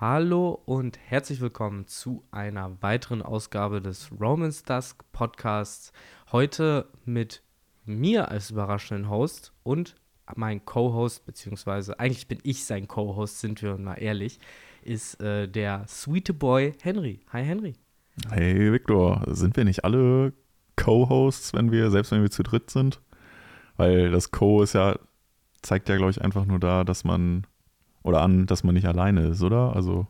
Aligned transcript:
Hallo 0.00 0.62
und 0.64 0.96
herzlich 0.96 1.40
willkommen 1.40 1.88
zu 1.88 2.22
einer 2.30 2.80
weiteren 2.82 3.20
Ausgabe 3.20 3.82
des 3.82 4.12
Romans 4.20 4.62
Dusk 4.62 5.02
Podcasts. 5.10 5.92
Heute 6.30 6.86
mit 7.04 7.42
mir 7.84 8.30
als 8.30 8.52
überraschenden 8.52 9.10
Host 9.10 9.52
und 9.64 9.96
mein 10.36 10.64
Co-Host, 10.64 11.26
beziehungsweise 11.26 11.98
eigentlich 11.98 12.28
bin 12.28 12.38
ich 12.44 12.64
sein 12.64 12.86
Co-Host, 12.86 13.40
sind 13.40 13.60
wir 13.60 13.76
mal 13.76 13.96
ehrlich, 13.96 14.38
ist 14.82 15.20
äh, 15.20 15.48
der 15.48 15.84
sweete 15.88 16.32
Boy 16.32 16.74
Henry. 16.80 17.18
Hi 17.32 17.42
Henry. 17.42 17.74
Hey 18.30 18.72
Victor, 18.72 19.24
sind 19.26 19.56
wir 19.56 19.64
nicht 19.64 19.82
alle 19.82 20.32
Co-Hosts, 20.76 21.54
wenn 21.54 21.72
wir, 21.72 21.90
selbst 21.90 22.12
wenn 22.12 22.22
wir 22.22 22.30
zu 22.30 22.44
dritt 22.44 22.70
sind? 22.70 23.00
Weil 23.76 24.12
das 24.12 24.30
Co 24.30 24.62
ist 24.62 24.74
ja, 24.74 24.96
zeigt 25.60 25.88
ja, 25.88 25.96
glaube 25.96 26.12
ich, 26.12 26.22
einfach 26.22 26.44
nur 26.44 26.60
da, 26.60 26.84
dass 26.84 27.02
man 27.02 27.48
oder 28.08 28.22
an, 28.22 28.46
dass 28.46 28.64
man 28.64 28.74
nicht 28.74 28.86
alleine 28.86 29.28
ist, 29.28 29.42
oder? 29.42 29.74
Also. 29.74 30.06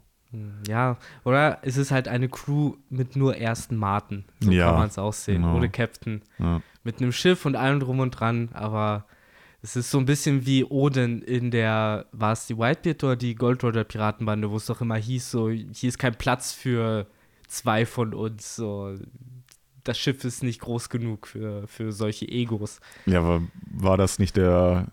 Ja, 0.67 0.99
oder 1.25 1.59
es 1.63 1.77
ist 1.77 1.91
halt 1.91 2.07
eine 2.07 2.29
Crew 2.29 2.75
mit 2.91 3.17
nur 3.17 3.37
ersten 3.37 3.77
Marten. 3.77 4.25
So 4.41 4.51
ja, 4.51 4.67
kann 4.67 4.79
man 4.81 4.89
es 4.89 4.99
auch 4.99 5.13
sehen. 5.13 5.43
Genau. 5.43 5.57
Ohne 5.57 5.71
Captain. 5.71 6.23
Ja. 6.39 6.61
Mit 6.85 7.01
einem 7.01 7.13
Schiff 7.13 7.47
und 7.47 7.57
allem 7.57 7.81
drum 7.81 8.01
und 8.01 8.11
dran, 8.11 8.51
aber 8.53 9.07
es 9.63 9.75
ist 9.75 9.91
so 9.91 9.99
ein 9.99 10.05
bisschen 10.05 10.47
wie 10.47 10.65
Odin 10.65 11.23
in 11.23 11.51
der, 11.51 12.07
war 12.13 12.33
es 12.33 12.47
die 12.47 12.57
Whitebeard 12.57 13.05
oder 13.05 13.17
die 13.17 13.35
Gold 13.35 13.65
Roger 13.65 13.85
Piratenbande, 13.85 14.51
wo 14.51 14.57
es 14.57 14.67
doch 14.67 14.81
immer 14.81 14.97
hieß, 14.97 15.31
so, 15.31 15.51
hier 15.51 15.89
ist 15.89 15.99
kein 15.99 16.15
Platz 16.15 16.53
für 16.53 17.07
zwei 17.49 17.85
von 17.87 18.15
uns, 18.15 18.55
so, 18.57 18.95
das 19.85 19.99
Schiff 19.99 20.23
ist 20.25 20.43
nicht 20.43 20.61
groß 20.61 20.91
genug 20.91 21.27
für, 21.27 21.67
für 21.67 21.93
solche 21.93 22.29
Egos. 22.29 22.81
Ja, 23.07 23.21
aber 23.21 23.43
war 23.71 23.97
das 23.97 24.19
nicht 24.19 24.37
der 24.37 24.87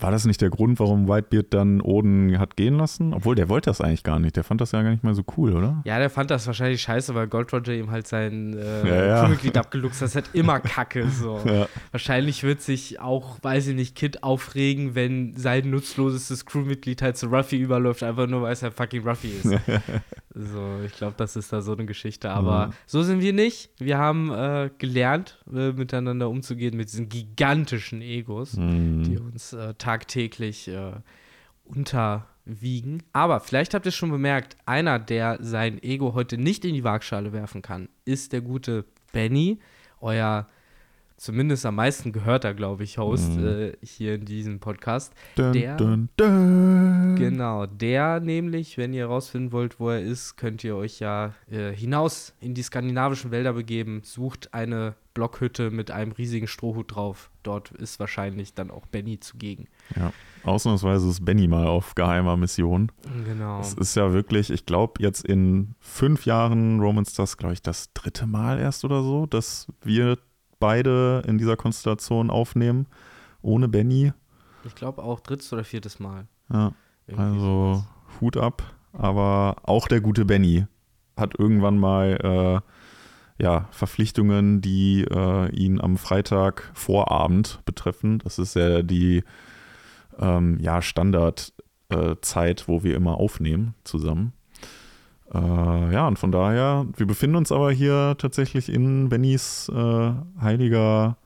war 0.00 0.10
das 0.10 0.24
nicht 0.24 0.40
der 0.40 0.50
Grund, 0.50 0.78
warum 0.80 1.08
Whitebeard 1.08 1.46
dann 1.54 1.80
Oden 1.80 2.38
hat 2.38 2.56
gehen 2.56 2.76
lassen? 2.76 3.14
Obwohl, 3.14 3.34
der 3.34 3.48
wollte 3.48 3.70
das 3.70 3.80
eigentlich 3.80 4.04
gar 4.04 4.18
nicht. 4.18 4.36
Der 4.36 4.44
fand 4.44 4.60
das 4.60 4.72
ja 4.72 4.82
gar 4.82 4.90
nicht 4.90 5.04
mal 5.04 5.14
so 5.14 5.24
cool, 5.36 5.54
oder? 5.54 5.82
Ja, 5.84 5.98
der 5.98 6.10
fand 6.10 6.30
das 6.30 6.46
wahrscheinlich 6.46 6.82
scheiße, 6.82 7.14
weil 7.14 7.26
Gold 7.26 7.52
Roger 7.52 7.74
ihm 7.74 7.90
halt 7.90 8.06
sein 8.06 8.56
äh, 8.56 8.88
ja, 8.88 9.06
ja. 9.06 9.22
Crewmitglied 9.22 9.56
abgeluchst 9.56 10.00
hat. 10.00 10.06
Das 10.06 10.10
ist 10.10 10.16
halt 10.16 10.34
immer 10.34 10.60
kacke. 10.60 11.08
So. 11.08 11.38
Ja. 11.48 11.66
Wahrscheinlich 11.92 12.42
wird 12.42 12.60
sich 12.60 13.00
auch, 13.00 13.38
weiß 13.42 13.68
ich 13.68 13.74
nicht, 13.74 13.94
Kid 13.94 14.22
aufregen, 14.22 14.94
wenn 14.94 15.34
sein 15.34 15.70
nutzlosestes 15.70 16.44
Crewmitglied 16.44 17.00
halt 17.00 17.16
zu 17.16 17.26
Ruffy 17.28 17.56
überläuft, 17.56 18.02
einfach 18.02 18.26
nur, 18.26 18.42
weil 18.42 18.52
es 18.52 18.62
halt 18.62 18.74
fucking 18.74 19.06
Ruffy 19.06 19.28
ist. 19.28 19.44
so, 20.34 20.80
ich 20.84 20.92
glaube, 20.92 21.14
das 21.16 21.36
ist 21.36 21.52
da 21.52 21.62
so 21.62 21.72
eine 21.72 21.86
Geschichte. 21.86 22.30
Aber 22.30 22.66
mhm. 22.66 22.72
so 22.86 23.02
sind 23.02 23.22
wir 23.22 23.32
nicht. 23.32 23.70
Wir 23.78 23.96
haben 23.96 24.30
äh, 24.30 24.70
gelernt, 24.76 25.42
äh, 25.50 25.72
miteinander 25.72 26.28
umzugehen 26.28 26.76
mit 26.76 26.92
diesen 26.92 27.08
gigantischen 27.08 28.02
Egos, 28.02 28.56
mhm. 28.56 29.04
die 29.04 29.18
uns 29.18 29.52
äh, 29.52 29.74
tagtäglich 29.88 30.68
äh, 30.68 30.92
unterwiegen. 31.64 33.02
Aber 33.14 33.40
vielleicht 33.40 33.72
habt 33.72 33.86
ihr 33.86 33.92
schon 33.92 34.10
bemerkt, 34.10 34.58
einer, 34.66 34.98
der 34.98 35.38
sein 35.40 35.82
Ego 35.82 36.12
heute 36.12 36.36
nicht 36.36 36.66
in 36.66 36.74
die 36.74 36.84
Waagschale 36.84 37.32
werfen 37.32 37.62
kann, 37.62 37.88
ist 38.04 38.34
der 38.34 38.42
gute 38.42 38.84
Benny, 39.12 39.60
euer 40.00 40.46
zumindest 41.18 41.66
am 41.66 41.74
meisten 41.74 42.12
gehörter, 42.12 42.54
glaube 42.54 42.84
ich, 42.84 42.96
Host 42.96 43.36
mhm. 43.36 43.46
äh, 43.46 43.72
hier 43.82 44.14
in 44.14 44.24
diesem 44.24 44.60
Podcast. 44.60 45.12
Dun, 45.34 45.52
der, 45.52 45.76
dun, 45.76 46.08
dun. 46.16 47.16
Genau, 47.16 47.66
der 47.66 48.20
nämlich, 48.20 48.78
wenn 48.78 48.94
ihr 48.94 49.02
herausfinden 49.02 49.52
wollt, 49.52 49.78
wo 49.78 49.90
er 49.90 50.00
ist, 50.00 50.36
könnt 50.36 50.64
ihr 50.64 50.76
euch 50.76 51.00
ja 51.00 51.34
äh, 51.50 51.72
hinaus 51.72 52.34
in 52.40 52.54
die 52.54 52.62
skandinavischen 52.62 53.30
Wälder 53.30 53.52
begeben, 53.52 54.00
sucht 54.04 54.54
eine 54.54 54.94
Blockhütte 55.14 55.72
mit 55.72 55.90
einem 55.90 56.12
riesigen 56.12 56.46
Strohhut 56.46 56.94
drauf. 56.94 57.30
Dort 57.42 57.72
ist 57.72 57.98
wahrscheinlich 57.98 58.54
dann 58.54 58.70
auch 58.70 58.86
Benny 58.86 59.18
zugegen. 59.18 59.66
Ja, 59.96 60.12
ausnahmsweise 60.44 61.08
ist 61.08 61.24
Benny 61.24 61.48
mal 61.48 61.66
auf 61.66 61.96
geheimer 61.96 62.36
Mission. 62.36 62.92
Genau. 63.24 63.60
Es 63.60 63.74
ist 63.74 63.96
ja 63.96 64.12
wirklich, 64.12 64.50
ich 64.50 64.64
glaube, 64.64 65.02
jetzt 65.02 65.24
in 65.24 65.74
fünf 65.80 66.24
Jahren 66.24 66.78
Romans 66.78 67.14
das, 67.14 67.36
glaube 67.36 67.54
ich, 67.54 67.62
das 67.62 67.92
dritte 67.94 68.28
Mal 68.28 68.60
erst 68.60 68.84
oder 68.84 69.02
so, 69.02 69.26
dass 69.26 69.66
wir 69.82 70.18
beide 70.60 71.22
in 71.26 71.38
dieser 71.38 71.56
Konstellation 71.56 72.30
aufnehmen, 72.30 72.86
ohne 73.42 73.68
Benny. 73.68 74.12
Ich 74.64 74.74
glaube 74.74 75.02
auch 75.02 75.20
drittes 75.20 75.52
oder 75.52 75.64
viertes 75.64 75.98
Mal. 75.98 76.26
Ja, 76.52 76.72
Irgendwie 77.06 77.24
also 77.24 77.40
sowas. 77.40 77.84
Hut 78.20 78.36
ab. 78.36 78.62
Aber 78.92 79.56
auch 79.62 79.86
der 79.86 80.00
gute 80.00 80.24
Benny 80.24 80.66
hat 81.16 81.38
irgendwann 81.38 81.78
mal 81.78 82.62
äh, 83.38 83.42
ja, 83.42 83.68
Verpflichtungen, 83.70 84.60
die 84.60 85.02
äh, 85.02 85.50
ihn 85.54 85.80
am 85.80 85.96
Freitag 85.96 86.70
Vorabend 86.74 87.60
betreffen. 87.64 88.18
Das 88.18 88.38
ist 88.38 88.54
ja 88.54 88.82
die 88.82 89.22
ähm, 90.18 90.58
ja, 90.60 90.82
Standardzeit, 90.82 91.52
äh, 91.90 92.64
wo 92.66 92.82
wir 92.82 92.96
immer 92.96 93.18
aufnehmen 93.18 93.74
zusammen. 93.84 94.32
Äh, 95.32 95.92
ja, 95.92 96.08
und 96.08 96.18
von 96.18 96.32
daher, 96.32 96.86
wir 96.96 97.06
befinden 97.06 97.36
uns 97.36 97.52
aber 97.52 97.70
hier 97.70 98.16
tatsächlich 98.18 98.68
in 98.68 99.08
Bennys 99.08 99.68
äh, 99.68 100.12
heiliger 100.40 101.16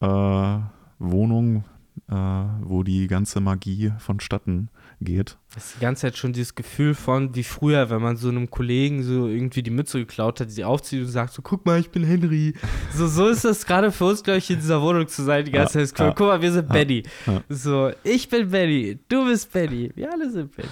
äh, 0.00 0.58
Wohnung, 0.98 1.64
äh, 2.08 2.14
wo 2.14 2.82
die 2.82 3.06
ganze 3.08 3.40
Magie 3.40 3.92
vonstatten 3.98 4.70
geht. 5.00 5.36
Das 5.54 5.66
ist 5.66 5.76
die 5.76 5.80
ganze 5.80 6.02
Zeit 6.02 6.16
schon 6.16 6.32
dieses 6.32 6.54
Gefühl 6.54 6.94
von, 6.94 7.34
wie 7.34 7.42
früher, 7.42 7.90
wenn 7.90 8.00
man 8.00 8.16
so 8.16 8.28
einem 8.28 8.50
Kollegen 8.50 9.02
so 9.02 9.26
irgendwie 9.26 9.62
die 9.62 9.70
Mütze 9.70 9.98
geklaut 9.98 10.40
hat, 10.40 10.50
sie 10.50 10.64
aufzieht 10.64 11.02
und 11.02 11.08
sagt 11.08 11.32
so, 11.32 11.42
guck 11.42 11.66
mal, 11.66 11.78
ich 11.78 11.90
bin 11.90 12.04
Henry. 12.04 12.54
So, 12.94 13.06
so 13.06 13.28
ist 13.28 13.44
das 13.44 13.66
gerade 13.66 13.92
für 13.92 14.06
uns, 14.06 14.22
glaube 14.22 14.38
ich, 14.38 14.50
in 14.50 14.56
dieser 14.56 14.80
Wohnung 14.80 15.06
zu 15.08 15.22
sein, 15.22 15.44
die 15.44 15.50
ganze 15.50 15.80
ja, 15.80 15.86
Zeit. 15.86 15.98
Ja, 15.98 16.14
guck 16.14 16.26
mal, 16.28 16.40
wir 16.40 16.52
sind 16.52 16.68
ja, 16.68 16.72
Benny. 16.72 17.02
Ja. 17.26 17.42
So, 17.48 17.90
ich 18.02 18.28
bin 18.28 18.50
Benny, 18.50 18.98
du 19.08 19.26
bist 19.26 19.52
Benny, 19.52 19.90
wir 19.94 20.10
alle 20.10 20.30
sind 20.30 20.54
Benny. 20.56 20.68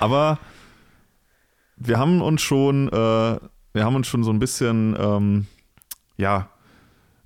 Aber 0.00 0.38
wir 1.78 1.98
haben 1.98 2.20
uns 2.20 2.42
schon, 2.42 2.88
äh, 2.88 2.92
wir 2.92 3.84
haben 3.84 3.94
uns 3.94 4.06
schon 4.06 4.24
so 4.24 4.30
ein 4.30 4.38
bisschen, 4.38 4.96
ähm, 4.98 5.46
ja, 6.16 6.48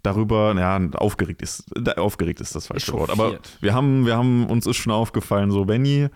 darüber, 0.03 0.55
ja, 0.59 0.81
aufgeregt 0.95 1.43
ist, 1.43 1.65
aufgeregt 1.99 2.41
ist 2.41 2.55
das 2.55 2.67
falsche 2.67 2.93
Wort, 2.93 3.11
aber 3.11 3.39
wir 3.61 3.75
haben, 3.75 4.05
wir 4.05 4.17
haben, 4.17 4.47
uns 4.47 4.67
ist 4.67 4.77
schon 4.77 4.93
aufgefallen, 4.93 5.51
so, 5.51 5.65
Benny, 5.65 6.09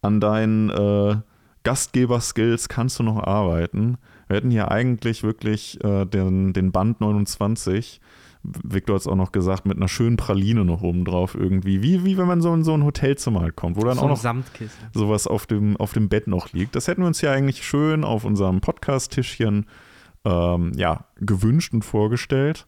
an 0.00 0.20
deinen 0.20 0.70
äh, 0.70 1.16
Gastgeber-Skills 1.64 2.68
kannst 2.68 2.98
du 3.00 3.02
noch 3.02 3.18
arbeiten. 3.18 3.98
Wir 4.28 4.36
hätten 4.36 4.50
hier 4.50 4.70
eigentlich 4.70 5.24
wirklich 5.24 5.82
äh, 5.82 6.04
den, 6.04 6.52
den 6.52 6.70
Band 6.70 7.00
29, 7.00 8.00
Victor 8.62 8.94
hat 8.94 9.00
es 9.00 9.06
auch 9.06 9.16
noch 9.16 9.32
gesagt, 9.32 9.66
mit 9.66 9.76
einer 9.76 9.88
schönen 9.88 10.16
Praline 10.16 10.64
noch 10.64 10.82
oben 10.82 11.04
drauf 11.04 11.34
irgendwie. 11.34 11.82
Wie, 11.82 12.04
wie 12.04 12.16
wenn 12.16 12.26
man 12.26 12.40
so 12.40 12.52
in 12.54 12.64
so 12.64 12.74
ein 12.74 12.84
Hotelzimmer 12.84 13.40
halt 13.40 13.56
kommt, 13.56 13.76
wo 13.76 13.80
dann 13.82 13.96
so 13.96 14.02
auch 14.02 14.08
noch 14.08 14.16
Samtkissen. 14.16 14.78
sowas 14.92 15.26
auf 15.26 15.46
dem, 15.46 15.76
auf 15.76 15.92
dem 15.92 16.08
Bett 16.08 16.26
noch 16.26 16.52
liegt. 16.52 16.76
Das 16.76 16.88
hätten 16.88 17.02
wir 17.02 17.06
uns 17.06 17.20
ja 17.20 17.32
eigentlich 17.32 17.64
schön 17.64 18.04
auf 18.04 18.24
unserem 18.24 18.60
Podcast-Tischchen 18.60 19.66
ähm, 20.24 20.72
ja, 20.76 21.04
gewünscht 21.16 21.72
und 21.72 21.84
vorgestellt 21.84 22.66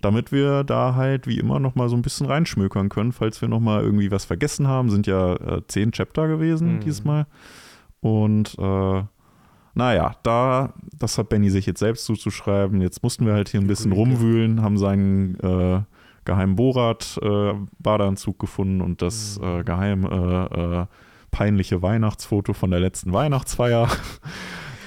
damit 0.00 0.32
wir 0.32 0.64
da 0.64 0.94
halt 0.94 1.26
wie 1.26 1.38
immer 1.38 1.58
nochmal 1.58 1.88
so 1.88 1.96
ein 1.96 2.02
bisschen 2.02 2.26
reinschmökern 2.26 2.88
können, 2.88 3.12
falls 3.12 3.40
wir 3.40 3.48
nochmal 3.48 3.82
irgendwie 3.82 4.10
was 4.10 4.24
vergessen 4.24 4.68
haben. 4.68 4.90
Sind 4.90 5.06
ja 5.06 5.34
äh, 5.34 5.62
zehn 5.66 5.92
Chapter 5.92 6.28
gewesen 6.28 6.74
mhm. 6.76 6.80
diesmal. 6.80 7.26
Und 8.00 8.56
äh, 8.58 9.02
naja, 9.78 10.16
da, 10.24 10.74
das 10.98 11.18
hat 11.18 11.28
Benny 11.28 11.50
sich 11.50 11.64
jetzt 11.64 11.78
selbst 11.78 12.04
zuzuschreiben. 12.04 12.80
Jetzt 12.80 13.04
mussten 13.04 13.24
wir 13.26 13.34
halt 13.34 13.48
hier 13.48 13.60
ein 13.60 13.68
bisschen 13.68 13.92
rumwühlen, 13.92 14.60
haben 14.60 14.76
seinen 14.76 15.38
äh, 15.38 15.82
geheimen 16.24 16.56
Borat-Badeanzug 16.56 18.34
äh, 18.34 18.38
gefunden 18.38 18.80
und 18.80 19.02
das 19.02 19.38
mhm. 19.38 19.60
äh, 19.60 19.62
geheime, 19.62 20.88
äh, 20.90 20.94
peinliche 21.30 21.80
Weihnachtsfoto 21.80 22.54
von 22.54 22.72
der 22.72 22.80
letzten 22.80 23.12
Weihnachtsfeier. 23.12 23.88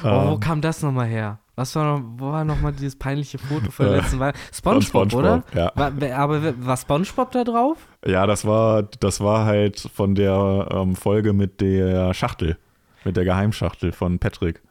Oh, 0.04 0.32
wo 0.32 0.38
kam 0.40 0.62
das 0.62 0.82
nochmal 0.82 1.06
her? 1.06 1.38
Was 1.56 1.76
war 1.76 2.00
noch, 2.00 2.06
wo 2.18 2.32
war 2.32 2.44
nochmal 2.44 2.72
dieses 2.72 2.96
peinliche 2.96 3.38
Foto 3.38 3.70
von 3.70 3.86
der 3.86 3.98
letzten 3.98 4.20
Wahl? 4.20 4.34
SpongeBob, 4.52 5.12
SpongeBob, 5.12 5.20
oder? 5.20 5.44
Ja. 5.54 5.72
War, 5.76 6.18
aber 6.18 6.66
war 6.66 6.76
SpongeBob 6.76 7.32
da 7.32 7.44
drauf? 7.44 7.78
Ja, 8.04 8.26
das 8.26 8.44
war, 8.44 8.82
das 8.82 9.20
war 9.20 9.46
halt 9.46 9.80
von 9.80 10.16
der 10.16 10.70
ähm, 10.72 10.96
Folge 10.96 11.34
mit 11.34 11.62
der 11.62 12.16
Schachtel, 12.16 12.58
mit 13.06 13.16
der 13.16 13.26
Geheimschachtel 13.26 13.92
von 13.92 14.18
Patrick. 14.18 14.64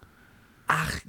Ach, 0.73 1.01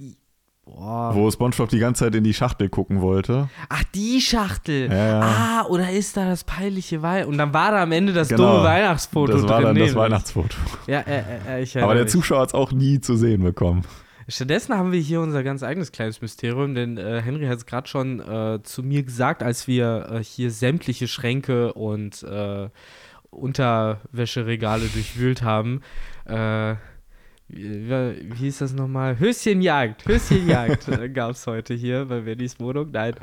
boah. 0.66 1.12
Wo 1.14 1.30
SpongeBob 1.30 1.70
die 1.70 1.80
ganze 1.80 2.06
Zeit 2.06 2.16
in 2.16 2.24
die 2.24 2.34
Schachtel 2.34 2.70
gucken 2.70 3.02
wollte. 3.02 3.50
Ach, 3.70 3.84
die 3.94 4.20
Schachtel. 4.22 4.92
Ja. 4.92 5.22
Ah, 5.22 5.66
oder 5.68 5.92
ist 5.92 6.18
da 6.18 6.26
das 6.26 6.44
peinliche 6.44 7.02
Weih? 7.02 7.28
Und 7.28 7.38
dann 7.38 7.54
war 7.54 7.72
da 7.72 7.84
am 7.84 7.92
Ende 7.92 8.12
das 8.12 8.30
genau. 8.30 8.54
dumme 8.54 8.64
Weihnachtsfoto 8.64 9.34
Das 9.34 9.44
war 9.44 9.62
drin. 9.62 9.76
dann 9.76 9.86
das 9.86 9.96
Weihnachtsfoto. 9.96 10.58
Ja, 10.88 11.02
äh, 11.02 11.24
äh, 11.48 11.64
ich 11.64 11.78
Aber 11.78 11.94
der 11.94 12.08
Zuschauer 12.08 12.42
hat 12.42 12.50
es 12.50 12.54
auch 12.56 12.72
nie 12.72 13.00
zu 13.00 13.16
sehen 13.16 13.44
bekommen. 13.44 13.84
Stattdessen 14.28 14.76
haben 14.76 14.92
wir 14.92 15.00
hier 15.00 15.22
unser 15.22 15.44
ganz 15.44 15.62
eigenes 15.62 15.92
kleines 15.92 16.22
Mysterium, 16.22 16.74
denn 16.74 16.98
äh, 16.98 17.22
Henry 17.22 17.48
hat 17.48 17.58
es 17.58 17.66
gerade 17.66 17.88
schon 17.88 18.20
äh, 18.20 18.60
zu 18.64 18.82
mir 18.82 19.04
gesagt, 19.04 19.44
als 19.44 19.68
wir 19.68 20.08
äh, 20.10 20.24
hier 20.24 20.52
sämtliche 20.52 21.08
Schränke 21.08 21.74
und 21.74 22.24
äh, 22.24 22.70
Unterwäscheregale 23.30 24.86
durchwühlt 24.88 25.42
haben. 25.42 25.82
Äh, 27.54 28.16
wie, 28.32 28.36
hieß 28.38 28.60
das 28.60 28.74
nochmal? 28.74 29.20
Höschenjagd. 29.20 30.08
Höschenjagd 30.08 30.88
äh, 30.88 31.10
gab 31.14 31.32
es 31.32 31.48
heute 31.48 31.74
hier 31.74 32.06
bei 32.06 32.22
Bennys 32.22 32.60
Wohnung. 32.60 32.92
Nein. 32.92 33.16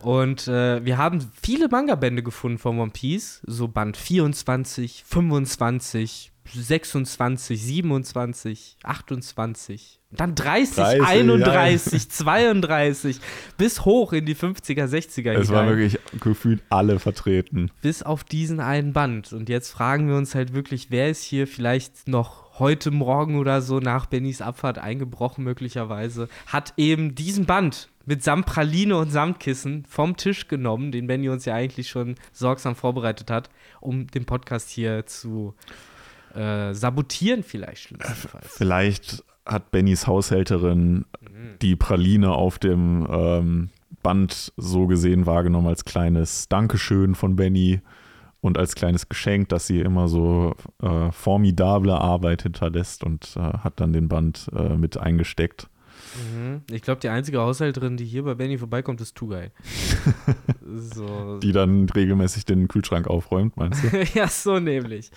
Und 0.00 0.46
wir 0.46 0.98
haben 0.98 1.30
viele 1.42 1.68
Manga-Bände 1.68 2.22
gefunden 2.22 2.58
von 2.58 2.78
One 2.78 2.90
Piece. 2.90 3.42
So 3.46 3.68
Band 3.68 3.96
24, 3.96 5.04
25, 5.06 6.32
26, 6.54 7.62
27, 7.62 8.76
28, 8.82 10.00
dann 10.12 10.34
30, 10.34 10.76
30, 10.76 11.02
31, 11.02 12.10
32, 12.10 13.20
bis 13.58 13.84
hoch 13.84 14.12
in 14.12 14.26
die 14.26 14.36
50er, 14.36 14.86
60er 14.86 15.32
Es 15.32 15.48
waren 15.50 15.66
hinein. 15.66 15.68
wirklich 15.68 15.98
gefühlt 16.20 16.62
alle 16.70 16.98
vertreten. 16.98 17.70
bis 17.82 18.02
auf 18.02 18.24
diesen 18.24 18.60
einen 18.60 18.92
Band. 18.92 19.32
Und 19.32 19.48
jetzt 19.48 19.70
fragen 19.72 20.08
wir 20.08 20.16
uns 20.16 20.34
halt 20.34 20.54
wirklich, 20.54 20.90
wer 20.90 21.10
ist 21.10 21.22
hier 21.22 21.46
vielleicht 21.46 22.08
noch 22.08 22.45
heute 22.58 22.90
Morgen 22.90 23.38
oder 23.38 23.60
so 23.60 23.80
nach 23.80 24.06
Bennys 24.06 24.40
Abfahrt 24.40 24.78
eingebrochen 24.78 25.44
möglicherweise, 25.44 26.28
hat 26.46 26.74
eben 26.76 27.14
diesen 27.14 27.46
Band 27.46 27.88
mit 28.06 28.22
samt 28.22 28.46
Praline 28.46 28.96
und 28.96 29.10
Samtkissen 29.10 29.84
vom 29.84 30.16
Tisch 30.16 30.48
genommen, 30.48 30.92
den 30.92 31.06
Benny 31.06 31.28
uns 31.28 31.44
ja 31.44 31.54
eigentlich 31.54 31.88
schon 31.88 32.14
sorgsam 32.32 32.76
vorbereitet 32.76 33.30
hat, 33.30 33.50
um 33.80 34.06
den 34.06 34.24
Podcast 34.24 34.70
hier 34.70 35.06
zu 35.06 35.54
äh, 36.34 36.72
sabotieren 36.72 37.42
vielleicht. 37.42 37.94
Vielleicht 38.42 39.24
hat 39.44 39.70
Bennys 39.70 40.06
Haushälterin 40.06 41.04
die 41.62 41.76
Praline 41.76 42.30
auf 42.32 42.58
dem 42.58 43.06
ähm, 43.10 43.70
Band 44.02 44.52
so 44.56 44.86
gesehen 44.86 45.26
wahrgenommen 45.26 45.68
als 45.68 45.84
kleines 45.84 46.48
Dankeschön 46.48 47.14
von 47.14 47.36
Benny 47.36 47.80
und 48.46 48.58
als 48.58 48.74
kleines 48.74 49.08
Geschenk, 49.08 49.48
dass 49.50 49.66
sie 49.66 49.80
immer 49.80 50.08
so 50.08 50.54
äh, 50.82 51.10
formidable 51.12 51.94
Arbeit 51.94 52.42
hinterlässt 52.42 53.04
und 53.04 53.36
äh, 53.36 53.40
hat 53.40 53.80
dann 53.80 53.92
den 53.92 54.08
Band 54.08 54.50
äh, 54.54 54.76
mit 54.76 54.96
eingesteckt. 54.96 55.68
Mhm. 56.14 56.62
Ich 56.70 56.82
glaube, 56.82 57.00
die 57.00 57.08
einzige 57.08 57.40
Haushälterin, 57.40 57.96
die 57.96 58.04
hier 58.04 58.22
bei 58.22 58.34
Benny 58.34 58.58
vorbeikommt, 58.58 59.00
ist 59.00 59.16
Tugay. 59.16 59.50
so. 60.64 61.38
Die 61.38 61.52
dann 61.52 61.88
regelmäßig 61.88 62.44
den 62.44 62.68
Kühlschrank 62.68 63.08
aufräumt, 63.08 63.56
meinst 63.56 63.82
du? 63.84 64.04
ja, 64.14 64.28
so 64.28 64.58
nämlich. 64.58 65.10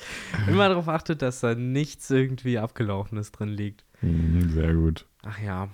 Immer 0.47 0.69
darauf 0.69 0.87
achtet, 0.87 1.21
dass 1.21 1.41
da 1.41 1.55
nichts 1.55 2.09
irgendwie 2.09 2.57
Abgelaufenes 2.57 3.31
drin 3.31 3.49
liegt. 3.49 3.85
Mhm, 4.01 4.49
Sehr 4.49 4.73
gut. 4.73 5.05
Ach 5.23 5.39
ja. 5.39 5.69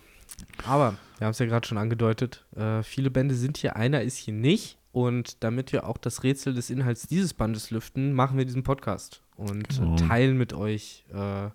Aber, 0.68 0.96
wir 1.18 1.26
haben 1.26 1.32
es 1.32 1.40
ja 1.40 1.46
gerade 1.46 1.66
schon 1.66 1.78
angedeutet, 1.78 2.46
äh, 2.56 2.84
viele 2.84 3.10
Bände 3.10 3.36
sind 3.36 3.58
hier, 3.58 3.76
einer 3.76 4.02
ist 4.02 4.18
hier 4.18 4.34
nicht. 4.34 4.78
Und 4.96 5.44
damit 5.44 5.74
wir 5.74 5.86
auch 5.90 5.98
das 5.98 6.24
Rätsel 6.24 6.54
des 6.54 6.70
Inhalts 6.70 7.06
dieses 7.06 7.34
Bandes 7.34 7.70
lüften, 7.70 8.14
machen 8.14 8.38
wir 8.38 8.46
diesen 8.46 8.64
Podcast 8.64 9.22
und 9.36 9.68
Genau. 9.68 9.96
äh, 9.96 9.98
teilen 9.98 10.38
mit 10.38 10.54
euch 10.54 11.04
äh, 11.14 11.50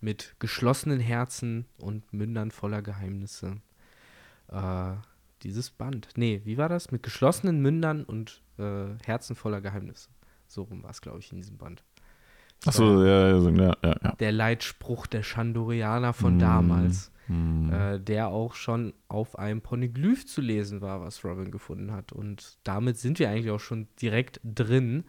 mit 0.00 0.34
geschlossenen 0.40 0.98
Herzen 0.98 1.66
und 1.78 2.12
Mündern 2.12 2.50
voller 2.50 2.82
Geheimnisse 2.82 3.58
äh, 4.48 4.92
dieses 5.44 5.70
Band. 5.70 6.08
Nee, 6.16 6.40
wie 6.44 6.58
war 6.58 6.68
das? 6.68 6.90
Mit 6.90 7.04
geschlossenen 7.04 7.62
Mündern 7.62 8.02
und 8.02 8.42
äh, 8.58 8.86
Herzen 9.04 9.36
voller 9.36 9.60
Geheimnisse. 9.60 10.08
So 10.48 10.62
rum 10.62 10.82
war 10.82 10.90
es, 10.90 11.00
glaube 11.00 11.20
ich, 11.20 11.30
in 11.30 11.38
diesem 11.38 11.58
Band. 11.58 11.84
Achso, 12.66 13.04
ja, 13.04 13.28
ja, 13.28 13.38
ja, 13.38 13.76
ja, 13.84 13.96
ja. 14.02 14.12
Der 14.18 14.32
Leitspruch 14.32 15.06
der 15.06 15.22
Chandorianer 15.22 16.12
von 16.12 16.38
Mm. 16.38 16.40
damals, 16.40 17.12
Hm. 17.30 17.72
äh, 17.72 18.00
der 18.00 18.26
auch 18.26 18.54
schon 18.54 18.92
auf 19.06 19.38
einem 19.38 19.60
Poneglyph 19.60 20.26
zu 20.26 20.40
lesen 20.40 20.80
war, 20.80 21.00
was 21.00 21.24
Robin 21.24 21.52
gefunden 21.52 21.92
hat. 21.92 22.10
Und 22.10 22.58
damit 22.64 22.98
sind 22.98 23.20
wir 23.20 23.30
eigentlich 23.30 23.52
auch 23.52 23.60
schon 23.60 23.86
direkt 24.02 24.40
drin 24.42 25.04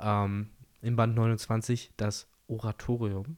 ähm, 0.00 0.48
im 0.80 0.96
Band 0.96 1.14
29, 1.14 1.92
das 1.96 2.26
Oratorium. 2.48 3.36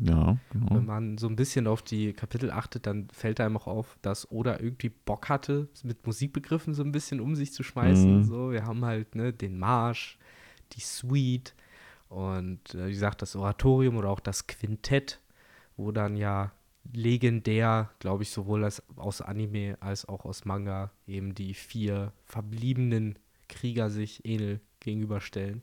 Ja, 0.00 0.38
Wenn 0.52 0.68
genau. 0.68 0.80
man 0.80 1.18
so 1.18 1.28
ein 1.28 1.36
bisschen 1.36 1.66
auf 1.66 1.82
die 1.82 2.14
Kapitel 2.14 2.50
achtet, 2.50 2.86
dann 2.86 3.08
fällt 3.12 3.40
einem 3.40 3.58
auch 3.58 3.66
auf, 3.66 3.98
dass 4.00 4.30
Oda 4.30 4.58
irgendwie 4.58 4.88
Bock 4.88 5.28
hatte, 5.28 5.68
mit 5.82 6.06
Musikbegriffen 6.06 6.72
so 6.72 6.82
ein 6.82 6.92
bisschen 6.92 7.20
um 7.20 7.36
sich 7.36 7.52
zu 7.52 7.62
schmeißen. 7.62 8.18
Mhm. 8.18 8.22
So, 8.22 8.52
wir 8.52 8.64
haben 8.64 8.86
halt 8.86 9.14
ne, 9.14 9.34
den 9.34 9.58
Marsch, 9.58 10.18
die 10.72 10.80
Suite 10.80 11.54
und 12.08 12.74
äh, 12.74 12.86
wie 12.86 12.92
gesagt, 12.92 13.20
das 13.20 13.36
Oratorium 13.36 13.98
oder 13.98 14.08
auch 14.08 14.20
das 14.20 14.46
Quintett, 14.46 15.20
wo 15.76 15.92
dann 15.92 16.16
ja 16.16 16.52
legendär, 16.92 17.90
glaube 17.98 18.22
ich, 18.22 18.30
sowohl 18.30 18.64
als, 18.64 18.82
aus 18.96 19.20
Anime 19.20 19.76
als 19.80 20.08
auch 20.08 20.24
aus 20.24 20.44
Manga 20.44 20.90
eben 21.06 21.34
die 21.34 21.54
vier 21.54 22.12
verbliebenen 22.24 23.18
Krieger 23.48 23.90
sich 23.90 24.24
Enel 24.24 24.60
gegenüberstellen. 24.80 25.62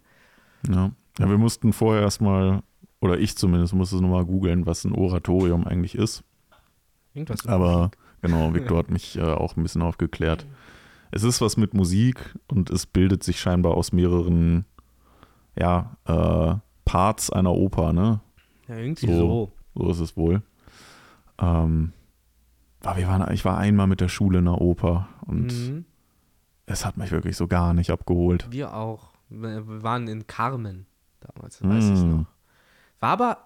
Ja. 0.67 0.91
ja, 1.19 1.29
wir 1.29 1.37
mussten 1.37 1.73
vorher 1.73 2.01
erstmal, 2.01 2.61
oder 2.99 3.19
ich 3.19 3.35
zumindest, 3.37 3.73
musste 3.73 3.95
es 3.95 4.01
nochmal 4.01 4.25
googeln, 4.25 4.65
was 4.65 4.85
ein 4.85 4.93
Oratorium 4.93 5.65
eigentlich 5.65 5.95
ist. 5.95 6.23
Irgendwas 7.13 7.45
Aber 7.47 7.91
genau, 8.21 8.53
Victor 8.53 8.77
hat 8.77 8.91
mich 8.91 9.17
äh, 9.17 9.21
auch 9.21 9.55
ein 9.55 9.63
bisschen 9.63 9.81
aufgeklärt. 9.81 10.45
Es 11.11 11.23
ist 11.23 11.41
was 11.41 11.57
mit 11.57 11.73
Musik 11.73 12.35
und 12.47 12.69
es 12.69 12.85
bildet 12.85 13.23
sich 13.23 13.39
scheinbar 13.39 13.75
aus 13.75 13.91
mehreren 13.91 14.65
ja, 15.57 15.97
äh, 16.05 16.55
Parts 16.85 17.31
einer 17.31 17.53
Oper, 17.53 17.93
ne? 17.93 18.19
Ja, 18.67 18.77
irgendwie 18.77 19.07
So. 19.07 19.13
so. 19.13 19.51
So 19.75 19.91
ist 19.91 19.99
es 19.99 20.17
wohl. 20.17 20.41
Ähm, 21.39 21.93
aber 22.83 22.97
wir 22.97 23.07
waren, 23.07 23.33
ich 23.33 23.43
war 23.45 23.57
einmal 23.57 23.87
mit 23.87 24.01
der 24.01 24.07
Schule 24.09 24.39
in 24.39 24.45
der 24.45 24.59
Oper 24.61 25.07
und 25.25 25.47
Mhm. 25.47 25.85
es 26.65 26.85
hat 26.85 26.97
mich 26.97 27.11
wirklich 27.11 27.35
so 27.37 27.47
gar 27.47 27.73
nicht 27.73 27.89
abgeholt. 27.91 28.47
Wir 28.51 28.73
auch. 28.73 29.13
Wir 29.29 29.83
waren 29.83 30.07
in 30.07 30.25
Carmen 30.27 30.85
damals, 31.19 31.59
das 31.59 31.67
weiß 31.69 31.83
ich 31.85 32.05
Mm. 32.05 32.09
noch. 32.11 32.25
War 32.99 33.09
aber 33.09 33.37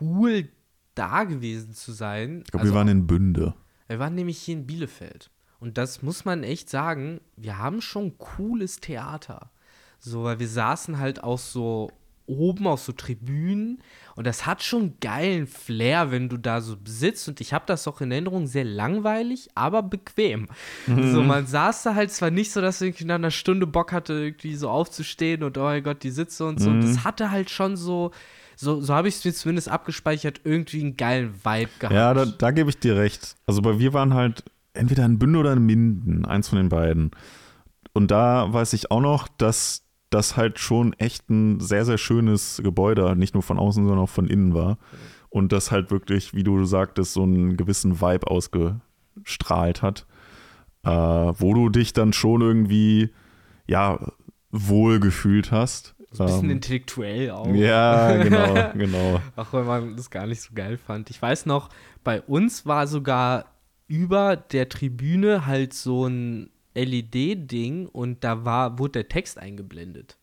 cool, 0.00 0.48
da 0.94 1.24
gewesen 1.24 1.72
zu 1.72 1.92
sein. 1.92 2.40
Ich 2.44 2.50
glaube, 2.50 2.62
Also, 2.62 2.72
wir 2.74 2.78
waren 2.78 2.88
in 2.88 3.06
Bünde. 3.06 3.54
wir 3.86 3.98
waren 4.00 4.14
nämlich 4.14 4.38
hier 4.38 4.56
in 4.56 4.66
Bielefeld. 4.66 5.30
Und 5.60 5.78
das 5.78 6.02
muss 6.02 6.24
man 6.24 6.42
echt 6.42 6.68
sagen, 6.70 7.20
wir 7.36 7.58
haben 7.58 7.80
schon 7.80 8.16
cooles 8.18 8.80
Theater. 8.80 9.50
So, 9.98 10.24
weil 10.24 10.40
wir 10.40 10.48
saßen 10.48 10.98
halt 10.98 11.22
auch 11.22 11.38
so 11.38 11.90
oben 12.26 12.66
auf 12.66 12.80
so 12.80 12.92
Tribünen 12.92 13.82
und 14.16 14.26
das 14.26 14.46
hat 14.46 14.62
schon 14.62 14.94
geilen 15.00 15.46
Flair, 15.46 16.10
wenn 16.10 16.28
du 16.28 16.36
da 16.36 16.60
so 16.60 16.76
sitzt 16.84 17.28
und 17.28 17.40
ich 17.40 17.52
habe 17.52 17.64
das 17.66 17.88
auch 17.88 18.00
in 18.00 18.12
Erinnerung 18.12 18.46
sehr 18.46 18.64
langweilig, 18.64 19.48
aber 19.54 19.82
bequem. 19.82 20.48
So, 20.86 21.22
man 21.22 21.46
saß 21.46 21.82
da 21.82 21.94
halt 21.94 22.10
zwar 22.10 22.30
nicht 22.30 22.52
so, 22.52 22.60
dass 22.60 22.80
ich 22.80 23.04
nach 23.04 23.16
einer 23.16 23.30
Stunde 23.30 23.66
Bock 23.66 23.92
hatte, 23.92 24.12
irgendwie 24.12 24.54
so 24.54 24.68
aufzustehen 24.68 25.42
und 25.42 25.56
oh 25.58 25.62
mein 25.62 25.82
Gott, 25.82 26.02
die 26.02 26.10
Sitze 26.10 26.44
und 26.46 26.60
so. 26.60 26.72
Das 26.72 27.04
hatte 27.04 27.30
halt 27.30 27.50
schon 27.50 27.76
so, 27.76 28.10
so, 28.56 28.80
so 28.80 28.94
habe 28.94 29.08
ich 29.08 29.16
es 29.16 29.24
mir 29.24 29.32
zumindest 29.32 29.68
abgespeichert, 29.68 30.42
irgendwie 30.44 30.82
einen 30.82 30.96
geilen 30.96 31.34
Vibe 31.44 31.70
gehabt. 31.78 31.94
Ja, 31.94 32.12
da, 32.12 32.26
da 32.26 32.50
gebe 32.50 32.70
ich 32.70 32.78
dir 32.78 32.96
recht. 32.96 33.36
Also 33.46 33.62
bei 33.62 33.78
wir 33.78 33.92
waren 33.94 34.14
halt 34.14 34.44
entweder 34.74 35.04
in 35.06 35.18
Bünde 35.18 35.38
oder 35.38 35.54
in 35.54 35.64
Minden, 35.64 36.26
eins 36.26 36.48
von 36.48 36.58
den 36.58 36.68
beiden. 36.68 37.10
Und 37.92 38.10
da 38.10 38.52
weiß 38.52 38.72
ich 38.74 38.90
auch 38.90 39.00
noch, 39.00 39.28
dass 39.28 39.82
das 40.10 40.36
halt 40.36 40.58
schon 40.58 40.92
echt 40.94 41.30
ein 41.30 41.60
sehr, 41.60 41.84
sehr 41.84 41.98
schönes 41.98 42.60
Gebäude, 42.62 43.16
nicht 43.16 43.34
nur 43.34 43.42
von 43.42 43.58
außen, 43.58 43.84
sondern 43.86 44.04
auch 44.04 44.08
von 44.10 44.26
innen 44.26 44.54
war. 44.54 44.78
Und 45.28 45.52
das 45.52 45.70
halt 45.70 45.90
wirklich, 45.90 46.34
wie 46.34 46.42
du 46.42 46.64
sagtest, 46.64 47.12
so 47.12 47.22
einen 47.22 47.56
gewissen 47.56 48.00
Vibe 48.00 48.26
ausgestrahlt 48.26 49.82
hat, 49.82 50.06
äh, 50.84 50.90
wo 50.90 51.54
du 51.54 51.68
dich 51.68 51.92
dann 51.92 52.12
schon 52.12 52.40
irgendwie, 52.40 53.10
ja, 53.66 53.98
wohl 54.50 54.98
gefühlt 54.98 55.52
hast. 55.52 55.94
So 56.10 56.24
ein 56.24 56.26
bisschen 56.26 56.44
Ähm, 56.46 56.50
intellektuell 56.56 57.30
auch. 57.30 57.46
ja, 57.54 58.16
genau, 58.22 58.72
genau. 58.74 59.20
Auch 59.36 59.52
wenn 59.52 59.64
man 59.66 59.96
das 59.96 60.10
gar 60.10 60.26
nicht 60.26 60.42
so 60.42 60.50
geil 60.54 60.76
fand. 60.76 61.08
Ich 61.10 61.22
weiß 61.22 61.46
noch, 61.46 61.68
bei 62.02 62.20
uns 62.22 62.66
war 62.66 62.88
sogar 62.88 63.44
über 63.86 64.34
der 64.36 64.68
Tribüne 64.68 65.46
halt 65.46 65.72
so 65.72 66.06
ein 66.06 66.50
LED-Ding 66.74 67.86
und 67.86 68.22
da 68.24 68.44
war, 68.44 68.78
wurde 68.78 68.92
der 68.92 69.08
Text 69.08 69.38
eingeblendet 69.38 70.16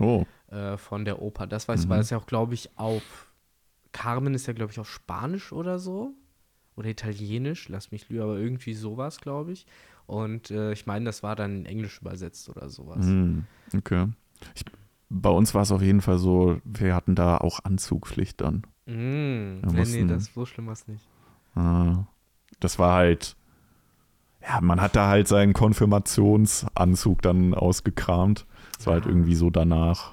Oh, 0.00 0.24
äh, 0.48 0.76
von 0.76 1.04
der 1.04 1.22
Oper. 1.22 1.46
Das 1.46 1.68
weiß, 1.68 1.88
war 1.88 1.98
das 1.98 2.10
ja 2.10 2.18
auch, 2.18 2.26
glaube 2.26 2.54
ich, 2.54 2.70
auf 2.76 3.02
Carmen 3.92 4.34
ist 4.34 4.46
ja, 4.46 4.52
glaube 4.52 4.72
ich, 4.72 4.80
auf 4.80 4.90
Spanisch 4.90 5.52
oder 5.52 5.78
so. 5.78 6.12
Oder 6.76 6.88
Italienisch, 6.88 7.68
lass 7.68 7.92
mich 7.92 8.08
lügen, 8.08 8.24
aber 8.24 8.36
irgendwie 8.36 8.74
sowas, 8.74 9.20
glaube 9.20 9.52
ich. 9.52 9.66
Und 10.06 10.50
äh, 10.50 10.72
ich 10.72 10.86
meine, 10.86 11.04
das 11.04 11.22
war 11.22 11.36
dann 11.36 11.58
in 11.58 11.66
Englisch 11.66 12.00
übersetzt 12.00 12.48
oder 12.48 12.68
sowas. 12.68 13.06
Hm, 13.06 13.44
okay. 13.76 14.08
Ich, 14.54 14.64
bei 15.08 15.30
uns 15.30 15.54
war 15.54 15.62
es 15.62 15.70
auf 15.70 15.80
jeden 15.80 16.00
Fall 16.00 16.18
so, 16.18 16.60
wir 16.64 16.94
hatten 16.94 17.14
da 17.14 17.38
auch 17.38 17.60
Anzugpflicht 17.62 18.40
dann. 18.40 18.66
Mm. 18.86 19.60
Nee, 19.60 19.84
nee, 19.84 20.04
das 20.06 20.34
so 20.34 20.44
schlimm 20.44 20.66
war 20.66 20.72
es 20.72 20.88
nicht. 20.88 21.08
Ah, 21.54 22.04
Das 22.60 22.78
war 22.78 22.94
halt, 22.94 23.36
ja, 24.48 24.60
man 24.60 24.80
hat 24.80 24.96
da 24.96 25.08
halt 25.08 25.28
seinen 25.28 25.52
Konfirmationsanzug 25.52 27.22
dann 27.22 27.54
ausgekramt. 27.54 28.46
Es 28.78 28.86
war 28.86 28.94
halt 28.94 29.06
irgendwie 29.06 29.34
so 29.34 29.50
danach 29.50 30.12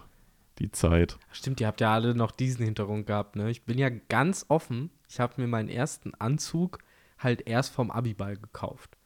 die 0.60 0.72
Zeit. 0.72 1.18
Stimmt, 1.32 1.60
ihr 1.62 1.68
habt 1.68 1.82
ja 1.82 1.94
alle 1.94 2.16
noch 2.16 2.32
diesen 2.32 2.64
Hintergrund 2.66 3.08
gehabt, 3.08 3.36
ne? 3.36 3.50
Ich 3.50 3.64
bin 3.66 3.78
ja 3.78 3.90
ganz 3.90 4.46
offen. 4.48 4.90
Ich 5.10 5.20
habe 5.20 5.34
mir 5.42 5.48
meinen 5.48 5.70
ersten 5.70 6.14
Anzug 6.20 6.80
halt 7.20 7.48
erst 7.48 7.74
vom 7.74 7.92
Abiball 7.92 8.38
gekauft. 8.38 8.98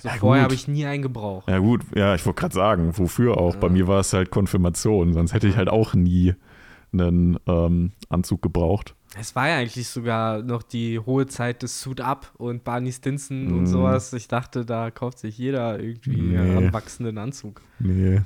So 0.00 0.08
Ja, 0.08 0.14
vorher 0.14 0.44
habe 0.44 0.54
ich 0.54 0.68
nie 0.68 0.86
einen 0.86 1.02
gebraucht. 1.02 1.48
Ja 1.48 1.58
gut, 1.58 1.82
ja, 1.94 2.14
ich 2.14 2.24
wollte 2.24 2.40
gerade 2.40 2.54
sagen, 2.54 2.96
wofür 2.98 3.36
auch? 3.38 3.56
Bei 3.56 3.66
Ja. 3.66 3.72
mir 3.72 3.88
war 3.88 4.00
es 4.00 4.12
halt 4.12 4.30
Konfirmation, 4.30 5.12
sonst 5.12 5.32
hätte 5.34 5.48
ich 5.48 5.56
halt 5.56 5.68
auch 5.68 5.94
nie 5.94 6.34
einen 6.92 7.38
ähm, 7.46 7.92
Anzug 8.08 8.42
gebraucht. 8.42 8.94
Es 9.18 9.36
war 9.36 9.48
ja 9.48 9.58
eigentlich 9.58 9.88
sogar 9.88 10.42
noch 10.42 10.62
die 10.62 10.98
hohe 10.98 11.26
Zeit 11.26 11.62
des 11.62 11.80
Suit 11.80 12.00
Up 12.00 12.30
und 12.38 12.64
Barney 12.64 12.92
Stinson 12.92 13.48
Mm. 13.48 13.58
und 13.58 13.66
sowas. 13.66 14.12
Ich 14.14 14.26
dachte, 14.28 14.64
da 14.64 14.90
kauft 14.90 15.18
sich 15.18 15.36
jeder 15.36 15.78
irgendwie 15.78 16.20
Nee. 16.20 16.38
einen 16.38 16.46
heranwachsenden 16.52 17.18
Anzug. 17.18 17.60
Nee. 17.78 18.22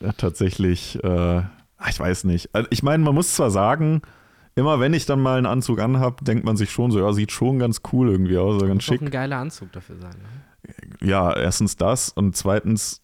Ja, 0.00 0.12
tatsächlich, 0.12 1.02
äh, 1.02 1.42
ach, 1.78 1.88
ich 1.88 1.98
weiß 1.98 2.24
nicht. 2.24 2.54
Also, 2.54 2.68
ich 2.70 2.82
meine, 2.82 3.02
man 3.02 3.14
muss 3.14 3.34
zwar 3.34 3.50
sagen, 3.50 4.02
immer 4.54 4.80
wenn 4.80 4.92
ich 4.94 5.06
dann 5.06 5.20
mal 5.20 5.38
einen 5.38 5.46
Anzug 5.46 5.78
anhab, 5.80 6.24
denkt 6.24 6.44
man 6.44 6.56
sich 6.58 6.70
schon 6.70 6.90
so, 6.90 6.98
ja, 7.00 7.12
sieht 7.12 7.32
schon 7.32 7.58
ganz 7.58 7.80
cool 7.92 8.10
irgendwie 8.10 8.36
aus, 8.36 8.54
also 8.54 8.66
ganz 8.66 8.76
Muss 8.76 8.84
schick. 8.84 9.00
Doch 9.00 9.06
ein 9.06 9.10
geiler 9.10 9.36
Anzug 9.38 9.72
dafür 9.72 9.96
sein. 9.98 10.10
Ne? 10.10 11.06
Ja, 11.08 11.34
erstens 11.34 11.76
das 11.76 12.10
und 12.10 12.36
zweitens, 12.36 13.00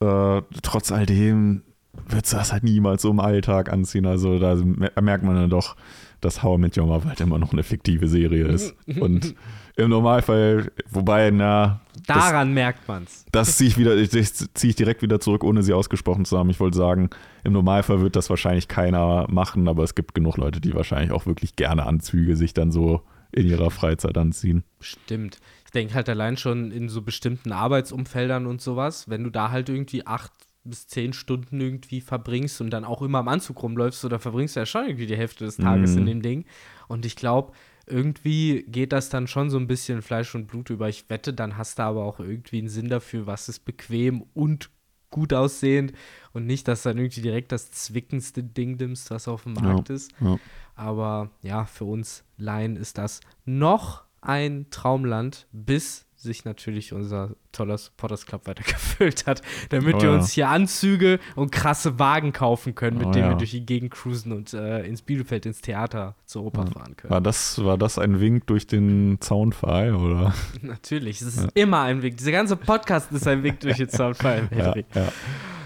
äh, 0.00 0.42
trotz 0.62 0.92
all 0.92 1.06
dem 1.06 1.62
würdest 2.08 2.32
du 2.32 2.36
das 2.36 2.52
halt 2.52 2.64
niemals 2.64 3.02
so 3.02 3.10
im 3.10 3.18
Alltag 3.20 3.72
anziehen. 3.72 4.06
Also 4.06 4.38
da 4.38 4.54
merkt 5.00 5.24
man 5.24 5.34
dann 5.34 5.50
doch, 5.50 5.74
dass 6.20 6.42
How 6.42 6.58
I 6.58 6.60
Met 6.60 6.76
Your 6.76 6.86
Mother 6.86 7.08
halt 7.08 7.20
immer 7.20 7.38
noch 7.38 7.52
eine 7.52 7.62
fiktive 7.62 8.08
Serie 8.08 8.46
ist. 8.46 8.74
Und 9.00 9.34
im 9.76 9.90
Normalfall, 9.90 10.72
wobei, 10.90 11.30
na. 11.30 11.80
Daran 12.06 12.48
das, 12.48 12.54
merkt 12.54 12.88
man's. 12.88 13.24
Das 13.30 13.56
ziehe 13.56 13.68
ich 13.68 13.78
wieder, 13.78 13.96
ich, 13.96 14.10
ziehe 14.10 14.70
ich 14.70 14.76
direkt 14.76 15.02
wieder 15.02 15.20
zurück, 15.20 15.44
ohne 15.44 15.62
sie 15.62 15.72
ausgesprochen 15.72 16.24
zu 16.24 16.36
haben. 16.36 16.50
Ich 16.50 16.58
wollte 16.58 16.76
sagen, 16.76 17.10
im 17.44 17.52
Normalfall 17.52 18.00
wird 18.00 18.16
das 18.16 18.28
wahrscheinlich 18.30 18.66
keiner 18.66 19.26
machen, 19.30 19.68
aber 19.68 19.84
es 19.84 19.94
gibt 19.94 20.14
genug 20.14 20.36
Leute, 20.36 20.60
die 20.60 20.74
wahrscheinlich 20.74 21.12
auch 21.12 21.26
wirklich 21.26 21.54
gerne 21.54 21.86
Anzüge 21.86 22.36
sich 22.36 22.54
dann 22.54 22.72
so 22.72 23.02
in 23.30 23.46
ihrer 23.46 23.70
Freizeit 23.70 24.16
anziehen. 24.18 24.64
Stimmt. 24.80 25.38
Ich 25.64 25.70
denke 25.70 25.94
halt 25.94 26.08
allein 26.08 26.36
schon 26.36 26.70
in 26.70 26.88
so 26.88 27.02
bestimmten 27.02 27.52
Arbeitsumfeldern 27.52 28.46
und 28.46 28.60
sowas, 28.60 29.08
wenn 29.08 29.22
du 29.22 29.30
da 29.30 29.50
halt 29.50 29.68
irgendwie 29.68 30.06
acht 30.06 30.32
bis 30.68 30.86
zehn 30.86 31.12
Stunden 31.12 31.60
irgendwie 31.60 32.00
verbringst 32.00 32.60
und 32.60 32.70
dann 32.70 32.84
auch 32.84 33.02
immer 33.02 33.20
im 33.20 33.28
Anzug 33.28 33.62
rumläufst, 33.62 34.04
dann 34.04 34.20
verbringst 34.20 34.56
du 34.56 34.60
ja 34.60 34.66
schon 34.66 34.86
irgendwie 34.86 35.06
die 35.06 35.16
Hälfte 35.16 35.44
des 35.44 35.56
Tages 35.56 35.94
mm. 35.94 35.98
in 35.98 36.06
dem 36.06 36.22
Ding. 36.22 36.44
Und 36.88 37.06
ich 37.06 37.16
glaube, 37.16 37.52
irgendwie 37.86 38.64
geht 38.68 38.92
das 38.92 39.08
dann 39.08 39.26
schon 39.26 39.50
so 39.50 39.58
ein 39.58 39.66
bisschen 39.66 40.02
Fleisch 40.02 40.34
und 40.34 40.46
Blut 40.46 40.70
über. 40.70 40.88
Ich 40.88 41.08
wette, 41.08 41.32
dann 41.32 41.56
hast 41.56 41.78
du 41.78 41.82
aber 41.82 42.04
auch 42.04 42.20
irgendwie 42.20 42.58
einen 42.58 42.68
Sinn 42.68 42.88
dafür, 42.88 43.26
was 43.26 43.48
ist 43.48 43.64
bequem 43.64 44.24
und 44.34 44.70
gut 45.10 45.32
aussehend 45.32 45.92
und 46.32 46.46
nicht, 46.46 46.68
dass 46.68 46.82
dann 46.82 46.98
irgendwie 46.98 47.22
direkt 47.22 47.52
das 47.52 47.70
zwickendste 47.70 48.42
Ding 48.42 48.76
nimmst, 48.76 49.10
was 49.10 49.26
auf 49.26 49.44
dem 49.44 49.54
Markt 49.54 49.88
ja, 49.88 49.94
ist. 49.94 50.12
Ja. 50.20 50.38
Aber 50.74 51.30
ja, 51.42 51.64
für 51.64 51.84
uns 51.84 52.24
Laien 52.36 52.76
ist 52.76 52.98
das 52.98 53.20
noch 53.44 54.04
ein 54.20 54.66
Traumland, 54.70 55.46
bis 55.52 56.06
sich 56.18 56.44
natürlich 56.44 56.92
unser 56.92 57.30
toller 57.52 57.78
Supporters 57.78 58.26
Club 58.26 58.46
weiter 58.46 58.64
gefüllt 58.64 59.26
hat, 59.26 59.40
damit 59.70 59.96
oh, 59.96 60.02
wir 60.02 60.12
uns 60.12 60.32
hier 60.32 60.48
Anzüge 60.48 61.20
und 61.36 61.52
krasse 61.52 61.98
Wagen 61.98 62.32
kaufen 62.32 62.74
können, 62.74 62.98
mit 62.98 63.06
oh, 63.06 63.10
denen 63.12 63.26
ja. 63.26 63.30
wir 63.30 63.36
durch 63.36 63.52
die 63.52 63.64
Gegend 63.64 63.92
cruisen 63.92 64.32
und 64.32 64.52
äh, 64.52 64.84
ins 64.84 65.02
Bielefeld 65.02 65.46
ins 65.46 65.60
Theater 65.60 66.16
zur 66.26 66.44
Oper 66.44 66.64
ja. 66.64 66.70
fahren 66.72 66.96
können. 66.96 67.10
War 67.10 67.20
das, 67.20 67.62
war 67.64 67.78
das 67.78 67.98
ein 67.98 68.20
Wink 68.20 68.46
durch 68.48 68.66
den 68.66 69.18
Zaunpfahl, 69.20 69.94
oder? 69.94 70.34
Natürlich, 70.62 71.20
es 71.20 71.28
ist 71.28 71.44
ja. 71.44 71.48
immer 71.54 71.82
ein 71.82 72.02
Wink. 72.02 72.16
Dieser 72.16 72.32
ganze 72.32 72.56
Podcast 72.56 73.12
ist 73.12 73.26
ein 73.28 73.42
Wink 73.44 73.60
durch 73.60 73.76
den 73.76 73.88
Zaunpfahl, 73.88 74.48
Henry. 74.50 74.84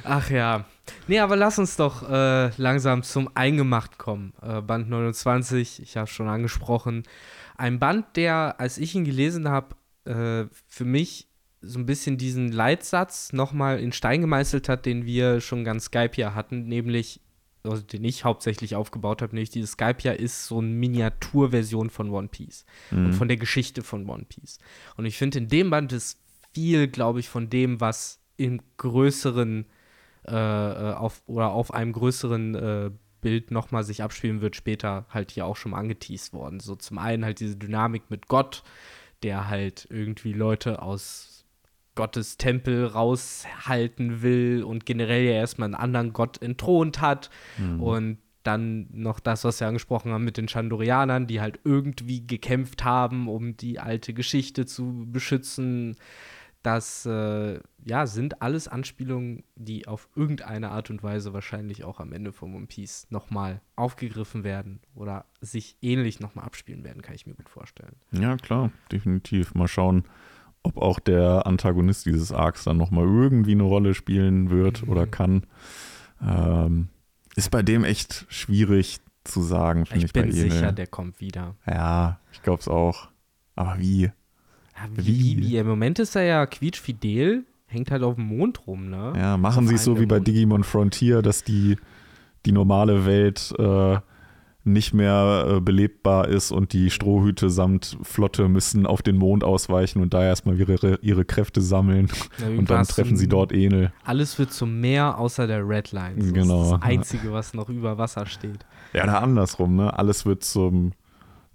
Ach 0.05 0.31
ja. 0.31 0.67
Nee, 1.07 1.21
aber 1.21 1.37
lass 1.37 1.59
uns 1.59 1.77
doch 1.77 2.09
äh, 2.09 2.51
langsam 2.57 3.03
zum 3.03 3.31
Eingemacht 3.35 3.99
kommen. 3.99 4.35
Äh, 4.43 4.61
Band 4.61 4.91
29, 4.91 5.81
ich 5.83 5.97
habe 5.97 6.05
es 6.05 6.11
schon 6.11 6.29
angesprochen. 6.29 7.05
Ein 7.57 7.79
Band, 7.79 8.17
der, 8.17 8.57
als 8.59 8.79
ich 8.79 8.95
ihn 8.95 9.05
gelesen 9.05 9.49
habe, 9.49 9.77
äh, 10.05 10.45
für 10.67 10.85
mich 10.85 11.29
so 11.61 11.79
ein 11.79 11.87
bisschen 11.87 12.19
diesen 12.19 12.51
Leitsatz 12.51 13.33
nochmal 13.33 13.79
in 13.79 13.93
Stein 13.93 14.21
gemeißelt 14.21 14.69
hat, 14.69 14.85
den 14.85 15.07
wir 15.07 15.41
schon 15.41 15.65
ganz 15.65 15.85
Skype 15.85 16.17
ja 16.17 16.35
hatten, 16.35 16.67
nämlich, 16.67 17.21
also 17.63 17.83
den 17.83 18.05
ich 18.05 18.25
hauptsächlich 18.25 18.75
aufgebaut 18.75 19.23
habe, 19.23 19.35
nämlich 19.35 19.51
dieses 19.51 19.73
Skype 19.73 19.99
ja 20.03 20.13
ist 20.13 20.47
so 20.47 20.59
eine 20.59 20.69
Miniaturversion 20.69 21.91
von 21.91 22.11
One 22.11 22.29
Piece 22.29 22.65
mhm. 22.91 23.07
und 23.07 23.13
von 23.13 23.29
der 23.29 23.37
Geschichte 23.37 23.83
von 23.83 24.09
One 24.09 24.25
Piece. 24.29 24.59
Und 24.97 25.05
ich 25.05 25.17
finde, 25.17 25.39
in 25.39 25.49
dem 25.49 25.71
Band 25.71 25.93
ist 25.93 26.19
viel, 26.53 26.89
glaube 26.89 27.21
ich, 27.21 27.29
von 27.29 27.49
dem, 27.49 27.81
was 27.81 28.21
im 28.37 28.61
größeren 28.77 29.67
äh, 30.27 30.35
äh, 30.35 30.93
auf, 30.95 31.23
oder 31.27 31.51
auf 31.51 31.75
einem 31.75 31.93
größeren 31.93 32.55
äh, 32.55 32.91
Bild 33.21 33.51
nochmal 33.51 33.85
sich 33.85 34.03
abspielen 34.03 34.41
wird, 34.41 34.57
später 34.57 35.07
halt 35.11 35.31
hier 35.31 35.47
auch 35.47 35.57
schon 35.57 35.73
mal 35.73 35.79
angeteased 35.79 36.33
worden. 36.33 36.61
So 36.61 36.75
zum 36.77 36.99
einen 36.99 37.25
halt 37.25 37.41
diese 37.41 37.57
Dynamik 37.57 38.05
mit 38.09 38.29
Gott, 38.29 38.63
der 39.23 39.49
halt 39.49 39.87
irgendwie 39.91 40.33
Leute 40.33 40.83
aus 40.83 41.45
Gottes 41.95 42.38
Tempel 42.38 42.87
raushalten 42.87 44.23
will 44.23 44.64
und 44.64 44.87
generell 44.87 45.25
ja 45.25 45.33
erstmal 45.33 45.67
einen 45.67 45.75
anderen 45.75 46.12
Gott 46.12 46.41
entthront 46.41 47.00
hat. 47.00 47.31
Mhm. 47.59 47.83
Und 47.83 48.19
dann 48.43 48.88
noch 48.91 49.21
das, 49.21 49.45
was 49.45 49.61
wir 49.61 49.69
angesprochen 49.69 50.12
haben 50.12 50.25
mit 50.25 50.37
den 50.37 50.49
Chandorianern, 50.49 51.26
die 51.26 51.41
halt 51.41 51.61
irgendwie 51.64 52.26
gekämpft 52.26 52.83
haben, 52.85 53.29
um 53.29 53.57
die 53.57 53.79
alte 53.79 54.14
Geschichte 54.14 54.67
zu 54.67 55.07
beschützen. 55.07 55.97
Das 56.62 57.07
äh, 57.07 57.59
ja, 57.85 58.07
sind 58.07 58.40
alles 58.40 58.69
Anspielungen, 58.69 59.42
die 59.57 59.88
auf 59.88 60.09
irgendeine 60.14 60.71
Art 60.71 60.90
und 60.90 61.02
Weise 61.02 61.33
wahrscheinlich 61.33 61.83
auch 61.83 61.99
am 61.99 62.12
Ende 62.12 62.33
von 62.33 62.54
One 62.54 62.66
Piece 62.66 63.07
nochmal 63.11 63.61
aufgegriffen 63.75 64.45
werden 64.45 64.81
oder 64.95 65.25
sich 65.40 65.76
ähnlich 65.83 66.21
nochmal 66.21 66.45
abspielen 66.45 66.85
werden, 66.85 67.02
kann 67.02 67.16
ich 67.16 67.26
mir 67.26 67.35
gut 67.35 67.49
vorstellen. 67.49 67.97
Ja, 68.12 68.37
klar, 68.37 68.71
definitiv. 68.92 69.54
Mal 69.54 69.66
schauen, 69.66 70.04
ob 70.62 70.76
auch 70.76 71.00
der 71.00 71.47
Antagonist 71.47 72.07
dieses 72.07 72.31
Arcs 72.31 72.62
dann 72.64 72.76
nochmal 72.76 73.07
irgendwie 73.07 73.52
eine 73.52 73.64
Rolle 73.64 73.95
spielen 73.95 74.50
wird 74.50 74.85
mhm. 74.85 74.88
oder 74.88 75.07
kann. 75.09 75.47
Ähm, 76.21 76.88
ist 77.35 77.50
bei 77.50 77.62
dem 77.62 77.83
echt 77.83 78.26
schwierig 78.28 79.00
zu 79.25 79.42
sagen, 79.42 79.87
finde 79.87 79.99
ich, 79.99 80.04
ich 80.04 80.12
bin 80.12 80.31
sicher, 80.31 80.71
der 80.71 80.87
kommt 80.87 81.21
wieder. 81.21 81.57
Ja, 81.66 82.21
ich 82.33 82.42
glaube 82.42 82.61
es 82.61 82.69
auch. 82.69 83.09
Aber 83.57 83.78
wie? 83.78 84.11
Wie, 84.95 85.07
wie? 85.07 85.39
wie? 85.39 85.57
Im 85.57 85.67
Moment 85.67 85.99
ist 85.99 86.17
er 86.17 86.23
ja 86.23 86.47
quietschfidel, 86.47 87.45
hängt 87.67 87.91
halt 87.91 88.03
auf 88.03 88.17
dem 88.17 88.27
Mond 88.27 88.67
rum, 88.67 88.91
ne? 88.91 89.12
Ja, 89.17 89.37
machen 89.37 89.67
sie 89.67 89.75
es 89.77 89.85
so 89.85 89.99
wie 89.99 90.07
bei 90.07 90.21
Digimon 90.21 90.65
Frontier, 90.65 91.23
dass 91.23 91.45
die, 91.45 91.77
die 92.47 92.53
normale 92.53 93.07
Welt 93.07 93.55
äh, 93.59 93.99
nicht 94.65 94.95
mehr 94.95 95.47
äh, 95.49 95.61
belebbar 95.61 96.29
ist 96.29 96.53
und 96.53 96.73
die 96.73 96.91
Strohhüte 96.91 97.51
samt 97.51 97.99
Flotte 98.03 98.49
müssen 98.49 98.87
auf 98.87 99.03
den 99.03 99.17
Mond 99.17 99.43
ausweichen 99.43 100.01
und 100.01 100.15
da 100.15 100.25
erstmal 100.25 100.59
ihre, 100.59 100.99
ihre 101.03 101.25
Kräfte 101.25 101.61
sammeln. 101.61 102.09
Ja, 102.39 102.47
und 102.47 102.71
dann 102.71 102.85
treffen 102.85 103.17
sie 103.17 103.27
dort 103.27 103.53
Enel. 103.53 103.93
Alles 104.05 104.39
wird 104.39 104.53
zum 104.53 104.81
Meer 104.81 105.19
außer 105.19 105.47
der 105.47 105.69
Redline. 105.69 106.23
So 106.23 106.33
genau. 106.33 106.59
Das 106.59 106.67
ist 106.67 106.73
das 106.73 106.83
Einzige, 106.83 107.33
was 107.33 107.55
noch 107.55 107.69
über 107.69 107.99
Wasser 107.99 108.27
steht. 108.27 108.65
Ja, 108.93 109.07
da 109.07 109.19
andersrum, 109.19 109.75
ne? 109.75 109.99
Alles 109.99 110.27
wird 110.27 110.45
zum 110.45 110.93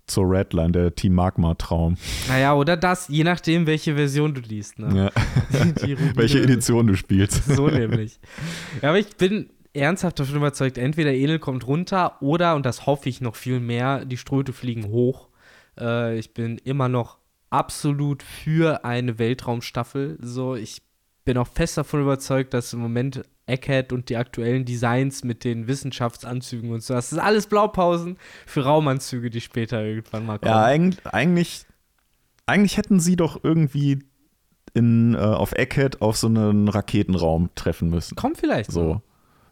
zur 0.08 0.30
Redline, 0.30 0.72
der 0.72 0.96
Team 0.96 1.14
Magma-Traum. 1.14 1.98
Naja, 2.28 2.56
oder 2.56 2.78
das, 2.78 3.08
je 3.10 3.24
nachdem, 3.24 3.68
welche 3.68 3.96
Version 3.96 4.34
du 4.34 4.42
liest. 4.42 4.80
Ne? 4.80 5.12
Ja. 5.14 5.22
welche 6.16 6.42
Edition 6.42 6.88
du 6.88 6.96
spielst. 6.96 7.46
So 7.46 7.68
nämlich. 7.68 8.20
Ja, 8.82 8.90
aber 8.90 9.00
ich 9.00 9.16
bin 9.18 9.50
ernsthaft 9.74 10.20
davon 10.20 10.38
überzeugt, 10.38 10.78
entweder 10.78 11.14
Enel 11.14 11.40
kommt 11.40 11.68
runter 11.68 12.22
oder, 12.22 12.56
und 12.56 12.66
das 12.66 12.86
hoffe 12.86 13.10
ich 13.10 13.22
noch 13.22 13.36
viel 13.36 13.60
mehr, 13.60 14.06
die 14.06 14.18
Ströte 14.18 14.54
fliegen 14.54 14.88
hoch. 14.88 15.30
Äh, 15.80 16.18
ich 16.18 16.34
bin 16.34 16.58
immer 16.60 16.90
noch 16.90 17.18
absolut 17.50 18.24
für 18.24 18.84
eine 18.84 19.20
Weltraumstaffel. 19.20 20.18
So, 20.22 20.56
ich 20.56 20.82
bin 21.26 21.38
auch 21.38 21.48
fest 21.48 21.78
davon 21.78 22.02
überzeugt, 22.02 22.54
dass 22.54 22.74
im 22.74 22.80
Moment 22.80 23.24
Eckhead 23.48 23.94
und 23.94 24.10
die 24.10 24.18
aktuellen 24.18 24.66
Designs 24.66 25.24
mit 25.24 25.44
den 25.44 25.68
Wissenschaftsanzügen 25.68 26.72
und 26.72 26.84
so. 26.84 26.94
Das 26.94 27.12
ist 27.12 27.18
alles 27.18 27.48
Blaupausen 27.48 28.18
für 28.46 28.66
Raumanzüge, 28.66 29.30
die 29.30 29.42
später 29.42 29.84
irgendwann 29.84 30.26
mal 30.26 30.38
kommen. 30.38 30.52
Ja, 30.52 30.64
eigentlich, 30.64 31.66
eigentlich, 32.46 32.78
hätten 32.78 33.00
sie 33.00 33.16
doch 33.16 33.44
irgendwie 33.44 34.00
in, 34.74 35.16
äh, 35.16 35.18
auf 35.18 35.54
Eckhead 35.54 36.02
auf 36.02 36.18
so 36.18 36.28
einen 36.28 36.68
Raketenraum 36.68 37.50
treffen 37.56 37.90
müssen. 37.90 38.16
Kommt 38.16 38.38
vielleicht. 38.38 38.72
So. 38.72 39.02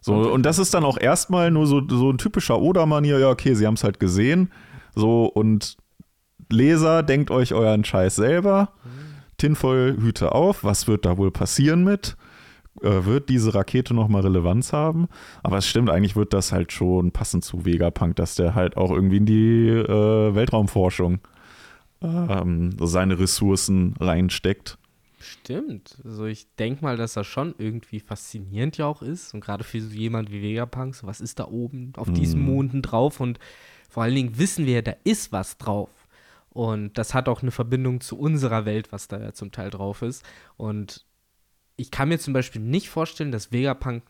So, 0.02 0.14
und 0.32 0.44
das 0.44 0.60
ist 0.60 0.72
dann 0.72 0.84
auch 0.84 0.98
erstmal 1.00 1.50
nur 1.50 1.66
so, 1.66 1.82
so 1.88 2.12
ein 2.12 2.18
typischer 2.18 2.60
Oda-Manier, 2.60 3.18
ja, 3.18 3.28
okay, 3.28 3.54
sie 3.54 3.66
haben 3.66 3.74
es 3.74 3.82
halt 3.82 3.98
gesehen. 3.98 4.52
So, 4.94 5.26
und 5.26 5.76
Leser, 6.48 7.02
denkt 7.02 7.32
euch 7.32 7.54
euren 7.54 7.84
Scheiß 7.84 8.14
selber. 8.14 8.70
Mhm. 8.84 8.90
Tinfoil 9.36 9.96
Hüte 10.00 10.30
auf, 10.30 10.62
was 10.62 10.86
wird 10.86 11.04
da 11.04 11.18
wohl 11.18 11.32
passieren 11.32 11.82
mit? 11.82 12.16
Äh, 12.82 13.04
wird 13.04 13.28
diese 13.28 13.54
Rakete 13.54 13.94
nochmal 13.94 14.22
Relevanz 14.22 14.72
haben. 14.72 15.08
Aber 15.42 15.58
es 15.58 15.66
stimmt, 15.66 15.90
eigentlich 15.90 16.16
wird 16.16 16.32
das 16.32 16.52
halt 16.52 16.72
schon 16.72 17.10
passend 17.10 17.44
zu 17.44 17.64
Vegapunk, 17.64 18.16
dass 18.16 18.34
der 18.34 18.54
halt 18.54 18.76
auch 18.76 18.90
irgendwie 18.90 19.16
in 19.16 19.26
die 19.26 19.68
äh, 19.68 20.34
Weltraumforschung 20.34 21.20
ähm, 22.02 22.76
seine 22.80 23.18
Ressourcen 23.18 23.94
reinsteckt. 23.98 24.78
Stimmt. 25.18 25.96
Also 26.04 26.26
ich 26.26 26.46
denke 26.56 26.84
mal, 26.84 26.96
dass 26.96 27.14
das 27.14 27.26
schon 27.26 27.54
irgendwie 27.58 28.00
faszinierend 28.00 28.76
ja 28.76 28.86
auch 28.86 29.02
ist. 29.02 29.32
Und 29.32 29.40
gerade 29.40 29.64
für 29.64 29.80
so 29.80 29.90
jemand 29.90 30.30
wie 30.30 30.42
Vegapunk, 30.42 30.94
so 30.94 31.06
was 31.06 31.20
ist 31.20 31.38
da 31.38 31.46
oben 31.46 31.92
auf 31.96 32.08
mm. 32.08 32.14
diesen 32.14 32.42
Monden 32.42 32.82
drauf? 32.82 33.20
Und 33.20 33.38
vor 33.88 34.02
allen 34.02 34.14
Dingen 34.14 34.38
wissen 34.38 34.66
wir, 34.66 34.82
da 34.82 34.94
ist 35.04 35.32
was 35.32 35.56
drauf. 35.56 35.88
Und 36.50 36.96
das 36.98 37.14
hat 37.14 37.28
auch 37.28 37.42
eine 37.42 37.50
Verbindung 37.50 38.00
zu 38.00 38.18
unserer 38.18 38.66
Welt, 38.66 38.92
was 38.92 39.08
da 39.08 39.18
ja 39.18 39.32
zum 39.32 39.52
Teil 39.52 39.70
drauf 39.70 40.02
ist. 40.02 40.24
Und 40.56 41.05
ich 41.76 41.90
kann 41.90 42.08
mir 42.08 42.18
zum 42.18 42.32
Beispiel 42.32 42.62
nicht 42.62 42.88
vorstellen, 42.88 43.32
dass 43.32 43.52
Vegapunk 43.52 44.02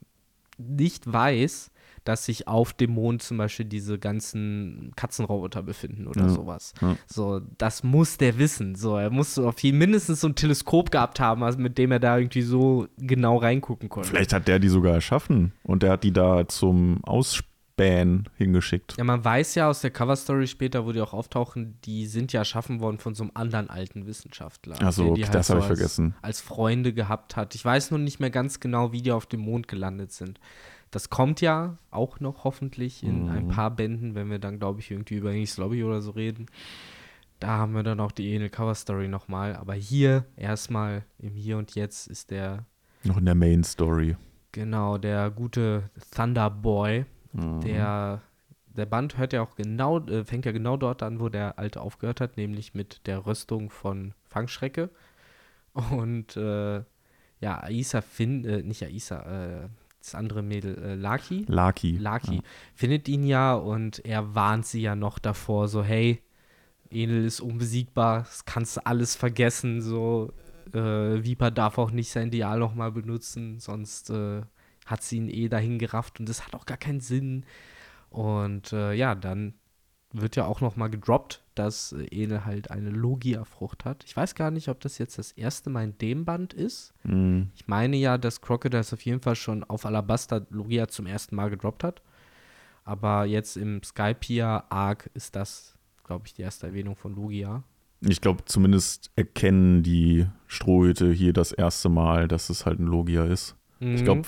nicht 0.58 1.12
weiß, 1.12 1.70
dass 2.04 2.24
sich 2.24 2.46
auf 2.46 2.72
dem 2.72 2.92
Mond 2.92 3.22
zum 3.22 3.36
Beispiel 3.36 3.66
diese 3.66 3.98
ganzen 3.98 4.92
Katzenroboter 4.94 5.62
befinden 5.62 6.06
oder 6.06 6.22
ja, 6.22 6.28
sowas. 6.28 6.72
Ja. 6.80 6.96
So, 7.06 7.40
das 7.58 7.82
muss 7.82 8.16
der 8.16 8.38
wissen. 8.38 8.76
So, 8.76 8.96
er 8.96 9.10
muss 9.10 9.38
auf 9.38 9.58
jeden 9.60 9.78
mindestens 9.78 10.20
so 10.20 10.28
ein 10.28 10.36
Teleskop 10.36 10.90
gehabt 10.90 11.18
haben, 11.18 11.42
also 11.42 11.58
mit 11.58 11.78
dem 11.78 11.90
er 11.90 11.98
da 11.98 12.16
irgendwie 12.16 12.42
so 12.42 12.86
genau 12.96 13.38
reingucken 13.38 13.88
konnte. 13.88 14.08
Vielleicht 14.08 14.32
hat 14.32 14.46
der 14.46 14.60
die 14.60 14.68
sogar 14.68 14.94
erschaffen 14.94 15.52
und 15.64 15.82
der 15.82 15.92
hat 15.92 16.04
die 16.04 16.12
da 16.12 16.46
zum 16.46 17.04
Aus 17.04 17.42
Ban 17.76 18.28
hingeschickt. 18.36 18.96
Ja, 18.96 19.04
man 19.04 19.22
weiß 19.24 19.54
ja 19.54 19.68
aus 19.68 19.82
der 19.82 19.90
Coverstory 19.90 20.46
später, 20.46 20.86
wo 20.86 20.92
die 20.92 21.00
auch 21.00 21.12
auftauchen, 21.12 21.78
die 21.84 22.06
sind 22.06 22.32
ja 22.32 22.40
erschaffen 22.40 22.80
worden 22.80 22.98
von 22.98 23.14
so 23.14 23.22
einem 23.24 23.32
anderen 23.34 23.68
alten 23.70 24.06
Wissenschaftler. 24.06 24.76
Der 24.76 24.88
okay, 24.88 25.24
halt 25.24 25.34
das 25.34 25.50
habe 25.50 25.60
ich 25.60 25.66
als, 25.66 25.78
vergessen. 25.78 26.14
Als 26.22 26.40
Freunde 26.40 26.92
gehabt 26.94 27.36
hat. 27.36 27.54
Ich 27.54 27.64
weiß 27.64 27.90
nur 27.90 28.00
nicht 28.00 28.18
mehr 28.18 28.30
ganz 28.30 28.60
genau, 28.60 28.92
wie 28.92 29.02
die 29.02 29.12
auf 29.12 29.26
dem 29.26 29.40
Mond 29.40 29.68
gelandet 29.68 30.12
sind. 30.12 30.40
Das 30.90 31.10
kommt 31.10 31.40
ja 31.40 31.76
auch 31.90 32.20
noch 32.20 32.44
hoffentlich 32.44 33.02
in 33.02 33.24
Mhm. 33.24 33.30
ein 33.30 33.48
paar 33.48 33.70
Bänden, 33.70 34.14
wenn 34.14 34.30
wir 34.30 34.38
dann, 34.38 34.58
glaube 34.58 34.80
ich, 34.80 34.90
irgendwie 34.90 35.16
über 35.16 35.32
Enis 35.32 35.58
Lobby 35.58 35.84
oder 35.84 36.00
so 36.00 36.12
reden. 36.12 36.46
Da 37.40 37.48
haben 37.48 37.72
wir 37.74 37.82
dann 37.82 38.00
auch 38.00 38.12
die 38.12 38.34
Enel 38.34 38.48
Cover 38.48 38.74
Story 38.74 39.08
nochmal. 39.08 39.54
Aber 39.56 39.74
hier 39.74 40.24
erstmal 40.36 41.04
im 41.18 41.34
Hier 41.34 41.58
und 41.58 41.74
Jetzt 41.74 42.06
ist 42.06 42.30
der, 42.30 42.64
Noch 43.04 43.18
in 43.18 43.26
der 43.26 43.34
Main 43.34 43.62
Story. 43.64 44.16
genau, 44.52 44.96
der 44.96 45.30
gute 45.30 45.90
Thunder 46.14 46.48
Boy. 46.48 47.04
Mhm. 47.36 47.60
Der, 47.60 48.22
der 48.66 48.86
Band 48.86 49.18
hört 49.18 49.32
ja 49.32 49.42
auch 49.42 49.56
genau, 49.56 50.00
äh, 50.06 50.24
fängt 50.24 50.46
ja 50.46 50.52
genau 50.52 50.76
dort 50.76 51.02
an, 51.02 51.20
wo 51.20 51.28
der 51.28 51.58
alte 51.58 51.80
aufgehört 51.80 52.20
hat, 52.20 52.36
nämlich 52.36 52.74
mit 52.74 53.06
der 53.06 53.26
Rüstung 53.26 53.70
von 53.70 54.14
Fangschrecke. 54.24 54.90
Und 55.72 56.36
äh, 56.36 56.82
ja, 57.40 57.62
Aisa 57.62 58.00
findet, 58.00 58.64
äh, 58.64 58.66
nicht 58.66 58.82
Aisa, 58.82 59.64
äh, 59.64 59.68
das 60.00 60.14
andere 60.14 60.42
Mädel, 60.42 60.78
äh, 60.78 60.94
Laki. 60.94 61.44
Lucky. 61.48 61.98
Laki 61.98 62.42
findet 62.74 63.08
ihn 63.08 63.24
ja 63.24 63.54
und 63.54 64.04
er 64.04 64.34
warnt 64.34 64.66
sie 64.66 64.80
ja 64.80 64.94
noch 64.94 65.18
davor, 65.18 65.68
so, 65.68 65.82
hey, 65.82 66.22
Enel 66.90 67.24
ist 67.24 67.40
unbesiegbar, 67.40 68.20
das 68.20 68.44
kannst 68.44 68.76
du 68.76 68.86
alles 68.86 69.16
vergessen, 69.16 69.82
so, 69.82 70.32
äh, 70.72 71.24
Viper 71.24 71.50
darf 71.50 71.78
auch 71.78 71.90
nicht 71.90 72.10
sein 72.10 72.30
Dial 72.30 72.58
nochmal 72.58 72.92
benutzen, 72.92 73.58
sonst 73.58 74.10
äh, 74.10 74.42
hat 74.86 75.02
sie 75.02 75.18
ihn 75.18 75.28
eh 75.28 75.48
dahin 75.48 75.78
gerafft 75.78 76.20
und 76.20 76.28
das 76.28 76.46
hat 76.46 76.54
auch 76.54 76.64
gar 76.66 76.78
keinen 76.78 77.00
Sinn. 77.00 77.44
Und 78.08 78.72
äh, 78.72 78.94
ja, 78.94 79.14
dann 79.14 79.54
wird 80.12 80.36
ja 80.36 80.46
auch 80.46 80.60
nochmal 80.60 80.90
gedroppt, 80.90 81.42
dass 81.54 81.92
äh, 81.92 82.06
Enel 82.10 82.44
halt 82.44 82.70
eine 82.70 82.90
Logia-Frucht 82.90 83.84
hat. 83.84 84.04
Ich 84.04 84.16
weiß 84.16 84.34
gar 84.34 84.50
nicht, 84.50 84.68
ob 84.68 84.80
das 84.80 84.98
jetzt 84.98 85.18
das 85.18 85.32
erste 85.32 85.70
Mal 85.70 85.84
in 85.84 85.98
dem 85.98 86.24
Band 86.24 86.54
ist. 86.54 86.94
Mhm. 87.04 87.50
Ich 87.54 87.66
meine 87.66 87.96
ja, 87.96 88.16
dass 88.16 88.40
Crocodiles 88.40 88.92
auf 88.92 89.02
jeden 89.02 89.20
Fall 89.20 89.36
schon 89.36 89.64
auf 89.64 89.84
Alabaster 89.84 90.46
Logia 90.50 90.88
zum 90.88 91.06
ersten 91.06 91.36
Mal 91.36 91.50
gedroppt 91.50 91.84
hat. 91.84 92.02
Aber 92.84 93.24
jetzt 93.24 93.56
im 93.56 93.82
Skypiea 93.82 94.64
Arc 94.70 95.10
ist 95.12 95.34
das, 95.34 95.74
glaube 96.04 96.26
ich, 96.26 96.34
die 96.34 96.42
erste 96.42 96.68
Erwähnung 96.68 96.94
von 96.94 97.14
Logia. 97.14 97.64
Ich 98.00 98.20
glaube, 98.20 98.44
zumindest 98.44 99.10
erkennen 99.16 99.82
die 99.82 100.26
Strohhüte 100.46 101.10
hier 101.10 101.32
das 101.32 101.50
erste 101.50 101.88
Mal, 101.88 102.28
dass 102.28 102.48
es 102.48 102.64
halt 102.64 102.78
ein 102.78 102.86
Logia 102.86 103.24
ist. 103.24 103.56
Ich 103.80 104.00
Mhm. 104.00 104.04
glaube, 104.04 104.22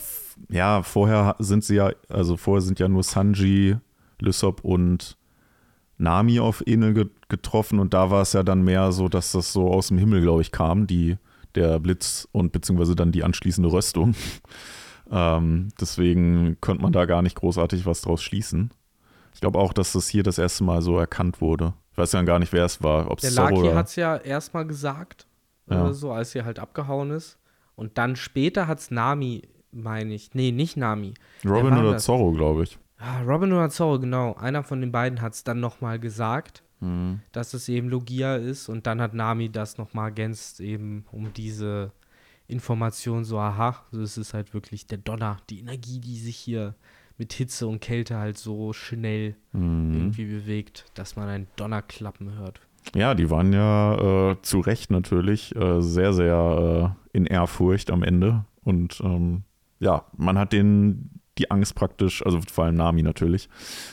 ja, 0.50 0.82
vorher 0.82 1.34
sind 1.38 1.64
sie 1.64 1.76
ja, 1.76 1.90
also 2.08 2.36
vorher 2.36 2.60
sind 2.62 2.78
ja 2.78 2.88
nur 2.88 3.02
Sanji, 3.02 3.76
Lysop 4.20 4.62
und 4.64 5.16
Nami 5.96 6.38
auf 6.40 6.62
Enel 6.66 6.94
ge 6.94 7.06
getroffen 7.28 7.78
und 7.78 7.92
da 7.92 8.10
war 8.10 8.22
es 8.22 8.32
ja 8.32 8.42
dann 8.42 8.62
mehr 8.62 8.90
so, 8.92 9.08
dass 9.08 9.32
das 9.32 9.52
so 9.52 9.68
aus 9.70 9.88
dem 9.88 9.98
Himmel, 9.98 10.22
glaube 10.22 10.40
ich, 10.42 10.50
kam, 10.52 10.86
die, 10.86 11.16
der 11.54 11.78
Blitz 11.78 12.26
und 12.32 12.52
beziehungsweise 12.52 12.94
dann 12.96 13.12
die 13.12 13.22
anschließende 13.24 13.70
Röstung. 13.70 14.14
ähm, 15.10 15.68
deswegen 15.80 16.56
könnte 16.60 16.82
man 16.82 16.92
da 16.92 17.04
gar 17.06 17.22
nicht 17.22 17.36
großartig 17.36 17.86
was 17.86 18.00
draus 18.02 18.22
schließen. 18.22 18.70
Ich 19.34 19.40
glaube 19.40 19.58
auch, 19.58 19.72
dass 19.72 19.92
das 19.92 20.08
hier 20.08 20.22
das 20.22 20.38
erste 20.38 20.64
Mal 20.64 20.82
so 20.82 20.98
erkannt 20.98 21.40
wurde. 21.40 21.74
Ich 21.92 21.98
weiß 21.98 22.12
ja 22.12 22.22
gar 22.22 22.38
nicht, 22.38 22.52
wer 22.52 22.64
es 22.64 22.82
war, 22.82 23.10
ob 23.10 23.20
Der 23.20 23.30
Laki 23.30 23.68
hat 23.74 23.86
es 23.88 23.96
ja 23.96 24.16
erstmal 24.16 24.66
gesagt, 24.66 25.26
Ja. 25.68 25.92
so 25.92 26.12
als 26.12 26.32
sie 26.32 26.42
halt 26.44 26.58
abgehauen 26.58 27.10
ist. 27.10 27.38
Und 27.78 27.96
dann 27.96 28.16
später 28.16 28.66
hat 28.66 28.80
es 28.80 28.90
Nami, 28.90 29.42
meine 29.70 30.12
ich, 30.14 30.34
nee, 30.34 30.50
nicht 30.52 30.76
Nami. 30.76 31.14
Robin 31.44 31.78
oder 31.78 31.92
das? 31.92 32.04
Zorro, 32.04 32.32
glaube 32.32 32.64
ich. 32.64 32.78
Ah, 32.98 33.22
Robin 33.22 33.52
oder 33.52 33.70
Zorro, 33.70 34.00
genau. 34.00 34.34
Einer 34.34 34.64
von 34.64 34.80
den 34.80 34.90
beiden 34.90 35.20
hat 35.22 35.34
es 35.34 35.44
dann 35.44 35.60
nochmal 35.60 35.98
gesagt. 35.98 36.62
Mhm. 36.80 37.22
dass 37.32 37.54
es 37.54 37.68
eben 37.68 37.88
Logia 37.88 38.36
ist 38.36 38.68
und 38.68 38.86
dann 38.86 39.00
hat 39.00 39.12
Nami 39.12 39.48
das 39.50 39.78
nochmal 39.78 40.10
ergänzt, 40.10 40.60
eben 40.60 41.04
um 41.10 41.32
diese 41.32 41.90
Information 42.46 43.24
so, 43.24 43.38
aha, 43.38 43.84
so 43.90 44.00
es 44.00 44.16
ist 44.16 44.32
halt 44.32 44.54
wirklich 44.54 44.86
der 44.86 44.98
Donner, 44.98 45.38
die 45.50 45.58
Energie, 45.58 45.98
die 45.98 46.16
sich 46.18 46.36
hier 46.36 46.74
mit 47.16 47.32
Hitze 47.32 47.66
und 47.66 47.80
Kälte 47.80 48.16
halt 48.16 48.38
so 48.38 48.72
schnell 48.72 49.34
Mhm. 49.52 49.92
irgendwie 49.92 50.24
bewegt, 50.26 50.84
dass 50.94 51.16
man 51.16 51.28
ein 51.28 51.46
Donnerklappen 51.56 52.38
hört. 52.38 52.60
Ja, 52.94 53.14
die 53.14 53.30
waren 53.30 53.52
ja 53.52 54.30
äh, 54.30 54.42
zu 54.42 54.60
Recht 54.60 54.90
natürlich 54.90 55.54
äh, 55.56 55.80
sehr, 55.80 56.12
sehr 56.12 56.94
äh, 57.12 57.16
in 57.16 57.26
Ehrfurcht 57.26 57.90
am 57.90 58.02
Ende. 58.02 58.44
Und 58.62 59.00
ähm, 59.02 59.42
ja, 59.78 60.04
man 60.16 60.38
hat 60.38 60.52
denen 60.52 61.20
die 61.38 61.50
Angst 61.50 61.74
praktisch, 61.74 62.24
also 62.24 62.40
vor 62.50 62.64
allem 62.64 62.76
Nami 62.76 63.02
natürlich, 63.02 63.48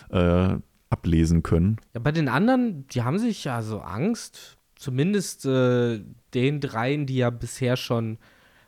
äh, 0.10 0.56
ablesen 0.90 1.44
können. 1.44 1.78
Ja, 1.94 2.00
bei 2.00 2.12
den 2.12 2.30
anderen, 2.30 2.88
die 2.88 3.04
haben 3.04 3.20
sich 3.20 3.44
ja 3.44 3.62
so 3.62 3.80
Angst, 3.80 4.58
zumindest 4.76 5.46
äh, 5.46 6.02
den 6.34 6.62
dreien, 6.62 7.06
die 7.06 7.18
ja 7.18 7.30
bisher 7.30 7.76
schon 7.76 8.18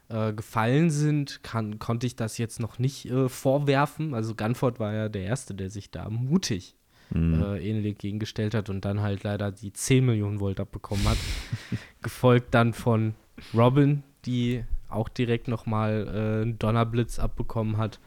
äh, 0.10 0.34
gefallen 0.34 0.90
sind, 0.90 1.44
kann, 1.44 1.80
konnte 1.80 2.08
ich 2.08 2.16
das 2.16 2.38
jetzt 2.38 2.60
noch 2.60 2.80
nicht 2.80 3.12
vorwerfen. 3.28 4.14
Also 4.14 4.36
Gunford 4.36 4.80
war 4.80 4.94
ja 4.94 5.10
der 5.10 5.24
Erste, 5.24 5.54
der 5.56 5.70
sich 5.70 5.92
da 5.92 6.10
mutig 6.10 6.78
Mhm. 7.12 7.42
äh, 7.42 7.60
ähnlich 7.60 7.98
gegengestellt 7.98 8.54
hat 8.54 8.70
und 8.70 8.84
dann 8.86 9.02
halt 9.02 9.24
leider 9.24 9.52
die 9.52 9.72
10 9.74 10.06
Millionen 10.06 10.40
Volt 10.40 10.60
abbekommen 10.60 11.08
hat. 11.08 11.18
Gefolgt 12.02 12.54
dann 12.54 12.74
von 12.74 13.16
Robin, 13.54 14.04
die 14.26 14.64
auch 14.90 15.10
direkt 15.10 15.48
nochmal 15.48 16.08
äh, 16.08 16.42
einen 16.44 16.60
Donnerblitz 16.60 17.20
abbekommen 17.20 17.78
hat. 17.78 18.00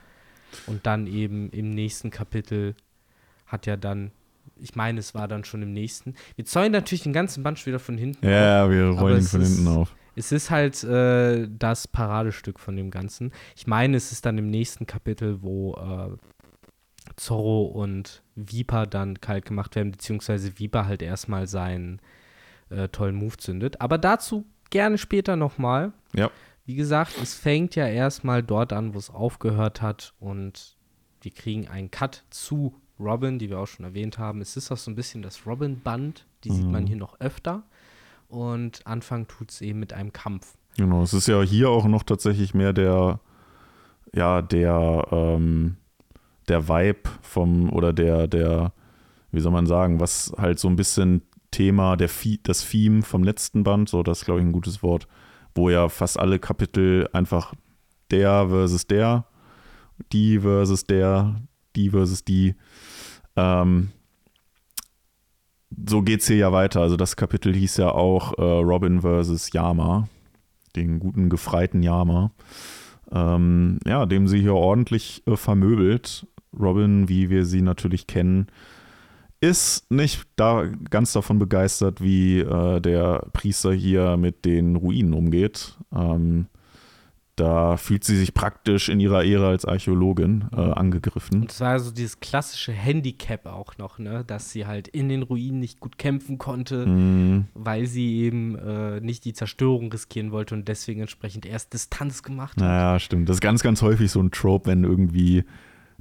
Und 0.67 0.87
dann 0.87 1.07
eben 1.07 1.51
im 1.51 1.71
nächsten 1.71 2.11
Kapitel 2.11 2.75
hat 3.47 3.67
ja 3.67 3.77
dann, 3.77 4.11
ich 4.57 4.75
meine, 4.75 4.99
es 4.99 5.15
war 5.15 5.29
dann 5.29 5.45
schon 5.45 5.63
im 5.63 5.73
nächsten. 5.73 6.15
Wir 6.37 6.45
zäunen 6.45 6.73
natürlich 6.73 7.03
den 7.03 7.13
ganzen 7.13 7.43
Band 7.43 7.59
schon 7.59 7.67
wieder 7.67 7.79
von 7.79 7.97
hinten. 7.97 8.27
auf. 8.27 8.31
Ja, 8.33 8.69
wir 8.71 8.85
Aber 8.87 9.01
rollen 9.01 9.19
ihn 9.19 9.23
von 9.23 9.41
ist- 9.43 9.57
hinten 9.57 9.69
auf. 9.69 9.95
Es 10.17 10.33
ist 10.33 10.51
halt 10.51 10.83
äh, 10.83 11.47
das 11.57 11.87
Paradestück 11.87 12.59
von 12.59 12.77
dem 12.77 12.91
Ganzen. 12.91 13.33
Ich 13.57 13.67
meine, 13.69 13.97
es 13.97 14.11
ist 14.11 14.27
dann 14.27 14.37
im 14.39 14.51
nächsten 14.51 14.85
Kapitel, 14.87 15.41
wo 15.41 15.75
äh, 15.75 16.17
Zorro 17.21 17.65
und 17.65 18.23
Viper 18.35 18.87
dann 18.87 19.21
kalt 19.21 19.45
gemacht 19.45 19.77
werden, 19.77 19.93
beziehungsweise 19.93 20.59
Viper 20.59 20.87
halt 20.87 21.03
erstmal 21.03 21.47
seinen 21.47 22.01
äh, 22.71 22.89
tollen 22.89 23.15
Move 23.15 23.37
zündet. 23.37 23.81
Aber 23.81 23.99
dazu 23.99 24.47
gerne 24.71 24.97
später 24.97 25.37
nochmal. 25.37 25.93
Ja. 26.15 26.31
Wie 26.65 26.77
gesagt, 26.77 27.13
es 27.23 27.35
fängt 27.35 27.77
ja 27.77 27.87
erstmal 27.87 28.43
dort 28.43 28.73
an, 28.73 28.95
wo 28.95 28.99
es 28.99 29.11
aufgehört 29.11 29.83
hat 29.83 30.15
und 30.19 30.77
wir 31.21 31.31
kriegen 31.31 31.69
einen 31.69 31.91
Cut 31.91 32.25
zu 32.31 32.75
Robin, 32.99 33.39
die 33.39 33.51
wir 33.51 33.59
auch 33.59 33.67
schon 33.67 33.85
erwähnt 33.85 34.19
haben. 34.19 34.41
Es 34.41 34.57
ist 34.57 34.73
auch 34.73 34.79
so 34.79 34.91
ein 34.91 34.97
bisschen 34.97 35.21
das 35.21 35.47
Robin-Band, 35.47 36.27
die 36.45 36.51
sieht 36.51 36.67
man 36.67 36.87
hier 36.87 36.97
noch 36.97 37.21
öfter. 37.21 37.65
Und 38.29 38.87
Anfang 38.87 39.27
tut 39.27 39.51
es 39.51 39.61
eben 39.61 39.81
mit 39.81 39.93
einem 39.93 40.13
Kampf. 40.13 40.57
Genau, 40.77 41.03
es 41.03 41.13
ist 41.13 41.29
ja 41.29 41.43
hier 41.43 41.69
auch 41.69 41.87
noch 41.87 42.03
tatsächlich 42.03 42.55
mehr 42.55 42.73
der, 42.73 43.21
ja, 44.15 44.41
der, 44.41 45.07
ähm, 45.11 45.77
der 46.51 46.69
Vibe 46.69 47.09
vom, 47.23 47.73
oder 47.73 47.93
der, 47.93 48.27
der, 48.29 48.73
wie 49.33 49.41
soll 49.41 49.53
man 49.53 49.67
sagen, 49.67 50.01
was 50.01 50.33
halt 50.37 50.59
so 50.59 50.69
ein 50.69 50.77
bisschen 50.77 51.23
Thema, 51.51 51.97
der 51.97 52.11
das 52.43 52.69
Theme 52.69 53.03
vom 53.03 53.25
letzten 53.25 53.65
Band, 53.65 53.89
so 53.89 54.03
das 54.03 54.21
ist, 54.21 54.25
glaube 54.25 54.41
ich, 54.41 54.47
ein 54.47 54.53
gutes 54.53 54.83
Wort, 54.83 55.09
wo 55.55 55.71
ja 55.71 55.89
fast 55.89 56.19
alle 56.19 56.39
Kapitel 56.39 57.09
einfach 57.13 57.55
der 58.11 58.49
versus 58.49 58.87
der, 58.87 59.25
die 60.13 60.41
versus 60.41 60.85
der, 60.85 61.41
die 61.77 61.91
versus 61.91 62.25
die. 62.25 62.55
Ähm, 63.37 63.91
so 65.89 66.03
geht's 66.03 66.27
hier 66.27 66.37
ja 66.37 66.53
weiter. 66.53 66.81
Also 66.81 66.97
das 66.97 67.17
Kapitel 67.17 67.55
hieß 67.55 67.77
ja 67.79 67.91
auch 67.91 68.37
äh, 68.39 68.43
Robin 68.43 69.01
versus 69.01 69.53
Yama, 69.53 70.09
den 70.77 70.99
guten 70.99 71.29
gefreiten 71.29 71.83
Yama. 71.83 72.33
Ähm, 73.13 73.79
ja, 73.87 74.07
dem 74.07 74.29
sie 74.29 74.41
hier 74.41 74.55
ordentlich 74.55 75.23
äh, 75.27 75.37
vermöbelt. 75.37 76.27
Robin, 76.59 77.09
wie 77.09 77.31
wir 77.31 77.45
sie 77.45 77.63
natürlich 77.63 78.07
kennen, 78.07 78.47
ist 79.41 79.91
nicht 79.91 80.27
da 80.37 80.67
ganz 80.91 81.13
davon 81.13 81.39
begeistert, 81.39 82.03
wie 82.03 82.41
äh, 82.41 82.81
der 82.81 83.27
Priester 83.33 83.73
hier 83.73 84.17
mit 84.17 84.45
den 84.45 84.77
Ruinen 84.77 85.15
umgeht. 85.15 85.79
Ähm, 85.95 86.47
da 87.37 87.79
fühlt 87.79 88.05
sie 88.05 88.19
sich 88.19 88.35
praktisch 88.35 88.91
in 88.91 89.01
ihrer 89.01 89.25
Ehre 89.25 89.47
als 89.49 89.65
Archäologin 89.65 90.45
äh, 90.55 90.61
angegriffen. 90.61 91.41
Und 91.41 91.51
es 91.53 91.61
war 91.63 91.81
so 91.81 91.91
dieses 91.91 92.21
klassische 92.21 92.73
Handicap 92.73 93.47
auch 93.47 93.79
noch, 93.79 93.99
ne? 93.99 94.25
Dass 94.27 94.51
sie 94.51 94.67
halt 94.67 94.89
in 94.89 95.09
den 95.09 95.23
Ruinen 95.23 95.59
nicht 95.59 95.81
gut 95.81 95.97
kämpfen 95.97 96.37
konnte, 96.37 96.85
Mhm. 96.85 97.47
weil 97.55 97.87
sie 97.87 98.19
eben 98.19 98.57
äh, 98.57 99.01
nicht 99.01 99.25
die 99.25 99.33
Zerstörung 99.33 99.91
riskieren 99.91 100.33
wollte 100.33 100.55
und 100.55 100.69
deswegen 100.69 101.01
entsprechend 101.01 101.47
erst 101.47 101.73
Distanz 101.73 102.23
gemacht 102.23 102.59
hat. 102.59 102.65
Naja, 102.69 102.99
stimmt. 102.99 103.27
Das 103.31 103.37
ist 103.37 103.41
ganz, 103.41 103.63
ganz 103.63 103.81
häufig 103.81 104.11
so 104.11 104.21
ein 104.21 104.33
Trope, 104.33 104.69
wenn 104.69 104.85
irgendwie 104.85 105.45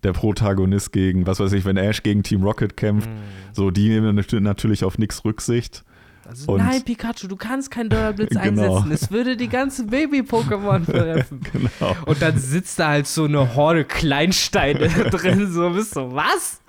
der 0.03 0.13
Protagonist 0.13 0.91
gegen, 0.91 1.27
was 1.27 1.39
weiß 1.39 1.53
ich, 1.53 1.65
wenn 1.65 1.77
Ash 1.77 2.03
gegen 2.03 2.23
Team 2.23 2.43
Rocket 2.43 2.77
kämpft, 2.77 3.09
Mhm. 3.09 3.13
so 3.53 3.71
die 3.71 3.89
nehmen 3.89 4.15
nat- 4.15 4.33
natürlich 4.33 4.83
auf 4.83 4.97
nichts 4.97 5.23
Rücksicht. 5.25 5.83
Also, 6.27 6.51
Und- 6.51 6.59
nein, 6.59 6.83
Pikachu, 6.83 7.27
du 7.27 7.35
kannst 7.35 7.71
keinen 7.71 7.89
Donnerblitz 7.89 8.29
Genau. 8.43 8.75
einsetzen. 8.77 8.91
Es 8.91 9.09
würde 9.11 9.35
die 9.35 9.47
ganzen 9.47 9.87
Baby-Pokémon 9.89 10.85
treffen. 10.91 11.39
genau. 11.51 11.95
Und 12.05 12.21
dann 12.21 12.37
sitzt 12.37 12.77
da 12.77 12.89
halt 12.89 13.07
so 13.07 13.25
eine 13.25 13.55
Horde 13.55 13.83
Kleinsteine 13.83 14.87
drin. 15.09 15.51
So, 15.51 15.71
bist 15.71 15.95
du, 15.95 16.13
was? 16.13 16.61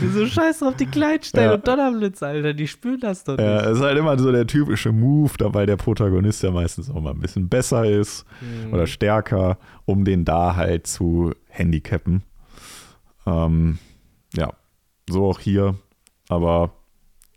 Wieso 0.00 0.26
scheiß 0.26 0.62
auf 0.62 0.76
die 0.76 0.86
Kleinsteine 0.86 1.46
Ja. 1.46 1.54
und 1.54 1.66
Donnerblitz, 1.66 2.22
Alter? 2.22 2.54
Die 2.54 2.68
spüren 2.68 3.00
das 3.00 3.24
doch 3.24 3.36
nicht. 3.36 3.44
Ja, 3.44 3.68
es 3.68 3.78
ist 3.78 3.82
halt 3.82 3.98
immer 3.98 4.16
so 4.20 4.30
der 4.30 4.46
typische 4.46 4.92
Move, 4.92 5.32
dabei 5.36 5.66
der 5.66 5.76
Protagonist 5.76 6.44
ja 6.44 6.52
meistens 6.52 6.88
auch 6.88 7.00
mal 7.00 7.10
ein 7.10 7.18
bisschen 7.20 7.48
besser 7.48 7.86
ist 7.90 8.24
Mhm. 8.40 8.72
oder 8.72 8.86
stärker, 8.86 9.58
um 9.84 10.04
den 10.04 10.24
da 10.24 10.54
halt 10.54 10.86
zu 10.86 11.32
handicappen. 11.48 12.22
Ähm, 13.26 13.78
ja, 14.34 14.52
so 15.08 15.28
auch 15.28 15.40
hier. 15.40 15.74
Aber 16.28 16.72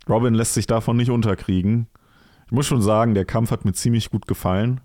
Robin 0.08 0.34
lässt 0.34 0.54
sich 0.54 0.67
davon 0.67 0.97
nicht 0.97 1.12
unterkriegen. 1.12 1.88
Ich 2.45 2.52
muss 2.52 2.65
schon 2.65 2.82
sagen, 2.82 3.13
der 3.13 3.25
Kampf 3.25 3.52
hat 3.52 3.65
mir 3.65 3.73
ziemlich 3.73 4.10
gut 4.10 4.28
gefallen. 4.28 4.82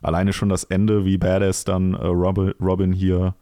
Alleine 0.00 0.32
schon 0.32 0.48
das 0.48 0.64
Ende, 0.64 1.04
wie 1.04 1.18
badass 1.18 1.64
dann 1.64 1.94
äh, 1.94 2.06
Robin, 2.06 2.54
Robin 2.60 2.92
hier 2.92 3.34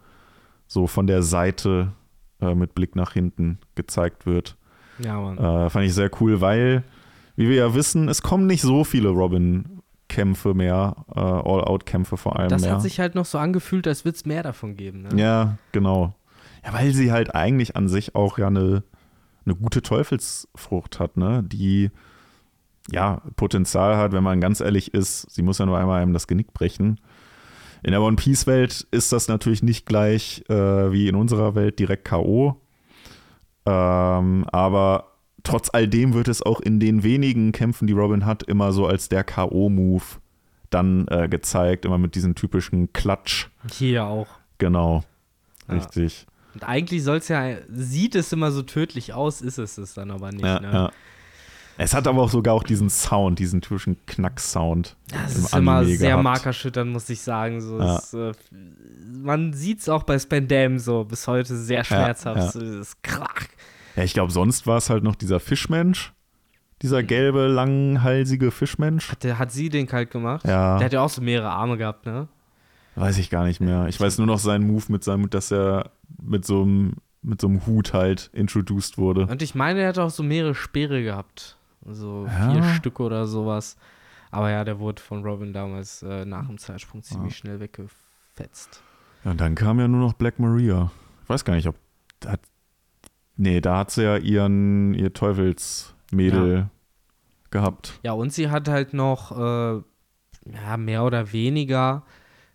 so 0.67 0.87
von 0.87 1.07
der 1.07 1.23
Seite 1.23 1.93
äh, 2.41 2.55
mit 2.55 2.75
Blick 2.75 2.97
nach 2.97 3.13
hinten 3.13 3.59
gezeigt 3.75 4.27
wird. 4.27 4.57
Ja, 4.99 5.21
Mann. 5.21 5.39
Äh, 5.39 5.71
fand 5.71 5.87
ich 5.87 5.95
sehr 5.95 6.11
cool, 6.21 6.41
weil, 6.41 6.85
wie 7.37 7.49
wir 7.49 7.57
ja 7.57 7.75
wissen, 7.75 8.09
es 8.09 8.23
kommen 8.23 8.47
nicht 8.47 8.63
so 8.63 8.85
viele 8.85 9.09
Robin-Kämpfe 9.09 10.53
mehr, 10.53 10.97
äh, 11.15 11.21
All-Out-Kämpfe 11.21 12.17
vor 12.17 12.39
allem 12.39 12.51
das 12.51 12.63
mehr. 12.63 12.73
hat 12.73 12.83
sich 12.83 13.01
halt 13.01 13.15
noch 13.15 13.25
so 13.25 13.39
angefühlt, 13.39 13.87
als 13.87 14.05
würde 14.05 14.17
es 14.17 14.27
mehr 14.27 14.43
davon 14.43 14.77
geben. 14.77 15.03
Ne? 15.03 15.21
ja, 15.21 15.57
genau. 15.73 16.15
Ja, 16.65 16.73
weil 16.73 16.93
sie 16.93 17.13
halt 17.13 17.35
eigentlich 17.35 17.77
an 17.77 17.89
sich 17.89 18.15
auch 18.15 18.39
ja 18.39 18.49
eine, 18.49 18.83
eine 19.45 19.55
gute 19.55 19.83
Teufelsfrucht 19.83 21.01
hat, 21.01 21.17
ne? 21.17 21.43
Die 21.43 21.91
ja 22.91 23.23
Potenzial 23.37 23.97
hat, 23.97 24.13
wenn 24.13 24.25
man 24.25 24.41
ganz 24.41 24.61
ehrlich 24.61 24.95
ist, 24.95 25.31
sie 25.31 25.43
muss 25.43 25.59
ja 25.59 25.67
nur 25.67 25.79
einmal 25.79 26.03
einem 26.03 26.13
das 26.13 26.27
Genick 26.27 26.53
brechen. 26.53 27.01
In 27.83 27.93
der 27.93 28.03
One 28.03 28.17
Piece-Welt 28.17 28.87
ist 28.91 29.13
das 29.13 29.29
natürlich 29.29 29.63
nicht 29.63 29.87
gleich 29.87 30.45
äh, 30.49 30.93
wie 30.93 31.09
in 31.09 31.15
unserer 31.15 31.55
Welt 31.55 31.79
direkt 31.79 32.05
K.O. 32.05 32.61
Ähm, 33.65 34.45
aber 34.53 35.15
trotz 35.45 35.71
all 35.73 35.89
dem 35.89 36.13
wird 36.13 36.29
es 36.29 36.43
auch 36.43 36.61
in 36.61 36.79
den 36.79 37.03
wenigen 37.03 37.53
Kämpfen, 37.53 37.87
die 37.87 37.95
Robin 37.95 38.27
hat, 38.27 38.43
immer 38.43 38.73
so 38.73 38.87
als 38.87 39.09
der 39.09 39.25
K.O.-Move 39.25 40.03
dann 40.69 41.07
äh, 41.09 41.29
gezeigt, 41.29 41.85
immer 41.85 41.99
mit 41.99 42.15
diesem 42.15 42.35
typischen 42.35 42.93
Klatsch. 42.93 43.49
Hier 43.73 44.05
auch. 44.05 44.29
Genau. 44.59 45.03
Ja. 45.69 45.75
Richtig. 45.75 46.27
Und 46.63 46.69
eigentlich 46.69 47.03
soll 47.05 47.17
es 47.19 47.29
ja, 47.29 47.57
sieht 47.73 48.15
es 48.15 48.33
immer 48.33 48.51
so 48.51 48.63
tödlich 48.63 49.13
aus, 49.15 49.41
ist 49.41 49.59
es 49.59 49.79
es 49.79 49.95
dann 49.95 50.11
aber 50.11 50.31
nicht. 50.33 50.45
Ja, 50.45 50.61
ne? 50.61 50.73
ja. 50.73 50.91
Es 51.79 51.95
hat 51.95 52.07
aber 52.07 52.21
auch 52.23 52.31
sogar 52.31 52.53
auch 52.53 52.63
diesen 52.63 52.91
Sound, 52.91 53.39
diesen 53.39 53.63
typischen 53.63 53.97
Knack-Sound. 54.05 54.97
Das 55.11 55.37
im 55.37 55.45
ist 55.45 55.55
immer 55.57 55.77
Anime 55.77 55.97
sehr 55.97 56.11
gehabt. 56.11 56.25
markerschütternd, 56.25 56.93
muss 56.93 57.09
ich 57.09 57.23
sagen. 57.23 57.63
So, 57.63 57.79
Ja. 57.79 57.97
es, 57.97 58.13
äh, 58.13 58.33
man 59.23 59.55
sieht 59.55 59.81
es 59.81 59.89
auch 59.89 60.03
bei 60.03 60.19
Spandam 60.19 60.79
so 60.79 61.05
bis 61.05 61.27
heute 61.27 61.57
sehr 61.57 61.83
schmerzhaft. 61.85 62.37
ja. 62.39 62.51
So 62.51 62.61
dieses 62.61 63.01
Krach. 63.01 63.47
Ja, 63.97 64.03
ich 64.03 64.13
glaube, 64.13 64.31
sonst 64.31 64.67
war 64.67 64.77
es 64.77 64.91
halt 64.91 65.03
noch 65.05 65.15
dieser 65.15 65.41
Fischmensch. 65.41 66.13
Dieser 66.83 67.03
gelbe, 67.03 67.47
langhalsige 67.47 68.51
Fischmensch. 68.51 69.11
Hat, 69.11 69.23
der, 69.25 69.39
hat 69.39 69.51
sie 69.53 69.69
den 69.71 69.87
kalt 69.87 70.11
gemacht? 70.11 70.47
Ja. 70.47 70.77
Der 70.79 70.85
hat 70.87 70.93
ja 70.93 71.01
auch 71.03 71.11
so 71.11 71.23
mehrere 71.23 71.51
Arme 71.51 71.77
gehabt, 71.79 72.05
ne? 72.07 72.29
Weiß 72.97 73.19
ich 73.19 73.31
gar 73.31 73.45
nicht 73.45 73.61
mehr. 73.61 73.87
Ich 73.89 74.01
weiß 74.01 74.19
nur 74.19 74.27
noch 74.27 74.39
seinen 74.39 74.67
Move 74.67 74.85
mit 74.89 75.05
seinem, 75.05 75.31
dass 75.31 75.51
er 75.53 75.91
mit 76.21 76.45
so 76.45 76.63
einem, 76.63 76.95
mit 77.23 77.41
so 77.41 77.47
einem 77.49 77.67
Hut 77.67 77.93
halt 77.93 78.31
introduced 78.33 78.99
wurde. 78.99 79.27
Und 79.27 79.43
ich 79.43 79.55
meine, 79.55 79.81
er 79.81 79.89
hat 79.89 79.99
auch 79.99 80.11
so 80.11 80.23
mehrere 80.23 80.55
Speere 80.55 81.03
gehabt. 81.03 81.57
So 81.87 82.27
Ja. 82.27 82.53
vier 82.53 82.63
Stück 82.75 83.01
oder 83.01 83.27
sowas. 83.27 83.77
Aber 84.31 84.51
ja, 84.51 84.65
der 84.65 84.79
wurde 84.79 85.01
von 85.03 85.25
Robin 85.25 85.53
damals 85.53 86.03
äh, 86.03 86.25
nach 86.25 86.47
dem 86.47 86.59
Zeitsprung 86.59 87.03
ziemlich 87.03 87.37
schnell 87.37 87.59
weggefetzt. 87.61 88.83
Ja, 89.25 89.33
und 89.33 89.41
dann 89.41 89.55
kam 89.55 89.81
ja 89.81 89.89
nur 89.89 90.01
noch 90.01 90.13
Black 90.15 90.39
Maria. 90.39 90.91
Ich 91.25 91.29
weiß 91.29 91.45
gar 91.45 91.55
nicht, 91.55 91.67
ob. 91.67 91.75
Hat, 92.27 92.41
nee, 93.37 93.61
da 93.61 93.79
hat 93.79 93.91
sie 93.91 94.03
ja 94.05 94.17
ihren, 94.17 94.95
ihr 94.95 95.13
Teufelsmädel 95.13 96.69
gehabt. 97.51 97.99
Ja, 98.03 98.13
und 98.13 98.33
sie 98.33 98.51
hat 98.51 98.69
halt 98.69 98.95
noch, 98.95 99.33
äh, 99.37 99.83
ja, 100.53 100.77
mehr 100.77 101.05
oder 101.05 101.33
weniger 101.33 102.05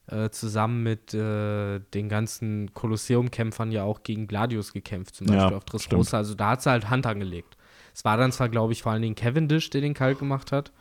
äh, 0.07 0.29
zusammen 0.29 0.83
mit 0.83 1.13
äh, 1.13 1.79
den 1.93 2.09
ganzen 2.09 2.73
Kolosseum-Kämpfern 2.73 3.71
ja 3.71 3.83
auch 3.83 4.03
gegen 4.03 4.27
Gladius 4.27 4.71
gekämpft, 4.73 5.15
zum 5.15 5.27
Ja, 5.27 5.35
Beispiel 5.35 5.57
auf 5.57 5.65
Dressrosa. 5.65 6.17
Also 6.17 6.35
da 6.35 6.51
hat 6.51 6.61
sie 6.61 6.69
halt 6.69 6.89
Hand 6.89 7.05
angelegt. 7.07 7.57
Es 7.93 8.05
war 8.05 8.17
dann 8.17 8.31
zwar, 8.31 8.49
glaube 8.49 8.73
ich, 8.73 8.83
vor 8.83 8.91
allen 8.91 9.01
Dingen 9.01 9.15
Cavendish, 9.15 9.69
der 9.69 9.81
den 9.81 9.93
kalt 9.93 10.19
gemacht 10.19 10.51
hat, 10.51 10.71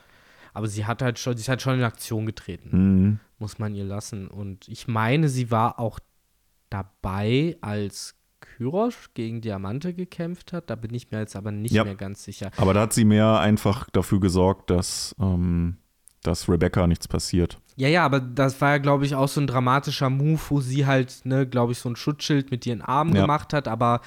aber 0.52 0.66
sie 0.66 0.84
hat 0.84 1.00
halt 1.00 1.18
schon, 1.18 1.36
sie 1.36 1.50
hat 1.50 1.62
schon 1.62 1.74
in 1.78 1.84
Aktion 1.84 2.26
getreten, 2.26 2.68
Mhm. 2.72 3.20
muss 3.38 3.58
man 3.58 3.74
ihr 3.74 3.84
lassen. 3.84 4.28
Und 4.28 4.68
ich 4.68 4.88
meine, 4.88 5.28
sie 5.28 5.50
war 5.50 5.78
auch 5.78 5.98
dabei, 6.70 7.56
als 7.60 8.14
Kyrosh 8.40 9.10
gegen 9.14 9.40
Diamante 9.40 9.94
gekämpft 9.94 10.52
hat. 10.52 10.68
Da 10.70 10.74
bin 10.74 10.92
ich 10.92 11.10
mir 11.10 11.18
jetzt 11.20 11.36
aber 11.36 11.50
nicht 11.50 11.72
Ja. 11.72 11.84
mehr 11.84 11.94
ganz 11.94 12.24
sicher. 12.24 12.50
Aber 12.56 12.74
da 12.74 12.82
hat 12.82 12.92
sie 12.92 13.04
mehr 13.04 13.38
einfach 13.40 13.88
dafür 13.90 14.20
gesorgt, 14.20 14.70
dass, 14.70 15.14
ähm, 15.18 15.78
dass 16.22 16.48
Rebecca 16.48 16.86
nichts 16.86 17.08
passiert. 17.08 17.58
Ja, 17.76 17.88
ja, 17.88 18.04
aber 18.04 18.20
das 18.20 18.60
war 18.60 18.70
ja, 18.72 18.78
glaube 18.78 19.04
ich, 19.04 19.14
auch 19.14 19.28
so 19.28 19.40
ein 19.40 19.46
dramatischer 19.48 20.08
Move, 20.10 20.40
wo 20.48 20.60
sie 20.60 20.86
halt, 20.86 21.22
ne, 21.24 21.46
glaube 21.46 21.72
ich, 21.72 21.78
so 21.78 21.88
ein 21.88 21.96
Schutzschild 21.96 22.50
mit 22.50 22.64
ihren 22.66 22.82
Armen 22.82 23.14
Ja. 23.14 23.22
gemacht 23.22 23.52
hat, 23.52 23.66
aber 23.68 24.00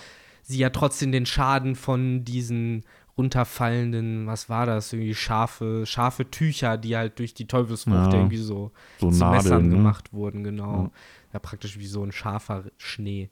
sie 0.44 0.58
ja 0.60 0.70
trotzdem 0.70 1.12
den 1.12 1.26
Schaden 1.26 1.76
von 1.76 2.24
diesen 2.24 2.84
runterfallenden, 3.18 4.28
was 4.28 4.50
war 4.50 4.66
das, 4.66 4.94
irgendwie 4.94 5.16
scharfe, 5.16 5.86
scharfe 5.86 6.30
Tücher, 6.30 6.78
die 6.78 6.96
halt 6.96 7.20
durch 7.20 7.34
die 7.34 7.48
Teufelsfrucht 7.48 8.14
Ja. 8.14 8.20
irgendwie 8.20 8.38
so 8.38 8.72
So 9.00 9.12
zu 9.12 9.26
Messern 9.26 9.52
Nadeln. 9.64 9.70
Ne? 9.70 9.76
gemacht 9.76 10.14
wurden, 10.14 10.44
genau. 10.44 10.84
Ja. 10.84 10.92
Ja. 11.34 11.40
praktisch 11.40 11.78
wie 11.78 11.88
so 11.88 12.04
ein 12.04 12.12
scharfer 12.12 12.64
Schnee, 12.78 13.30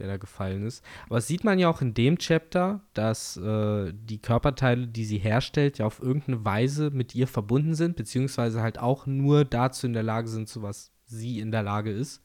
der 0.00 0.08
da 0.08 0.16
gefallen 0.16 0.66
ist. 0.66 0.84
Aber 1.06 1.16
das 1.16 1.26
sieht 1.26 1.44
man 1.44 1.58
ja 1.58 1.68
auch 1.68 1.82
in 1.82 1.94
dem 1.94 2.18
Chapter, 2.18 2.80
dass 2.94 3.36
äh, 3.36 3.92
die 3.94 4.18
Körperteile, 4.18 4.88
die 4.88 5.04
sie 5.04 5.18
herstellt, 5.18 5.78
ja 5.78 5.86
auf 5.86 6.02
irgendeine 6.02 6.44
Weise 6.44 6.90
mit 6.90 7.14
ihr 7.14 7.28
verbunden 7.28 7.74
sind, 7.74 7.96
beziehungsweise 7.96 8.62
halt 8.62 8.78
auch 8.78 9.06
nur 9.06 9.44
dazu 9.44 9.86
in 9.86 9.92
der 9.92 10.02
Lage 10.02 10.28
sind, 10.28 10.48
zu 10.48 10.62
was 10.62 10.92
sie 11.04 11.40
in 11.40 11.50
der 11.50 11.62
Lage 11.62 11.90
ist. 11.90 12.22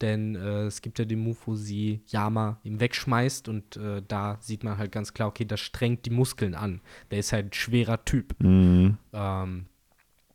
Denn 0.00 0.34
äh, 0.34 0.64
es 0.64 0.82
gibt 0.82 0.98
ja 0.98 1.04
den 1.06 1.20
Move, 1.20 1.38
wo 1.46 1.54
sie 1.54 2.02
Yama 2.06 2.60
ihm 2.62 2.80
wegschmeißt 2.80 3.48
und 3.48 3.76
äh, 3.76 4.02
da 4.06 4.36
sieht 4.40 4.62
man 4.62 4.76
halt 4.76 4.92
ganz 4.92 5.14
klar, 5.14 5.28
okay, 5.28 5.46
das 5.46 5.60
strengt 5.60 6.04
die 6.04 6.10
Muskeln 6.10 6.54
an. 6.54 6.82
Der 7.10 7.20
ist 7.20 7.32
halt 7.32 7.46
ein 7.46 7.52
schwerer 7.54 8.04
Typ. 8.04 8.34
Mhm. 8.42 8.98
Ähm, 9.14 9.66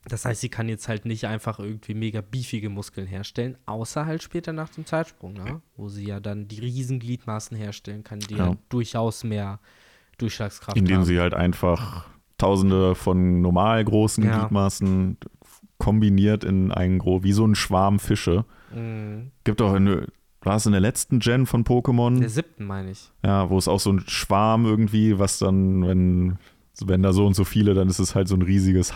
das 0.05 0.25
heißt, 0.25 0.41
sie 0.41 0.49
kann 0.49 0.67
jetzt 0.67 0.87
halt 0.87 1.05
nicht 1.05 1.25
einfach 1.25 1.59
irgendwie 1.59 1.93
mega 1.93 2.21
beefige 2.21 2.69
Muskeln 2.69 3.05
herstellen, 3.07 3.57
außer 3.65 4.05
halt 4.05 4.23
später 4.23 4.51
nach 4.53 4.69
dem 4.69 4.85
Zeitsprung, 4.85 5.33
ne? 5.33 5.61
wo 5.75 5.89
sie 5.89 6.05
ja 6.07 6.19
dann 6.19 6.47
die 6.47 6.59
Riesengliedmaßen 6.59 7.55
herstellen 7.55 8.03
kann, 8.03 8.19
die 8.19 8.35
Ja. 8.35 8.47
ja. 8.49 8.57
durchaus 8.69 9.23
mehr 9.23 9.59
Durchschlagskraft 10.17 10.77
Indem 10.77 10.97
haben. 10.97 11.05
sie 11.05 11.19
halt 11.19 11.33
einfach 11.33 12.05
tausende 12.37 12.95
von 12.95 13.41
normal 13.41 13.83
großen 13.85 14.23
Ja. 14.23 14.39
Gliedmaßen 14.39 15.17
kombiniert 15.77 16.43
in 16.43 16.71
einen 16.71 16.99
gro 16.99 17.23
wie 17.23 17.33
so 17.33 17.45
ein 17.45 17.55
Schwarm 17.55 17.99
Fische. 17.99 18.45
Mhm. 18.73 19.31
Gibt 19.43 19.61
auch 19.61 19.73
eine, 19.73 20.07
war 20.41 20.55
es 20.55 20.65
in 20.65 20.71
der 20.71 20.81
letzten 20.81 21.19
Gen 21.19 21.45
von 21.45 21.63
Pokémon? 21.63 22.19
Der 22.19 22.29
siebten, 22.29 22.65
meine 22.65 22.91
ich. 22.91 23.11
Ja, 23.23 23.49
wo 23.49 23.57
es 23.57 23.67
auch 23.67 23.79
so 23.79 23.91
ein 23.91 24.01
Schwarm 24.07 24.65
irgendwie, 24.65 25.17
was 25.19 25.39
dann, 25.39 25.85
wenn, 25.87 26.37
wenn 26.85 27.03
da 27.03 27.13
so 27.13 27.25
und 27.27 27.35
so 27.35 27.43
viele, 27.43 27.73
dann 27.73 27.87
ist 27.89 27.99
es 27.99 28.15
halt 28.15 28.27
so 28.27 28.35
ein 28.35 28.41
riesiges 28.41 28.95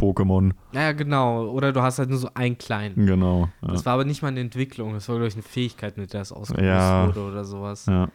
Hai-Pokémon. 0.00 0.52
Naja, 0.72 0.92
genau. 0.92 1.46
Oder 1.48 1.72
du 1.72 1.82
hast 1.82 1.98
halt 1.98 2.10
nur 2.10 2.18
so 2.18 2.28
einen 2.34 2.58
kleinen. 2.58 3.06
Genau. 3.06 3.48
Ja. 3.62 3.68
Das 3.68 3.86
war 3.86 3.94
aber 3.94 4.04
nicht 4.04 4.22
mal 4.22 4.28
eine 4.28 4.40
Entwicklung, 4.40 4.92
das 4.94 5.08
war, 5.08 5.16
glaube 5.16 5.28
ich, 5.28 5.34
eine 5.34 5.42
Fähigkeit, 5.42 5.96
mit 5.96 6.12
der 6.12 6.22
es 6.22 6.32
ausgelöst 6.32 6.64
Ja. 6.66 7.06
wurde 7.06 7.20
oder 7.20 7.44
sowas. 7.44 7.86
ja. 7.86 8.08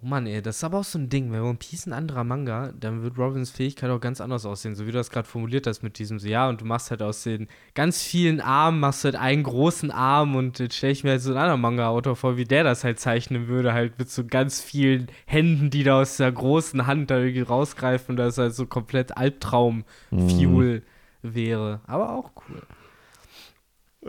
Oh 0.00 0.06
Mann, 0.06 0.26
ey, 0.28 0.40
das 0.40 0.58
ist 0.58 0.64
aber 0.64 0.78
auch 0.78 0.84
so 0.84 0.96
ein 0.96 1.08
Ding. 1.08 1.32
Wenn 1.32 1.40
One 1.40 1.58
Piece 1.58 1.86
ein 1.86 1.92
anderer 1.92 2.22
Manga, 2.22 2.72
dann 2.78 3.02
wird 3.02 3.18
Robins 3.18 3.50
Fähigkeit 3.50 3.90
auch 3.90 3.98
ganz 3.98 4.20
anders 4.20 4.46
aussehen. 4.46 4.76
So 4.76 4.86
wie 4.86 4.92
du 4.92 4.98
das 4.98 5.10
gerade 5.10 5.26
formuliert 5.26 5.66
hast 5.66 5.82
mit 5.82 5.98
diesem 5.98 6.20
so, 6.20 6.28
ja, 6.28 6.48
und 6.48 6.60
du 6.60 6.64
machst 6.64 6.92
halt 6.92 7.02
aus 7.02 7.24
den 7.24 7.48
ganz 7.74 8.00
vielen 8.00 8.40
Armen, 8.40 8.78
machst 8.78 9.02
du 9.02 9.06
halt 9.06 9.16
einen 9.16 9.42
großen 9.42 9.90
Arm 9.90 10.36
und 10.36 10.60
jetzt 10.60 10.76
stelle 10.76 10.92
ich 10.92 11.02
mir 11.02 11.10
halt 11.10 11.20
so 11.20 11.30
einen 11.30 11.38
anderen 11.38 11.60
Manga-Autor 11.60 12.14
vor, 12.14 12.36
wie 12.36 12.44
der 12.44 12.62
das 12.62 12.84
halt 12.84 13.00
zeichnen 13.00 13.48
würde, 13.48 13.72
halt 13.72 13.98
mit 13.98 14.08
so 14.08 14.24
ganz 14.24 14.60
vielen 14.60 15.08
Händen, 15.26 15.70
die 15.70 15.82
da 15.82 16.00
aus 16.00 16.16
der 16.16 16.30
großen 16.30 16.86
Hand 16.86 17.10
da 17.10 17.18
irgendwie 17.18 17.40
rausgreifen 17.40 18.12
und 18.12 18.16
das 18.18 18.38
halt 18.38 18.54
so 18.54 18.66
komplett 18.66 19.16
Albtraum-Fuel 19.16 20.84
wäre. 21.22 21.80
Aber 21.88 22.12
auch 22.12 22.30
cool. 22.48 22.62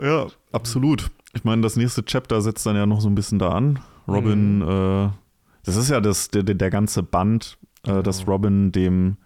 Ja, 0.00 0.28
absolut. 0.52 1.10
Ich 1.32 1.42
meine, 1.42 1.62
das 1.62 1.74
nächste 1.74 2.04
Chapter 2.04 2.40
setzt 2.42 2.64
dann 2.64 2.76
ja 2.76 2.86
noch 2.86 3.00
so 3.00 3.08
ein 3.08 3.16
bisschen 3.16 3.40
da 3.40 3.50
an. 3.50 3.80
Robin, 4.06 4.62
äh, 4.62 5.08
das 5.64 5.76
ist 5.76 5.90
ja 5.90 6.00
das, 6.00 6.28
der, 6.28 6.42
der 6.42 6.70
ganze 6.70 7.02
Band, 7.02 7.58
äh, 7.86 8.02
dass 8.02 8.20
Genau. 8.20 8.32
Robin 8.32 8.72
dem, 8.72 9.16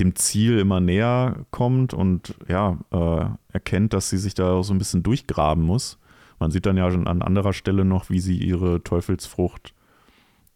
dem 0.00 0.14
Ziel 0.16 0.58
immer 0.58 0.80
näher 0.80 1.36
kommt 1.50 1.94
und 1.94 2.34
ja, 2.48 2.78
äh, 2.90 3.26
erkennt, 3.52 3.92
dass 3.92 4.10
sie 4.10 4.18
sich 4.18 4.34
da 4.34 4.52
auch 4.54 4.62
so 4.62 4.74
ein 4.74 4.78
bisschen 4.78 5.02
durchgraben 5.02 5.64
muss. 5.64 5.98
Man 6.40 6.50
sieht 6.50 6.66
dann 6.66 6.76
ja 6.76 6.90
schon 6.90 7.06
an 7.06 7.22
anderer 7.22 7.52
Stelle 7.52 7.84
noch, 7.84 8.10
wie 8.10 8.18
sie 8.20 8.36
ihre 8.36 8.82
Teufelsfrucht 8.82 9.72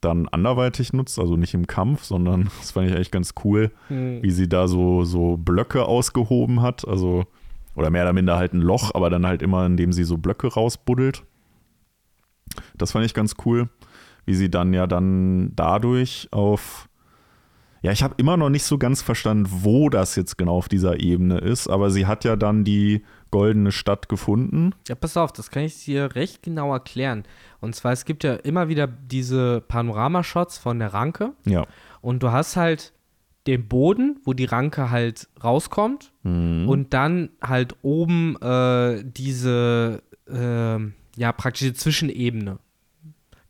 dann 0.00 0.28
anderweitig 0.28 0.92
nutzt, 0.92 1.18
also 1.18 1.36
nicht 1.36 1.54
im 1.54 1.66
Kampf, 1.66 2.04
sondern 2.04 2.50
das 2.58 2.72
fand 2.72 2.88
ich 2.88 2.94
eigentlich 2.94 3.10
ganz 3.10 3.34
cool, 3.44 3.70
Hm. 3.88 4.22
wie 4.22 4.30
sie 4.30 4.48
da 4.48 4.68
so, 4.68 5.04
so 5.04 5.36
Blöcke 5.36 5.84
ausgehoben 5.86 6.62
hat, 6.62 6.86
also 6.86 7.24
oder 7.74 7.90
mehr 7.90 8.02
oder 8.02 8.12
minder 8.12 8.36
halt 8.36 8.54
ein 8.54 8.60
Loch, 8.60 8.92
aber 8.94 9.08
dann 9.08 9.24
halt 9.24 9.40
immer, 9.40 9.64
indem 9.64 9.92
sie 9.92 10.02
so 10.04 10.18
Blöcke 10.18 10.48
rausbuddelt. 10.48 11.22
Das 12.76 12.92
fand 12.92 13.04
ich 13.06 13.14
ganz 13.14 13.36
cool, 13.44 13.68
wie 14.28 14.34
sie 14.34 14.50
dann 14.50 14.72
ja 14.74 14.86
dann 14.86 15.52
dadurch 15.56 16.28
auf 16.30 16.84
ja, 17.80 17.92
ich 17.92 18.02
habe 18.02 18.14
immer 18.16 18.36
noch 18.36 18.48
nicht 18.50 18.64
so 18.64 18.76
ganz 18.76 19.02
verstanden, 19.02 19.46
wo 19.62 19.88
das 19.88 20.16
jetzt 20.16 20.36
genau 20.36 20.56
auf 20.56 20.68
dieser 20.68 20.98
Ebene 20.98 21.38
ist, 21.38 21.68
aber 21.68 21.90
sie 21.90 22.06
hat 22.06 22.24
ja 22.24 22.34
dann 22.34 22.64
die 22.64 23.04
goldene 23.30 23.70
Stadt 23.70 24.08
gefunden. 24.08 24.72
Ja, 24.88 24.96
pass 24.96 25.16
auf, 25.16 25.32
das 25.32 25.52
kann 25.52 25.62
ich 25.62 25.84
dir 25.84 26.16
recht 26.16 26.42
genau 26.42 26.72
erklären. 26.72 27.22
Und 27.60 27.76
zwar, 27.76 27.92
es 27.92 28.04
gibt 28.04 28.24
ja 28.24 28.34
immer 28.34 28.68
wieder 28.68 28.88
diese 28.88 29.60
Panoramashots 29.60 30.58
von 30.58 30.80
der 30.80 30.92
Ranke 30.92 31.34
Ja. 31.46 31.66
und 32.00 32.22
du 32.24 32.32
hast 32.32 32.56
halt 32.56 32.92
den 33.46 33.68
Boden, 33.68 34.18
wo 34.24 34.32
die 34.32 34.44
Ranke 34.46 34.90
halt 34.90 35.28
rauskommt 35.44 36.12
Mhm. 36.24 36.68
und 36.68 36.92
dann 36.94 37.30
halt 37.40 37.76
oben 37.82 38.34
äh, 38.42 39.04
diese, 39.06 40.02
ähm, 40.28 40.94
ja, 41.16 41.30
praktische 41.30 41.74
Zwischenebene. 41.74 42.58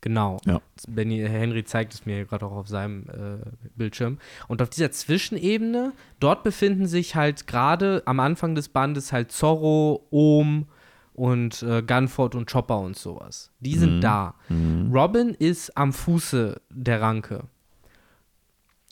Genau. 0.08 0.38
Ja. 0.46 0.62
Benny 0.88 1.18
Henry 1.18 1.64
zeigt 1.64 1.92
es 1.92 2.06
mir 2.06 2.24
gerade 2.24 2.46
auch 2.46 2.52
auf 2.52 2.66
seinem 2.68 3.02
äh, 3.10 3.44
Bildschirm. 3.76 4.16
Und 4.48 4.62
auf 4.62 4.70
dieser 4.70 4.90
Zwischenebene, 4.90 5.92
dort 6.18 6.44
befinden 6.44 6.86
sich 6.86 7.14
halt 7.14 7.46
gerade 7.46 8.02
am 8.06 8.18
Anfang 8.18 8.54
des 8.54 8.70
Bandes 8.70 9.12
halt 9.12 9.32
Zorro, 9.32 10.06
Ohm 10.10 10.64
und 11.12 11.62
äh, 11.62 11.82
Gunford 11.82 12.34
und 12.36 12.50
Chopper 12.50 12.78
und 12.80 12.96
sowas. 12.96 13.50
Die 13.60 13.76
sind 13.76 13.96
Mhm. 13.96 14.00
da. 14.00 14.34
Mhm. 14.48 14.90
Robin 14.94 15.34
ist 15.38 15.76
am 15.76 15.92
Fuße 15.92 16.58
der 16.70 17.02
Ranke. 17.02 17.44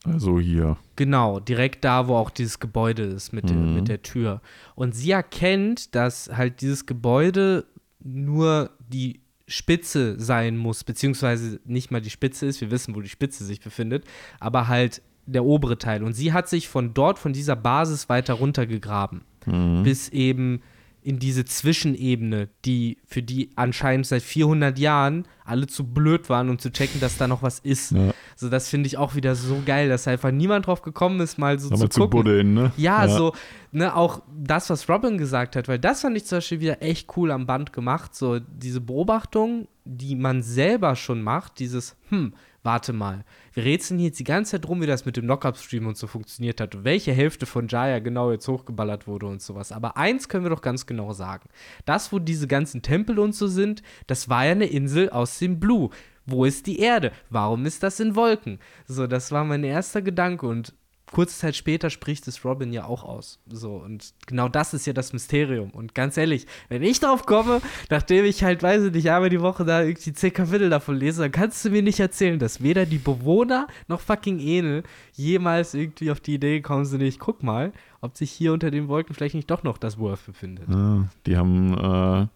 Also 0.04 0.38
hier. 0.38 0.76
Genau, 0.96 1.40
direkt 1.40 1.82
da, 1.84 2.08
wo 2.08 2.14
auch 2.16 2.28
dieses 2.28 2.60
Gebäude 2.60 3.04
ist 3.04 3.32
mit, 3.32 3.48
der, 3.48 3.56
Mhm. 3.56 3.74
mit 3.74 3.88
der 3.88 4.02
Tür. 4.02 4.42
Und 4.74 4.94
sie 4.94 5.12
erkennt, 5.12 5.94
dass 5.94 6.28
halt 6.30 6.60
dieses 6.60 6.84
Gebäude 6.84 7.64
nur 8.04 8.70
die 8.88 9.20
Spitze 9.48 10.18
sein 10.18 10.56
muss, 10.56 10.82
beziehungsweise 10.84 11.60
nicht 11.64 11.90
mal 11.90 12.00
die 12.00 12.10
Spitze 12.10 12.46
ist, 12.46 12.60
wir 12.60 12.70
wissen, 12.70 12.94
wo 12.96 13.00
die 13.00 13.08
Spitze 13.08 13.44
sich 13.44 13.60
befindet, 13.60 14.04
aber 14.40 14.66
halt 14.68 15.02
der 15.26 15.44
obere 15.44 15.78
Teil. 15.78 16.02
Und 16.02 16.12
sie 16.14 16.32
hat 16.32 16.48
sich 16.48 16.68
von 16.68 16.94
dort, 16.94 17.18
von 17.18 17.32
dieser 17.32 17.56
Basis 17.56 18.08
weiter 18.08 18.34
runtergegraben, 18.34 19.22
Mhm. 19.46 19.82
bis 19.84 20.08
eben 20.08 20.62
in 21.06 21.20
diese 21.20 21.44
Zwischenebene, 21.44 22.48
die 22.64 22.98
für 23.06 23.22
die 23.22 23.50
anscheinend 23.54 24.08
seit 24.08 24.22
400 24.22 24.76
Jahren 24.76 25.28
alle 25.44 25.68
zu 25.68 25.84
blöd 25.84 26.28
waren, 26.28 26.50
um 26.50 26.58
zu 26.58 26.72
checken, 26.72 27.00
dass 27.00 27.16
da 27.16 27.28
noch 27.28 27.44
was 27.44 27.60
ist. 27.60 27.92
Ja. 27.92 28.12
So, 28.34 28.48
das 28.48 28.68
finde 28.68 28.88
ich 28.88 28.98
auch 28.98 29.14
wieder 29.14 29.36
so 29.36 29.62
geil, 29.64 29.88
dass 29.88 30.08
einfach 30.08 30.32
niemand 30.32 30.66
drauf 30.66 30.82
gekommen 30.82 31.20
ist, 31.20 31.38
mal 31.38 31.60
so 31.60 31.68
Aber 31.68 31.76
zu 31.82 31.88
zu 31.88 32.00
gucken. 32.00 32.10
buddeln, 32.10 32.54
ne? 32.54 32.72
Ja, 32.76 33.06
so, 33.06 33.34
ne, 33.70 33.94
auch 33.94 34.20
das, 34.36 34.68
was 34.68 34.88
Robin 34.88 35.16
gesagt 35.16 35.54
hat, 35.54 35.68
weil 35.68 35.78
das 35.78 36.00
fand 36.00 36.16
ich 36.16 36.24
zum 36.24 36.38
Beispiel 36.38 36.58
wieder 36.58 36.82
echt 36.82 37.16
cool 37.16 37.30
am 37.30 37.46
Band 37.46 37.72
gemacht. 37.72 38.16
So, 38.16 38.40
diese 38.40 38.80
Beobachtung, 38.80 39.68
die 39.84 40.16
man 40.16 40.42
selber 40.42 40.96
schon 40.96 41.22
macht, 41.22 41.60
dieses, 41.60 41.94
hm, 42.08 42.34
warte 42.66 42.92
mal, 42.92 43.24
wir 43.54 43.64
rätseln 43.64 43.98
jetzt 44.00 44.18
die 44.18 44.24
ganze 44.24 44.52
Zeit 44.52 44.68
rum, 44.68 44.82
wie 44.82 44.86
das 44.86 45.06
mit 45.06 45.16
dem 45.16 45.24
Knockup-Stream 45.24 45.86
und 45.86 45.96
so 45.96 46.06
funktioniert 46.06 46.60
hat 46.60 46.74
und 46.74 46.84
welche 46.84 47.12
Hälfte 47.12 47.46
von 47.46 47.68
Jaya 47.68 48.00
genau 48.00 48.30
jetzt 48.30 48.46
hochgeballert 48.48 49.06
wurde 49.06 49.26
und 49.26 49.40
sowas. 49.40 49.72
Aber 49.72 49.96
eins 49.96 50.28
können 50.28 50.44
wir 50.44 50.50
doch 50.50 50.60
ganz 50.60 50.84
genau 50.84 51.14
sagen. 51.14 51.48
Das, 51.86 52.12
wo 52.12 52.18
diese 52.18 52.46
ganzen 52.46 52.82
Tempel 52.82 53.18
und 53.18 53.34
so 53.34 53.46
sind, 53.46 53.82
das 54.08 54.28
war 54.28 54.44
ja 54.44 54.52
eine 54.52 54.66
Insel 54.66 55.08
aus 55.08 55.38
dem 55.38 55.58
Blue. 55.58 55.88
Wo 56.26 56.44
ist 56.44 56.66
die 56.66 56.80
Erde? 56.80 57.12
Warum 57.30 57.64
ist 57.64 57.82
das 57.82 58.00
in 58.00 58.16
Wolken? 58.16 58.58
So, 58.86 59.06
das 59.06 59.30
war 59.30 59.44
mein 59.44 59.64
erster 59.64 60.02
Gedanke 60.02 60.46
und 60.46 60.74
kurze 61.16 61.38
Zeit 61.38 61.56
später 61.56 61.88
spricht 61.88 62.28
es 62.28 62.44
Robin 62.44 62.74
ja 62.74 62.84
auch 62.84 63.02
aus. 63.02 63.38
So, 63.48 63.76
und 63.76 64.12
genau 64.26 64.50
das 64.50 64.74
ist 64.74 64.86
ja 64.86 64.92
das 64.92 65.14
Mysterium. 65.14 65.70
Und 65.70 65.94
ganz 65.94 66.18
ehrlich, 66.18 66.46
wenn 66.68 66.82
ich 66.82 67.00
drauf 67.00 67.24
komme, 67.24 67.62
nachdem 67.88 68.26
ich 68.26 68.44
halt, 68.44 68.62
weiß 68.62 68.84
ich 68.84 68.92
nicht, 68.92 69.10
einmal 69.10 69.30
die 69.30 69.40
Woche 69.40 69.64
da 69.64 69.80
irgendwie 69.80 70.12
zehn 70.12 70.34
Kapitel 70.34 70.68
davon 70.68 70.96
lese, 70.96 71.22
dann 71.22 71.32
kannst 71.32 71.64
du 71.64 71.70
mir 71.70 71.82
nicht 71.82 72.00
erzählen, 72.00 72.38
dass 72.38 72.62
weder 72.62 72.84
die 72.84 72.98
Bewohner 72.98 73.66
noch 73.88 74.00
fucking 74.00 74.40
Enel 74.40 74.82
jemals 75.14 75.72
irgendwie 75.72 76.10
auf 76.10 76.20
die 76.20 76.34
Idee 76.34 76.56
gekommen 76.56 76.84
sind, 76.84 77.00
ich 77.00 77.18
guck 77.18 77.42
mal, 77.42 77.72
ob 78.02 78.14
sich 78.14 78.30
hier 78.30 78.52
unter 78.52 78.70
den 78.70 78.88
Wolken 78.88 79.14
vielleicht 79.14 79.36
nicht 79.36 79.50
doch 79.50 79.62
noch 79.62 79.78
das 79.78 79.98
Worth 79.98 80.26
befindet. 80.26 80.68
Ja, 80.68 81.08
die 81.24 81.38
haben 81.38 81.72
äh, 81.72 82.26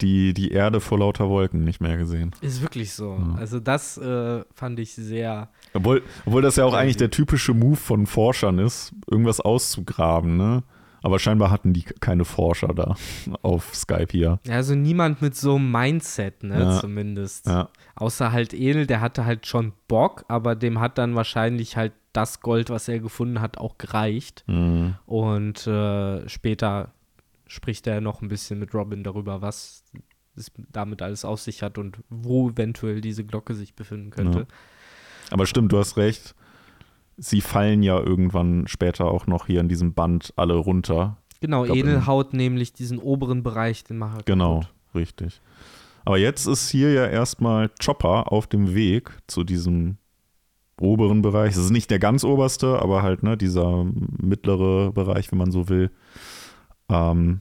die, 0.00 0.34
die 0.34 0.50
Erde 0.52 0.80
vor 0.80 0.98
lauter 0.98 1.28
Wolken 1.28 1.64
nicht 1.64 1.80
mehr 1.80 1.96
gesehen. 1.96 2.32
Ist 2.40 2.62
wirklich 2.62 2.92
so. 2.92 3.16
Ja. 3.18 3.36
Also 3.38 3.60
das 3.60 3.96
äh, 3.98 4.44
fand 4.54 4.78
ich 4.80 4.94
sehr. 4.94 5.48
Obwohl, 5.74 6.02
obwohl 6.26 6.42
das 6.42 6.56
ja 6.56 6.64
auch 6.64 6.74
eigentlich 6.74 6.96
der 6.96 7.10
typische 7.10 7.54
Move 7.54 7.76
von 7.76 8.06
Forschern 8.06 8.58
ist, 8.58 8.92
irgendwas 9.10 9.40
auszugraben, 9.40 10.36
ne? 10.36 10.62
Aber 11.00 11.20
scheinbar 11.20 11.52
hatten 11.52 11.72
die 11.72 11.82
keine 11.84 12.24
Forscher 12.24 12.74
da 12.74 12.96
auf 13.42 13.72
Skype 13.72 14.08
hier. 14.10 14.40
Ja, 14.44 14.56
also 14.56 14.74
niemand 14.74 15.22
mit 15.22 15.36
so 15.36 15.54
einem 15.54 15.70
Mindset, 15.70 16.42
ne, 16.42 16.58
Ja. 16.60 16.80
zumindest. 16.80 17.46
Ja, 17.46 17.68
Außer 17.94 18.32
halt 18.32 18.52
Enel, 18.52 18.86
der 18.88 19.00
hatte 19.00 19.24
halt 19.24 19.46
schon 19.46 19.72
Bock, 19.86 20.24
aber 20.26 20.56
dem 20.56 20.80
hat 20.80 20.98
dann 20.98 21.14
wahrscheinlich 21.14 21.76
halt 21.76 21.92
das 22.12 22.40
Gold, 22.40 22.68
was 22.68 22.88
er 22.88 22.98
gefunden 22.98 23.40
hat, 23.40 23.58
auch 23.58 23.78
gereicht. 23.78 24.42
mhm. 24.48 24.96
Und 25.06 25.68
äh, 25.68 26.28
später 26.28 26.90
spricht 27.48 27.86
er 27.88 28.00
noch 28.00 28.22
ein 28.22 28.28
bisschen 28.28 28.60
mit 28.60 28.72
Robin 28.74 29.02
darüber, 29.02 29.42
was 29.42 29.82
es 30.36 30.52
damit 30.70 31.02
alles 31.02 31.24
auf 31.24 31.40
sich 31.40 31.62
hat 31.64 31.78
und 31.78 31.98
wo 32.08 32.50
eventuell 32.50 33.00
diese 33.00 33.24
Glocke 33.24 33.54
sich 33.54 33.74
befinden 33.74 34.10
könnte. 34.10 34.38
Ja. 34.40 34.46
Aber 35.30 35.46
stimmt, 35.46 35.72
du 35.72 35.78
hast 35.78 35.96
recht. 35.96 36.36
Sie 37.16 37.40
fallen 37.40 37.82
ja 37.82 37.98
irgendwann 37.98 38.68
später 38.68 39.06
auch 39.06 39.26
noch 39.26 39.46
hier 39.46 39.60
in 39.60 39.68
diesem 39.68 39.92
Band 39.94 40.32
alle 40.36 40.54
runter. 40.54 41.16
Genau, 41.40 41.64
glaub, 41.64 41.76
Enel 41.76 41.94
im- 41.96 42.06
haut 42.06 42.32
nämlich 42.32 42.72
diesen 42.72 42.98
oberen 43.00 43.42
Bereich, 43.42 43.82
den 43.82 43.98
Macher 43.98 44.18
Genau, 44.24 44.60
kaputt. 44.60 44.74
richtig. 44.94 45.40
Aber 46.04 46.18
jetzt 46.18 46.46
ist 46.46 46.70
hier 46.70 46.92
ja 46.92 47.06
erstmal 47.06 47.70
Chopper 47.84 48.30
auf 48.32 48.46
dem 48.46 48.74
Weg 48.74 49.10
zu 49.26 49.42
diesem 49.44 49.98
oberen 50.80 51.22
Bereich. 51.22 51.50
Es 51.52 51.56
ist 51.58 51.70
nicht 51.70 51.90
der 51.90 51.98
ganz 51.98 52.22
oberste, 52.22 52.80
aber 52.80 53.02
halt 53.02 53.24
ne, 53.24 53.36
dieser 53.36 53.84
mittlere 53.84 54.92
Bereich, 54.92 55.30
wenn 55.32 55.38
man 55.38 55.50
so 55.50 55.68
will. 55.68 55.90
Ähm, 56.88 57.40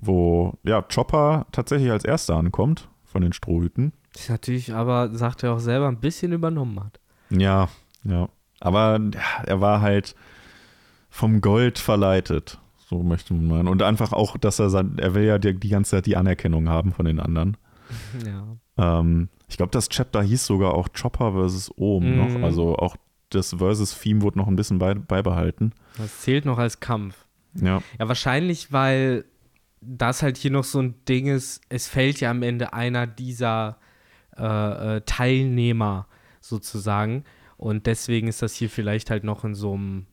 wo 0.00 0.54
ja 0.62 0.80
Chopper 0.82 1.46
tatsächlich 1.52 1.90
als 1.90 2.04
erster 2.04 2.36
ankommt 2.36 2.88
von 3.04 3.22
den 3.22 3.32
Strohhüten. 3.32 3.92
Das 4.12 4.22
ist 4.22 4.30
natürlich 4.30 4.72
aber, 4.74 5.14
sagt 5.14 5.42
er 5.42 5.52
auch 5.52 5.58
selber, 5.58 5.88
ein 5.88 6.00
bisschen 6.00 6.32
übernommen 6.32 6.80
hat. 6.80 7.00
Ja, 7.30 7.68
ja. 8.04 8.28
Aber 8.60 8.98
ja, 9.14 9.42
er 9.44 9.60
war 9.60 9.80
halt 9.80 10.14
vom 11.10 11.40
Gold 11.40 11.78
verleitet, 11.78 12.60
so 12.88 13.02
möchte 13.02 13.34
man 13.34 13.46
meinen. 13.48 13.68
Und 13.68 13.82
einfach 13.82 14.12
auch, 14.12 14.36
dass 14.36 14.58
er 14.58 14.70
sein, 14.70 14.98
er 14.98 15.14
will 15.14 15.24
ja 15.24 15.38
die, 15.38 15.54
die 15.58 15.68
ganze 15.68 15.92
Zeit 15.92 16.06
die 16.06 16.16
Anerkennung 16.16 16.68
haben 16.68 16.92
von 16.92 17.04
den 17.04 17.20
anderen. 17.20 17.56
Ja. 18.26 18.44
Ähm, 19.00 19.28
ich 19.48 19.56
glaube, 19.56 19.70
das 19.70 19.88
Chapter 19.88 20.22
hieß 20.22 20.44
sogar 20.46 20.74
auch 20.74 20.88
Chopper 20.92 21.32
versus 21.32 21.72
Ohm 21.76 22.04
Mhm. 22.12 22.16
noch. 22.16 22.42
Also 22.42 22.76
auch 22.76 22.96
das 23.30 23.54
Versus-Theme 23.54 24.20
wurde 24.22 24.38
noch 24.38 24.46
ein 24.46 24.56
bisschen 24.56 24.78
bei, 24.78 24.94
beibehalten. 24.94 25.72
Das 25.96 26.20
zählt 26.20 26.44
noch 26.44 26.58
als 26.58 26.80
Kampf. 26.80 27.26
Ja, 27.60 27.82
Ja, 27.98 28.08
wahrscheinlich, 28.08 28.72
weil 28.72 29.24
das 29.80 30.22
halt 30.22 30.36
hier 30.36 30.50
noch 30.50 30.64
so 30.64 30.80
ein 30.80 30.94
Ding 31.08 31.26
ist, 31.26 31.60
es 31.68 31.86
fällt 31.88 32.20
ja 32.20 32.30
am 32.30 32.42
Ende 32.42 32.72
einer 32.72 33.06
dieser 33.06 33.78
äh, 34.36 34.96
äh, 34.96 35.00
Teilnehmer 35.06 36.06
sozusagen. 36.40 37.24
Und 37.56 37.86
deswegen 37.86 38.28
ist 38.28 38.42
das 38.42 38.54
hier 38.54 38.70
vielleicht 38.70 39.10
halt 39.10 39.24
noch 39.24 39.44
in 39.44 39.54
so 39.54 39.74
einem 39.74 40.06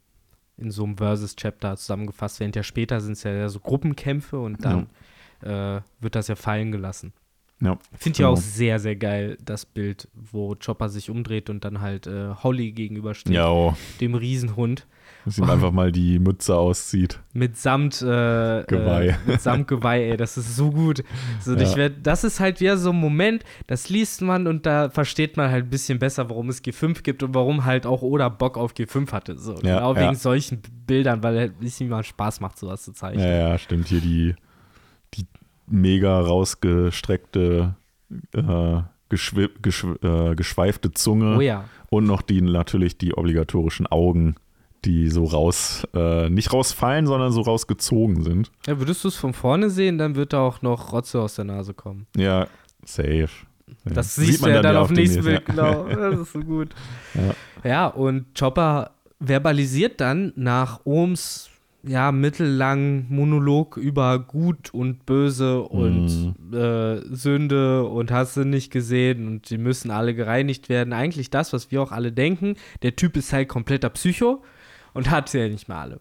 in 0.57 0.71
so 0.71 0.85
einem 0.85 0.97
Versus-Chapter 0.97 1.75
zusammengefasst, 1.75 2.39
während 2.39 2.55
ja 2.55 2.63
später 2.63 3.01
sind 3.01 3.13
es 3.13 3.23
ja 3.23 3.49
so 3.49 3.59
Gruppenkämpfe 3.59 4.39
und 4.39 4.63
dann 4.63 4.87
äh, 5.41 5.81
wird 5.99 6.15
das 6.15 6.29
ja 6.29 6.35
fallen 6.35 6.71
gelassen. 6.71 7.11
ja. 7.59 7.77
Finde 7.97 8.15
ich 8.15 8.19
ja 8.19 8.27
Genau. 8.27 8.37
auch 8.37 8.41
sehr, 8.41 8.79
sehr 8.79 8.95
geil, 8.95 9.37
das 9.43 9.65
Bild, 9.65 10.07
wo 10.13 10.55
Chopper 10.55 10.87
sich 10.87 11.09
umdreht 11.09 11.49
und 11.49 11.65
dann 11.65 11.81
halt 11.81 12.07
äh, 12.07 12.29
Holly 12.35 12.71
gegenübersteht, 12.71 13.33
Ja, 13.33 13.49
oh, 13.49 13.75
dem 13.99 14.15
Riesenhund. 14.15 14.87
Dass 15.25 15.37
ihm 15.39 15.49
einfach 15.49 15.71
mal 15.71 15.91
die 15.91 16.19
Mütze 16.19 16.55
auszieht. 16.55 17.19
Mit 17.33 17.57
Samt 17.57 18.01
äh, 18.01 18.63
Geweih. 18.67 19.07
Äh, 19.07 19.15
mit 19.31 19.41
Samt 19.41 19.67
Geweih, 19.67 20.11
ey, 20.11 20.17
das 20.17 20.37
ist 20.37 20.55
so 20.55 20.69
gut. 20.71 21.03
So, 21.41 21.55
Ja. 21.55 21.75
werd, 21.75 21.93
das 22.03 22.23
ist 22.23 22.39
halt 22.39 22.59
wieder 22.61 22.77
so 22.77 22.91
ein 22.91 22.95
Moment, 22.99 23.43
das 23.67 23.89
liest 23.89 24.21
man 24.21 24.45
und 24.47 24.65
da 24.65 24.89
versteht 24.89 25.35
man 25.35 25.49
halt 25.49 25.65
ein 25.65 25.69
bisschen 25.69 25.97
besser, 25.99 26.29
warum 26.29 26.49
es 26.49 26.63
G5 26.63 27.01
gibt 27.03 27.23
und 27.23 27.33
warum 27.33 27.65
halt 27.65 27.85
auch 27.85 28.01
Oda 28.03 28.29
Bock 28.29 28.57
auf 28.57 28.73
G5 28.73 29.11
hatte. 29.11 29.37
So, 29.37 29.53
Ja, 29.55 29.77
genau 29.79 29.95
ja. 29.95 30.01
wegen 30.01 30.15
solchen 30.15 30.61
Bildern, 30.85 31.23
weil 31.23 31.37
halt 31.39 31.53
es 31.63 31.81
ihm 31.81 31.89
mal 31.89 32.03
Spaß 32.03 32.39
macht, 32.39 32.59
sowas 32.59 32.83
zu 32.83 32.93
zeichnen. 32.93 33.25
Ja, 33.25 33.49
ja, 33.49 33.57
stimmt. 33.57 33.87
Hier 33.87 34.01
die, 34.01 34.35
die 35.15 35.25
mega 35.67 36.19
rausgestreckte, 36.19 37.75
äh, 38.33 38.81
geschwi 39.09 39.49
geschw 39.61 39.93
äh, 40.01 40.35
geschweifte 40.35 40.91
Zunge 40.91 41.37
Oh 41.37 41.41
ja. 41.41 41.65
und 41.89 42.05
noch 42.05 42.21
die 42.21 42.41
natürlich 42.41 42.97
die 42.97 43.13
obligatorischen 43.15 43.87
Augen, 43.87 44.35
die 44.85 45.09
so 45.09 45.25
raus, 45.25 45.85
äh, 45.93 46.29
nicht 46.29 46.53
rausfallen, 46.53 47.07
sondern 47.07 47.31
so 47.31 47.41
rausgezogen 47.41 48.23
sind. 48.23 48.51
ja. 48.67 48.77
Würdest 48.79 49.03
du 49.03 49.07
es 49.09 49.15
von 49.15 49.33
vorne 49.33 49.69
sehen, 49.69 49.97
dann 49.97 50.15
wird 50.15 50.33
da 50.33 50.41
auch 50.41 50.61
noch 50.61 50.93
Rotze 50.93 51.19
aus 51.21 51.35
der 51.35 51.45
Nase 51.45 51.73
kommen. 51.73 52.07
Ja, 52.15 52.47
safe. 52.85 53.27
Das 53.83 53.95
Ja. 54.17 54.23
siehst 54.23 54.31
Sieht 54.33 54.37
du 54.39 54.41
man 54.43 54.49
ja 54.51 54.61
dann 54.61 54.73
dann 54.75 54.81
auf 54.83 54.87
dem 54.89 54.95
nächsten 54.97 55.23
Bild, 55.23 55.45
genau. 55.45 55.85
Das 55.89 56.19
ist 56.19 56.33
so 56.33 56.39
gut. 56.39 56.69
Ja. 57.15 57.69
Ja, 57.69 57.87
und 57.87 58.25
Chopper 58.37 58.91
verbalisiert 59.19 59.99
dann 60.01 60.33
nach 60.35 60.81
Ohms 60.83 61.49
ja, 61.87 62.11
mittellangen 62.11 63.05
Monolog 63.09 63.77
über 63.77 64.17
Gut 64.17 64.73
und 64.73 65.05
Böse 65.05 65.61
und 65.61 66.33
äh, 66.51 66.99
Sünde 67.15 67.83
und 67.85 68.09
hast 68.11 68.37
du 68.37 68.43
nicht 68.43 68.71
gesehen 68.71 69.27
und 69.27 69.49
die 69.51 69.59
müssen 69.59 69.91
alle 69.91 70.15
gereinigt 70.15 70.67
werden. 70.67 70.93
Eigentlich 70.93 71.29
das, 71.29 71.53
was 71.53 71.69
wir 71.71 71.81
auch 71.83 71.91
alle 71.91 72.11
denken. 72.11 72.55
Der 72.81 72.95
Typ 72.95 73.15
ist 73.17 73.31
halt 73.33 73.49
kompletter 73.49 73.89
Psycho 73.89 74.41
und 74.95 75.11
hat 75.11 75.29
sie 75.29 75.37
ja 75.39 75.47
nicht 75.47 75.67
mehr 75.67 75.77
alle. 75.77 75.99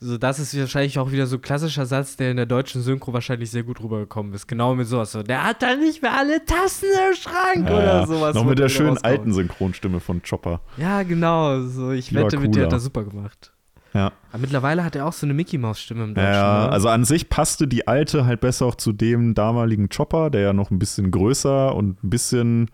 Also 0.00 0.18
das 0.18 0.40
ist 0.40 0.58
wahrscheinlich 0.58 0.98
auch 0.98 1.12
wieder 1.12 1.28
so 1.28 1.36
ein 1.36 1.42
klassischer 1.42 1.86
Satz, 1.86 2.16
der 2.16 2.32
in 2.32 2.36
der 2.36 2.46
deutschen 2.46 2.82
Synchro 2.82 3.12
wahrscheinlich 3.12 3.52
sehr 3.52 3.62
gut 3.62 3.80
rübergekommen 3.80 4.34
ist. 4.34 4.48
Genau 4.48 4.74
mit 4.74 4.88
sowas. 4.88 5.12
So, 5.12 5.22
der 5.22 5.44
hat 5.44 5.62
da 5.62 5.76
nicht 5.76 6.02
mehr 6.02 6.12
alle 6.12 6.44
Tassen 6.44 6.88
im 7.08 7.14
Schrank 7.14 7.68
Ja, 7.68 7.76
oder 7.76 8.06
sowas. 8.08 8.34
Noch 8.34 8.44
mit 8.44 8.58
der 8.58 8.68
schönen 8.68 8.90
rauskommt. 8.90 9.06
alten 9.06 9.32
Synchronstimme 9.32 10.00
von 10.00 10.20
Chopper. 10.22 10.60
Ja, 10.76 11.04
genau. 11.04 11.62
So, 11.62 11.92
ich 11.92 12.08
Die 12.08 12.16
war 12.16 12.24
wette 12.24 12.38
mit 12.38 12.54
dir, 12.54 12.64
hat 12.64 12.72
er 12.72 12.80
super 12.80 13.04
gemacht. 13.04 13.52
Ja. 13.94 14.10
Aber 14.32 14.40
mittlerweile 14.40 14.82
hat 14.84 14.96
er 14.96 15.06
auch 15.06 15.12
so 15.12 15.24
eine 15.24 15.34
Mickey-Maus-Stimme 15.34 16.02
im 16.02 16.14
Deutschen. 16.14 16.32
Ja, 16.32 16.66
ne? 16.66 16.72
also 16.72 16.88
an 16.88 17.04
sich 17.04 17.28
passte 17.28 17.68
die 17.68 17.86
alte 17.86 18.26
halt 18.26 18.40
besser 18.40 18.66
auch 18.66 18.74
zu 18.74 18.92
dem 18.92 19.34
damaligen 19.34 19.88
Chopper, 19.88 20.30
der 20.30 20.40
ja 20.40 20.52
noch 20.52 20.70
ein 20.70 20.78
bisschen 20.80 21.10
größer 21.10 21.74
und 21.74 22.02
ein 22.02 22.10
bisschen 22.10 22.70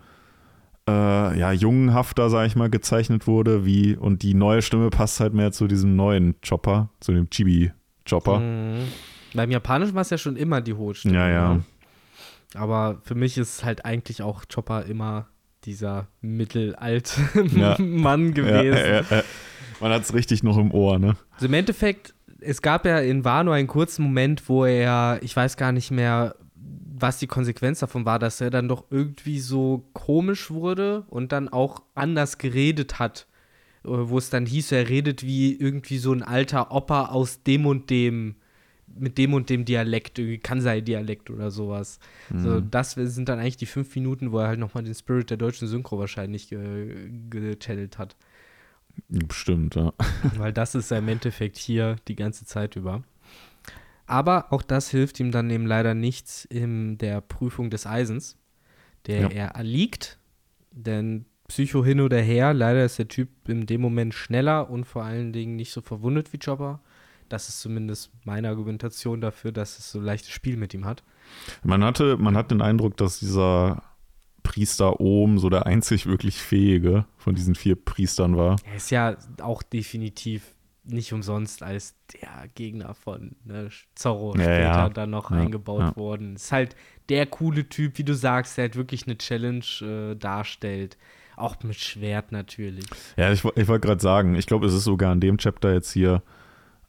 äh, 0.89 1.39
ja, 1.39 1.53
jungenhafter, 1.53 2.31
sag 2.31 2.47
ich 2.47 2.57
mal, 2.57 2.71
gezeichnet 2.71 3.27
wurde, 3.27 3.67
wie 3.67 3.95
und 3.97 4.23
die 4.23 4.35
neue 4.35 4.63
Stimme 4.63 4.91
passt 4.91 5.21
halt 5.21 5.35
mehr 5.35 5.53
zu 5.53 5.67
diesem 5.69 5.95
neuen 5.97 6.35
Chopper, 6.47 6.89
zu 7.01 7.13
dem 7.13 7.29
Chibi-Chopper. 7.31 8.41
Mhm. 8.41 8.79
Beim 9.35 9.51
Japanischen 9.51 9.95
war 9.95 10.03
es 10.03 10.11
ja 10.11 10.19
schon 10.19 10.37
immer 10.37 10.61
die 10.63 10.73
hohe 10.75 10.95
Stimme. 10.95 11.15
Ja, 11.17 11.29
ja. 11.29 11.55
Ne? 11.55 11.63
Aber 12.55 13.01
für 13.05 13.15
mich 13.15 13.37
ist 13.37 13.63
halt 13.65 13.85
eigentlich 13.85 14.23
auch 14.23 14.45
Chopper 14.53 14.87
immer 14.87 15.29
dieser 15.65 16.09
mittelalte 16.23 17.21
Ja. 17.55 17.77
Mann 17.79 18.29
Ja, 18.29 18.33
gewesen. 18.33 18.77
äh, 18.77 18.99
äh, 19.19 19.23
man 19.81 19.93
hat 19.93 20.03
es 20.03 20.15
richtig 20.15 20.43
noch 20.43 20.57
im 20.57 20.73
Ohr, 20.73 20.99
ne? 20.99 21.17
Also 21.35 21.47
im 21.47 21.55
Endeffekt, 21.55 22.15
es 22.41 22.63
gab 22.63 22.87
ja 22.87 22.99
in 23.01 23.25
Wano 23.25 23.53
einen 23.53 23.69
kurzen 23.69 24.03
Moment, 24.05 24.49
wo 24.49 24.65
er, 24.65 25.19
ich 25.23 25.37
weiß 25.37 25.57
gar 25.57 25.73
nicht 25.73 25.91
mehr, 25.91 26.35
was 27.01 27.19
die 27.19 27.27
Konsequenz 27.27 27.81
davon 27.81 28.05
war, 28.05 28.19
dass 28.19 28.41
er 28.41 28.51
dann 28.51 28.69
doch 28.69 28.85
irgendwie 28.91 29.41
so 29.41 29.85
komisch 29.93 30.51
wurde 30.51 31.05
und 31.09 31.33
dann 31.33 31.49
auch 31.49 31.83
anders 31.95 32.39
geredet 32.39 32.99
hat. 32.99 33.27
Äh, 33.85 33.89
Wo 33.89 34.19
es 34.19 34.31
dann 34.31 34.47
hieß, 34.47 34.73
er 34.73 34.89
redet 34.89 35.23
wie 35.23 35.55
irgendwie 35.55 35.99
so 35.99 36.13
ein 36.13 36.23
alter 36.23 36.73
Opa 36.73 37.07
aus 37.07 37.43
dem 37.43 37.67
und 37.67 37.91
dem, 37.91 38.37
mit 38.87 39.19
dem 39.19 39.35
und 39.35 39.51
dem 39.51 39.65
Dialekt, 39.65 40.19
irgendwie 40.19 40.39
Kansai-Dialekt 40.39 41.31
oder 41.31 41.51
sowas. 41.51 42.01
So, 42.35 42.61
das 42.61 42.93
sind 42.93 43.29
dann 43.29 43.39
eigentlich 43.39 43.59
die 43.59 43.67
fünf 43.67 43.95
Minuten, 43.95 44.33
wo 44.33 44.39
er 44.39 44.49
halt 44.49 44.59
nochmal 44.59 44.83
den 44.83 44.95
Spirit 44.95 45.31
der 45.31 45.37
deutschen 45.37 45.69
Synchro 45.69 45.99
wahrscheinlich 45.99 46.49
ge 46.49 47.11
gechannelt 47.29 47.99
hat. 47.99 48.17
Bestimmt, 49.09 49.75
ja. 49.77 49.93
Weil 50.37 50.53
das 50.53 50.75
ist 50.75 50.91
er 50.91 50.99
im 50.99 51.09
Endeffekt 51.09 51.57
hier 51.57 51.97
die 52.09 52.17
ganze 52.17 52.45
Zeit 52.47 52.77
über. 52.77 53.05
Aber 54.09 54.53
auch 54.53 54.63
das 54.63 54.91
hilft 54.91 55.21
ihm 55.21 55.31
dann 55.31 55.51
eben 55.51 55.67
leider 55.67 55.95
nichts 55.95 56.45
in 56.47 56.99
der 56.99 57.21
Prüfung 57.21 57.71
des 57.71 57.87
Eisens, 57.87 58.37
der 59.07 59.21
Ja. 59.21 59.29
er 59.29 59.47
erliegt. 59.49 60.19
Denn 60.73 61.27
Psycho 61.47 61.85
hin 61.85 62.01
oder 62.01 62.21
her, 62.21 62.53
leider 62.55 62.85
ist 62.85 62.99
der 62.99 63.09
Typ 63.09 63.29
in 63.49 63.67
dem 63.67 63.81
Moment 63.81 64.15
schneller 64.15 64.71
und 64.71 64.85
vor 64.85 65.05
allen 65.05 65.33
Dingen 65.33 65.57
nicht 65.57 65.73
so 65.73 65.81
verwundet 65.81 66.33
wie 66.33 66.39
Chopper. 66.39 66.81
Das 67.29 67.49
ist 67.49 67.61
zumindest 67.61 68.11
meine 68.25 68.49
Argumentation 68.49 69.21
dafür, 69.21 69.53
dass 69.53 69.79
es 69.79 69.91
so 69.93 69.99
ein 69.99 70.05
leichtes 70.05 70.31
Spiel 70.31 70.57
mit 70.57 70.73
ihm 70.73 70.85
hat. 70.87 71.03
Man 71.63 71.85
hatte, 71.85 72.17
man 72.17 72.37
hat 72.37 72.51
den 72.51 72.63
Eindruck, 72.63 72.97
dass 72.97 73.19
dieser 73.21 73.83
Priester 74.43 75.01
Ohm 75.01 75.39
so 75.39 75.51
der 75.51 75.67
einzig 75.67 76.07
wirklich 76.07 76.39
fähige 76.39 77.05
von 77.19 77.35
diesen 77.35 77.55
vier 77.55 77.77
Priestern 77.77 78.37
war. 78.39 78.57
Er 78.65 78.77
ist 78.77 78.91
ja 78.91 79.17
auch 79.43 79.63
definitiv 79.63 80.55
nicht 80.89 81.13
umsonst 81.13 81.63
als 81.63 81.95
der 82.13 82.49
Gegner 82.55 82.95
von 82.95 83.37
ne, 83.45 83.69
Zorro 83.95 84.35
Ja, 84.37 84.43
später 84.43 84.63
ja. 84.63 84.89
dann 84.89 85.11
noch 85.11 85.31
Ja, 85.31 85.39
eingebaut 85.39 85.97
worden. 85.97 86.37
Ist 86.37 86.53
halt 86.53 86.77
der 87.09 87.27
coole 87.27 87.69
Typ, 87.69 87.99
wie 87.99 88.05
du 88.05 88.15
sagst, 88.15 88.57
der 88.57 88.65
halt 88.65 88.77
wirklich 88.77 89.07
eine 89.07 89.19
Challenge 89.19 89.65
äh, 89.83 90.15
darstellt. 90.17 90.97
Auch 91.37 91.57
mit 91.63 91.77
Schwert 91.77 92.33
natürlich. 92.33 92.87
Ja, 93.17 93.31
ich, 93.33 93.45
ich 93.45 93.69
wollte 93.69 93.87
gerade 93.87 94.03
sagen, 94.03 94.35
ich 94.35 94.47
glaube, 94.47 94.67
es 94.67 94.75
ist 94.75 94.85
sogar 94.85 95.13
in 95.13 95.21
dem 95.21 95.39
Chapter 95.39 95.73
jetzt 95.73 95.93
hier, 95.93 96.23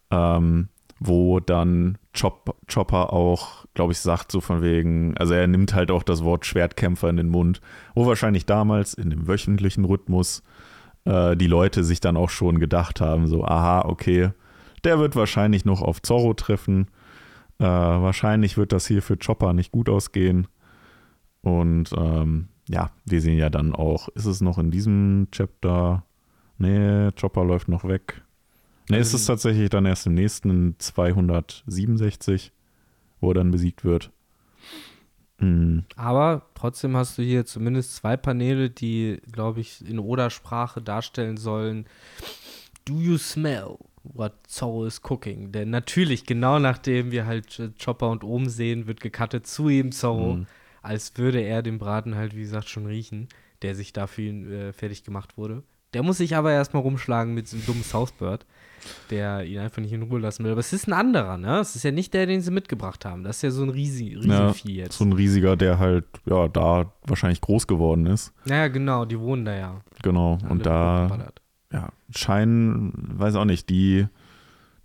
ähm, 0.10 0.70
wo 1.00 1.40
dann 1.40 1.98
Chop, 2.20 2.56
Chopper 2.72 3.14
auch, 3.14 3.66
glaube 3.74 3.94
ich, 3.94 4.00
sagt 4.00 4.32
so 4.32 4.42
von 4.42 4.62
wegen, 4.62 5.16
also 5.18 5.34
er 5.34 5.48
nimmt 5.48 5.74
halt 5.74 5.92
auch 5.92 6.04
das 6.04 6.24
Wort 6.24 6.46
Schwertkämpfer 6.46 7.10
in 7.10 7.18
den 7.18 7.30
Mund, 7.30 7.62
wo 7.96 8.06
wahrscheinlich 8.08 8.46
damals 8.46 8.96
in 8.96 9.10
dem 9.10 9.28
wöchentlichen 9.28 9.86
Rhythmus 9.86 10.44
äh, 11.06 11.36
die 11.36 11.48
Leute 11.48 11.84
sich 11.84 12.00
dann 12.00 12.18
auch 12.18 12.30
schon 12.30 12.60
gedacht 12.60 13.02
haben, 13.02 13.28
so, 13.28 13.44
aha, 13.46 13.82
okay, 13.86 14.32
der 14.84 15.00
wird 15.00 15.16
wahrscheinlich 15.16 15.66
noch 15.66 15.82
auf 15.82 16.02
Zorro 16.02 16.34
treffen, 16.34 16.88
äh, 17.60 17.66
wahrscheinlich 17.66 18.58
wird 18.58 18.72
das 18.72 18.88
hier 18.88 19.02
für 19.02 19.18
Chopper 19.18 19.54
nicht 19.54 19.72
gut 19.72 19.90
ausgehen 19.90 20.48
und 21.42 21.92
ähm, 21.98 22.50
ja, 22.68 22.92
wir 23.06 23.22
sehen 23.22 23.38
ja 23.38 23.50
dann 23.50 23.74
auch, 23.74 24.10
ist 24.10 24.26
es 24.26 24.42
noch 24.42 24.58
in 24.58 24.72
diesem 24.72 25.28
Chapter? 25.32 26.06
Nee, 26.58 27.10
Chopper 27.20 27.44
läuft 27.44 27.68
noch 27.68 27.84
weg. 27.86 28.22
Nee, 28.90 29.00
ist 29.00 29.14
es 29.14 29.22
Ähm. 29.24 29.34
tatsächlich 29.34 29.70
dann 29.70 29.86
erst 29.86 30.08
im 30.08 30.14
nächsten 30.14 30.50
in 30.50 30.76
267, 30.78 32.52
wo 33.22 33.32
er 33.32 33.36
dann 33.36 33.52
besiegt 33.52 33.84
wird. 33.84 34.12
Hm, 35.40 35.84
Aber 35.96 36.44
trotzdem 36.56 36.96
hast 36.96 37.18
du 37.18 37.22
hier 37.24 37.46
zumindest 37.46 37.96
zwei 37.96 38.18
Paneele, 38.18 38.70
die, 38.70 39.22
glaube 39.32 39.62
ich, 39.62 39.88
in 39.88 40.00
Oda-Sprache 40.00 40.82
darstellen 40.82 41.38
sollen. 41.38 41.86
Do 42.86 42.96
you 43.00 43.18
smell 43.18 43.78
what 44.04 44.34
Zorro 44.48 44.86
is 44.86 45.02
cooking? 45.10 45.52
Denn 45.52 45.70
natürlich, 45.70 46.26
genau 46.26 46.60
nachdem 46.60 47.12
wir 47.12 47.26
halt 47.26 47.60
äh, 47.60 47.70
Chopper 47.84 48.10
und 48.10 48.24
Ohm 48.24 48.48
sehen, 48.50 48.88
wird 48.88 49.00
gecuttet 49.02 49.48
zu 49.48 49.70
ihm 49.70 49.92
Zorro, 49.92 50.36
Mhm. 50.36 50.48
als 50.82 51.18
würde 51.18 51.42
er 51.42 51.62
den 51.62 51.78
Braten 51.80 52.16
halt, 52.16 52.36
wie 52.36 52.42
gesagt, 52.42 52.70
schon 52.70 52.86
riechen, 52.86 53.28
der 53.62 53.76
sich 53.76 53.94
dafür 53.94 54.32
äh, 54.52 54.74
fertig 54.74 55.04
gemacht 55.04 55.38
wurde. 55.38 55.64
Der 55.94 56.04
muss 56.04 56.18
sich 56.18 56.36
aber 56.36 56.52
erstmal 56.52 56.84
rumschlagen 56.84 57.34
mit 57.34 57.46
diesem 57.48 57.66
dummen 57.66 57.84
Southbird, 57.84 58.46
der 59.10 59.46
ihn 59.46 59.60
einfach 59.60 59.82
nicht 59.82 59.94
in 59.94 60.04
Ruhe 60.04 60.20
lassen 60.20 60.44
will. 60.44 60.52
Aber 60.52 60.60
es 60.60 60.74
ist 60.74 60.88
ein 60.88 60.94
anderer, 60.94 61.38
ne? 61.38 61.60
Es 61.60 61.76
ist 61.76 61.84
ja 61.84 61.92
nicht 61.92 62.14
der, 62.14 62.26
den 62.26 62.42
sie 62.42 62.52
mitgebracht 62.52 63.06
haben. 63.06 63.24
Das 63.24 63.38
ist 63.38 63.42
ja 63.42 63.52
so 63.52 63.64
ein 63.64 63.70
Riesi 63.70 64.14
ja, 64.14 64.20
Riesenvieh 64.20 64.76
jetzt. 64.76 64.98
so 64.98 65.06
ein 65.06 65.14
riesiger, 65.14 65.56
der 65.56 65.80
halt, 65.80 66.06
ja, 66.26 66.48
da 66.48 66.92
wahrscheinlich 67.06 67.42
groß 67.42 67.68
geworden 67.68 68.06
ist. 68.06 68.34
Naja, 68.46 68.68
genau, 68.68 69.06
die 69.06 69.20
wohnen 69.20 69.46
da 69.46 69.56
ja. 69.56 69.82
Genau. 70.02 70.38
Alle 70.42 70.52
Und 70.52 70.66
da, 70.66 71.32
ja, 71.72 71.90
scheinen, 72.16 72.94
weiß 72.96 73.36
auch 73.36 73.46
nicht, 73.46 73.70
die, 73.70 74.08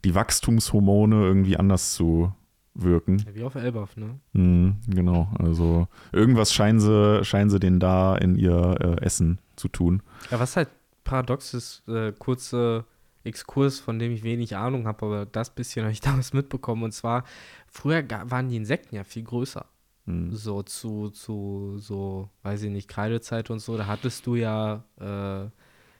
die 0.04 0.14
Wachstumshormone 0.14 1.16
irgendwie 1.16 1.56
anders 1.56 1.94
zu 1.94 2.32
wirken. 2.74 3.18
Ja, 3.18 3.34
wie 3.34 3.42
auf 3.44 3.54
Elbaf, 3.54 3.96
ne? 3.96 4.18
Mhm, 4.32 4.76
genau, 4.88 5.28
also 5.38 5.86
irgendwas 6.12 6.52
scheinen 6.52 6.80
sie, 6.80 7.24
scheinen 7.24 7.50
sie 7.50 7.60
denen 7.60 7.80
da 7.80 8.16
in 8.16 8.36
ihr 8.36 8.76
äh, 8.80 9.04
Essen 9.04 9.38
zu 9.56 9.68
tun. 9.68 10.02
Ja, 10.30 10.40
was 10.40 10.56
halt 10.56 10.68
paradox 11.04 11.54
ist, 11.54 11.88
äh, 11.88 12.12
kurze 12.12 12.84
Exkurs, 13.24 13.80
von 13.80 13.98
dem 13.98 14.12
ich 14.12 14.22
wenig 14.22 14.56
Ahnung 14.56 14.86
habe, 14.86 15.06
aber 15.06 15.26
das 15.26 15.54
bisschen 15.54 15.84
habe 15.84 15.92
ich 15.92 16.00
damals 16.02 16.32
mitbekommen. 16.32 16.84
Und 16.84 16.92
zwar, 16.92 17.24
früher 17.66 18.04
waren 18.08 18.48
die 18.48 18.56
Insekten 18.56 18.94
ja 18.94 19.04
viel 19.04 19.24
größer. 19.24 19.66
Mhm. 20.06 20.32
So 20.32 20.62
zu, 20.62 21.10
zu, 21.10 21.78
so, 21.78 22.28
weiß 22.42 22.62
ich 22.64 22.70
nicht, 22.70 22.88
Kreidezeit 22.88 23.50
und 23.50 23.60
so, 23.60 23.76
da 23.76 23.86
hattest 23.86 24.26
du 24.26 24.36
ja 24.36 24.84
äh, 25.00 25.48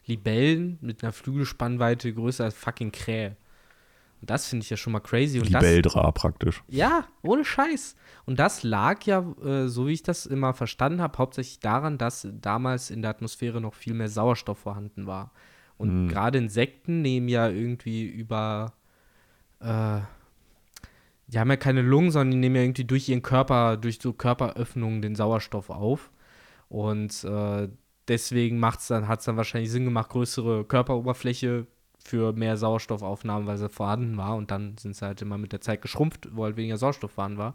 Libellen 0.07 0.79
mit 0.81 1.03
einer 1.03 1.13
Flügelspannweite 1.13 2.13
größer 2.13 2.45
als 2.45 2.55
fucking 2.55 2.93
Krähe. 2.93 3.37
Und 4.21 4.31
das 4.31 4.49
finde 4.49 4.65
ich 4.65 4.71
ja 4.71 4.77
schon 4.77 4.93
mal 4.93 5.01
crazy. 5.01 5.39
Und 5.39 5.53
das, 5.53 5.63
Libeldra 5.63 6.11
praktisch. 6.13 6.63
Ja, 6.69 7.07
ohne 7.23 7.45
Scheiß. 7.45 7.95
Und 8.25 8.39
das 8.39 8.63
lag 8.63 9.05
ja, 9.05 9.25
äh, 9.45 9.69
so 9.69 9.87
wie 9.87 9.93
ich 9.93 10.03
das 10.03 10.25
immer 10.25 10.55
verstanden 10.55 11.03
habe, 11.03 11.19
hauptsächlich 11.19 11.61
daran, 11.61 11.99
dass 11.99 12.27
damals 12.33 12.91
in 12.91 13.03
der 13.03 13.11
Atmosphäre 13.11 13.61
noch 13.61 13.75
viel 13.75 13.93
mehr 13.93 14.09
Sauerstoff 14.09 14.59
vorhanden 14.59 15.07
war. 15.07 15.33
Und 15.77 16.05
Mhm. 16.05 16.09
gerade 16.09 16.39
Insekten 16.39 17.03
nehmen 17.03 17.29
ja 17.29 17.49
irgendwie 17.49 18.05
über, 18.05 18.73
äh, 19.61 20.01
die 21.27 21.39
haben 21.39 21.51
ja 21.51 21.57
keine 21.57 21.83
Lungen, 21.83 22.11
sondern 22.11 22.33
die 22.33 22.37
nehmen 22.39 22.57
ja 22.57 22.63
irgendwie 22.63 22.85
durch 22.85 23.09
ihren 23.09 23.23
Körper, 23.23 23.77
durch 23.77 23.99
so 24.01 24.13
Körperöffnungen 24.13 25.03
den 25.03 25.15
Sauerstoff 25.15 25.71
auf. 25.71 26.11
Und 26.69 27.25
äh, 27.25 27.69
deswegen 28.09 28.59
macht's 28.59 28.88
dann, 28.88 29.09
hat 29.09 29.21
es 29.21 29.25
dann 29.25 29.37
wahrscheinlich 29.37 29.71
Sinn 29.71 29.85
gemacht, 29.85 30.11
größere 30.11 30.65
Körperoberfläche 30.65 31.67
für 31.98 32.33
mehr 32.35 32.57
Sauerstoffaufnahmen, 32.57 33.46
weil 33.46 33.57
sie 33.57 33.69
vorhanden 33.69 34.17
war. 34.17 34.37
Und 34.37 34.51
dann 34.51 34.77
sind 34.77 34.94
sie 34.94 35.07
halt 35.07 35.23
immer 35.23 35.38
mit 35.38 35.53
der 35.53 35.61
Zeit 35.61 35.81
geschrumpft, 35.83 36.29
halt 36.37 36.57
weniger 36.57 36.77
Sauerstoff 36.77 37.13
vorhanden 37.13 37.38
war. 37.38 37.55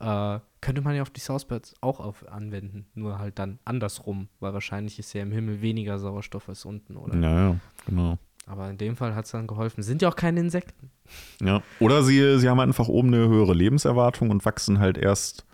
Äh, 0.00 0.40
könnte 0.64 0.80
man 0.80 0.96
ja 0.96 1.02
auf 1.02 1.10
die 1.10 1.20
Southbirds 1.20 1.74
auch 1.82 2.00
auf 2.00 2.26
anwenden, 2.26 2.86
nur 2.94 3.18
halt 3.18 3.38
dann 3.38 3.58
andersrum, 3.66 4.28
weil 4.40 4.54
wahrscheinlich 4.54 4.98
ist 4.98 5.12
ja 5.12 5.20
im 5.20 5.30
Himmel 5.30 5.60
weniger 5.60 5.98
Sauerstoff 5.98 6.48
als 6.48 6.64
unten, 6.64 6.96
oder? 6.96 7.14
Ja, 7.18 7.48
ja, 7.50 7.56
genau. 7.86 8.18
Aber 8.46 8.70
in 8.70 8.78
dem 8.78 8.96
Fall 8.96 9.14
hat 9.14 9.26
es 9.26 9.30
dann 9.30 9.46
geholfen. 9.46 9.82
Sind 9.82 10.00
ja 10.00 10.08
auch 10.08 10.16
keine 10.16 10.40
Insekten. 10.40 10.90
Ja. 11.42 11.62
Oder 11.80 12.02
sie, 12.02 12.38
sie 12.38 12.48
haben 12.48 12.60
einfach 12.60 12.88
oben 12.88 13.08
eine 13.08 13.28
höhere 13.28 13.52
Lebenserwartung 13.52 14.30
und 14.30 14.44
wachsen 14.46 14.78
halt 14.80 14.96
erst 14.96 15.44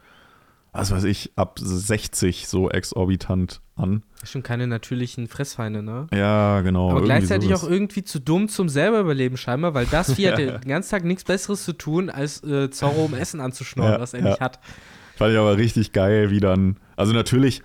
was 0.73 0.93
weiß 0.93 1.05
ich, 1.05 1.33
ab 1.37 1.59
60 1.61 2.47
so 2.47 2.71
exorbitant 2.71 3.61
an. 3.75 4.05
Schon 4.23 4.43
keine 4.43 4.67
natürlichen 4.67 5.27
Fressfeinde, 5.27 5.83
ne? 5.83 6.07
Ja, 6.13 6.61
genau. 6.61 6.91
Aber 6.91 7.03
gleichzeitig 7.03 7.49
sowas. 7.49 7.65
auch 7.65 7.71
irgendwie 7.71 8.05
zu 8.05 8.21
dumm 8.21 8.49
zum 8.49 8.69
selber 8.69 9.01
überleben 9.01 9.37
scheinbar, 9.37 9.75
weil 9.75 9.87
das 9.87 10.15
Vieh 10.15 10.29
hat 10.31 10.39
den 10.39 10.61
ganzen 10.61 10.91
Tag 10.91 11.05
nichts 11.05 11.25
Besseres 11.25 11.65
zu 11.65 11.73
tun, 11.73 12.09
als 12.09 12.45
äh, 12.45 12.71
Zorro 12.71 13.07
um 13.07 13.15
Essen 13.15 13.41
anzuschnorren, 13.41 13.95
Ja, 13.95 14.01
was 14.01 14.15
er 14.15 14.23
nicht 14.23 14.39
ja. 14.39 14.45
hat. 14.45 14.61
Fand 15.21 15.35
ich 15.35 15.39
aber 15.39 15.59
richtig 15.59 15.93
geil, 15.93 16.31
wie 16.31 16.41
dann. 16.41 16.77
Also 16.97 17.13
natürlich, 17.13 17.63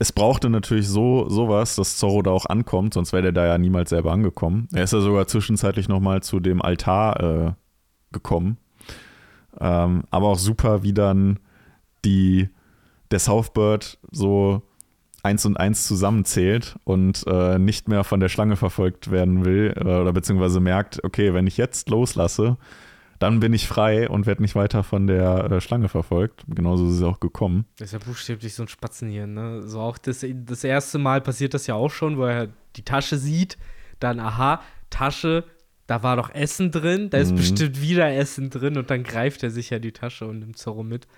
es 0.00 0.10
brauchte 0.10 0.50
natürlich 0.50 0.88
so 0.88 1.28
sowas, 1.28 1.76
dass 1.76 1.96
Zorro 1.96 2.22
da 2.22 2.32
auch 2.32 2.46
ankommt, 2.46 2.94
sonst 2.94 3.12
wäre 3.12 3.22
der 3.22 3.30
da 3.30 3.46
ja 3.46 3.56
niemals 3.56 3.90
selber 3.90 4.10
angekommen. 4.10 4.66
Er 4.72 4.82
ist 4.82 4.92
ja 4.92 5.00
sogar 5.00 5.28
zwischenzeitlich 5.28 5.88
nochmal 5.88 6.24
zu 6.24 6.40
dem 6.40 6.60
Altar 6.60 7.20
äh, 7.20 7.52
gekommen. 8.10 8.56
Ähm, 9.60 10.02
aber 10.10 10.26
auch 10.26 10.38
super, 10.38 10.82
wie 10.82 10.92
dann 10.92 11.38
die 12.04 12.48
der 13.12 13.20
Southbird 13.20 14.00
so 14.10 14.62
eins 15.22 15.46
und 15.46 15.56
eins 15.56 15.86
zusammenzählt 15.86 16.80
und 16.82 17.24
äh, 17.28 17.60
nicht 17.60 17.86
mehr 17.86 18.02
von 18.02 18.18
der 18.18 18.28
Schlange 18.28 18.56
verfolgt 18.56 19.12
werden 19.12 19.44
will 19.44 19.72
äh, 19.76 19.82
oder 19.82 20.12
beziehungsweise 20.12 20.58
merkt, 20.58 21.04
okay, 21.04 21.32
wenn 21.32 21.46
ich 21.46 21.58
jetzt 21.58 21.90
loslasse, 21.90 22.56
dann 23.18 23.40
bin 23.40 23.52
ich 23.52 23.66
frei 23.66 24.08
und 24.08 24.26
werde 24.26 24.42
nicht 24.42 24.54
weiter 24.54 24.82
von 24.84 25.06
der 25.06 25.50
äh, 25.50 25.60
Schlange 25.60 25.88
verfolgt. 25.88 26.44
Genauso 26.48 26.86
ist 26.88 26.94
es 26.96 27.02
auch 27.02 27.20
gekommen. 27.20 27.64
Das 27.78 27.88
ist 27.88 27.92
ja 27.92 27.98
buchstäblich 28.06 28.54
so 28.54 28.62
ein 28.62 28.68
Spatzenhirn, 28.68 29.34
ne? 29.34 29.62
So 29.66 29.80
auch 29.80 29.98
das, 29.98 30.24
das 30.44 30.64
erste 30.64 30.98
Mal 30.98 31.20
passiert 31.20 31.54
das 31.54 31.66
ja 31.66 31.74
auch 31.74 31.90
schon, 31.90 32.16
wo 32.16 32.24
er 32.24 32.48
die 32.76 32.82
Tasche 32.84 33.18
sieht, 33.18 33.58
dann, 34.00 34.20
aha, 34.20 34.62
Tasche, 34.90 35.44
da 35.86 36.02
war 36.02 36.16
doch 36.16 36.30
Essen 36.34 36.70
drin, 36.70 37.10
da 37.10 37.18
ist 37.18 37.32
Mhm. 37.32 37.36
bestimmt 37.36 37.80
wieder 37.80 38.12
Essen 38.14 38.50
drin 38.50 38.76
und 38.76 38.90
dann 38.90 39.02
greift 39.02 39.42
er 39.42 39.50
sich 39.50 39.70
ja 39.70 39.78
die 39.78 39.92
Tasche 39.92 40.26
und 40.26 40.38
nimmt 40.40 40.56
Zorro 40.58 40.82
mit. 40.82 41.08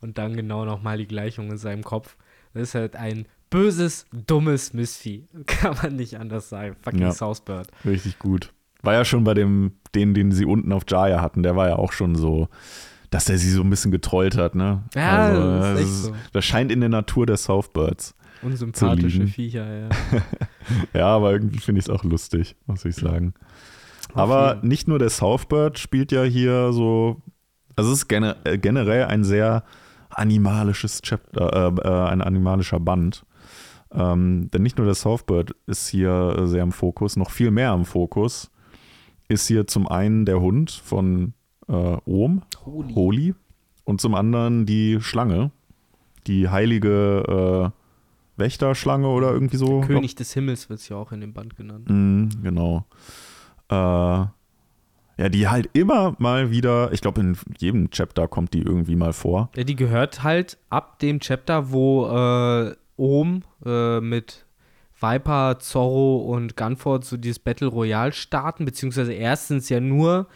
Und 0.00 0.18
dann 0.18 0.36
genau 0.36 0.64
nochmal 0.66 0.98
die 0.98 1.06
Gleichung 1.06 1.50
in 1.50 1.56
seinem 1.56 1.82
Kopf. 1.82 2.16
Das 2.52 2.62
ist 2.64 2.74
halt 2.74 2.94
ein 2.96 3.26
böses, 3.48 4.06
dummes 4.12 4.74
Missvieh. 4.74 5.26
Kann 5.46 5.76
man 5.82 5.96
nicht 5.96 6.16
anders 6.18 6.48
sagen. 6.50 6.76
Fucking 6.82 7.00
Ja. 7.00 7.12
Southbird. 7.12 7.68
Richtig 7.84 8.18
gut. 8.18 8.52
War 8.84 8.94
ja 8.94 9.04
schon 9.04 9.24
bei 9.24 9.34
dem, 9.34 9.72
den, 9.94 10.14
den 10.14 10.32
sie 10.32 10.44
unten 10.44 10.72
auf 10.72 10.82
Jaya 10.88 11.20
hatten, 11.20 11.42
der 11.42 11.56
war 11.56 11.68
ja 11.68 11.76
auch 11.76 11.92
schon 11.92 12.14
so, 12.16 12.48
dass 13.10 13.26
der 13.26 13.38
sie 13.38 13.50
so 13.50 13.62
ein 13.62 13.70
bisschen 13.70 13.90
getrollt 13.90 14.36
hat, 14.36 14.54
ne? 14.54 14.82
Ja, 14.94 15.30
das 15.30 15.38
ist 15.38 15.60
das, 15.62 15.78
echt 15.80 15.88
ist- 15.88 16.02
so. 16.04 16.12
das 16.32 16.44
scheint 16.44 16.72
in 16.72 16.80
der 16.80 16.88
Natur 16.88 17.26
der 17.26 17.36
Southbirds. 17.36 18.14
Unsympathische. 18.42 19.26
Viecher, 19.26 19.66
ja. 19.80 19.88
Ja, 20.92 21.06
aber 21.08 21.32
irgendwie 21.32 21.58
finde 21.58 21.78
ich 21.78 21.86
es 21.86 21.90
auch 21.90 22.04
lustig, 22.04 22.56
muss 22.66 22.84
ich 22.84 22.94
sagen. 22.96 23.34
Auf 24.12 24.16
Aber 24.18 24.54
jeden. 24.56 24.68
nicht 24.68 24.86
nur 24.88 24.98
der 24.98 25.10
Southbird 25.10 25.78
spielt 25.78 26.12
ja 26.12 26.22
hier 26.24 26.72
so, 26.72 27.22
also 27.76 27.90
es 27.92 28.02
ist 28.02 28.12
äh, 28.12 28.58
generell 28.58 29.04
ein 29.06 29.24
sehr 29.24 29.64
animalisches 30.10 31.02
Chapter, 31.02 31.72
äh, 31.76 31.88
äh, 31.88 32.08
ein 32.10 32.22
animalischer 32.22 32.80
Band. 32.80 33.24
Ähm, 33.92 34.50
denn 34.52 34.62
nicht 34.62 34.76
nur 34.78 34.86
der 34.86 34.94
Southbird 34.94 35.54
ist 35.66 35.88
hier 35.88 36.42
sehr 36.44 36.62
im 36.62 36.72
Fokus, 36.72 37.16
noch 37.16 37.30
viel 37.30 37.50
mehr 37.50 37.72
im 37.72 37.84
Fokus 37.84 38.50
ist 39.34 39.46
hier 39.46 39.66
zum 39.66 39.86
einen 39.86 40.24
der 40.24 40.40
Hund 40.40 40.70
von 40.70 41.34
äh, 41.68 41.96
Ohm, 42.06 42.42
Holy. 42.64 42.94
Holy, 42.94 43.34
und 43.84 44.00
zum 44.00 44.14
anderen 44.14 44.66
die 44.66 45.00
Schlange, 45.00 45.50
die 46.26 46.48
heilige 46.48 47.72
äh, 47.74 48.40
Wächterschlange 48.40 49.08
oder 49.08 49.32
irgendwie 49.32 49.56
so. 49.56 49.80
König 49.82 50.14
des 50.14 50.32
Himmels 50.32 50.68
wird 50.70 50.80
es 50.80 50.88
ja 50.88 50.96
auch 50.96 51.12
in 51.12 51.20
dem 51.20 51.32
Band 51.32 51.56
genannt. 51.56 51.84
Mm, 51.88 52.28
genau. 52.42 52.86
Äh, 53.68 53.74
ja, 55.16 55.28
die 55.28 55.46
halt 55.46 55.70
immer 55.74 56.16
mal 56.18 56.50
wieder, 56.50 56.92
ich 56.92 57.00
glaube, 57.00 57.20
in 57.20 57.36
jedem 57.58 57.90
Chapter 57.90 58.26
kommt 58.26 58.52
die 58.52 58.62
irgendwie 58.62 58.96
mal 58.96 59.12
vor. 59.12 59.50
Ja, 59.56 59.62
die 59.62 59.76
gehört 59.76 60.22
halt 60.24 60.58
ab 60.70 60.98
dem 60.98 61.20
Chapter, 61.20 61.70
wo 61.70 62.06
äh, 62.06 62.74
Ohm 62.96 63.42
äh, 63.64 64.00
mit 64.00 64.44
Viper, 65.04 65.58
Zorro 65.58 66.16
und 66.18 66.56
Gunford 66.56 67.04
so 67.04 67.16
dieses 67.16 67.38
Battle 67.38 67.68
Royale 67.68 68.12
starten, 68.12 68.64
beziehungsweise 68.64 69.12
erstens 69.12 69.68
ja 69.68 69.80
nur 69.80 70.26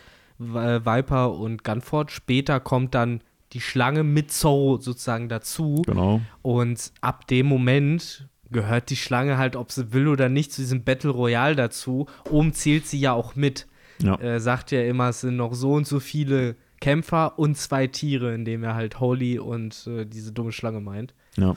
äh, 0.40 0.44
Viper 0.84 1.32
und 1.34 1.64
Gunford, 1.64 2.10
später 2.10 2.60
kommt 2.60 2.94
dann 2.94 3.20
die 3.54 3.60
Schlange 3.60 4.02
mit 4.04 4.30
Zorro 4.30 4.76
sozusagen 4.76 5.28
dazu 5.28 5.82
Genau. 5.86 6.20
und 6.42 6.92
ab 7.00 7.26
dem 7.28 7.46
Moment 7.46 8.28
gehört 8.50 8.90
die 8.90 8.96
Schlange 8.96 9.38
halt, 9.38 9.56
ob 9.56 9.72
sie 9.72 9.92
will 9.92 10.08
oder 10.08 10.28
nicht, 10.28 10.52
zu 10.52 10.60
diesem 10.62 10.84
Battle 10.84 11.10
Royale 11.10 11.54
dazu. 11.56 12.06
Ohm 12.30 12.52
zählt 12.52 12.86
sie 12.86 12.98
ja 13.00 13.12
auch 13.12 13.36
mit. 13.36 13.66
Ja. 14.02 14.14
Er 14.16 14.40
sagt 14.40 14.70
ja 14.70 14.82
immer, 14.82 15.08
es 15.10 15.20
sind 15.22 15.36
noch 15.36 15.54
so 15.54 15.72
und 15.72 15.86
so 15.86 15.98
viele 16.00 16.56
Kämpfer 16.80 17.38
und 17.38 17.56
zwei 17.56 17.86
Tiere, 17.88 18.34
indem 18.34 18.62
er 18.64 18.74
halt 18.74 19.00
Holy 19.00 19.38
und 19.38 19.86
äh, 19.86 20.04
diese 20.06 20.32
dumme 20.32 20.52
Schlange 20.52 20.80
meint. 20.80 21.12
Ja. 21.36 21.56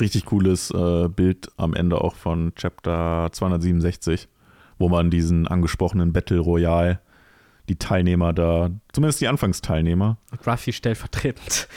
Richtig 0.00 0.24
cooles 0.26 0.70
äh, 0.70 1.08
Bild 1.08 1.48
am 1.56 1.74
Ende 1.74 2.00
auch 2.00 2.14
von 2.14 2.52
Chapter 2.54 3.28
267, 3.32 4.28
wo 4.78 4.88
man 4.88 5.10
diesen 5.10 5.46
angesprochenen 5.46 6.12
Battle 6.12 6.38
Royale, 6.40 7.00
die 7.68 7.76
Teilnehmer 7.76 8.32
da, 8.32 8.70
zumindest 8.92 9.20
die 9.20 9.28
Anfangsteilnehmer, 9.28 10.18
Und 10.30 10.46
Ruffy 10.46 10.72
stellvertretend 10.72 11.68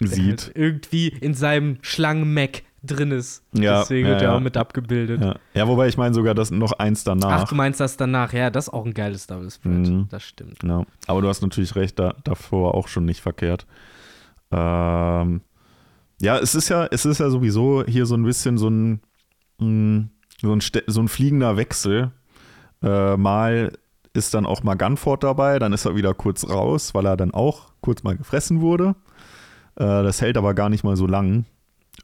der 0.00 0.08
sieht. 0.08 0.42
halt 0.46 0.52
irgendwie 0.54 1.08
in 1.08 1.34
seinem 1.34 1.78
Schlangen-Mac 1.82 2.62
drin 2.82 3.10
ist. 3.10 3.42
Ja, 3.52 3.80
Deswegen 3.80 4.06
ja, 4.06 4.12
wird 4.12 4.22
er 4.22 4.28
ja. 4.30 4.36
auch 4.36 4.40
mit 4.40 4.56
abgebildet. 4.56 5.20
Ja. 5.20 5.36
ja, 5.54 5.68
wobei 5.68 5.88
ich 5.88 5.96
meine 5.96 6.14
sogar 6.14 6.34
das 6.34 6.50
noch 6.50 6.72
eins 6.72 7.02
danach. 7.04 7.42
Ach, 7.42 7.48
du 7.48 7.54
meinst 7.54 7.80
das 7.80 7.96
danach? 7.96 8.32
Ja, 8.32 8.50
das 8.50 8.68
ist 8.68 8.72
auch 8.72 8.86
ein 8.86 8.94
geiles 8.94 9.26
Double 9.26 9.50
Spread. 9.50 9.72
Mhm. 9.88 10.06
Das 10.10 10.22
stimmt. 10.22 10.62
Ja, 10.62 10.84
aber 11.06 11.22
du 11.22 11.28
hast 11.28 11.42
natürlich 11.42 11.74
recht, 11.74 11.98
da, 11.98 12.14
davor 12.24 12.74
auch 12.74 12.86
schon 12.88 13.04
nicht 13.04 13.20
verkehrt. 13.20 13.66
Ähm, 14.52 15.40
ja, 16.20 16.38
es 16.38 16.54
ist 16.54 16.68
ja, 16.68 16.86
es 16.90 17.04
ist 17.04 17.18
ja 17.20 17.30
sowieso 17.30 17.84
hier 17.86 18.06
so 18.06 18.14
ein 18.16 18.24
bisschen 18.24 18.58
so 18.58 18.68
ein, 18.68 19.00
mh, 19.58 20.08
so 20.42 20.52
ein, 20.54 20.60
so 20.86 21.00
ein 21.00 21.08
fliegender 21.08 21.56
Wechsel. 21.56 22.12
Äh, 22.82 23.16
mal 23.16 23.72
ist 24.14 24.34
dann 24.34 24.46
auch 24.46 24.62
mal 24.62 24.74
Gunford 24.76 25.22
dabei, 25.24 25.58
dann 25.58 25.72
ist 25.72 25.84
er 25.84 25.94
wieder 25.96 26.14
kurz 26.14 26.48
raus, 26.48 26.94
weil 26.94 27.06
er 27.06 27.16
dann 27.16 27.32
auch 27.32 27.72
kurz 27.80 28.02
mal 28.02 28.16
gefressen 28.16 28.60
wurde. 28.60 28.94
Äh, 29.76 29.84
das 29.84 30.20
hält 30.20 30.36
aber 30.36 30.54
gar 30.54 30.68
nicht 30.68 30.84
mal 30.84 30.96
so 30.96 31.06
lang. 31.06 31.44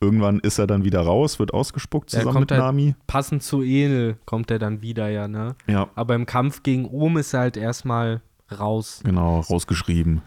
Irgendwann 0.00 0.40
ist 0.40 0.58
er 0.58 0.66
dann 0.66 0.84
wieder 0.84 1.00
raus, 1.02 1.38
wird 1.38 1.54
ausgespuckt 1.54 2.10
zusammen 2.10 2.26
kommt 2.32 2.40
mit 2.40 2.50
halt- 2.52 2.60
Nami. 2.60 2.94
Passend 3.06 3.42
zu 3.44 3.62
Enel 3.62 4.16
kommt 4.24 4.50
er 4.50 4.58
dann 4.58 4.82
wieder, 4.82 5.08
ja, 5.08 5.28
ne? 5.28 5.54
Ja, 5.68 5.88
Aber 5.94 6.16
im 6.16 6.26
Kampf 6.26 6.62
gegen 6.64 6.86
Ohm 6.86 7.16
ist 7.16 7.32
er 7.32 7.40
halt 7.40 7.56
erstmal 7.56 8.20
raus. 8.58 9.00
genau, 9.04 9.40
rausgeschrieben. 9.40 10.20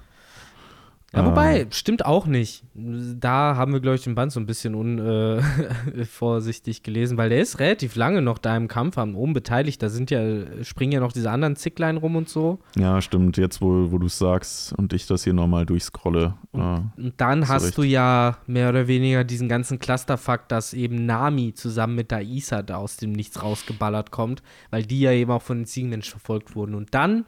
Ja, 1.13 1.21
Ähm. 1.21 1.27
wobei, 1.27 1.67
stimmt 1.69 2.05
auch 2.05 2.25
nicht. 2.25 2.63
Da 2.73 3.55
haben 3.55 3.71
wir, 3.71 3.79
glaube 3.79 3.95
ich, 3.95 4.03
den 4.03 4.13
Band 4.15 4.33
so 4.33 4.41
ein 4.41 4.45
bisschen 4.45 4.75
unvorsichtig 4.75 6.79
äh, 6.79 6.81
gelesen, 6.83 7.17
weil 7.17 7.29
der 7.29 7.39
ist 7.39 7.59
relativ 7.59 7.95
lange 7.95 8.21
noch 8.21 8.37
da 8.37 8.55
im 8.57 8.67
Kampf 8.67 8.97
am 8.97 9.15
Ohm 9.15 9.31
beteiligt. 9.33 9.81
Da 9.81 9.87
sind 9.89 10.11
ja, 10.11 10.21
springen 10.63 10.91
ja 10.91 10.99
noch 10.99 11.11
diese 11.13 11.31
anderen 11.31 11.55
Zicklein 11.55 11.95
rum 11.97 12.15
und 12.17 12.27
so. 12.29 12.59
Ja, 12.77 13.01
stimmt. 13.01 13.37
Jetzt, 13.37 13.61
wo, 13.61 13.91
wo 13.91 13.97
du 13.97 14.07
es 14.07 14.17
sagst 14.17 14.73
und 14.73 14.91
ich 14.93 15.07
das 15.07 15.23
hier 15.23 15.33
nochmal 15.33 15.65
durchscrolle. 15.65 16.33
äh, 16.53 16.57
Und 16.57 17.13
dann 17.17 17.47
Hast 17.47 17.65
recht. 17.67 17.77
du 17.77 17.83
ja 17.83 18.37
mehr 18.45 18.69
oder 18.69 18.87
weniger 18.87 19.23
diesen 19.23 19.47
ganzen 19.47 19.79
Clusterfuck, 19.79 20.47
dass 20.49 20.73
eben 20.73 21.05
Nami 21.05 21.53
zusammen 21.53 21.95
mit 21.95 22.11
der 22.11 22.21
Isa 22.23 22.61
da 22.63 22.75
aus 22.77 22.97
dem 22.97 23.13
Nichts 23.13 23.41
rausgeballert 23.41 24.11
kommt, 24.11 24.43
weil 24.71 24.83
die 24.83 24.99
ja 24.99 25.11
eben 25.11 25.31
auch 25.31 25.41
von 25.41 25.59
den 25.59 25.65
Ziegenmenschen 25.65 26.11
verfolgt 26.11 26.55
wurden. 26.55 26.75
Und 26.75 26.93
dann 26.93 27.25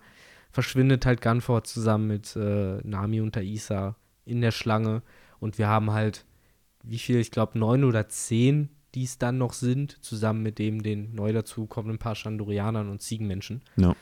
verschwindet 0.51 1.05
halt 1.05 1.21
Gunford 1.21 1.67
zusammen 1.67 2.07
mit 2.07 2.35
äh, 2.35 2.79
Nami 2.83 3.21
und 3.21 3.35
der 3.35 3.43
Isa 3.43 3.95
in 4.25 4.41
der 4.41 4.51
Schlange. 4.51 5.01
Und 5.39 5.57
wir 5.57 5.67
haben 5.67 5.91
halt, 5.91 6.25
wie 6.83 6.99
viel, 6.99 7.17
ich 7.19 7.31
glaube, 7.31 7.57
neun 7.57 7.83
oder 7.83 8.07
zehn, 8.09 8.69
die 8.95 9.03
es 9.03 9.17
dann 9.17 9.37
noch 9.37 9.53
sind, 9.53 10.03
zusammen 10.03 10.41
mit 10.41 10.59
dem 10.59 10.81
den 10.81 11.13
neu 11.13 11.31
dazukommenden 11.31 11.99
paar 11.99 12.15
Chandorianern 12.15 12.89
und 12.89 13.01
Ziegenmenschen. 13.01 13.61
ja. 13.77 13.95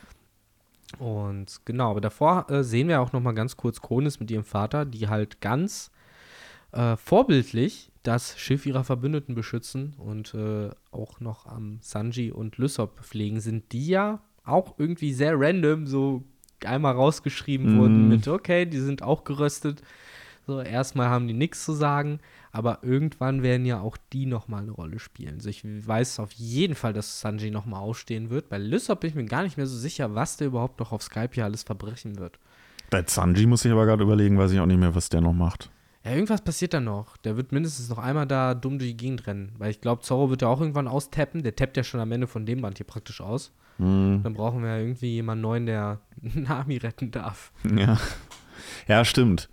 Und 1.00 1.66
genau, 1.66 1.92
aber 1.92 2.02
davor 2.02 2.50
äh, 2.50 2.64
sehen 2.64 2.88
wir 2.88 3.02
auch 3.02 3.12
noch 3.12 3.20
mal 3.20 3.34
ganz 3.34 3.58
kurz 3.58 3.82
Kronis 3.82 4.20
mit 4.20 4.32
ihrem 4.32 4.46
Vater, 4.46 4.86
die 4.86 5.10
halt 5.10 5.42
ganz 5.42 5.92
äh, 6.72 6.96
vorbildlich 6.96 7.92
das 8.04 8.40
Schiff 8.40 8.66
ihrer 8.66 8.86
Verbündeten 8.86 9.36
beschützen 9.36 9.96
und 9.98 10.34
äh, 10.34 10.70
auch 10.92 11.20
noch 11.20 11.46
am 11.46 11.80
Sanji 11.82 12.32
und 12.32 12.58
Lysop 12.58 13.02
pflegen 13.02 13.42
sind, 13.42 13.74
die 13.74 13.88
ja 13.88 14.22
auch 14.46 14.76
irgendwie 14.78 15.14
sehr 15.14 15.38
random 15.38 15.88
so 15.88 16.24
einmal 16.66 16.94
rausgeschrieben 16.94 17.76
Mhm. 17.76 17.80
wurden 17.80 18.08
mit, 18.08 18.28
okay, 18.28 18.66
die 18.66 18.80
sind 18.80 19.04
auch 19.04 19.24
geröstet. 19.24 19.82
So, 20.46 20.62
erstmal 20.62 21.10
haben 21.10 21.28
die 21.28 21.34
nichts 21.34 21.66
zu 21.66 21.74
sagen, 21.74 22.20
aber 22.54 22.80
irgendwann 22.82 23.44
werden 23.44 23.66
ja 23.66 23.82
auch 23.82 23.98
die 24.14 24.26
nochmal 24.26 24.62
eine 24.64 24.72
Rolle 24.72 24.98
spielen. 25.00 25.36
Also 25.36 25.50
ich 25.50 25.64
weiß 25.66 26.20
auf 26.22 26.32
jeden 26.32 26.74
Fall, 26.76 26.94
dass 26.94 27.20
Sanji 27.20 27.52
nochmal 27.52 27.82
aufstehen 27.82 28.30
wird. 28.30 28.48
Bei 28.48 28.58
Lysop 28.58 29.02
bin 29.02 29.10
ich 29.10 29.16
mir 29.16 29.26
gar 29.26 29.44
nicht 29.44 29.58
mehr 29.58 29.68
so 29.68 29.78
sicher, 29.78 30.16
was 30.16 30.38
der 30.38 30.48
überhaupt 30.48 30.80
noch 30.80 30.94
auf 30.94 31.04
Skype 31.04 31.32
hier 31.34 31.44
alles 31.44 31.64
verbrechen 31.64 32.18
wird. 32.18 32.40
Bei 32.90 33.04
Sanji 33.06 33.46
muss 33.46 33.66
ich 33.66 33.72
aber 33.74 33.86
gerade 33.86 34.04
überlegen, 34.04 34.38
weiß 34.38 34.52
ich 34.54 34.60
auch 34.62 34.66
nicht 34.66 34.80
mehr, 34.80 34.96
was 34.96 35.10
der 35.10 35.20
noch 35.20 35.34
macht. 35.34 35.70
Ja, 36.06 36.14
irgendwas 36.14 36.42
passiert 36.42 36.74
da 36.74 36.80
noch. 36.80 37.18
Der 37.18 37.36
wird 37.36 37.52
mindestens 37.52 37.90
noch 37.90 37.98
einmal 37.98 38.26
da 38.26 38.54
dumm 38.54 38.80
durch 38.80 38.92
die 38.92 38.98
Gegend 38.98 39.28
rennen. 39.28 39.52
Weil 39.58 39.72
ich 39.72 39.82
glaube, 39.82 40.04
Zorro 40.04 40.30
wird 40.30 40.42
ja 40.42 40.48
auch 40.48 40.62
irgendwann 40.62 40.88
austappen. 40.88 41.44
Der 41.44 41.58
tappt 41.58 41.76
ja 41.76 41.84
schon 41.84 42.00
am 42.00 42.14
Ende 42.14 42.28
von 42.28 42.46
dem 42.46 42.62
Band 42.62 42.78
hier 42.78 42.88
praktisch 42.88 43.20
aus. 43.20 43.52
Hm, 43.78 44.22
Dann 44.24 44.34
brauchen 44.34 44.62
wir 44.64 44.70
ja 44.70 44.78
irgendwie 44.78 45.14
jemanden 45.14 45.42
neuen, 45.42 45.66
der 45.66 46.00
Nami 46.22 46.78
retten 46.78 47.12
darf. 47.12 47.52
ja. 47.64 47.98
ja, 48.88 49.06
stimmt. 49.06 49.50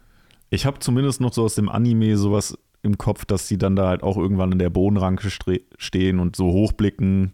Ich 0.51 0.67
habe 0.67 0.79
zumindest 0.79 1.21
noch 1.21 1.33
so 1.33 1.45
aus 1.45 1.55
dem 1.57 1.69
Anime 1.69 2.17
sowas 2.17 2.57
im 2.83 2.99
Kopf, 2.99 3.25
dass 3.25 3.49
sie 3.49 3.59
dann 3.59 3.77
da 3.77 3.89
halt 3.89 4.03
auch 4.03 4.17
irgendwann 4.17 4.53
in 4.53 4.59
der 4.59 4.71
Bodenranke 4.71 5.29
stehen 5.79 6.21
und 6.21 6.37
so 6.37 6.53
hochblicken, 6.53 7.33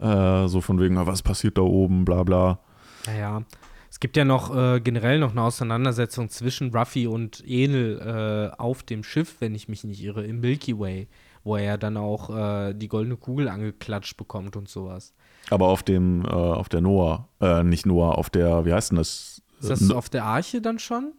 äh, 0.00 0.48
so 0.48 0.60
von 0.60 0.80
wegen, 0.80 0.96
was 1.06 1.22
passiert 1.22 1.58
da 1.58 1.62
oben, 1.62 2.04
bla 2.04 2.22
bla. 2.22 2.60
Naja, 3.06 3.42
es 3.90 4.00
gibt 4.00 4.16
ja 4.16 4.24
noch 4.24 4.54
äh, 4.56 4.80
generell 4.80 5.18
noch 5.18 5.32
eine 5.32 5.42
Auseinandersetzung 5.42 6.28
zwischen 6.30 6.74
Ruffy 6.74 7.06
und 7.06 7.42
Enel 7.46 8.52
äh, 8.54 8.56
auf 8.60 8.82
dem 8.82 9.04
Schiff, 9.04 9.36
wenn 9.40 9.54
ich 9.54 9.68
mich 9.68 9.84
nicht 9.84 10.02
irre, 10.02 10.24
im 10.24 10.40
Milky 10.40 10.78
Way, 10.78 11.08
wo 11.44 11.56
er 11.56 11.64
ja 11.64 11.76
dann 11.76 11.96
auch 11.96 12.30
äh, 12.34 12.72
die 12.74 12.88
goldene 12.88 13.16
Kugel 13.16 13.48
angeklatscht 13.48 14.16
bekommt 14.16 14.56
und 14.56 14.68
sowas. 14.68 15.14
Aber 15.50 15.66
auf 15.66 15.82
dem, 15.82 16.24
äh, 16.24 16.28
auf 16.28 16.68
der 16.68 16.80
Noah, 16.80 17.28
äh, 17.40 17.62
nicht 17.62 17.86
Noah, 17.86 18.16
auf 18.16 18.30
der, 18.30 18.64
wie 18.64 18.72
heißt 18.72 18.90
denn 18.90 18.98
das? 18.98 19.42
Ist 19.60 19.68
das 19.68 19.90
auf 19.90 20.08
der 20.08 20.24
Arche 20.24 20.62
dann 20.62 20.78
schon? 20.78 21.12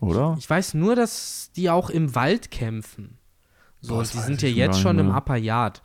Oder? 0.00 0.36
Ich 0.38 0.48
weiß 0.48 0.74
nur, 0.74 0.96
dass 0.96 1.50
die 1.54 1.68
auch 1.70 1.90
im 1.90 2.14
Wald 2.14 2.50
kämpfen. 2.50 3.18
So, 3.80 3.96
Boah, 3.96 4.02
die 4.02 4.18
sind 4.18 4.42
ja 4.42 4.48
jetzt 4.48 4.80
schon 4.80 4.98
im 4.98 5.10
Upper 5.10 5.36
Yard. 5.36 5.82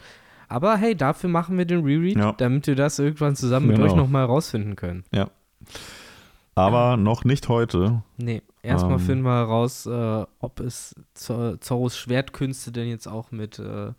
Aber 0.47 0.77
hey, 0.77 0.95
dafür 0.95 1.29
machen 1.29 1.57
wir 1.57 1.65
den 1.65 1.83
Reread, 1.83 2.17
ja. 2.17 2.31
damit 2.33 2.65
wir 2.67 2.75
das 2.75 2.97
irgendwann 2.97 3.35
zusammen 3.35 3.67
genau. 3.69 3.81
mit 3.81 3.91
euch 3.91 3.97
nochmal 3.97 4.25
rausfinden 4.25 4.75
können. 4.75 5.03
Ja. 5.13 5.29
Aber 6.55 6.91
ja. 6.91 6.97
noch 6.97 7.23
nicht 7.23 7.49
heute. 7.49 8.01
Nee, 8.17 8.41
erstmal 8.63 8.93
ähm. 8.93 8.99
finden 8.99 9.23
wir 9.25 9.35
heraus, 9.35 9.85
äh, 9.85 10.25
ob 10.39 10.59
es 10.59 10.95
Zorros 11.13 11.97
Schwertkünste 11.97 12.71
denn 12.71 12.87
jetzt 12.87 13.07
auch 13.07 13.31
mit, 13.31 13.59
äh, 13.59 13.93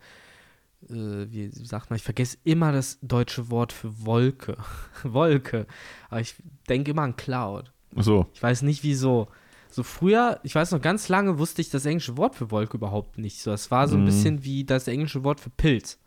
wie 0.87 1.49
sagt 1.51 1.89
man, 1.89 1.97
ich 1.97 2.03
vergesse 2.03 2.37
immer 2.43 2.71
das 2.71 2.99
deutsche 3.01 3.49
Wort 3.49 3.71
für 3.71 4.05
Wolke. 4.05 4.57
Wolke. 5.03 5.67
Aber 6.09 6.21
ich 6.21 6.35
denke 6.67 6.91
immer 6.91 7.03
an 7.03 7.15
Cloud. 7.15 7.71
So. 7.95 8.27
Ich 8.33 8.41
weiß 8.41 8.61
nicht 8.63 8.83
wieso. 8.83 9.27
So 9.69 9.83
früher, 9.83 10.39
ich 10.43 10.53
weiß 10.53 10.71
noch 10.71 10.81
ganz 10.81 11.07
lange, 11.07 11.39
wusste 11.39 11.61
ich 11.61 11.69
das 11.69 11.85
englische 11.85 12.17
Wort 12.17 12.35
für 12.35 12.51
Wolke 12.51 12.75
überhaupt 12.77 13.17
nicht. 13.17 13.41
So, 13.41 13.51
es 13.51 13.71
war 13.71 13.87
so 13.87 13.95
ein 13.95 14.01
mhm. 14.01 14.05
bisschen 14.05 14.43
wie 14.43 14.65
das 14.65 14.87
englische 14.87 15.23
Wort 15.23 15.39
für 15.39 15.49
Pilz. 15.49 15.97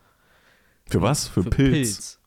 Für 0.87 1.01
was? 1.01 1.29
Für, 1.29 1.45
für 1.45 1.51
Pilz. 1.51 1.73
Pilz. 1.73 2.21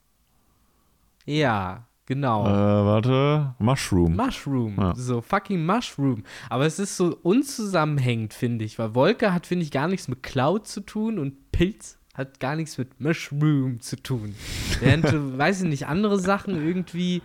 Ja, 1.26 1.86
genau. 2.08 2.48
Äh, 2.48 2.86
warte, 2.86 3.54
Mushroom. 3.60 4.16
Mushroom, 4.16 4.78
ja. 4.78 4.96
so 4.96 5.22
fucking 5.22 5.64
Mushroom. 5.64 6.24
Aber 6.50 6.66
es 6.66 6.80
ist 6.80 6.98
so 6.98 7.16
unzusammenhängend, 7.22 8.34
finde 8.34 8.66
ich, 8.66 8.80
weil 8.80 8.96
Wolke 8.96 9.32
hat, 9.32 9.46
finde 9.46 9.64
ich, 9.64 9.72
gar 9.72 9.88
nichts 9.88 10.08
mit 10.08 10.24
Cloud 10.24 10.68
zu 10.68 10.82
tun 10.82 11.20
und 11.20 11.52
Pilz 11.52 12.00
hat 12.18 12.40
gar 12.40 12.56
nichts 12.56 12.78
mit 12.78 13.00
Mushroom 13.00 13.80
zu 13.80 13.96
tun. 13.96 14.34
Während, 14.80 15.06
weiß 15.38 15.62
ich 15.62 15.70
nicht, 15.70 15.88
andere 15.88 16.20
Sachen 16.20 16.56
irgendwie 16.56 17.22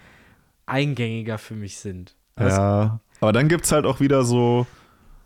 eingängiger 0.67 1.39
für 1.39 1.55
mich 1.55 1.79
sind. 1.79 2.15
Also, 2.37 2.61
ja. 2.61 3.01
Aber 3.21 3.33
dann 3.33 3.49
gibt 3.49 3.65
es 3.65 3.73
halt 3.73 3.87
auch 3.87 4.01
wieder 4.01 4.25
so, 4.25 4.67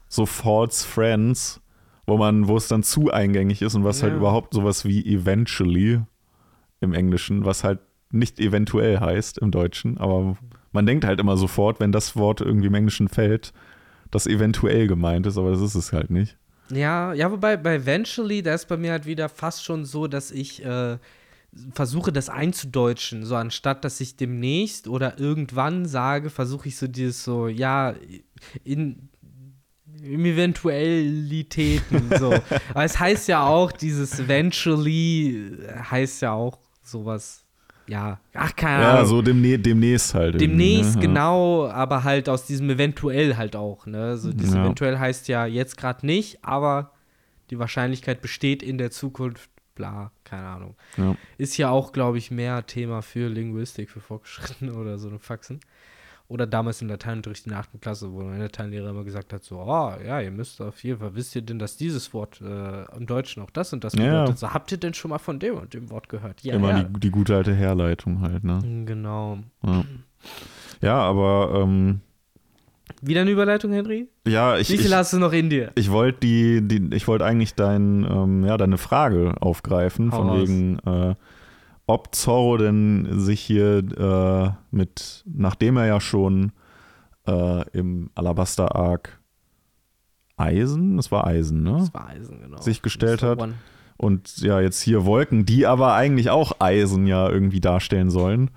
so 0.08 0.24
False 0.24 0.86
Friends, 0.86 1.60
wo 2.06 2.16
man, 2.16 2.46
wo 2.46 2.56
es 2.56 2.68
dann 2.68 2.84
zu 2.84 3.10
eingängig 3.10 3.60
ist 3.60 3.74
und 3.74 3.84
was 3.84 4.02
halt 4.02 4.10
ja. 4.10 4.14
halt 4.14 4.20
überhaupt 4.20 4.54
sowas 4.54 4.84
wie 4.84 5.04
eventually 5.04 6.00
im 6.80 6.94
Englischen, 6.94 7.44
was 7.44 7.64
halt 7.64 7.80
nicht 8.12 8.38
eventuell 8.38 9.00
heißt 9.00 9.38
im 9.38 9.50
Deutschen, 9.50 9.98
aber 9.98 10.36
man 10.72 10.86
denkt 10.86 11.04
halt 11.04 11.18
immer 11.18 11.36
sofort, 11.36 11.80
wenn 11.80 11.90
das 11.90 12.16
Wort 12.16 12.40
irgendwie 12.40 12.68
im 12.68 12.74
Englischen 12.74 13.08
fällt, 13.08 13.52
dass 14.10 14.26
eventuell 14.26 14.86
gemeint 14.86 15.26
ist, 15.26 15.38
aber 15.38 15.50
das 15.50 15.60
ist 15.60 15.74
es 15.74 15.92
halt 15.92 16.10
nicht. 16.10 16.36
Ja, 16.70 17.12
ja, 17.12 17.30
wobei 17.30 17.56
bei 17.56 17.76
eventually, 17.76 18.42
da 18.42 18.54
ist 18.54 18.66
bei 18.66 18.76
mir 18.76 18.92
halt 18.92 19.06
wieder 19.06 19.28
fast 19.28 19.64
schon 19.64 19.84
so, 19.84 20.06
dass 20.06 20.30
ich 20.30 20.64
äh, 20.64 20.98
versuche 21.72 22.12
das 22.12 22.28
einzudeutschen, 22.28 23.24
so 23.24 23.36
anstatt 23.36 23.84
dass 23.84 24.00
ich 24.00 24.16
demnächst 24.16 24.88
oder 24.88 25.18
irgendwann 25.18 25.86
sage, 25.86 26.30
versuche 26.30 26.68
ich 26.68 26.76
so 26.76 26.86
dieses 26.86 27.24
so, 27.24 27.48
ja, 27.48 27.94
in, 28.64 29.08
in 30.02 30.24
Eventualitäten 30.24 32.10
so. 32.18 32.32
Aber 32.70 32.84
es 32.84 32.98
heißt 32.98 33.28
ja 33.28 33.46
auch, 33.46 33.72
dieses 33.72 34.18
eventually 34.18 35.56
heißt 35.90 36.22
ja 36.22 36.32
auch 36.32 36.58
sowas, 36.82 37.45
ja, 37.88 38.18
ach, 38.34 38.56
keine 38.56 38.84
Ahnung. 38.84 38.98
Ja, 38.98 39.04
so 39.04 39.22
demnä 39.22 39.58
demnächst 39.58 40.14
halt. 40.14 40.40
Demnächst, 40.40 40.96
ne? 40.96 41.02
genau, 41.02 41.68
aber 41.68 42.04
halt 42.04 42.28
aus 42.28 42.46
diesem 42.46 42.70
eventuell 42.70 43.36
halt 43.36 43.56
auch, 43.56 43.86
ne? 43.86 44.16
So 44.16 44.32
dieses 44.32 44.54
ja. 44.54 44.64
eventuell 44.64 44.98
heißt 44.98 45.28
ja 45.28 45.46
jetzt 45.46 45.76
gerade 45.76 46.04
nicht, 46.04 46.44
aber 46.44 46.92
die 47.50 47.58
Wahrscheinlichkeit 47.58 48.20
besteht 48.22 48.62
in 48.62 48.78
der 48.78 48.90
Zukunft 48.90 49.50
bla, 49.76 50.10
keine 50.24 50.48
Ahnung. 50.48 50.74
Ja. 50.96 51.14
Ist 51.38 51.56
ja 51.56 51.70
auch, 51.70 51.92
glaube 51.92 52.18
ich, 52.18 52.32
mehr 52.32 52.66
Thema 52.66 53.02
für 53.02 53.28
Linguistik, 53.28 53.90
für 53.90 54.00
Fortgeschrittene 54.00 54.74
oder 54.74 54.98
so 54.98 55.08
eine 55.08 55.20
Faxen. 55.20 55.60
Oder 56.28 56.46
damals 56.46 56.82
im 56.82 56.88
Lateinunterricht 56.88 57.46
in 57.46 57.50
der 57.50 57.60
8. 57.60 57.80
Klasse, 57.80 58.12
wo 58.12 58.22
meine 58.22 58.44
Lateinlehrer 58.44 58.90
immer 58.90 59.04
gesagt 59.04 59.32
hat, 59.32 59.44
so, 59.44 59.60
oh, 59.60 59.92
ja, 60.04 60.20
ihr 60.20 60.32
müsst 60.32 60.60
auf 60.60 60.82
jeden 60.82 60.98
Fall, 60.98 61.14
wisst 61.14 61.36
ihr 61.36 61.42
denn, 61.42 61.60
dass 61.60 61.76
dieses 61.76 62.12
Wort 62.12 62.40
äh, 62.40 62.84
im 62.96 63.06
Deutschen 63.06 63.42
auch 63.42 63.50
das 63.50 63.72
und 63.72 63.84
das 63.84 63.94
ja. 63.94 64.22
bedeutet? 64.22 64.38
So, 64.38 64.52
habt 64.52 64.72
ihr 64.72 64.78
denn 64.78 64.92
schon 64.92 65.10
mal 65.10 65.18
von 65.18 65.38
dem 65.38 65.56
und 65.56 65.72
dem 65.72 65.88
Wort 65.90 66.08
gehört? 66.08 66.42
Ja, 66.42 66.54
immer 66.54 66.70
ja. 66.70 66.82
Die, 66.82 67.00
die, 67.00 67.10
gute 67.10 67.36
alte 67.36 67.54
Herleitung 67.54 68.20
halt, 68.22 68.42
ne? 68.42 68.58
Genau. 68.86 69.38
Ja, 69.64 69.84
ja 70.80 70.98
aber 70.98 71.62
ähm, 71.62 72.00
wieder 73.02 73.20
eine 73.20 73.30
Überleitung, 73.30 73.72
Henry? 73.72 74.08
Ja, 74.26 74.56
ich. 74.56 74.70
Wie 74.70 74.78
viel 74.78 74.86
ich, 74.86 74.94
hast 74.94 75.12
du 75.12 75.18
noch 75.18 75.32
in 75.32 75.50
dir? 75.50 75.70
Ich 75.74 75.90
wollte 75.90 76.20
die, 76.20 76.66
die, 76.66 76.94
ich 76.94 77.06
wollte 77.06 77.24
eigentlich 77.24 77.54
dein, 77.54 78.04
ähm, 78.04 78.44
ja, 78.44 78.56
deine 78.56 78.78
Frage 78.78 79.34
aufgreifen, 79.40 80.10
Hau 80.12 80.16
von 80.18 80.28
raus. 80.28 80.48
wegen, 80.48 80.78
äh, 80.80 81.14
ob 81.86 82.14
Zorro 82.14 82.56
denn 82.56 83.06
sich 83.18 83.40
hier 83.40 83.78
äh, 83.78 84.50
mit, 84.70 85.24
nachdem 85.26 85.76
er 85.76 85.86
ja 85.86 86.00
schon 86.00 86.52
äh, 87.26 87.68
im 87.70 88.10
Alabaster 88.14 88.74
Arc 88.74 89.20
Eisen, 90.36 90.96
das 90.96 91.10
war 91.10 91.26
Eisen, 91.26 91.62
ne? 91.62 91.76
Das 91.78 91.94
war 91.94 92.08
Eisen, 92.08 92.40
genau. 92.40 92.60
Sich 92.60 92.82
gestellt 92.82 93.22
hat. 93.22 93.40
One. 93.40 93.54
Und 93.96 94.38
ja, 94.38 94.60
jetzt 94.60 94.82
hier 94.82 95.06
Wolken, 95.06 95.46
die 95.46 95.66
aber 95.66 95.94
eigentlich 95.94 96.28
auch 96.28 96.60
Eisen 96.60 97.06
ja 97.06 97.28
irgendwie 97.30 97.60
darstellen 97.60 98.10
sollen. 98.10 98.50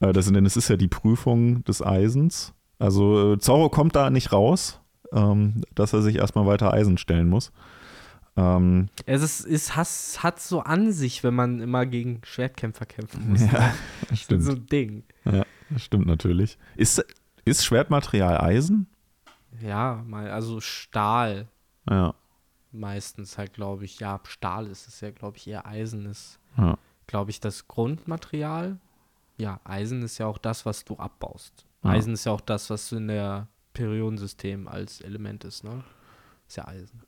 Äh, 0.00 0.12
das, 0.12 0.30
denn 0.30 0.46
es 0.46 0.56
ist 0.56 0.68
ja 0.68 0.76
die 0.76 0.88
Prüfung 0.88 1.64
des 1.64 1.82
Eisens. 1.82 2.54
Also 2.78 3.32
äh, 3.32 3.38
Zorro 3.38 3.68
kommt 3.68 3.96
da 3.96 4.10
nicht 4.10 4.32
raus, 4.32 4.80
ähm, 5.12 5.62
dass 5.74 5.92
er 5.92 6.02
sich 6.02 6.16
erstmal 6.16 6.46
weiter 6.46 6.72
Eisen 6.72 6.98
stellen 6.98 7.28
muss. 7.28 7.52
Ähm, 8.36 8.88
es 9.06 9.22
ist, 9.22 9.40
ist 9.46 9.76
has, 9.76 10.22
hat 10.22 10.40
so 10.40 10.60
an 10.60 10.92
sich, 10.92 11.22
wenn 11.22 11.34
man 11.34 11.60
immer 11.60 11.86
gegen 11.86 12.20
Schwertkämpfer 12.24 12.86
kämpfen 12.86 13.30
muss. 13.30 13.42
Ja, 13.42 13.72
das 14.08 14.20
stimmt. 14.20 14.42
so 14.42 14.52
ein 14.52 14.66
Ding. 14.66 15.04
Ja, 15.24 15.44
das 15.70 15.82
stimmt 15.82 16.06
natürlich. 16.06 16.58
Ist, 16.76 17.04
ist 17.44 17.64
Schwertmaterial 17.64 18.40
Eisen? 18.40 18.88
Ja, 19.60 20.02
mal, 20.06 20.30
also 20.30 20.60
Stahl. 20.60 21.48
Ja. 21.88 22.14
Meistens 22.72 23.38
halt, 23.38 23.52
glaube 23.52 23.84
ich. 23.84 24.00
Ja, 24.00 24.20
Stahl 24.24 24.66
ist 24.66 24.88
es 24.88 25.00
ja, 25.00 25.12
glaube 25.12 25.36
ich, 25.36 25.46
eher 25.46 25.66
Eisen 25.66 26.06
ist, 26.06 26.40
ja. 26.56 26.76
glaube 27.06 27.30
ich, 27.30 27.38
das 27.38 27.68
Grundmaterial. 27.68 28.78
Ja, 29.36 29.60
Eisen 29.64 30.02
ist 30.02 30.18
ja 30.18 30.26
auch 30.26 30.38
das, 30.38 30.66
was 30.66 30.84
du 30.84 30.96
abbaust. 30.96 31.66
Eisen 31.82 32.14
ist 32.14 32.24
ja 32.24 32.32
auch 32.32 32.40
das, 32.40 32.70
was 32.70 32.90
in 32.92 33.08
der 33.08 33.46
Periodensystem 33.74 34.66
als 34.68 35.00
Element 35.02 35.44
ist, 35.44 35.64
ne? 35.64 35.84
Ist 36.48 36.56
ja 36.56 36.66
Eisen. 36.66 37.02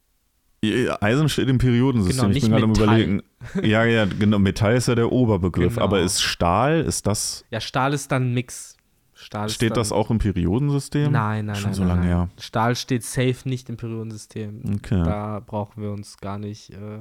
Eisen 1.01 1.29
steht 1.29 1.49
im 1.49 1.59
Periodensystem. 1.59 2.33
Genau, 2.33 2.37
ich 2.37 2.43
bin 2.43 2.51
gerade 2.51 2.65
am 2.65 2.75
überlegen. 2.75 3.23
Ja, 3.63 3.85
ja, 3.85 4.07
genau. 4.07 4.39
Metall 4.39 4.77
ist 4.77 4.89
ja 4.89 4.95
der 4.95 5.13
Oberbegriff. 5.13 5.75
Genau. 5.75 5.85
Aber 5.85 6.01
ist 6.01 6.23
Stahl, 6.23 6.81
ist 6.81 7.07
das. 7.07 7.45
Ja, 7.51 7.61
Stahl 7.61 7.95
ist 7.95 8.11
dann 8.13 8.31
ein 8.31 8.35
Mix. 8.35 8.77
Stahl 9.15 9.49
steht 9.49 9.77
das 9.77 9.93
auch 9.93 10.11
im 10.11 10.19
Periodensystem? 10.19 11.11
Nein, 11.11 11.47
nein, 11.47 11.57
Schon 11.57 11.65
nein. 11.71 11.75
so 11.75 11.85
lange 11.85 12.01
nein. 12.01 12.09
her. 12.09 12.29
Stahl 12.39 12.77
steht 12.77 13.03
safe 13.03 13.49
nicht 13.49 13.69
im 13.71 13.79
Periodensystem. 13.79 14.63
Okay. 14.77 15.03
Da 15.03 15.41
brauchen 15.45 15.83
wir 15.83 15.91
uns 15.91 16.19
gar 16.19 16.39
nicht 16.39 16.71
äh, 16.71 17.01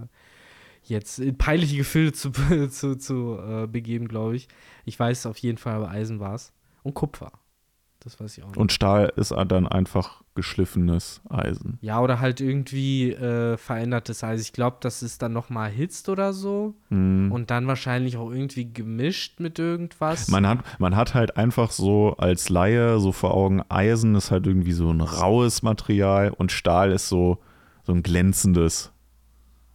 jetzt 0.84 1.20
in 1.20 1.38
peinliche 1.38 1.76
Gefilde 1.78 2.14
zu, 2.14 2.32
zu, 2.70 2.98
zu 2.98 3.38
äh, 3.38 3.68
begeben, 3.68 4.08
glaube 4.08 4.38
ich. 4.38 4.48
Ich 4.86 4.98
weiß 4.98 5.26
auf 5.26 5.38
jeden 5.40 5.58
Fall, 5.58 5.76
aber 5.76 5.90
Eisen 5.90 6.22
war 6.22 6.36
es. 6.36 6.54
Und 6.84 6.94
Kupfer. 6.94 7.32
Das 8.06 8.20
weiß 8.20 8.38
ich 8.38 8.44
auch 8.44 8.50
nicht. 8.50 8.58
Und 8.58 8.72
Stahl 8.72 9.12
ist 9.16 9.32
dann 9.32 9.68
einfach 9.68 10.22
geschliffenes 10.36 11.22
Eisen. 11.28 11.80
Ja, 11.82 12.02
oder 12.02 12.20
halt 12.20 12.40
irgendwie 12.40 13.12
äh, 13.12 13.58
verändertes 13.58 14.24
Eisen. 14.24 14.44
Ich 14.44 14.54
glaube, 14.54 14.78
das 14.82 15.02
ist 15.02 15.24
dann 15.24 15.34
nochmal 15.34 15.72
erhitzt 15.72 16.08
oder 16.08 16.32
so. 16.32 16.76
Mm. 16.90 17.32
Und 17.32 17.50
dann 17.50 17.66
wahrscheinlich 17.66 18.18
auch 18.18 18.30
irgendwie 18.30 18.72
gemischt 18.72 19.40
mit 19.40 19.58
irgendwas. 19.58 20.28
Man 20.28 20.46
hat, 20.48 20.60
man 20.80 20.96
hat 20.96 21.16
halt 21.16 21.36
einfach 21.36 21.72
so 21.72 22.16
als 22.18 22.50
Laie 22.50 23.00
so 23.00 23.12
vor 23.12 23.34
Augen, 23.34 23.64
Eisen 23.70 24.14
ist 24.14 24.30
halt 24.30 24.46
irgendwie 24.46 24.74
so 24.74 24.92
ein 24.92 25.02
raues 25.02 25.64
Material 25.64 26.30
und 26.30 26.52
Stahl 26.52 26.92
ist 26.92 27.10
so, 27.10 27.40
so 27.84 27.92
ein 27.92 28.04
glänzendes 28.04 28.92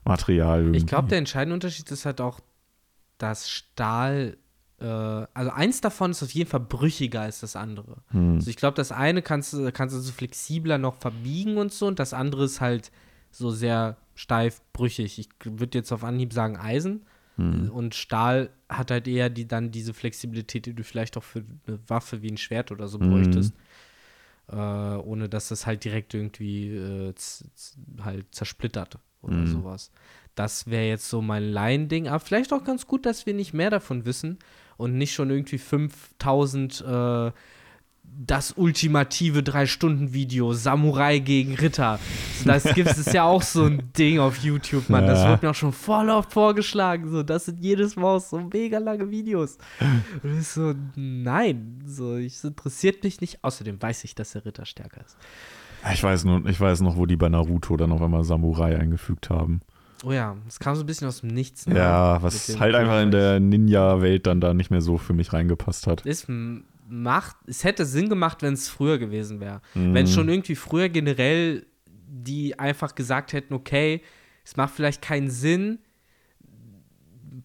Material. 0.05 0.61
Irgendwie. 0.61 0.79
Ich 0.79 0.87
glaube, 0.87 1.09
der 1.09 1.19
entscheidende 1.19 1.55
Unterschied 1.55 1.91
ist 1.91 2.07
halt 2.07 2.21
auch, 2.21 2.39
dass 3.19 3.51
Stahl 3.51 4.37
also 4.87 5.51
eins 5.51 5.81
davon 5.81 6.13
ist 6.13 6.23
auf 6.23 6.31
jeden 6.31 6.49
Fall 6.49 6.61
brüchiger 6.61 7.21
als 7.23 7.41
das 7.41 7.57
andere. 7.57 7.97
Hm. 8.09 8.37
Also 8.37 8.49
ich 8.51 8.57
glaube, 8.57 8.77
das 8.77 8.93
eine 8.93 9.23
kannst 9.23 9.53
du, 9.53 9.71
kannst 9.73 9.95
du 9.95 10.01
so 10.01 10.13
flexibler 10.13 10.79
noch 10.79 10.97
verbiegen 10.97 11.57
und 11.59 11.73
so 11.73 11.87
und 11.87 11.99
das 11.99 12.15
andere 12.15 12.45
ist 12.45 12.61
halt 12.61 12.91
so 13.31 13.51
sehr 13.51 13.97
steif 14.15 14.61
brüchig. 14.73 15.19
Ich 15.19 15.29
würde 15.45 15.79
jetzt 15.79 15.93
auf 15.93 16.03
Anhieb 16.05 16.33
sagen 16.33 16.57
Eisen. 16.57 17.07
Hm. 17.37 17.71
Und 17.71 17.95
Stahl 17.95 18.51
hat 18.69 18.91
halt 18.91 19.07
eher 19.07 19.31
die, 19.31 19.47
dann 19.47 19.71
diese 19.71 19.95
Flexibilität, 19.95 20.67
die 20.67 20.75
du 20.75 20.83
vielleicht 20.83 21.17
auch 21.17 21.23
für 21.25 21.45
eine 21.67 21.79
Waffe 21.87 22.23
wie 22.23 22.31
ein 22.31 22.37
Schwert 22.37 22.71
oder 22.73 22.89
so 22.89 22.99
hm. 22.99 23.11
bräuchtest. 23.11 23.55
äh, 24.49 24.57
ohne 24.57 25.29
dass 25.29 25.49
das 25.49 25.65
halt 25.67 25.85
direkt 25.85 26.13
irgendwie 26.13 26.75
äh, 26.75 27.15
halt 28.03 28.27
zersplittert 28.35 28.99
oder 29.23 29.37
Mhm. 29.37 29.47
sowas. 29.47 29.93
Das 30.35 30.67
wäre 30.67 30.89
jetzt 30.89 31.09
so 31.09 31.23
mein 31.23 31.45
Laiending, 31.45 32.09
aber 32.09 32.21
vielleicht 32.21 32.53
auch 32.53 32.65
ganz 32.65 32.87
gut, 32.87 33.07
dass 33.07 33.27
wir 33.27 33.35
nicht 33.35 33.53
mehr 33.53 33.71
davon 33.71 34.05
wissen 34.07 34.39
und 34.81 34.97
nicht 34.97 35.13
schon 35.13 35.31
irgendwie 35.31 35.59
5000 35.59 36.85
äh, 36.87 37.31
das 38.27 38.53
ultimative 38.57 39.43
Drei-Stunden-Video, 39.43 40.53
Samurai 40.53 41.21
gegen 41.21 41.55
Ritter. 41.55 41.99
Das 42.45 42.65
gibt 42.75 42.91
es 42.91 43.13
ja 43.13 43.25
auch 43.25 43.43
so 43.43 43.65
ein 43.65 43.93
Ding 43.99 44.19
auf 44.19 44.39
YouTube, 44.39 44.89
Mann. 44.89 45.07
Das 45.07 45.27
wird 45.27 45.43
mir 45.43 45.51
auch 45.51 45.55
schon 45.55 45.73
voll 45.73 46.11
oft 46.11 46.33
vorgeschlagen. 46.33 47.09
So, 47.09 47.23
das 47.23 47.47
sind 47.47 47.61
jedes 47.61 47.97
Mal 47.97 48.17
auch 48.17 48.21
so 48.21 48.41
mega 48.53 48.79
lange 48.79 49.11
Videos. 49.11 49.59
Und 50.23 50.39
ich 50.39 50.49
so, 50.49 50.75
nein, 50.97 51.83
so, 51.87 52.17
es 52.17 52.43
interessiert 52.43 53.05
mich 53.05 53.21
nicht. 53.21 53.45
Außerdem 53.45 53.81
weiß 53.81 54.05
ich, 54.05 54.15
dass 54.15 54.33
der 54.33 54.45
Ritter 54.45 54.67
stärker 54.67 55.03
ist. 55.05 55.17
Ich 55.93 56.03
weiß, 56.03 56.25
nur, 56.25 56.45
ich 56.47 56.61
weiß 56.61 56.81
noch, 56.81 56.97
wo 56.97 57.07
die 57.07 57.17
bei 57.17 57.29
Naruto 57.29 57.77
dann 57.77 57.93
auf 57.93 58.03
einmal 58.03 58.25
Samurai 58.25 58.77
eingefügt 58.77 59.31
haben. 59.31 59.61
Oh 60.05 60.13
ja, 60.13 60.37
es 60.49 60.59
kam 60.59 60.75
so 60.77 60.83
ein 60.83 60.87
bisschen 60.87 61.09
aus 61.09 61.21
dem 61.21 61.29
Nichts. 61.31 61.67
ne? 61.67 61.77
Ja, 61.77 62.23
was 62.23 62.59
halt 62.59 62.75
einfach 62.75 63.03
in 63.03 63.11
der 63.11 63.39
Ninja-Welt 63.39 64.27
dann 64.27 64.41
da 64.41 64.55
nicht 64.55 64.71
mehr 64.71 64.81
so 64.81 64.97
für 64.97 65.13
mich 65.13 65.33
reingepasst 65.33 65.87
hat. 65.87 66.07
Es 66.07 66.27
macht, 66.89 67.37
es 67.47 67.65
hätte 67.65 67.85
Sinn 67.85 68.09
gemacht, 68.09 68.43
wenn 68.43 68.55
es 68.55 68.69
früher 68.69 68.99
gewesen 68.99 69.41
wäre. 69.41 69.61
Mhm. 69.75 69.95
Wenn 69.95 70.07
schon 70.07 70.29
irgendwie 70.29 70.55
früher 70.55 70.89
generell 70.89 71.67
die 72.11 72.59
einfach 72.59 72.95
gesagt 72.95 73.33
hätten, 73.33 73.55
okay, 73.55 74.03
es 74.45 74.57
macht 74.57 74.75
vielleicht 74.75 75.01
keinen 75.01 75.31
Sinn, 75.31 75.79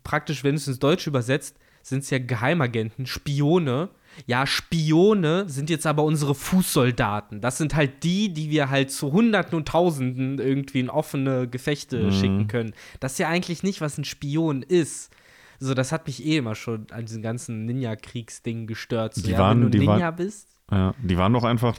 praktisch, 0.04 0.44
wenn 0.44 0.52
du 0.52 0.58
es 0.58 0.68
ins 0.68 0.80
Deutsche 0.80 1.10
übersetzt, 1.10 1.58
sind 1.84 2.00
es 2.00 2.10
ja 2.10 2.18
Geheimagenten, 2.18 3.06
Spione. 3.06 3.90
Ja, 4.28 4.46
Spione 4.48 5.48
sind 5.50 5.70
jetzt 5.70 5.86
aber 5.86 6.04
unsere 6.04 6.36
Fußsoldaten. 6.36 7.42
Das 7.42 7.58
sind 7.58 7.76
halt 7.76 8.04
die, 8.04 8.34
die 8.34 8.50
wir 8.50 8.70
halt 8.70 8.92
zu 8.92 9.12
Hunderten 9.12 9.56
und 9.56 9.68
Tausenden 9.68 10.40
irgendwie 10.40 10.80
in 10.80 10.90
offene 10.90 11.48
Gefechte 11.48 12.04
Mhm. 12.06 12.12
schicken 12.12 12.48
können. 12.48 12.74
Das 13.00 13.14
ist 13.14 13.18
ja 13.20 13.30
eigentlich 13.30 13.64
nicht, 13.64 13.82
was 13.82 13.98
ein 13.98 14.06
Spion 14.06 14.62
ist. 14.62 15.12
So, 15.60 15.74
das 15.74 15.92
hat 15.92 16.06
mich 16.08 16.26
eh 16.26 16.38
immer 16.38 16.56
schon 16.56 16.88
an 16.92 17.06
diesen 17.06 17.22
ganzen 17.22 17.66
Ninja-Kriegsdingen 17.66 18.68
gestört. 18.68 19.14
So, 19.16 19.22
Die 19.22 19.32
ja, 19.32 19.40
waren- 19.40 19.58
wenn 19.64 19.72
du 19.72 19.78
die 19.80 19.88
Ninja 19.88 20.12
bist, 20.12 20.50
Ja, 20.72 20.94
die 21.02 21.18
waren 21.18 21.32
doch 21.34 21.44
einfach, 21.44 21.78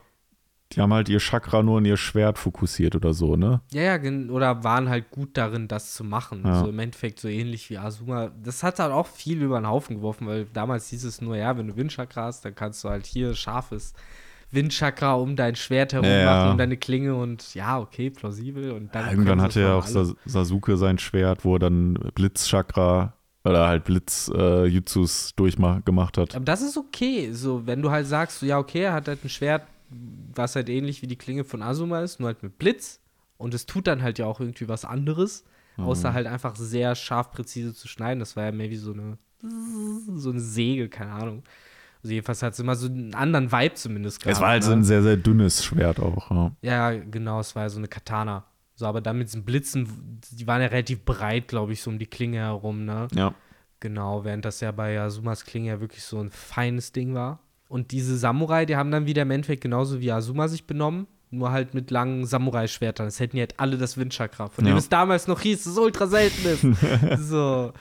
die 0.72 0.80
haben 0.80 0.92
halt 0.92 1.08
ihr 1.08 1.20
Chakra 1.20 1.62
nur 1.62 1.78
in 1.78 1.84
ihr 1.84 1.96
Schwert 1.96 2.38
fokussiert 2.38 2.96
oder 2.96 3.14
so, 3.14 3.36
ne? 3.36 3.60
Ja, 3.72 3.96
ja, 3.96 4.30
oder 4.30 4.64
waren 4.64 4.88
halt 4.88 5.10
gut 5.10 5.30
darin, 5.36 5.68
das 5.68 5.94
zu 5.94 6.02
machen. 6.02 6.42
Ja. 6.44 6.60
So 6.60 6.68
im 6.68 6.78
Endeffekt 6.78 7.20
so 7.20 7.28
ähnlich 7.28 7.70
wie 7.70 7.78
Asuma. 7.78 8.30
Das 8.42 8.62
hat 8.62 8.78
halt 8.80 8.92
auch 8.92 9.06
viel 9.06 9.42
über 9.42 9.60
den 9.60 9.68
Haufen 9.68 9.96
geworfen, 9.96 10.26
weil 10.26 10.46
damals 10.52 10.88
hieß 10.90 11.04
es 11.04 11.20
nur, 11.20 11.36
ja, 11.36 11.56
wenn 11.56 11.68
du 11.68 11.76
Windchakra 11.76 12.24
hast, 12.24 12.44
dann 12.44 12.54
kannst 12.54 12.82
du 12.82 12.88
halt 12.88 13.06
hier 13.06 13.34
scharfes 13.34 13.94
Windchakra 14.50 15.14
um 15.14 15.34
dein 15.36 15.56
Schwert 15.56 15.92
herum 15.92 16.06
Ja, 16.08 16.18
ja. 16.18 16.24
machen, 16.36 16.50
um 16.52 16.58
deine 16.58 16.76
Klinge 16.76 17.14
und 17.14 17.54
ja, 17.54 17.78
okay, 17.78 18.10
plausibel. 18.10 18.72
Und 18.72 18.94
dann 18.94 19.08
Irgendwann 19.08 19.38
können 19.38 19.40
sie 19.40 19.44
hatte 19.44 19.60
ja 19.60 19.74
auch 19.74 19.84
alle. 19.84 19.92
Sas- 19.92 20.16
Sasuke 20.24 20.76
sein 20.76 20.98
Schwert, 20.98 21.44
wo 21.44 21.56
er 21.56 21.58
dann 21.60 21.94
Blitzchakra 22.14 23.12
oder 23.44 23.68
halt 23.68 23.84
Blitz-Jutsus 23.84 25.34
durchgemacht 25.36 26.18
hat. 26.18 26.34
Aber 26.34 26.44
das 26.44 26.62
ist 26.62 26.76
okay. 26.76 27.32
So, 27.32 27.66
wenn 27.66 27.82
du 27.82 27.90
halt 27.90 28.06
sagst, 28.06 28.42
ja, 28.42 28.58
okay, 28.58 28.82
er 28.82 28.92
hat 28.94 29.08
halt 29.08 29.24
ein 29.24 29.28
Schwert, 29.28 29.62
was 29.89 30.57
halt 30.57 30.68
ähnlich 30.68 31.03
wie 31.03 31.07
die 31.07 31.16
Klinge 31.16 31.45
von 31.45 31.62
Asuma 31.62 32.01
ist, 32.01 32.20
nur 32.20 32.28
halt 32.28 32.43
mit 32.43 32.59
Blitz. 32.59 33.01
Und 33.39 33.55
es 33.55 33.66
tut 33.66 33.87
dann 33.87 34.03
halt 34.03 34.18
ja 34.18 34.26
auch 34.26 34.41
irgendwie 34.41 34.68
was 34.68 34.84
anderes, 34.84 35.45
außer 35.76 36.14
halt 36.14 36.26
einfach 36.26 36.57
sehr 36.57 36.95
scharf 36.95 37.30
präzise 37.30 37.74
zu 37.74 37.87
schneiden. 37.87 38.18
Das 38.18 38.34
war 38.34 38.45
ja 38.45 38.53
mehr 38.53 38.70
wie 38.70 38.76
so 38.76 38.93
eine, 38.93 39.18
so 40.16 40.30
eine 40.30 40.41
Säge, 40.41 40.89
keine 40.89 41.12
Ahnung. 41.12 41.43
Also 42.03 42.14
jedenfalls 42.14 42.43
hat 42.43 42.55
es 42.55 42.61
immer 42.61 42.76
so 42.76 42.87
einen 42.87 43.14
anderen 43.14 43.53
Vibe 43.53 43.74
zumindest 43.74 44.22
gehabt. 44.22 44.37
Es 44.37 44.41
war 44.41 44.51
halt 44.51 44.64
so 44.64 44.70
ne? 44.70 44.76
ein 44.76 44.84
sehr, 44.84 45.03
sehr 45.03 45.16
dünnes 45.16 45.64
Schwert 45.64 46.01
auch. 46.01 46.30
Ja. 46.30 46.53
Ja, 46.62 46.91
genau, 46.93 47.41
es 47.41 47.55
war 47.55 47.64
ja 47.64 47.68
so 47.68 47.78
eine 47.78 47.89
Katana. 47.89 48.45
So, 48.74 48.87
aber 48.87 49.01
dann 49.01 49.18
mit 49.18 49.28
diesen 49.28 49.45
Blitzen, 49.45 50.20
die 50.32 50.47
waren 50.47 50.61
ja 50.61 50.68
relativ 50.68 51.05
breit, 51.05 51.49
glaube 51.49 51.72
ich, 51.72 51.82
so 51.82 51.91
um 51.91 51.99
die 51.99 52.07
Klinge 52.07 52.39
herum, 52.39 52.84
ne? 52.84 53.09
ja. 53.14 53.34
Genau, 53.80 54.24
während 54.24 54.45
das 54.45 54.61
ja 54.61 54.72
bei 54.72 54.99
Asumas 54.99 55.45
Klinge 55.45 55.68
ja 55.68 55.80
wirklich 55.80 56.03
so 56.03 56.18
ein 56.18 56.30
feines 56.30 56.93
Ding 56.93 57.14
war. 57.14 57.41
Und 57.68 57.90
diese 57.90 58.16
Samurai, 58.16 58.64
die 58.66 58.76
haben 58.76 58.90
dann 58.90 59.06
wieder 59.06 59.22
im 59.22 59.30
Endeffekt 59.30 59.62
genauso 59.62 60.00
wie 60.00 60.12
Asuma 60.12 60.46
sich 60.48 60.66
benommen, 60.66 61.06
nur 61.30 61.50
halt 61.50 61.74
mit 61.74 61.90
langen 61.90 62.24
Samurai-Schwertern. 62.24 63.08
Es 63.08 63.18
hätten 63.18 63.36
ja 63.36 63.42
halt 63.42 63.58
alle 63.58 63.76
das 63.76 63.96
Windchakra, 63.98 64.48
von 64.48 64.64
dem 64.64 64.72
Ja. 64.74 64.78
es 64.78 64.88
damals 64.88 65.26
noch 65.26 65.40
hieß, 65.40 65.64
dass 65.64 65.72
es 65.72 65.78
ultra 65.78 66.06
selten 66.06 66.46
ist. 66.46 66.62
so. 67.28 67.72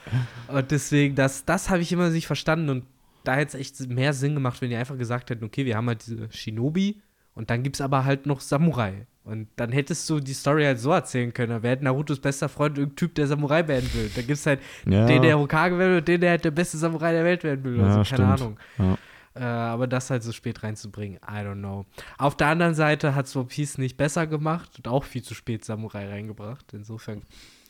Und 0.48 0.70
deswegen, 0.70 1.14
das, 1.14 1.44
das 1.44 1.70
habe 1.70 1.80
ich 1.82 1.92
immer 1.92 2.10
nicht 2.10 2.26
verstanden. 2.26 2.68
Und 2.68 2.84
da 3.24 3.34
hätte 3.34 3.56
es 3.56 3.60
echt 3.60 3.88
mehr 3.88 4.12
Sinn 4.12 4.34
gemacht, 4.34 4.60
wenn 4.60 4.70
die 4.70 4.76
einfach 4.76 4.98
gesagt 4.98 5.30
hätten, 5.30 5.44
okay, 5.44 5.64
wir 5.64 5.76
haben 5.76 5.86
halt 5.88 6.04
diese 6.06 6.28
Shinobi 6.30 7.00
und 7.34 7.50
dann 7.50 7.62
gibt 7.62 7.76
es 7.76 7.80
aber 7.80 8.04
halt 8.04 8.26
noch 8.26 8.40
Samurai. 8.40 9.06
Und 9.24 9.48
dann 9.56 9.72
hättest 9.72 10.08
du 10.08 10.20
die 10.20 10.32
Story 10.34 10.62
halt 10.64 10.78
so 10.78 10.90
erzählen 10.92 11.32
können. 11.34 11.50
Da 11.50 11.62
wäre 11.62 11.82
Narutos 11.82 12.20
bester 12.20 12.48
Freund 12.48 12.78
irgendein 12.78 12.96
Typ, 12.96 13.14
der 13.16 13.26
Samurai 13.26 13.66
werden 13.66 13.88
will. 13.94 14.08
Da 14.14 14.20
gibt 14.22 14.38
es 14.38 14.46
halt 14.46 14.60
Ja. 14.88 15.06
den, 15.06 15.22
der 15.22 15.36
Hokage 15.38 15.76
werden 15.78 15.90
will 15.92 15.98
und 15.98 16.08
den, 16.08 16.20
der 16.20 16.30
halt 16.30 16.44
der 16.44 16.52
beste 16.52 16.78
Samurai 16.78 17.10
der 17.12 17.24
Welt 17.24 17.42
werden 17.42 17.64
will. 17.64 17.76
Ja, 17.78 17.84
Also, 17.86 17.96
keine 18.16 18.36
stimmt. 18.36 18.40
Ahnung. 18.40 18.56
Ja. 18.78 18.98
Äh, 19.36 19.42
aber 19.42 19.86
das 19.86 20.10
halt 20.10 20.22
so 20.22 20.32
spät 20.32 20.62
reinzubringen, 20.62 21.18
I 21.18 21.40
don't 21.40 21.58
know. 21.58 21.84
Auf 22.16 22.36
der 22.36 22.48
anderen 22.48 22.74
Seite 22.74 23.14
hat 23.14 23.34
One 23.36 23.46
Piece 23.46 23.76
nicht 23.78 23.96
besser 23.96 24.26
gemacht 24.26 24.78
und 24.78 24.88
auch 24.88 25.04
viel 25.04 25.22
zu 25.22 25.34
spät 25.34 25.64
Samurai 25.64 26.08
reingebracht. 26.08 26.72
Insofern 26.72 27.22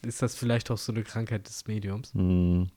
ist 0.05 0.23
das 0.23 0.37
vielleicht 0.37 0.71
auch 0.71 0.79
so 0.79 0.93
eine 0.93 1.03
Krankheit 1.03 1.49
des 1.49 1.67
Mediums. 1.67 2.15
Hm. 2.15 2.69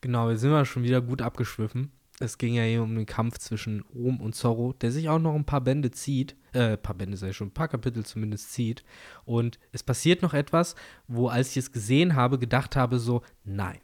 Genau, 0.00 0.28
wir 0.28 0.38
sind 0.38 0.52
ja 0.52 0.64
schon 0.64 0.84
wieder 0.84 1.00
gut 1.00 1.22
abgeschwiffen. 1.22 1.90
Es 2.20 2.38
ging 2.38 2.54
ja 2.54 2.62
hier 2.62 2.82
um 2.82 2.94
den 2.94 3.06
Kampf 3.06 3.38
zwischen 3.38 3.84
Ohm 3.94 4.20
und 4.20 4.34
Zorro, 4.34 4.72
der 4.72 4.92
sich 4.92 5.08
auch 5.08 5.18
noch 5.18 5.34
ein 5.34 5.44
paar 5.44 5.60
Bände 5.60 5.90
zieht. 5.90 6.36
Äh, 6.52 6.72
ein 6.72 6.82
paar 6.82 6.94
Bände 6.94 7.16
sei 7.16 7.32
schon, 7.32 7.48
ein 7.48 7.54
paar 7.54 7.68
Kapitel 7.68 8.04
zumindest 8.04 8.52
zieht. 8.52 8.84
Und 9.24 9.58
es 9.72 9.82
passiert 9.82 10.22
noch 10.22 10.34
etwas, 10.34 10.76
wo, 11.08 11.28
als 11.28 11.50
ich 11.50 11.56
es 11.58 11.72
gesehen 11.72 12.14
habe, 12.14 12.38
gedacht 12.38 12.76
habe, 12.76 12.98
so, 12.98 13.22
nein, 13.44 13.78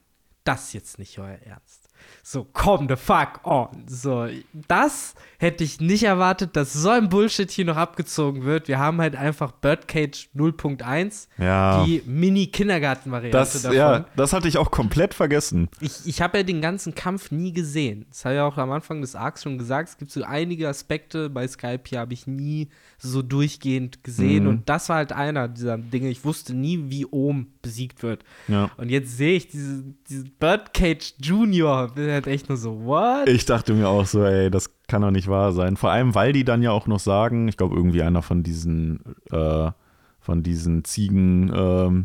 das 0.44 0.66
ist 0.66 0.72
jetzt 0.72 0.98
nicht 0.98 1.18
euer 1.18 1.38
Ernst. 1.38 1.83
So, 2.26 2.44
come 2.54 2.86
the 2.88 2.96
fuck 2.96 3.40
on. 3.44 3.84
So, 3.86 4.26
das 4.66 5.14
hätte 5.36 5.62
ich 5.62 5.78
nicht 5.78 6.04
erwartet, 6.04 6.56
dass 6.56 6.72
so 6.72 6.88
ein 6.88 7.10
Bullshit 7.10 7.50
hier 7.50 7.66
noch 7.66 7.76
abgezogen 7.76 8.44
wird. 8.44 8.66
Wir 8.66 8.78
haben 8.78 8.98
halt 9.02 9.14
einfach 9.14 9.52
Birdcage 9.52 10.30
0.1, 10.34 11.28
Ja. 11.36 11.84
die 11.84 12.02
Mini-Kindergarten-Variante 12.06 13.36
Das, 13.36 13.60
davon. 13.60 13.76
ja, 13.76 14.06
das 14.16 14.32
hatte 14.32 14.48
ich 14.48 14.56
auch 14.56 14.70
komplett 14.70 15.12
vergessen. 15.12 15.68
Ich, 15.80 16.06
ich 16.06 16.22
habe 16.22 16.38
ja 16.38 16.44
den 16.44 16.62
ganzen 16.62 16.94
Kampf 16.94 17.30
nie 17.30 17.52
gesehen. 17.52 18.06
Das 18.08 18.24
habe 18.24 18.34
ich 18.34 18.38
ja 18.38 18.46
auch 18.46 18.56
am 18.56 18.72
Anfang 18.72 19.02
des 19.02 19.14
Arcs 19.14 19.42
schon 19.42 19.58
gesagt. 19.58 19.90
Es 19.90 19.98
gibt 19.98 20.10
so 20.10 20.22
einige 20.22 20.66
Aspekte 20.68 21.28
bei 21.28 21.46
Skype 21.46 21.82
hier, 21.86 22.00
habe 22.00 22.14
ich 22.14 22.26
nie 22.26 22.68
so 22.96 23.20
durchgehend 23.20 24.02
gesehen. 24.02 24.44
Mhm. 24.44 24.48
Und 24.48 24.68
das 24.70 24.88
war 24.88 24.96
halt 24.96 25.12
einer 25.12 25.46
dieser 25.48 25.76
Dinge. 25.76 26.08
Ich 26.08 26.24
wusste 26.24 26.54
nie, 26.54 26.84
wie 26.88 27.04
Ohm 27.04 27.48
besiegt 27.60 28.02
wird. 28.02 28.24
Ja. 28.48 28.70
Und 28.78 28.88
jetzt 28.88 29.16
sehe 29.16 29.36
ich 29.36 29.48
diese, 29.48 29.84
diese 30.08 30.24
Birdcage 30.24 31.14
Junior. 31.18 31.94
Halt 32.14 32.26
echt 32.26 32.48
nur 32.48 32.56
so, 32.56 32.84
what? 32.84 33.28
Ich 33.28 33.44
dachte 33.44 33.74
mir 33.74 33.88
auch 33.88 34.06
so, 34.06 34.24
ey, 34.24 34.50
das 34.50 34.70
kann 34.86 35.02
doch 35.02 35.10
nicht 35.10 35.28
wahr 35.28 35.52
sein. 35.52 35.76
Vor 35.76 35.90
allem, 35.90 36.14
weil 36.14 36.32
die 36.32 36.44
dann 36.44 36.62
ja 36.62 36.70
auch 36.70 36.86
noch 36.86 37.00
sagen, 37.00 37.48
ich 37.48 37.56
glaube, 37.56 37.76
irgendwie 37.76 38.02
einer 38.02 38.22
von 38.22 38.42
diesen, 38.42 39.00
äh, 39.30 39.70
von 40.20 40.42
diesen 40.42 40.84
Ziegen, 40.84 41.52
ähm, 41.54 42.04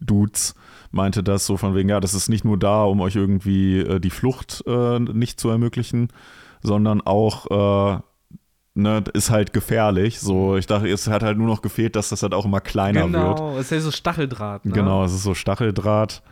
Dudes 0.00 0.54
meinte 0.90 1.22
das 1.22 1.44
so 1.46 1.56
von 1.56 1.74
wegen, 1.74 1.88
ja, 1.88 2.00
das 2.00 2.14
ist 2.14 2.28
nicht 2.28 2.44
nur 2.44 2.58
da, 2.58 2.84
um 2.84 3.00
euch 3.00 3.16
irgendwie 3.16 3.80
äh, 3.80 4.00
die 4.00 4.10
Flucht 4.10 4.64
äh, 4.66 4.98
nicht 4.98 5.40
zu 5.40 5.50
ermöglichen, 5.50 6.08
sondern 6.62 7.00
auch, 7.00 7.46
äh, 7.96 8.00
ne, 8.74 9.04
ist 9.12 9.30
halt 9.30 9.52
gefährlich. 9.52 10.20
So, 10.20 10.56
ich 10.56 10.66
dachte, 10.66 10.88
es 10.88 11.08
hat 11.08 11.22
halt 11.22 11.36
nur 11.36 11.46
noch 11.46 11.62
gefehlt, 11.62 11.96
dass 11.96 12.08
das 12.08 12.22
halt 12.22 12.34
auch 12.34 12.44
immer 12.44 12.60
kleiner 12.60 13.12
wird. 13.12 13.12
genau, 13.12 13.56
es 13.56 13.66
ist 13.66 13.70
ja 13.72 13.80
so 13.80 13.90
Stacheldraht. 13.90 14.64
Ne? 14.64 14.72
Genau, 14.72 15.04
es 15.04 15.12
ist 15.12 15.22
so 15.22 15.34
Stacheldraht, 15.34 16.22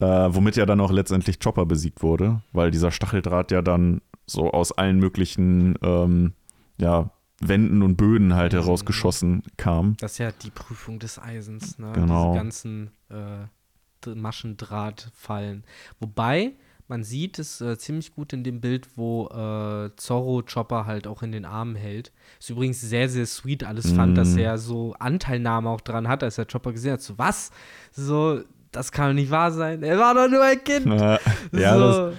äh, 0.00 0.06
womit 0.06 0.56
ja 0.56 0.66
dann 0.66 0.80
auch 0.80 0.90
letztendlich 0.90 1.38
Chopper 1.40 1.66
besiegt 1.66 2.02
wurde, 2.02 2.42
weil 2.52 2.70
dieser 2.70 2.90
Stacheldraht 2.90 3.50
ja 3.52 3.62
dann 3.62 4.00
so 4.26 4.50
aus 4.50 4.72
allen 4.72 4.98
möglichen 4.98 5.76
ähm, 5.82 6.32
ja, 6.78 7.10
Wänden 7.40 7.82
und 7.82 7.96
Böden 7.96 8.34
halt 8.34 8.52
Mhm. 8.52 8.58
herausgeschossen 8.58 9.42
kam. 9.56 9.96
Das 10.00 10.12
ist 10.12 10.18
ja 10.18 10.32
die 10.32 10.50
Prüfung 10.50 10.98
des 10.98 11.18
Eisens, 11.18 11.78
ne? 11.78 11.92
Genau. 11.94 12.32
Diese 12.32 12.38
ganzen 12.42 12.90
äh, 13.10 14.14
Maschendrahtfallen. 14.54 15.64
Wobei, 16.00 16.52
man 16.88 17.02
sieht 17.04 17.38
es 17.38 17.60
äh, 17.60 17.78
ziemlich 17.78 18.14
gut 18.14 18.32
in 18.32 18.44
dem 18.44 18.60
Bild, 18.60 18.88
wo 18.96 19.26
äh, 19.28 19.90
Zorro 19.96 20.42
Chopper 20.42 20.84
halt 20.86 21.06
auch 21.06 21.22
in 21.22 21.32
den 21.32 21.44
Armen 21.44 21.76
hält. 21.76 22.12
Ist 22.38 22.50
übrigens 22.50 22.80
sehr, 22.80 23.08
sehr 23.08 23.26
sweet 23.26 23.64
alles 23.64 23.92
fand, 23.92 24.12
Mhm. 24.12 24.16
dass 24.16 24.36
er 24.36 24.58
so 24.58 24.94
Anteilnahme 24.98 25.70
auch 25.70 25.80
dran 25.80 26.08
hat, 26.08 26.22
als 26.22 26.36
er 26.38 26.44
Chopper 26.46 26.72
gesehen 26.72 26.92
hat. 26.94 27.02
So, 27.02 27.16
was? 27.18 27.50
So, 27.92 28.42
das 28.74 28.92
kann 28.92 29.08
doch 29.10 29.14
nicht 29.14 29.30
wahr 29.30 29.50
sein. 29.52 29.82
Er 29.82 29.98
war 29.98 30.14
doch 30.14 30.28
nur 30.28 30.42
ein 30.42 30.62
Kind. 30.62 30.86
Äh, 30.86 31.18
ja, 31.52 31.78
das 31.78 31.96
so. 31.96 32.12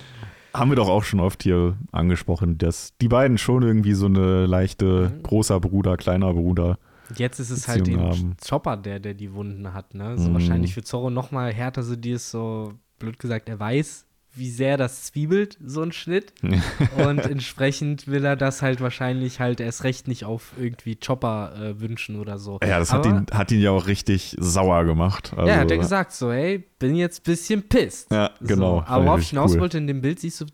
haben 0.53 0.71
wir 0.71 0.75
doch 0.75 0.89
auch 0.89 1.03
schon 1.03 1.19
oft 1.19 1.43
hier 1.43 1.77
angesprochen, 1.91 2.57
dass 2.57 2.93
die 3.01 3.07
beiden 3.07 3.37
schon 3.37 3.63
irgendwie 3.63 3.93
so 3.93 4.05
eine 4.07 4.45
leichte 4.45 5.11
Mhm. 5.15 5.23
großer 5.23 5.59
Bruder, 5.59 5.97
kleiner 5.97 6.33
Bruder. 6.33 6.77
Jetzt 7.15 7.39
ist 7.39 7.51
es 7.51 7.67
halt 7.67 7.83
Beziehung 7.83 8.01
eben 8.01 8.09
haben. 8.11 8.37
Chopper, 8.47 8.77
der, 8.77 8.99
der 8.99 9.13
die 9.13 9.33
Wunden 9.33 9.73
hat, 9.73 9.93
ne? 9.93 10.17
So 10.17 10.29
Mhm. 10.29 10.33
wahrscheinlich 10.33 10.73
für 10.73 10.83
Zorro 10.83 11.09
noch 11.09 11.31
mal 11.31 11.53
härter 11.53 11.83
so 11.83 11.95
die 11.95 12.11
ist 12.11 12.31
so, 12.31 12.73
blöd 12.97 13.19
gesagt, 13.19 13.47
er 13.49 13.59
weiß, 13.59 14.04
wie 14.35 14.49
sehr 14.49 14.77
das 14.77 15.03
zwiebelt, 15.03 15.57
so 15.63 15.81
ein 15.81 15.91
Schnitt. 15.91 16.33
und 16.97 17.19
entsprechend 17.19 18.07
will 18.07 18.23
er 18.25 18.35
das 18.35 18.61
halt 18.61 18.81
wahrscheinlich 18.81 19.39
halt 19.39 19.59
erst 19.59 19.83
recht 19.83 20.07
nicht 20.07 20.25
auf 20.25 20.53
irgendwie 20.57 20.95
Chopper 20.95 21.53
äh, 21.55 21.79
wünschen 21.79 22.19
oder 22.19 22.37
so. 22.37 22.59
Ja, 22.63 22.79
das 22.79 22.91
hat 22.91 23.05
Aber- 23.05 23.17
ihn, 23.17 23.25
hat 23.31 23.51
ihn 23.51 23.61
ja 23.61 23.71
auch 23.71 23.87
richtig 23.87 24.35
sauer 24.39 24.85
gemacht. 24.85 25.33
Also, 25.35 25.49
ja, 25.49 25.57
hat 25.57 25.71
er 25.71 25.77
gesagt, 25.77 26.13
so, 26.13 26.31
ey, 26.31 26.63
bin 26.79 26.95
jetzt 26.95 27.21
ein 27.21 27.23
bisschen 27.23 27.63
pisst. 27.63 28.11
Ja, 28.11 28.31
genau. 28.41 28.79
So, 28.79 28.83
aber 28.85 29.05
worauf 29.05 29.21
ich 29.21 29.29
hinaus 29.29 29.53
cool. 29.53 29.61
wollte, 29.61 29.77
in 29.77 29.87
dem 29.87 30.01
Bild 30.01 30.19
siehst 30.19 30.41
du 30.41 30.45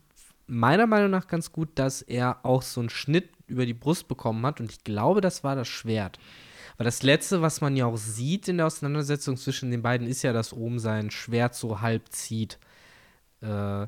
meiner 0.47 0.85
Meinung 0.85 1.11
nach 1.11 1.27
ganz 1.27 1.51
gut, 1.51 1.69
dass 1.75 2.01
er 2.01 2.45
auch 2.45 2.61
so 2.61 2.81
einen 2.81 2.89
Schnitt 2.89 3.29
über 3.47 3.65
die 3.65 3.73
Brust 3.73 4.07
bekommen 4.07 4.45
hat. 4.45 4.59
Und 4.59 4.71
ich 4.71 4.83
glaube, 4.83 5.21
das 5.21 5.43
war 5.43 5.55
das 5.55 5.67
Schwert. 5.67 6.19
Weil 6.77 6.85
das 6.85 7.03
Letzte, 7.03 7.41
was 7.41 7.61
man 7.61 7.75
ja 7.75 7.85
auch 7.85 7.97
sieht 7.97 8.47
in 8.47 8.57
der 8.57 8.65
Auseinandersetzung 8.65 9.37
zwischen 9.37 9.71
den 9.71 9.81
beiden, 9.81 10.07
ist 10.07 10.23
ja, 10.23 10.33
dass 10.33 10.53
oben 10.53 10.79
sein 10.79 11.11
Schwert 11.11 11.55
so 11.55 11.81
halb 11.81 12.09
zieht. 12.09 12.57
Äh, 13.41 13.87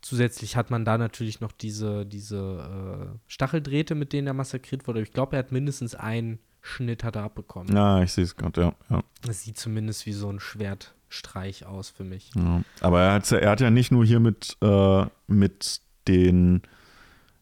zusätzlich 0.00 0.56
hat 0.56 0.70
man 0.70 0.84
da 0.84 0.98
natürlich 0.98 1.40
noch 1.40 1.52
diese, 1.52 2.06
diese 2.06 3.12
äh, 3.14 3.18
Stacheldrähte, 3.26 3.94
mit 3.94 4.12
denen 4.12 4.26
er 4.26 4.34
massakriert 4.34 4.86
wurde. 4.86 5.02
Ich 5.02 5.12
glaube, 5.12 5.36
er 5.36 5.40
hat 5.40 5.52
mindestens 5.52 5.94
einen 5.94 6.38
Schnitt 6.60 7.04
hat 7.04 7.16
er 7.16 7.22
abbekommen. 7.22 7.74
Ja, 7.74 8.02
ich 8.02 8.12
sehe 8.12 8.24
es 8.24 8.36
gerade, 8.36 8.60
ja, 8.60 8.74
ja, 8.90 9.02
Das 9.22 9.44
sieht 9.44 9.58
zumindest 9.58 10.06
wie 10.06 10.12
so 10.12 10.28
ein 10.28 10.40
Schwertstreich 10.40 11.64
aus 11.66 11.88
für 11.88 12.04
mich. 12.04 12.30
ja. 12.34 12.62
Aber 12.80 13.00
er 13.00 13.12
hat, 13.12 13.30
er 13.32 13.50
hat 13.50 13.60
ja 13.60 13.70
nicht 13.70 13.90
nur 13.92 14.04
hier 14.04 14.20
mit, 14.20 14.56
äh, 14.60 15.06
mit 15.26 15.80
den 16.08 16.62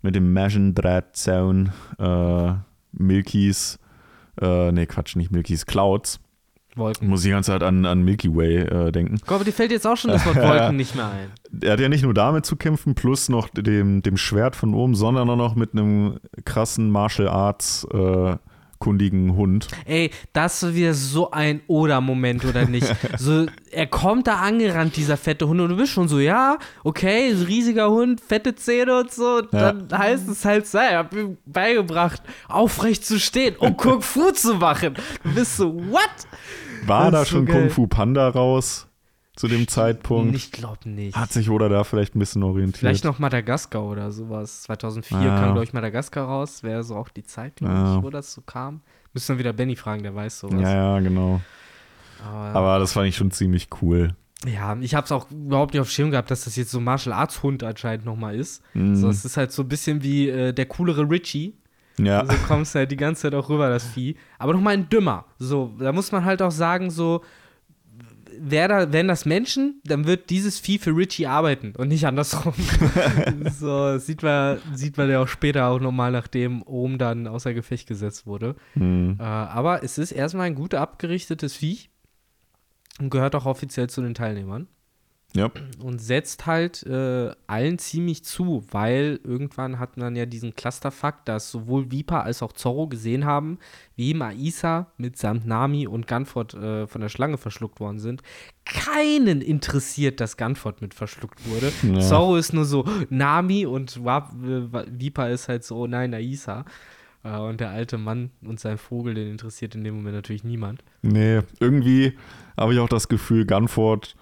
mit 0.06 0.14
dem 0.14 0.32
Maschendrahtzaun 0.32 1.72
äh, 1.98 2.52
Milkies, 2.92 3.78
äh, 4.40 4.70
nee, 4.72 4.86
Quatsch, 4.86 5.16
nicht 5.16 5.32
Milkies, 5.32 5.66
Clouds. 5.66 6.20
Wolken. 6.76 7.08
Muss 7.08 7.20
ich 7.20 7.26
die 7.26 7.30
ganze 7.30 7.52
Zeit 7.52 7.62
an, 7.62 7.84
an 7.86 8.02
Milky 8.02 8.34
Way 8.34 8.56
äh, 8.58 8.92
denken. 8.92 9.16
Ich 9.16 9.24
glaube, 9.24 9.44
dir 9.44 9.52
fällt 9.52 9.70
jetzt 9.70 9.86
auch 9.86 9.96
schon 9.96 10.10
das 10.10 10.24
Wort 10.26 10.36
Wolken 10.36 10.76
nicht 10.76 10.94
mehr 10.94 11.10
ein. 11.10 11.30
Er 11.62 11.72
hat 11.72 11.80
ja 11.80 11.88
nicht 11.88 12.02
nur 12.02 12.14
damit 12.14 12.44
zu 12.46 12.56
kämpfen, 12.56 12.94
plus 12.94 13.28
noch 13.28 13.48
dem, 13.48 14.02
dem 14.02 14.16
Schwert 14.16 14.56
von 14.56 14.74
oben, 14.74 14.94
sondern 14.94 15.28
auch 15.30 15.36
noch 15.36 15.54
mit 15.54 15.72
einem 15.72 16.18
krassen 16.44 16.90
Martial 16.90 17.28
Arts 17.28 17.86
äh, 17.92 18.36
kundigen 18.78 19.36
Hund. 19.36 19.68
Ey, 19.86 20.10
das 20.32 20.62
ist 20.62 20.74
wieder 20.74 20.92
so 20.94 21.30
ein 21.30 21.60
Oder-Moment, 21.66 22.44
oder 22.44 22.66
nicht? 22.66 22.86
So, 23.18 23.46
er 23.70 23.86
kommt 23.86 24.26
da 24.26 24.36
angerannt, 24.36 24.96
dieser 24.96 25.16
fette 25.16 25.48
Hund, 25.48 25.60
und 25.60 25.70
du 25.70 25.76
bist 25.76 25.92
schon 25.92 26.08
so, 26.08 26.18
ja, 26.18 26.58
okay, 26.84 27.32
riesiger 27.46 27.90
Hund, 27.90 28.20
fette 28.20 28.54
Zähne 28.54 29.00
und 29.00 29.10
so. 29.12 29.38
Und 29.38 29.52
Ja. 29.52 29.72
Dann 29.72 29.98
heißt 29.98 30.28
es 30.28 30.44
halt, 30.44 30.66
sei, 30.66 30.90
ich 30.90 30.94
hab 30.94 31.14
ihm 31.14 31.38
beigebracht, 31.46 32.20
aufrecht 32.48 33.04
zu 33.06 33.18
stehen 33.18 33.56
und 33.56 33.76
Kung 33.78 34.02
Fu 34.02 34.30
zu 34.32 34.54
machen. 34.56 34.94
Du 35.22 35.34
bist 35.34 35.56
so, 35.56 35.74
what? 35.90 36.10
War 36.88 37.10
da 37.10 37.20
so 37.20 37.24
schon. 37.26 37.46
Kung 37.46 37.70
Fu 37.70 37.86
Panda 37.86 38.28
raus 38.28 38.86
zu 39.36 39.48
dem 39.48 39.68
Zeitpunkt? 39.68 40.34
Ich 40.34 40.50
glaube 40.52 40.88
nicht. 40.88 41.16
Hat 41.16 41.32
sich 41.32 41.50
Oda 41.50 41.68
da 41.68 41.84
vielleicht 41.84 42.14
ein 42.16 42.18
bisschen 42.18 42.42
orientiert? 42.42 42.78
Vielleicht 42.78 43.04
noch 43.04 43.18
Madagaskar 43.18 43.84
oder 43.84 44.10
sowas. 44.10 44.62
2004 44.62 45.18
Ah. 45.18 45.40
kam, 45.40 45.52
glaube 45.52 45.64
ich, 45.64 45.72
Madagaskar 45.72 46.26
raus. 46.26 46.62
Wäre 46.62 46.82
so 46.84 46.96
auch 46.96 47.08
die 47.10 47.24
Zeit, 47.24 47.56
glaube 47.56 47.74
Ja. 47.74 47.96
ich, 47.98 48.02
wo 48.02 48.10
das 48.10 48.32
so 48.32 48.40
kam. 48.40 48.80
Müssen 49.12 49.34
wir 49.34 49.38
wieder 49.38 49.52
Benny 49.52 49.76
fragen, 49.76 50.02
der 50.02 50.14
weiß 50.14 50.40
sowas. 50.40 50.60
Ja, 50.60 50.74
ja, 50.96 51.00
genau. 51.00 51.40
Aber, 52.24 52.58
Aber 52.58 52.78
das 52.78 52.92
fand 52.94 53.08
ich 53.08 53.16
schon 53.16 53.30
ziemlich 53.30 53.68
cool. 53.82 54.14
ja, 54.46 54.76
ich 54.80 54.94
habe 54.94 55.04
es 55.04 55.12
auch 55.12 55.30
überhaupt 55.30 55.74
nicht 55.74 55.80
auf 55.80 55.90
Schirm 55.90 56.10
gehabt, 56.10 56.30
dass 56.30 56.44
das 56.44 56.56
jetzt 56.56 56.70
so 56.70 56.78
ein 56.78 56.84
Martial 56.84 57.12
Arts 57.14 57.42
Hund 57.42 57.62
anscheinend 57.62 58.04
nochmal 58.06 58.34
ist. 58.36 58.62
Mhm. 58.74 58.96
So, 58.96 59.08
es 59.08 59.24
ist 59.24 59.36
halt 59.36 59.52
so 59.52 59.62
ein 59.62 59.68
bisschen 59.68 60.02
wie 60.02 60.28
äh, 60.28 60.52
der 60.52 60.66
coolere 60.66 61.08
Richie. 61.10 61.54
Ja, 61.98 62.20
Also 62.20 62.34
kommst 62.46 62.74
halt 62.74 62.90
die 62.90 62.96
ganze 62.96 63.22
Zeit 63.22 63.34
auch 63.34 63.48
rüber, 63.48 63.68
das 63.68 63.86
Vieh. 63.86 64.16
Aber 64.38 64.52
nochmal 64.52 64.74
ein 64.74 64.88
Dümmer. 64.88 65.24
So, 65.38 65.72
da 65.78 65.92
muss 65.92 66.12
man 66.12 66.24
halt 66.24 66.42
auch 66.42 66.50
sagen, 66.50 66.90
so, 66.90 67.22
wär 68.38 68.68
da, 68.68 68.92
wären 68.92 69.08
das 69.08 69.24
Menschen, 69.24 69.80
dann 69.84 70.06
wird 70.06 70.30
dieses 70.30 70.58
Vieh 70.58 70.78
für 70.78 70.94
Richie 70.94 71.26
arbeiten 71.26 71.72
und 71.76 71.88
nicht 71.88 72.06
andersrum. 72.06 72.54
so, 73.58 73.98
sieht 73.98 74.22
man, 74.22 74.58
sieht 74.74 74.96
man 74.96 75.10
ja 75.10 75.22
auch 75.22 75.28
später 75.28 75.68
auch 75.68 75.80
nochmal, 75.80 76.12
nachdem 76.12 76.62
Ohm 76.62 76.98
dann 76.98 77.26
außer 77.26 77.54
Gefecht 77.54 77.86
gesetzt 77.88 78.26
wurde. 78.26 78.56
Mhm. 78.74 79.16
Äh, 79.18 79.22
aber 79.22 79.82
es 79.82 79.98
ist 79.98 80.12
erstmal 80.12 80.46
ein 80.46 80.54
gut 80.54 80.74
abgerichtetes 80.74 81.54
Viech 81.54 81.90
und 83.00 83.10
gehört 83.10 83.34
auch 83.34 83.46
offiziell 83.46 83.88
zu 83.88 84.02
den 84.02 84.14
Teilnehmern 84.14 84.68
ja. 85.36 85.50
und 85.82 86.00
setzt 86.00 86.46
halt 86.46 86.82
äh, 86.84 87.30
allen 87.46 87.78
ziemlich 87.78 88.24
zu, 88.24 88.64
weil 88.70 89.20
irgendwann 89.22 89.78
hat 89.78 89.96
man 89.96 90.16
ja 90.16 90.26
diesen 90.26 90.54
Clusterfuck, 90.54 91.24
dass 91.24 91.50
sowohl 91.50 91.90
Viper 91.90 92.24
als 92.24 92.42
auch 92.42 92.52
Zorro 92.52 92.86
gesehen 92.88 93.24
haben, 93.24 93.58
wie 93.94 94.10
ihm 94.10 94.22
Aisa 94.22 94.88
mitsamt 94.96 95.46
Nami 95.46 95.86
und 95.86 96.06
Gunford 96.06 96.54
äh, 96.54 96.86
von 96.86 97.00
der 97.00 97.08
Schlange 97.08 97.38
verschluckt 97.38 97.80
worden 97.80 97.98
sind. 97.98 98.22
Keinen 98.64 99.42
interessiert, 99.42 100.20
dass 100.20 100.36
Gunford 100.36 100.82
mit 100.82 100.94
verschluckt 100.94 101.48
wurde. 101.48 101.72
Ja. 101.82 102.00
Zorro 102.00 102.36
ist 102.36 102.52
nur 102.52 102.64
so 102.64 102.84
Nami 103.10 103.66
und 103.66 104.04
Wap 104.04 104.32
äh, 104.42 104.86
Viper 104.90 105.30
ist 105.30 105.48
halt 105.48 105.64
so, 105.64 105.86
nein, 105.86 106.14
Aisa. 106.14 106.64
Äh, 107.26 107.38
und 107.38 107.60
der 107.60 107.70
alte 107.70 107.98
Mann 107.98 108.30
und 108.42 108.60
sein 108.60 108.78
Vogel, 108.78 109.14
den 109.14 109.30
interessiert 109.30 109.74
in 109.74 109.84
dem 109.84 109.96
Moment 109.96 110.14
natürlich 110.14 110.44
niemand. 110.44 110.82
Nee, 111.02 111.40
irgendwie 111.60 112.14
habe 112.56 112.74
ich 112.74 112.80
auch 112.80 112.88
das 112.88 113.08
Gefühl, 113.08 113.46
Gunford 113.46 114.16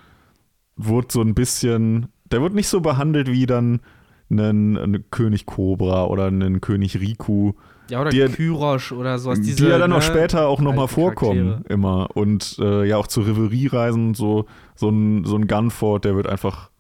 wurde 0.77 1.09
so 1.11 1.21
ein 1.21 1.35
bisschen, 1.35 2.09
der 2.31 2.43
wird 2.43 2.55
nicht 2.55 2.69
so 2.69 2.81
behandelt 2.81 3.29
wie 3.31 3.47
dann 3.47 3.81
einen, 4.31 4.77
einen 4.79 5.11
König 5.11 5.47
Cobra 5.47 6.07
oder 6.07 6.27
einen 6.27 6.61
König 6.61 6.99
Riku, 7.01 7.53
Ja, 7.91 8.01
oder 8.01 8.11
Die- 8.11 8.25
Kyrosh 8.27 8.93
oder 8.93 9.19
sowas. 9.19 9.41
die 9.41 9.47
Diese, 9.47 9.69
ja 9.69 9.79
dann 9.79 9.93
auch 9.93 9.97
ne, 9.99 10.03
später 10.03 10.49
auch 10.49 10.61
nochmal 10.61 10.89
vorkommen, 10.89 11.49
Charaktere. 11.51 11.73
immer. 11.75 12.09
Und 12.15 12.57
äh, 12.59 12.85
ja, 12.89 12.97
auch 12.97 13.07
zur 13.07 13.27
Revelrie-Reisen 13.27 14.09
und 14.09 14.17
so, 14.17 14.47
so 14.75 14.89
ein, 14.89 15.25
so 15.25 15.37
ein 15.37 15.47
Gunford, 15.47 16.05
der 16.07 16.17
wird 16.17 16.27
einfach, 16.27 16.71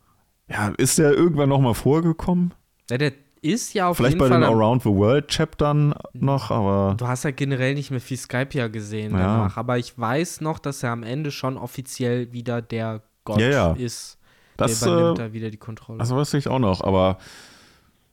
ja, 0.48 0.68
ist 0.78 0.98
der 0.98 1.12
irgendwann 1.12 1.50
nochmal 1.50 1.74
vorgekommen? 1.74 2.54
Ja, 2.90 2.96
der 2.98 3.12
ist 3.42 3.74
ja 3.74 3.88
auf 3.88 3.98
Vielleicht 3.98 4.14
jeden 4.14 4.20
bei 4.20 4.28
Fall. 4.28 4.40
den 4.40 4.48
am- 4.48 4.54
Around 4.58 4.82
the 4.84 4.88
World 4.88 5.28
Chaptern 5.28 5.94
noch, 6.14 6.50
aber 6.50 6.94
Du 6.96 7.06
hast 7.06 7.24
ja 7.24 7.30
generell 7.30 7.74
nicht 7.74 7.90
mehr 7.90 8.00
viel 8.00 8.16
Skype 8.16 8.48
ja 8.52 8.68
gesehen 8.68 9.12
Ja. 9.12 9.18
danach. 9.18 9.56
Aber 9.58 9.76
ich 9.78 9.96
weiß 9.98 10.40
noch, 10.40 10.58
dass 10.58 10.82
er 10.82 10.92
am 10.92 11.02
Ende 11.02 11.30
schon 11.30 11.58
offiziell 11.58 12.32
wieder 12.32 12.62
der 12.62 13.02
Gott 13.24 13.40
Ja, 13.40 13.48
ja. 13.50 13.72
ist. 13.72 14.18
das 14.56 14.80
der 14.80 14.92
übernimmt 14.92 15.18
äh, 15.18 15.22
da 15.22 15.32
wieder 15.32 15.50
die 15.50 15.56
Kontrolle. 15.56 15.98
Das 15.98 16.10
weiß 16.10 16.34
ich 16.34 16.48
auch 16.48 16.58
noch, 16.58 16.82
aber 16.82 17.18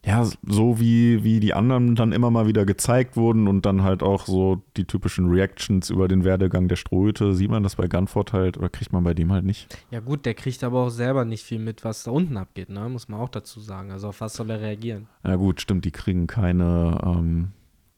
ja, 0.04 0.28
so 0.48 0.80
wie, 0.80 1.24
wie 1.24 1.40
die 1.40 1.54
anderen 1.54 1.94
dann 1.96 2.12
immer 2.12 2.32
mal 2.32 2.48
wieder 2.48 2.66
gezeigt 2.66 3.16
wurden 3.18 3.48
und 3.48 3.68
dann 3.68 3.84
halt 3.84 4.02
auch 4.02 4.26
so 4.26 4.64
die 4.76 4.86
typischen 4.86 5.30
Reactions 5.30 5.92
über 5.92 6.08
den 6.08 6.24
Werdegang 6.24 6.68
der 6.68 6.76
Strohhüte, 6.76 7.36
sieht 7.36 7.52
man 7.52 7.62
das 7.62 7.76
bei 7.76 7.88
Gunford 7.88 8.34
halt 8.34 8.58
oder 8.58 8.70
kriegt 8.70 8.92
man 8.94 9.04
bei 9.04 9.14
dem 9.14 9.32
halt 9.32 9.46
nicht. 9.46 9.78
ja, 9.92 10.00
gut, 10.00 10.26
der 10.26 10.34
kriegt 10.34 10.64
aber 10.64 10.80
auch 10.86 10.90
selber 10.90 11.24
nicht 11.24 11.44
viel 11.44 11.60
mit, 11.60 11.84
was 11.86 12.02
da 12.04 12.10
unten 12.10 12.36
abgeht, 12.38 12.70
ne? 12.70 12.90
Muss 12.90 13.10
man 13.10 13.20
auch 13.20 13.30
dazu 13.30 13.60
sagen. 13.60 13.92
Also, 13.92 14.08
auf 14.08 14.22
was 14.22 14.34
soll 14.34 14.50
er 14.50 14.60
reagieren? 14.60 15.08
Ja, 15.24 15.36
gut, 15.36 15.62
stimmt, 15.62 15.86
die 15.86 15.92
kriegen 15.92 16.26
keine, 16.26 17.00
ähm, 17.06 17.50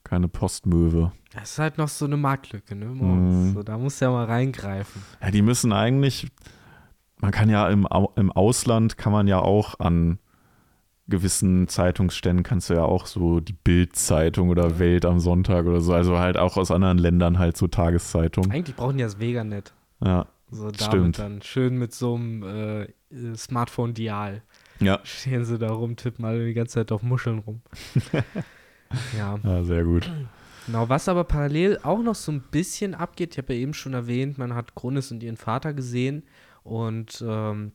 keine 0.02 0.28
Postmöwe. 0.28 1.10
Das 1.32 1.52
ist 1.52 1.58
halt 1.58 1.78
noch 1.78 1.88
so 1.88 2.04
eine 2.04 2.18
Marktlücke, 2.18 2.74
ne? 2.76 2.84
Mhm. 2.84 3.54
So, 3.54 3.62
da 3.62 3.78
muss 3.78 4.02
er 4.02 4.10
mal 4.10 4.26
reingreifen. 4.26 5.00
Ja, 5.22 5.30
die 5.30 5.40
müssen 5.40 5.72
eigentlich, 5.72 6.26
man 7.24 7.32
kann 7.32 7.48
ja 7.48 7.70
im, 7.70 7.88
im 8.16 8.30
Ausland, 8.32 8.98
kann 8.98 9.10
man 9.10 9.26
ja 9.28 9.38
auch 9.38 9.80
an 9.80 10.18
gewissen 11.08 11.68
Zeitungsständen, 11.68 12.42
kannst 12.42 12.68
du 12.68 12.74
ja 12.74 12.82
auch 12.82 13.06
so 13.06 13.40
die 13.40 13.54
Bild-Zeitung 13.54 14.50
oder 14.50 14.78
Welt 14.78 15.06
am 15.06 15.20
Sonntag 15.20 15.64
oder 15.64 15.80
so, 15.80 15.94
also 15.94 16.18
halt 16.18 16.36
auch 16.36 16.58
aus 16.58 16.70
anderen 16.70 16.98
Ländern 16.98 17.38
halt 17.38 17.56
so 17.56 17.66
Tageszeitungen. 17.66 18.50
Eigentlich 18.52 18.76
brauchen 18.76 18.98
die 18.98 19.04
das 19.04 19.18
Veganet. 19.20 19.72
Ja, 20.04 20.26
So 20.50 20.64
damit 20.64 20.82
Stimmt. 20.82 21.18
dann. 21.18 21.40
Schön 21.40 21.78
mit 21.78 21.94
so 21.94 22.14
einem 22.14 22.42
äh, 22.42 23.34
Smartphone-Dial. 23.34 24.42
ja, 24.80 25.00
Stehen 25.04 25.46
sie 25.46 25.58
da 25.58 25.72
rum, 25.72 25.96
tippen 25.96 26.26
alle 26.26 26.44
die 26.44 26.52
ganze 26.52 26.74
Zeit 26.74 26.92
auf 26.92 27.02
Muscheln 27.02 27.38
rum. 27.38 27.62
ja. 29.16 29.38
ja, 29.42 29.64
sehr 29.64 29.84
gut. 29.84 30.10
Genau, 30.66 30.90
was 30.90 31.08
aber 31.08 31.24
parallel 31.24 31.78
auch 31.84 32.02
noch 32.02 32.16
so 32.16 32.32
ein 32.32 32.42
bisschen 32.50 32.94
abgeht, 32.94 33.32
ich 33.32 33.38
habe 33.38 33.54
ja 33.54 33.60
eben 33.60 33.72
schon 33.72 33.94
erwähnt, 33.94 34.36
man 34.36 34.54
hat 34.54 34.74
Grundes 34.74 35.10
und 35.10 35.22
ihren 35.22 35.38
Vater 35.38 35.72
gesehen 35.72 36.22
und 36.64 37.24
ähm, 37.26 37.72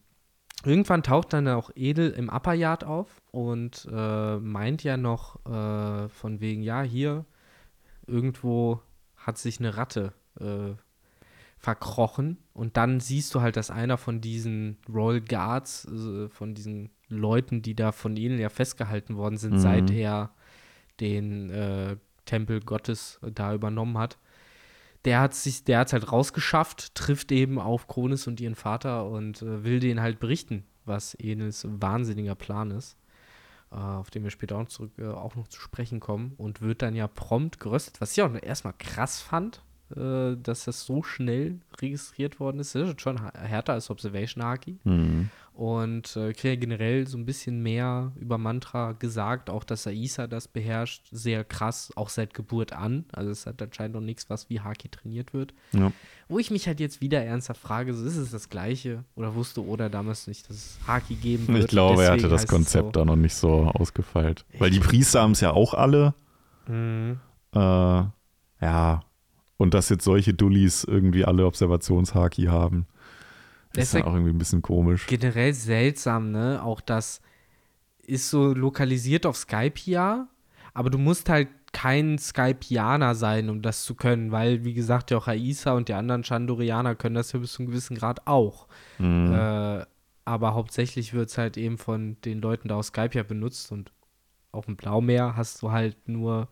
irgendwann 0.65 1.03
taucht 1.03 1.31
dann 1.31 1.47
auch 1.47 1.71
Edel 1.75 2.11
im 2.11 2.27
Upper 2.29 2.53
Yard 2.53 2.83
auf 2.83 3.21
und 3.31 3.87
äh, 3.89 4.37
meint 4.37 4.83
ja 4.83 4.97
noch 4.97 5.45
äh, 5.45 6.09
von 6.09 6.41
wegen, 6.41 6.61
ja, 6.63 6.81
hier 6.81 7.23
irgendwo 8.07 8.81
hat 9.15 9.37
sich 9.37 9.59
eine 9.59 9.77
Ratte 9.77 10.11
äh, 10.39 10.73
verkrochen 11.57 12.37
und 12.53 12.77
dann 12.77 12.99
siehst 12.99 13.35
du 13.35 13.41
halt, 13.41 13.57
dass 13.57 13.69
einer 13.69 13.97
von 13.97 14.21
diesen 14.21 14.77
Royal 14.91 15.21
Guards, 15.21 15.85
äh, 15.85 16.29
von 16.29 16.55
diesen 16.55 16.89
Leuten, 17.09 17.61
die 17.61 17.75
da 17.75 17.91
von 17.91 18.15
ihnen 18.15 18.39
ja 18.39 18.49
festgehalten 18.49 19.17
worden 19.17 19.37
sind, 19.37 19.53
Mhm. 19.55 19.59
seit 19.59 19.91
er 19.91 20.31
den 20.99 21.49
äh, 21.49 21.97
Tempel 22.25 22.61
Gottes 22.61 23.19
äh, 23.23 23.31
da 23.31 23.53
übernommen 23.53 23.97
hat. 23.97 24.17
Der 25.05 25.21
hat 25.21 25.33
sich, 25.33 25.63
der 25.63 25.79
hat 25.79 25.93
halt 25.93 26.11
rausgeschafft, 26.11 26.93
trifft 26.95 27.31
eben 27.31 27.57
auf 27.59 27.87
Kronis 27.87 28.27
und 28.27 28.41
ihren 28.41 28.55
Vater 28.55 29.05
und 29.05 29.41
äh, 29.41 29.63
will 29.63 29.79
denen 29.79 30.01
halt 30.01 30.19
berichten, 30.19 30.65
was 30.85 31.15
Enels 31.15 31.65
wahnsinniger 31.69 32.35
Plan 32.35 32.71
ist, 32.71 32.97
äh, 33.71 33.75
auf 33.75 34.09
den 34.09 34.23
wir 34.23 34.31
später 34.31 34.57
auch, 34.57 34.67
zurück, 34.67 34.91
äh, 34.97 35.07
auch 35.07 35.35
noch 35.35 35.47
zu 35.47 35.61
sprechen 35.61 35.99
kommen 35.99 36.33
und 36.37 36.61
wird 36.61 36.81
dann 36.81 36.95
ja 36.95 37.07
prompt 37.07 37.59
geröstet, 37.59 38.01
was 38.01 38.11
ich 38.11 38.21
auch 38.21 38.33
erstmal 38.41 38.73
krass 38.77 39.21
fand, 39.21 39.61
äh, 39.95 40.35
dass 40.41 40.65
das 40.65 40.85
so 40.85 41.03
schnell 41.03 41.59
registriert 41.81 42.39
worden 42.39 42.59
ist. 42.59 42.75
Das 42.75 42.89
ist 42.89 43.01
schon 43.01 43.19
härter 43.33 43.73
als 43.73 43.89
Observation 43.89 44.43
Haki. 44.43 44.77
Hm. 44.83 45.29
und 45.53 46.15
äh, 46.15 46.31
kriege 46.33 46.57
generell 46.57 47.05
so 47.07 47.17
ein 47.17 47.25
bisschen 47.25 47.61
mehr 47.61 48.13
über 48.15 48.37
Mantra 48.37 48.93
gesagt, 48.93 49.49
auch 49.49 49.63
dass 49.63 49.87
Aisa 49.87 50.27
das 50.27 50.47
beherrscht, 50.47 51.07
sehr 51.11 51.43
krass, 51.43 51.91
auch 51.95 52.09
seit 52.09 52.33
Geburt 52.33 52.71
an. 52.71 53.05
Also 53.11 53.31
es 53.31 53.45
hat 53.45 53.61
anscheinend 53.61 53.95
noch 53.95 54.01
nichts, 54.01 54.29
was 54.29 54.49
wie 54.49 54.61
Haki 54.61 54.89
trainiert 54.89 55.33
wird. 55.33 55.53
Ja. 55.73 55.91
Wo 56.29 56.39
ich 56.39 56.51
mich 56.51 56.67
halt 56.67 56.79
jetzt 56.79 57.01
wieder 57.01 57.23
ernsthaft 57.23 57.59
frage, 57.59 57.93
so 57.93 58.05
ist 58.05 58.15
es 58.15 58.31
das 58.31 58.49
Gleiche? 58.49 59.03
Oder 59.15 59.35
wusste 59.35 59.65
Oda 59.65 59.89
damals 59.89 60.27
nicht, 60.27 60.49
dass 60.49 60.55
es 60.55 60.79
Haki 60.87 61.15
geben 61.15 61.47
wird? 61.47 61.63
Ich 61.63 61.67
glaube, 61.67 62.03
er 62.03 62.11
hatte 62.11 62.29
das 62.29 62.47
Konzept 62.47 62.85
so. 62.85 62.91
da 62.91 63.05
noch 63.05 63.15
nicht 63.15 63.35
so 63.35 63.63
ausgefeilt. 63.65 64.45
Weil 64.59 64.69
die 64.69 64.79
Priester 64.79 65.21
haben 65.21 65.31
es 65.31 65.41
ja 65.41 65.51
auch 65.51 65.73
alle. 65.73 66.13
Mhm. 66.67 67.19
Äh, 67.53 68.03
ja. 68.61 69.01
Und 69.59 69.73
dass 69.73 69.89
jetzt 69.89 70.05
solche 70.05 70.33
Dullis 70.33 70.85
irgendwie 70.85 71.25
alle 71.25 71.45
Observationshaki 71.45 72.45
haben, 72.45 72.87
Das 73.73 73.83
ist 73.83 73.93
dann 73.93 74.01
ist 74.01 74.07
auch 74.07 74.13
irgendwie 74.13 74.31
ein 74.31 74.37
bisschen 74.37 74.61
komisch. 74.61 75.05
generell 75.05 75.53
seltsam, 75.53 76.31
ne? 76.31 76.63
Auch 76.63 76.79
das 76.81 77.21
ist 78.01 78.29
so 78.29 78.53
lokalisiert 78.53 79.25
auf 79.25 79.35
Skype 79.35 79.79
ja, 79.83 80.27
aber 80.73 80.89
du 80.89 80.97
musst 80.97 81.27
halt 81.29 81.49
kein 81.73 82.17
Skypianer 82.17 83.13
sein, 83.15 83.49
um 83.49 83.61
das 83.61 83.83
zu 83.83 83.95
können, 83.95 84.31
weil, 84.31 84.63
wie 84.63 84.73
gesagt, 84.73 85.11
ja 85.11 85.17
auch 85.17 85.27
Aisa 85.27 85.73
und 85.73 85.89
die 85.89 85.93
anderen 85.93 86.23
Chandorianer 86.23 86.95
können 86.95 87.15
das 87.15 87.33
ja 87.33 87.39
bis 87.39 87.51
zu 87.51 87.61
einem 87.61 87.69
gewissen 87.71 87.97
Grad 87.97 88.25
auch. 88.27 88.67
Mhm. 88.97 89.33
Äh, 89.33 89.85
aber 90.25 90.53
hauptsächlich 90.53 91.13
wird 91.13 91.29
es 91.29 91.37
halt 91.37 91.57
eben 91.57 91.77
von 91.77 92.15
den 92.23 92.41
Leuten 92.41 92.69
da 92.69 92.75
aus 92.77 92.87
Skype 92.87 93.11
ja 93.13 93.23
benutzt 93.23 93.71
und 93.73 93.91
auf 94.51 94.65
dem 94.65 94.77
Blaumeer 94.77 95.35
hast 95.35 95.61
du 95.61 95.71
halt 95.71 96.07
nur 96.07 96.47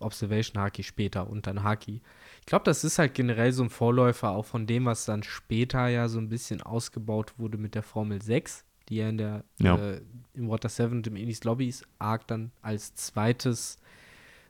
Observation 0.00 0.60
Haki 0.60 0.82
später 0.82 1.28
und 1.30 1.46
dann 1.46 1.62
Haki. 1.62 2.00
Ich 2.40 2.46
glaube, 2.46 2.64
das 2.64 2.84
ist 2.84 2.98
halt 2.98 3.14
generell 3.14 3.52
so 3.52 3.62
ein 3.62 3.70
Vorläufer 3.70 4.30
auch 4.30 4.44
von 4.46 4.66
dem, 4.66 4.86
was 4.86 5.04
dann 5.04 5.22
später 5.22 5.88
ja 5.88 6.08
so 6.08 6.18
ein 6.18 6.28
bisschen 6.28 6.62
ausgebaut 6.62 7.34
wurde 7.38 7.58
mit 7.58 7.74
der 7.74 7.82
Formel 7.82 8.20
6, 8.22 8.64
die 8.88 8.96
ja 8.96 9.08
in 9.08 9.18
der 9.18 9.44
Ja. 9.60 9.76
äh, 9.76 10.00
im 10.34 10.48
Water 10.48 10.68
7 10.68 10.92
und 10.96 11.06
im 11.06 11.16
Enis 11.16 11.44
Lobbys 11.44 11.82
Arc 11.98 12.26
dann 12.26 12.50
als 12.62 12.94
zweites 12.94 13.78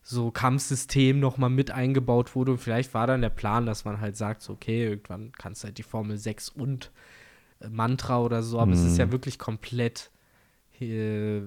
so 0.02 0.30
Kampfsystem 0.30 1.20
nochmal 1.20 1.50
mit 1.50 1.70
eingebaut 1.70 2.34
wurde. 2.34 2.52
Und 2.52 2.58
vielleicht 2.58 2.94
war 2.94 3.06
dann 3.06 3.20
der 3.20 3.28
Plan, 3.28 3.66
dass 3.66 3.84
man 3.84 4.00
halt 4.00 4.16
sagt, 4.16 4.40
so, 4.42 4.54
okay, 4.54 4.84
irgendwann 4.84 5.32
kannst 5.32 5.62
du 5.62 5.66
halt 5.66 5.76
die 5.78 5.82
Formel 5.82 6.16
6 6.16 6.48
und 6.48 6.90
äh, 7.60 7.68
Mantra 7.68 8.20
oder 8.20 8.42
so, 8.42 8.58
aber 8.60 8.72
es 8.72 8.82
ist 8.82 8.94
Mhm. 8.94 8.98
ja 9.00 9.12
wirklich 9.12 9.38
komplett 9.38 10.10
äh, 10.80 11.42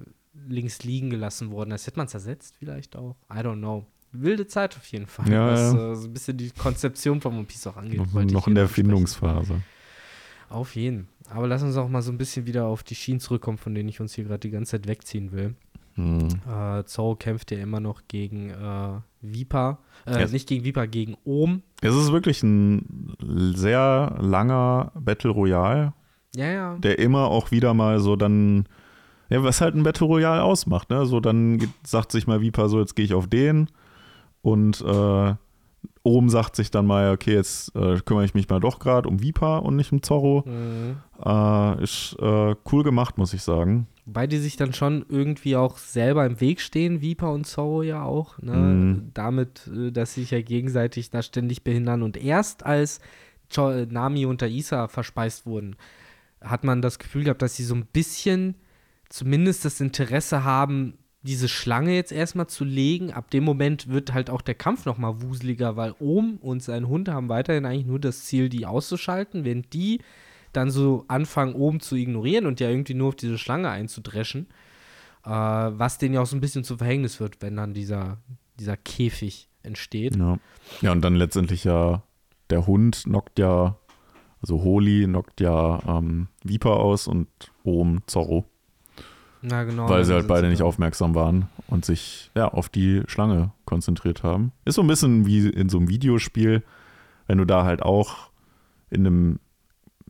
links 0.48 0.82
liegen 0.84 1.10
gelassen 1.10 1.50
worden. 1.50 1.70
Das 1.70 1.86
hätte 1.86 1.96
man 1.98 2.06
zersetzt 2.08 2.54
vielleicht 2.58 2.94
auch. 2.96 3.16
I 3.32 3.38
don't 3.38 3.58
know. 3.58 3.86
Wilde 4.14 4.46
Zeit 4.46 4.76
auf 4.76 4.86
jeden 4.86 5.06
Fall, 5.06 5.30
Ja, 5.30 5.50
was 5.52 5.60
ja. 5.74 5.92
Äh, 5.92 5.94
so 5.96 6.06
ein 6.08 6.12
bisschen 6.12 6.36
die 6.36 6.50
Konzeption 6.50 7.20
von 7.20 7.34
One 7.34 7.44
Piece 7.44 7.66
auch 7.66 7.76
angeht. 7.76 7.98
noch 7.98 8.12
noch 8.24 8.46
in 8.48 8.54
der 8.54 8.62
besprechen. 8.62 8.68
Findungsphase. 8.90 9.60
Auf 10.48 10.74
jeden. 10.76 11.08
Aber 11.30 11.46
lass 11.48 11.62
uns 11.62 11.76
auch 11.76 11.88
mal 11.88 12.02
so 12.02 12.12
ein 12.12 12.18
bisschen 12.18 12.46
wieder 12.46 12.66
auf 12.66 12.82
die 12.82 12.94
Schienen 12.94 13.18
zurückkommen, 13.20 13.58
von 13.58 13.74
denen 13.74 13.88
ich 13.88 14.00
uns 14.00 14.14
hier 14.14 14.24
gerade 14.24 14.40
die 14.40 14.50
ganze 14.50 14.72
Zeit 14.72 14.86
wegziehen 14.86 15.32
will. 15.32 15.54
Mhm. 15.96 16.28
Äh, 16.48 16.84
Zoro 16.84 17.16
kämpft 17.16 17.50
ja 17.50 17.58
immer 17.58 17.80
noch 17.80 18.02
gegen 18.08 18.50
äh, 18.50 19.00
Viper. 19.22 19.78
Äh, 20.06 20.18
Yes. 20.20 20.32
Nicht 20.32 20.48
gegen 20.48 20.64
Viper, 20.64 20.86
gegen 20.86 21.16
Ohm. 21.24 21.62
Es 21.80 21.94
ist 21.94 22.12
wirklich 22.12 22.42
ein 22.42 23.14
sehr 23.56 24.16
langer 24.20 24.92
Battle 24.94 25.30
Royale, 25.30 25.92
Ja, 26.36 26.46
ja. 26.46 26.76
der 26.78 26.98
immer 26.98 27.28
auch 27.28 27.50
wieder 27.52 27.74
mal 27.74 28.00
so 28.00 28.16
dann, 28.16 28.66
ja, 29.30 29.42
was 29.42 29.60
halt 29.60 29.74
ein 29.76 29.82
Battle 29.82 30.06
Royale 30.06 30.42
ausmacht, 30.42 30.90
ne? 30.90 31.06
So 31.06 31.20
dann 31.20 31.58
sagt 31.84 32.12
sich 32.12 32.26
mal 32.26 32.40
Viper 32.42 32.68
so, 32.68 32.80
jetzt 32.80 32.96
gehe 32.96 33.04
ich 33.04 33.14
auf 33.14 33.28
den 33.28 33.68
und 34.44 34.82
äh, 34.82 35.34
oben 36.02 36.28
sagt 36.28 36.54
sich 36.54 36.70
dann 36.70 36.86
mal, 36.86 37.12
okay, 37.12 37.32
jetzt 37.32 37.74
äh, 37.74 37.98
kümmere 38.04 38.26
ich 38.26 38.34
mich 38.34 38.46
mal 38.50 38.60
doch 38.60 38.78
gerade 38.78 39.08
um 39.08 39.22
Viper 39.22 39.62
und 39.62 39.74
nicht 39.74 39.90
um 39.90 40.02
Zorro. 40.02 40.44
Mhm. 40.46 40.98
Äh, 41.24 41.82
ist 41.82 42.14
äh, 42.20 42.54
cool 42.70 42.82
gemacht, 42.84 43.16
muss 43.16 43.32
ich 43.32 43.42
sagen. 43.42 43.86
Wobei 44.04 44.26
die 44.26 44.36
sich 44.36 44.56
dann 44.56 44.74
schon 44.74 45.06
irgendwie 45.08 45.56
auch 45.56 45.78
selber 45.78 46.26
im 46.26 46.42
Weg 46.42 46.60
stehen, 46.60 47.00
Viper 47.00 47.32
und 47.32 47.46
Zoro 47.46 47.82
ja 47.82 48.02
auch, 48.02 48.38
ne? 48.42 48.52
Mhm. 48.52 49.10
Damit, 49.14 49.66
äh, 49.74 49.90
dass 49.90 50.12
sie 50.12 50.20
sich 50.20 50.32
ja 50.32 50.42
gegenseitig 50.42 51.08
da 51.08 51.22
ständig 51.22 51.64
behindern. 51.64 52.02
Und 52.02 52.18
erst 52.18 52.66
als 52.66 53.00
äh, 53.56 53.86
Nami 53.86 54.26
und 54.26 54.42
Aisa 54.42 54.88
verspeist 54.88 55.46
wurden, 55.46 55.76
hat 56.42 56.64
man 56.64 56.82
das 56.82 56.98
Gefühl 56.98 57.24
gehabt, 57.24 57.40
dass 57.40 57.56
sie 57.56 57.64
so 57.64 57.74
ein 57.74 57.86
bisschen 57.86 58.56
zumindest 59.08 59.64
das 59.64 59.80
Interesse 59.80 60.44
haben, 60.44 60.98
diese 61.24 61.48
Schlange 61.48 61.94
jetzt 61.94 62.12
erstmal 62.12 62.46
zu 62.48 62.64
legen. 62.64 63.12
Ab 63.12 63.30
dem 63.30 63.44
Moment 63.44 63.88
wird 63.88 64.12
halt 64.12 64.28
auch 64.28 64.42
der 64.42 64.54
Kampf 64.54 64.84
nochmal 64.84 65.22
wuseliger, 65.22 65.74
weil 65.74 65.94
Ohm 65.98 66.36
und 66.40 66.62
sein 66.62 66.86
Hund 66.86 67.08
haben 67.08 67.30
weiterhin 67.30 67.64
eigentlich 67.64 67.86
nur 67.86 67.98
das 67.98 68.24
Ziel, 68.24 68.50
die 68.50 68.66
auszuschalten, 68.66 69.44
während 69.44 69.72
die 69.72 70.00
dann 70.52 70.70
so 70.70 71.04
anfangen, 71.08 71.54
oben 71.54 71.80
zu 71.80 71.96
ignorieren 71.96 72.46
und 72.46 72.60
ja 72.60 72.68
irgendwie 72.68 72.94
nur 72.94 73.08
auf 73.08 73.16
diese 73.16 73.38
Schlange 73.38 73.70
einzudreschen. 73.70 74.48
Äh, 75.24 75.30
was 75.30 75.96
denen 75.96 76.14
ja 76.14 76.20
auch 76.20 76.26
so 76.26 76.36
ein 76.36 76.42
bisschen 76.42 76.62
zu 76.62 76.76
Verhängnis 76.76 77.18
wird, 77.18 77.40
wenn 77.40 77.56
dann 77.56 77.72
dieser, 77.72 78.18
dieser 78.60 78.76
Käfig 78.76 79.48
entsteht. 79.62 80.16
Ja. 80.16 80.38
ja, 80.82 80.92
und 80.92 81.00
dann 81.00 81.16
letztendlich 81.16 81.64
ja, 81.64 82.02
der 82.50 82.66
Hund 82.66 83.04
knockt 83.04 83.38
ja, 83.38 83.78
also 84.42 84.62
Holy 84.62 85.04
knockt 85.04 85.40
ja 85.40 85.80
ähm, 85.88 86.28
Viper 86.44 86.76
aus 86.76 87.08
und 87.08 87.28
oben 87.62 88.02
Zorro. 88.06 88.44
Na 89.46 89.64
genau. 89.64 89.90
weil 89.90 90.04
sie 90.06 90.14
halt 90.14 90.26
beide 90.26 90.48
nicht 90.48 90.62
aufmerksam 90.62 91.14
waren 91.14 91.48
und 91.66 91.84
sich 91.84 92.30
ja 92.34 92.48
auf 92.48 92.70
die 92.70 93.02
Schlange 93.06 93.50
konzentriert 93.66 94.22
haben. 94.22 94.52
Ist 94.64 94.76
so 94.76 94.80
ein 94.80 94.86
bisschen 94.86 95.26
wie 95.26 95.48
in 95.48 95.68
so 95.68 95.76
einem 95.76 95.88
Videospiel, 95.90 96.62
wenn 97.26 97.36
du 97.36 97.44
da 97.44 97.64
halt 97.64 97.82
auch 97.82 98.30
in 98.88 99.06
einem 99.06 99.38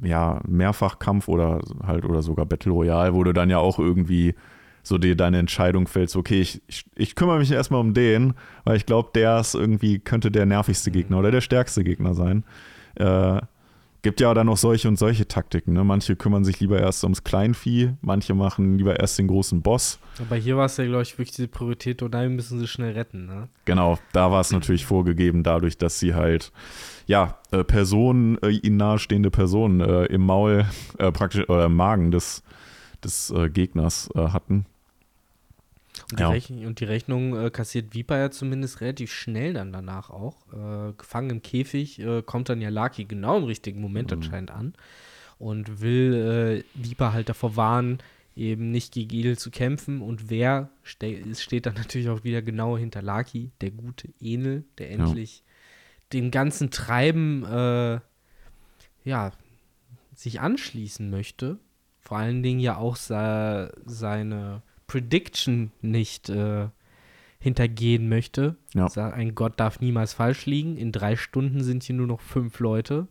ja, 0.01 0.41
Mehrfachkampf 0.47 1.26
oder 1.26 1.61
halt 1.85 2.05
oder 2.05 2.22
sogar 2.22 2.47
Battle 2.47 2.70
Royale, 2.70 3.12
wo 3.12 3.24
du 3.24 3.32
dann 3.32 3.51
ja 3.51 3.59
auch 3.59 3.80
irgendwie 3.80 4.37
so 4.85 4.99
dir 4.99 5.16
deine 5.16 5.39
Entscheidung 5.39 5.89
fällst, 5.89 6.14
okay, 6.14 6.41
ich, 6.41 6.62
ich, 6.68 6.85
ich 6.95 7.16
kümmere 7.16 7.39
mich 7.39 7.51
erstmal 7.51 7.80
um 7.80 7.93
den, 7.93 8.35
weil 8.64 8.76
ich 8.76 8.87
glaube, 8.87 9.11
der 9.14 9.41
ist 9.41 9.55
irgendwie, 9.55 9.99
könnte 9.99 10.30
der 10.30 10.47
nervigste 10.47 10.93
Gegner 10.93 11.18
oder 11.18 11.32
der 11.32 11.41
stärkste 11.41 11.82
Gegner 11.82 12.14
sein. 12.14 12.45
Äh, 12.97 13.41
gibt 14.05 14.21
ja 14.21 14.33
dann 14.35 14.49
auch 14.51 14.57
solche 14.59 14.87
und 14.87 14.97
solche 14.97 15.27
Taktiken. 15.27 15.73
Ne? 15.73 15.83
Manche 15.83 16.15
kümmern 16.15 16.45
sich 16.45 16.61
lieber 16.61 16.79
erst 16.79 17.03
ums 17.03 17.25
Kleinvieh, 17.25 17.95
manche 18.03 18.35
machen 18.35 18.79
lieber 18.79 19.01
erst 19.01 19.19
den 19.19 19.27
großen 19.27 19.63
Boss. 19.63 19.99
Aber 20.21 20.37
hier 20.37 20.57
war 20.57 20.67
es 20.67 20.77
ja, 20.77 20.85
glaube 20.85 21.03
ich, 21.03 21.19
wirklich 21.19 21.35
die 21.35 21.47
Priorität, 21.49 22.03
und 22.03 22.13
wir 22.13 22.29
müssen 22.29 22.61
sie 22.61 22.69
schnell 22.69 22.93
retten, 22.93 23.27
ne? 23.27 23.49
Genau, 23.65 23.99
da 24.13 24.31
war 24.31 24.43
es 24.43 24.53
natürlich 24.53 24.85
vorgegeben, 24.85 25.43
dadurch, 25.43 25.79
dass 25.79 25.99
sie 25.99 26.15
halt, 26.15 26.53
ja, 27.07 27.39
äh, 27.51 27.65
Personen, 27.65 28.39
äh, 28.43 28.51
ihnen 28.51 28.77
nahestehende 28.77 29.31
Personen 29.31 29.81
äh, 29.81 30.05
im 30.05 30.21
Maul, 30.21 30.67
äh, 30.99 31.11
praktisch, 31.11 31.49
oder 31.49 31.65
im 31.65 31.75
Magen 31.75 32.11
des, 32.11 32.43
des 33.03 33.31
äh, 33.31 33.49
Gegners 33.49 34.11
äh, 34.15 34.29
hatten. 34.29 34.67
Und 36.11 36.19
die, 36.19 36.23
Ja. 36.23 36.29
Rechn 36.31 36.67
und 36.67 36.81
die 36.81 36.85
Rechnung 36.85 37.37
äh, 37.37 37.51
kassiert 37.51 37.95
Viper 37.95 38.19
ja 38.19 38.31
zumindest 38.31 38.81
relativ 38.81 39.13
schnell 39.13 39.55
dann 39.55 39.73
danach 39.73 40.11
auch. 40.11 40.37
Äh, 40.53 40.93
gefangen 40.97 41.31
im 41.31 41.43
Käfig 41.43 41.99
äh, 42.01 42.23
kommt 42.23 42.49
dann 42.49 42.61
ja 42.61 42.69
Lucky 42.69 43.05
genau 43.05 43.39
im 43.39 43.45
richtigen 43.45 43.81
Moment 43.81 44.11
Mhm. 44.11 44.19
anscheinend 44.19 44.51
an 44.51 44.75
und 45.39 45.81
will 45.81 46.65
äh, 46.77 46.83
Viper 46.83 47.13
halt 47.13 47.29
davor 47.29 47.57
warnen, 47.57 47.99
eben 48.37 48.71
nicht 48.71 48.93
gegen 48.93 49.15
Edel 49.15 49.39
zu 49.39 49.51
kämpfen. 49.51 50.03
Und 50.03 50.29
wer 50.31 50.69
ste 50.83 51.23
steht 51.35 51.67
dann 51.67 51.75
natürlich 51.77 52.09
auch 52.09 52.23
wieder 52.25 52.43
genau 52.43 52.77
hinter 52.77 53.01
Lucky, 53.03 53.51
der 53.61 53.71
gute 53.71 54.09
Enel, 54.21 54.65
der 54.79 54.89
Ja. 54.91 54.95
endlich 55.07 55.43
dem 56.13 56.31
ganzen 56.31 56.71
Treiben 56.71 57.45
äh, 57.45 57.99
ja, 59.05 59.33
sich 60.15 60.41
anschließen 60.41 61.09
möchte. 61.11 61.59
Vor 62.01 62.19
allen 62.19 62.43
Dingen 62.43 62.61
ja 62.61 62.77
auch 62.77 62.97
se 62.97 63.73
seine 63.87 64.63
Prediction 64.87 65.72
nicht 65.80 66.28
äh, 66.28 66.68
hintergehen 67.39 68.09
möchte. 68.09 68.57
Ja. 68.74 68.89
Sa- 68.89 69.11
Ein 69.11 69.35
Gott 69.35 69.59
darf 69.61 69.80
niemals 69.80 70.14
falsch 70.14 70.47
liegen. 70.47 70.76
In 70.76 70.93
drei 70.93 71.16
Stunden 71.16 71.62
sind 71.62 71.82
hier 71.82 71.97
nur 71.97 72.07
noch 72.07 72.20
fünf 72.20 72.59
Leute. 72.61 73.09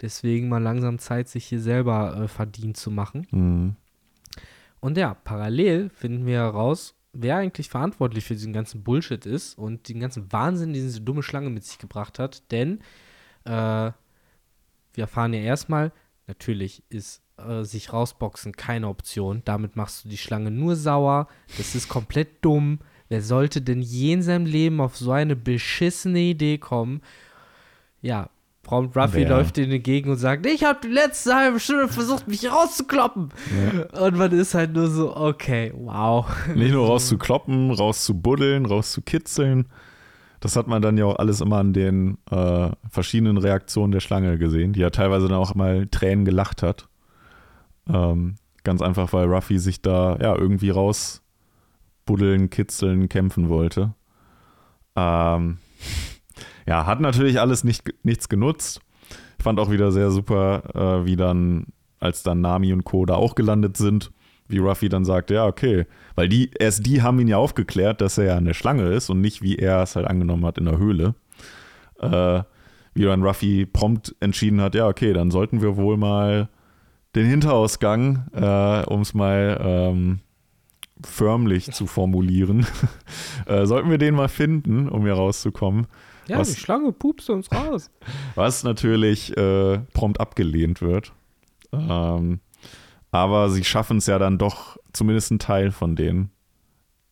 Deswegen 0.00 0.48
mal 0.48 0.62
langsam 0.62 0.98
Zeit, 0.98 1.28
sich 1.28 1.44
hier 1.46 1.60
selber 1.60 2.16
äh, 2.16 2.28
verdient 2.28 2.76
zu 2.76 2.90
machen. 2.90 3.26
Mhm. 3.30 3.76
Und 4.80 4.96
ja, 4.96 5.12
parallel 5.14 5.90
finden 5.90 6.24
wir 6.24 6.38
heraus, 6.38 6.94
wer 7.12 7.36
eigentlich 7.36 7.68
verantwortlich 7.68 8.24
für 8.24 8.34
diesen 8.34 8.52
ganzen 8.54 8.82
Bullshit 8.82 9.26
ist 9.26 9.58
und 9.58 9.88
den 9.88 10.00
ganzen 10.00 10.32
Wahnsinn, 10.32 10.72
den 10.72 10.84
diese 10.84 11.02
dumme 11.02 11.22
Schlange 11.22 11.50
mit 11.50 11.64
sich 11.64 11.78
gebracht 11.78 12.18
hat. 12.18 12.50
Denn 12.50 12.80
äh, 13.44 13.50
wir 14.92 15.02
erfahren 15.04 15.34
ja 15.34 15.40
erstmal, 15.40 15.92
natürlich 16.26 16.82
ist 16.88 17.22
äh, 17.48 17.64
sich 17.64 17.92
rausboxen 17.92 18.52
keine 18.52 18.88
Option. 18.88 19.42
Damit 19.44 19.76
machst 19.76 20.04
du 20.04 20.08
die 20.08 20.18
Schlange 20.18 20.50
nur 20.50 20.76
sauer. 20.76 21.28
Das 21.58 21.74
ist 21.74 21.88
komplett 21.88 22.44
dumm. 22.44 22.80
Wer 23.08 23.22
sollte 23.22 23.60
denn 23.60 23.82
je 23.82 24.12
in 24.12 24.22
seinem 24.22 24.46
Leben 24.46 24.80
auf 24.80 24.96
so 24.96 25.10
eine 25.10 25.34
beschissene 25.36 26.20
Idee 26.20 26.58
kommen? 26.58 27.02
Ja, 28.02 28.30
prompt 28.62 28.96
Ruffy 28.96 29.22
Wer? 29.22 29.30
läuft 29.30 29.58
in 29.58 29.70
die 29.70 29.82
Gegend 29.82 30.12
und 30.12 30.18
sagt, 30.18 30.46
ich 30.46 30.64
habe 30.64 30.78
die 30.82 30.92
letzte 30.92 31.34
halbe 31.34 31.58
Stunde 31.58 31.88
versucht, 31.88 32.28
mich 32.28 32.50
rauszukloppen. 32.50 33.30
Und 34.00 34.16
man 34.16 34.30
ist 34.32 34.54
halt 34.54 34.72
nur 34.74 34.88
so, 34.88 35.16
okay, 35.16 35.72
wow. 35.76 36.26
Nicht 36.54 36.72
nur 36.72 36.86
rauszukloppen, 36.86 37.72
rauszubuddeln, 37.72 38.64
rauszukitzeln. 38.64 39.66
Das 40.38 40.56
hat 40.56 40.68
man 40.68 40.80
dann 40.80 40.96
ja 40.96 41.04
auch 41.04 41.16
alles 41.16 41.40
immer 41.40 41.58
an 41.58 41.72
den 41.72 42.16
äh, 42.30 42.70
verschiedenen 42.88 43.36
Reaktionen 43.36 43.92
der 43.92 44.00
Schlange 44.00 44.38
gesehen, 44.38 44.72
die 44.72 44.80
ja 44.80 44.90
teilweise 44.90 45.28
dann 45.28 45.36
auch 45.36 45.54
mal 45.54 45.86
Tränen 45.90 46.24
gelacht 46.24 46.62
hat. 46.62 46.88
Ähm, 47.92 48.36
Ganz 48.62 48.82
einfach, 48.82 49.12
weil 49.12 49.26
Ruffy 49.26 49.58
sich 49.58 49.80
da 49.80 50.16
ja 50.20 50.36
irgendwie 50.36 50.70
rausbuddeln, 50.70 52.50
kitzeln, 52.50 53.08
kämpfen 53.08 53.48
wollte. 53.48 53.94
Ähm, 54.96 55.58
ja, 56.66 56.86
hat 56.86 57.00
natürlich 57.00 57.40
alles 57.40 57.64
nicht, 57.64 57.92
nichts 58.02 58.28
genutzt. 58.28 58.80
Ich 59.38 59.44
fand 59.44 59.58
auch 59.58 59.70
wieder 59.70 59.92
sehr 59.92 60.10
super, 60.10 60.62
äh, 60.74 61.06
wie 61.06 61.16
dann, 61.16 61.68
als 62.00 62.22
dann 62.22 62.42
Nami 62.42 62.72
und 62.72 62.84
Co. 62.84 63.06
da 63.06 63.14
auch 63.14 63.34
gelandet 63.34 63.78
sind, 63.78 64.12
wie 64.48 64.58
Ruffy 64.58 64.90
dann 64.90 65.06
sagt, 65.06 65.30
ja, 65.30 65.46
okay. 65.46 65.86
Weil 66.14 66.28
die, 66.28 66.50
erst 66.58 66.84
die 66.84 67.00
haben 67.00 67.18
ihn 67.20 67.28
ja 67.28 67.38
aufgeklärt, 67.38 68.02
dass 68.02 68.18
er 68.18 68.24
ja 68.24 68.36
eine 68.36 68.52
Schlange 68.52 68.88
ist 68.88 69.08
und 69.08 69.22
nicht, 69.22 69.40
wie 69.40 69.56
er 69.56 69.82
es 69.82 69.96
halt 69.96 70.06
angenommen 70.06 70.44
hat 70.44 70.58
in 70.58 70.66
der 70.66 70.76
Höhle. 70.76 71.14
Äh, 71.98 72.42
wie 72.92 73.04
dann 73.04 73.22
Ruffy 73.22 73.64
prompt 73.64 74.14
entschieden 74.20 74.60
hat, 74.60 74.74
ja, 74.74 74.86
okay, 74.86 75.14
dann 75.14 75.30
sollten 75.30 75.62
wir 75.62 75.76
wohl 75.76 75.96
mal 75.96 76.48
den 77.14 77.26
Hinterausgang, 77.26 78.28
äh, 78.32 78.84
um 78.86 79.00
es 79.00 79.14
mal 79.14 79.60
ähm, 79.62 80.20
förmlich 81.04 81.72
zu 81.72 81.86
formulieren, 81.86 82.66
äh, 83.46 83.66
sollten 83.66 83.90
wir 83.90 83.98
den 83.98 84.14
mal 84.14 84.28
finden, 84.28 84.88
um 84.88 85.02
hier 85.02 85.14
rauszukommen. 85.14 85.86
Ja, 86.26 86.38
was, 86.38 86.54
die 86.54 86.60
Schlange 86.60 86.92
pupst 86.92 87.28
uns 87.30 87.50
raus. 87.50 87.90
Was 88.36 88.62
natürlich 88.62 89.36
äh, 89.36 89.78
prompt 89.92 90.20
abgelehnt 90.20 90.80
wird. 90.80 91.12
Ähm, 91.72 92.38
aber 93.10 93.50
sie 93.50 93.64
schaffen 93.64 93.96
es 93.96 94.06
ja 94.06 94.18
dann 94.20 94.38
doch, 94.38 94.76
zumindest 94.92 95.32
ein 95.32 95.40
Teil 95.40 95.72
von 95.72 95.96
denen, 95.96 96.30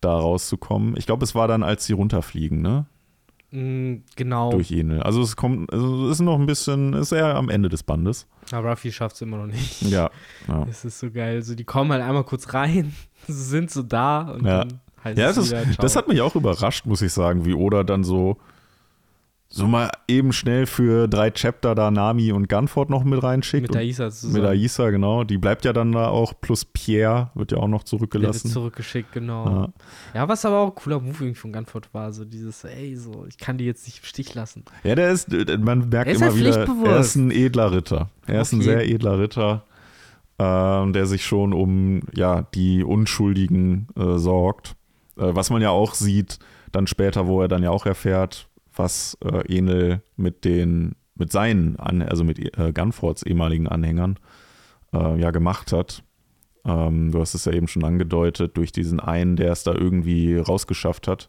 da 0.01 0.16
rauszukommen. 0.16 0.96
Ich 0.96 1.07
glaube, 1.07 1.24
es 1.24 1.34
war 1.34 1.49
dann, 1.49 1.64
als 1.64 1.86
sie 1.86 1.94
runterfliegen, 1.94 2.62
ne? 2.62 2.86
Mm, 3.51 3.96
genau. 4.14 4.51
Durch 4.51 4.70
Enel. 4.70 5.03
Also 5.03 5.22
es 5.22 5.36
kommt, 5.36 5.72
also 5.72 6.07
es 6.07 6.16
ist 6.16 6.20
noch 6.20 6.38
ein 6.38 6.46
bisschen, 6.46 6.92
ist 6.92 7.12
eher 7.12 7.34
am 7.34 7.49
Ende 7.49 7.68
des 7.68 7.82
Bandes. 7.82 8.26
Aber 8.53 8.70
Ruffy 8.70 8.92
schafft 8.92 9.16
es 9.16 9.22
immer 9.22 9.38
noch 9.38 9.46
nicht. 9.46 9.82
Ja. 9.82 10.11
ja. 10.49 10.66
Es 10.68 10.84
ist 10.84 10.99
so 10.99 11.11
geil. 11.11 11.36
Also 11.36 11.55
die 11.55 11.64
kommen 11.64 11.92
halt 11.92 12.03
einmal 12.03 12.24
kurz 12.24 12.53
rein, 12.53 12.94
sind 13.26 13.70
so 13.70 13.82
da 13.82 14.22
und 14.22 14.44
ja. 14.44 14.64
dann 14.64 14.80
heißt 15.05 15.18
ja, 15.18 15.30
es 15.30 15.36
das, 15.36 15.46
wieder, 15.46 15.62
ist, 15.62 15.72
ciao. 15.74 15.82
das 15.82 15.96
hat 15.96 16.09
mich 16.09 16.20
auch 16.20 16.34
überrascht, 16.34 16.86
muss 16.86 17.03
ich 17.03 17.12
sagen, 17.12 17.44
wie 17.46 17.55
Oda 17.55 17.84
dann 17.84 18.05
so 18.05 18.36
so 19.59 19.67
mal 19.67 19.91
eben 20.09 20.33
schnell 20.33 20.67
für 20.67 21.09
drei 21.09 21.31
Chapter 21.31 21.75
da 21.75 21.91
Nami 21.91 22.33
und 22.33 22.49
Gunford 22.49 22.91
noch 22.91 23.05
mit 23.05 23.23
reinschickt. 23.23 23.69
mit 23.69 23.77
Aisa 23.77 24.11
zusammen. 24.11 24.35
mit 24.35 24.45
Aisa, 24.45 24.91
genau. 24.91 25.25
Die 25.25 25.39
bleibt 25.39 25.65
ja 25.65 25.73
dann 25.73 25.93
da 25.93 26.09
auch, 26.09 26.33
plus 26.41 26.65
Pierre 26.65 27.31
wird 27.35 27.53
ja 27.53 27.59
auch 27.59 27.69
noch 27.69 27.79
Der 27.79 27.83
wird 27.83 27.89
zurückgelassen. 27.89 28.49
zurückgeschickt, 28.51 29.13
genau. 29.13 29.47
Ja. 30.15 30.21
Ja. 30.21 30.29
was 30.29 30.45
aber 30.45 30.59
auch 30.61 30.69
ein 30.69 30.75
cooler 30.75 31.01
Move 31.01 31.15
irgendwie 31.21 31.35
von 31.35 31.53
Gunford 31.53 31.93
war, 31.93 32.13
so 32.13 32.25
dieses, 32.25 32.65
ey, 32.65 32.97
so, 32.97 33.27
ich 33.29 33.37
kann 33.39 33.59
die 33.59 33.65
jetzt 33.67 33.87
nicht 33.87 33.99
im 33.99 34.05
Stich 34.05 34.35
lassen. 34.35 34.65
Ja, 34.85 34.95
der 34.95 35.11
ist, 35.11 35.29
man 35.31 35.89
merkt 35.89 36.07
Er 36.09 36.13
ist 36.15 36.21
immer 36.23 36.31
halt 36.31 36.37
wieder, 36.39 36.67
er 36.87 37.01
ist 37.01 37.17
ein 37.17 37.31
edler 37.31 37.73
Ritter. 37.73 38.09
Er 38.27 38.43
ist 38.43 38.53
ein 38.53 38.57
Okay. 38.61 38.65
sehr 38.65 38.89
edler 38.89 39.19
Ritter, 39.19 39.65
ähm, 40.39 40.93
der 40.93 41.07
sich 41.07 41.25
schon 41.25 41.53
um 41.53 42.03
ja, 42.15 42.43
die 42.55 42.85
Unschuldigen 42.85 43.89
äh, 43.97 44.19
sorgt. 44.19 44.77
Äh, 45.17 45.35
was 45.35 45.51
man 45.51 45.63
ja 45.63 45.71
auch 45.71 45.95
sieht, 45.95 46.39
dann 46.73 46.87
später, 46.87 47.27
wo 47.27 47.41
er 47.41 47.49
dann 47.49 47.63
ja 47.63 47.71
auch 47.71 47.87
erfährt, 47.87 48.47
was 48.79 49.18
äh, 49.24 49.57
Enel 49.57 50.03
mit 50.16 50.45
den, 50.45 50.95
mit 51.14 51.33
seinen, 51.33 51.76
An 51.76 52.03
also 52.03 52.24
mit 52.24 52.39
äh, 52.59 52.72
Gunfords 52.72 53.22
ehemaligen 53.22 53.66
Anhängern 53.66 54.18
äh, 54.93 55.20
ja 55.20 55.31
gemacht 55.31 55.72
hat. 55.72 56.03
Ähm, 56.64 57.11
du 57.11 57.20
hast 57.20 57.35
es 57.35 57.45
ja 57.45 57.53
eben 57.53 57.68
schon 57.68 57.85
angedeutet, 57.85 58.57
durch 58.57 58.72
diesen 58.72 59.01
einen, 59.01 59.37
der 59.37 59.53
es 59.53 59.62
da 59.64 59.72
irgendwie 59.72 60.37
rausgeschafft 60.37 61.09
hat. 61.09 61.29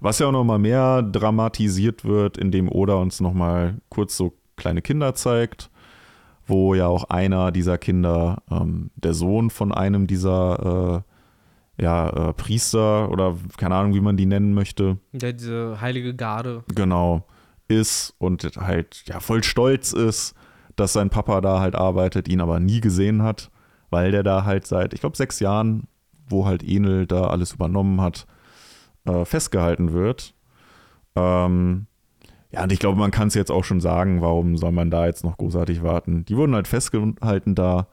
Was 0.00 0.18
ja 0.18 0.26
auch 0.26 0.32
nochmal 0.32 0.58
mehr 0.58 1.02
dramatisiert 1.02 2.04
wird, 2.04 2.38
indem 2.38 2.70
Oda 2.70 2.94
uns 2.94 3.20
nochmal 3.20 3.78
kurz 3.90 4.16
so 4.16 4.34
kleine 4.56 4.80
Kinder 4.82 5.14
zeigt, 5.14 5.70
wo 6.46 6.74
ja 6.74 6.86
auch 6.86 7.04
einer 7.04 7.52
dieser 7.52 7.78
Kinder 7.78 8.42
ähm, 8.50 8.90
der 8.96 9.14
Sohn 9.14 9.50
von 9.50 9.72
einem 9.72 10.06
dieser 10.06 11.04
äh, 11.06 11.09
ja, 11.80 12.10
äh, 12.28 12.32
Priester 12.34 13.10
oder 13.10 13.36
keine 13.56 13.74
Ahnung, 13.74 13.94
wie 13.94 14.00
man 14.00 14.16
die 14.16 14.26
nennen 14.26 14.52
möchte, 14.54 14.98
Ja, 15.12 15.32
diese 15.32 15.80
heilige 15.80 16.14
Garde. 16.14 16.62
genau, 16.74 17.24
ist 17.68 18.14
und 18.18 18.42
halt 18.58 19.02
ja 19.06 19.20
voll 19.20 19.42
stolz 19.42 19.92
ist, 19.92 20.34
dass 20.76 20.92
sein 20.92 21.10
Papa 21.10 21.40
da 21.40 21.60
halt 21.60 21.74
arbeitet, 21.74 22.28
ihn 22.28 22.40
aber 22.40 22.60
nie 22.60 22.80
gesehen 22.80 23.22
hat, 23.22 23.50
weil 23.90 24.12
der 24.12 24.22
da 24.22 24.44
halt 24.44 24.66
seit, 24.66 24.92
ich 24.94 25.00
glaube, 25.00 25.16
sechs 25.16 25.40
Jahren, 25.40 25.88
wo 26.28 26.46
halt 26.46 26.62
Enel 26.62 27.06
da 27.06 27.24
alles 27.28 27.52
übernommen 27.52 28.00
hat, 28.00 28.26
äh, 29.04 29.24
festgehalten 29.24 29.92
wird. 29.92 30.34
Ähm, 31.16 31.86
ja, 32.52 32.62
und 32.64 32.72
ich 32.72 32.78
glaube, 32.78 32.98
man 32.98 33.10
kann 33.10 33.28
es 33.28 33.34
jetzt 33.34 33.50
auch 33.50 33.64
schon 33.64 33.80
sagen, 33.80 34.20
warum 34.22 34.56
soll 34.56 34.72
man 34.72 34.90
da 34.90 35.06
jetzt 35.06 35.24
noch 35.24 35.36
großartig 35.38 35.82
warten? 35.82 36.24
Die 36.24 36.36
wurden 36.36 36.54
halt 36.54 36.68
festgehalten 36.68 37.54
da, 37.54 37.86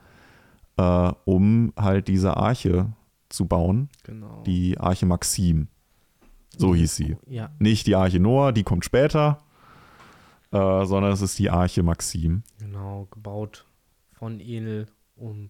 äh, 0.77 1.11
um 1.25 1.73
halt 1.77 2.07
diese 2.07 2.37
Arche 2.37 2.87
zu 3.37 3.45
bauen, 3.45 3.87
Genau. 4.03 4.43
die 4.45 4.77
Arche 4.77 5.05
Maxim. 5.05 5.67
So 6.57 6.73
hieß 6.75 6.95
sie. 6.95 7.15
ja, 7.27 7.51
Nicht 7.59 7.87
die 7.87 7.95
Arche 7.95 8.19
Noah, 8.19 8.51
die 8.51 8.63
kommt 8.63 8.83
später, 8.83 9.39
äh, 10.51 10.85
sondern 10.85 11.11
es 11.11 11.21
ist 11.21 11.37
die 11.39 11.49
Arche 11.49 11.83
Maxim. 11.83 12.43
genau, 12.59 13.07
gebaut 13.11 13.65
von 14.13 14.39
Enel, 14.39 14.87
um 15.15 15.49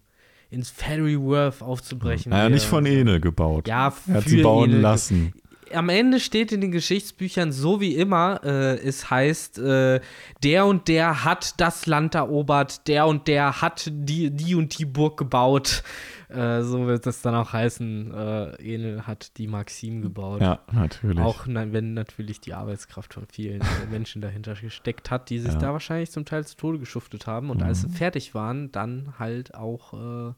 ins 0.50 0.70
Fairy 0.70 1.18
Worth 1.20 1.62
aufzubrechen. 1.62 2.30
Naja, 2.30 2.48
nicht 2.48 2.64
von 2.66 2.84
Enel 2.86 3.20
gebaut. 3.20 3.66
Ja, 3.68 3.92
er 4.06 4.14
hat 4.14 4.22
für 4.24 4.28
sie 4.28 4.42
bauen 4.42 4.70
Enel. 4.70 4.80
lassen. 4.80 5.32
Am 5.74 5.90
Ende 5.90 6.18
steht 6.20 6.50
in 6.52 6.62
den 6.62 6.72
Geschichtsbüchern 6.72 7.52
so 7.52 7.78
wie 7.82 7.94
immer, 7.94 8.40
äh, 8.42 8.76
es 8.78 9.10
heißt, 9.10 9.58
äh, 9.58 10.00
der 10.42 10.64
und 10.64 10.88
der 10.88 11.24
hat 11.24 11.60
das 11.60 11.84
Land 11.84 12.14
erobert, 12.14 12.88
der 12.88 13.06
und 13.06 13.28
der 13.28 13.60
hat 13.60 13.90
die, 13.92 14.30
die 14.30 14.54
und 14.54 14.78
die 14.78 14.86
Burg 14.86 15.18
gebaut. 15.18 15.82
Äh, 16.28 16.62
so 16.62 16.86
wird 16.86 17.06
das 17.06 17.22
dann 17.22 17.34
auch 17.34 17.52
heißen, 17.52 18.12
äh, 18.12 18.74
Enel 18.74 19.06
hat 19.06 19.38
die 19.38 19.46
Maxim 19.46 20.02
gebaut. 20.02 20.42
Ja, 20.42 20.60
natürlich. 20.72 21.20
Auch 21.20 21.46
wenn 21.46 21.94
natürlich 21.94 22.40
die 22.40 22.52
Arbeitskraft 22.54 23.14
von 23.14 23.24
vielen 23.32 23.62
Menschen 23.90 24.20
dahinter 24.20 24.54
gesteckt 24.54 25.10
hat, 25.10 25.30
die 25.30 25.38
sich 25.38 25.54
Ja. 25.54 25.58
da 25.58 25.72
wahrscheinlich 25.72 26.10
zum 26.10 26.24
Teil 26.24 26.44
zu 26.46 26.56
Tode 26.56 26.78
geschuftet 26.78 27.26
haben. 27.26 27.48
Und 27.50 27.62
als 27.62 27.80
sie 27.82 27.88
fertig 27.88 28.34
waren, 28.34 28.70
dann 28.72 29.14
halt 29.18 29.54
auch 29.54 29.94
äh, 29.94 30.32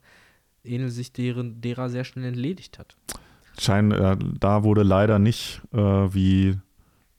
Enel 0.62 0.90
sich 0.90 1.12
deren, 1.12 1.60
derer 1.60 1.88
sehr 1.88 2.04
schnell 2.04 2.24
entledigt 2.26 2.78
hat. 2.78 2.96
Schein, 3.58 3.90
äh, 3.90 4.16
da 4.38 4.62
wurde 4.62 4.84
leider 4.84 5.18
nicht 5.18 5.60
äh, 5.72 5.78
wie 5.78 6.56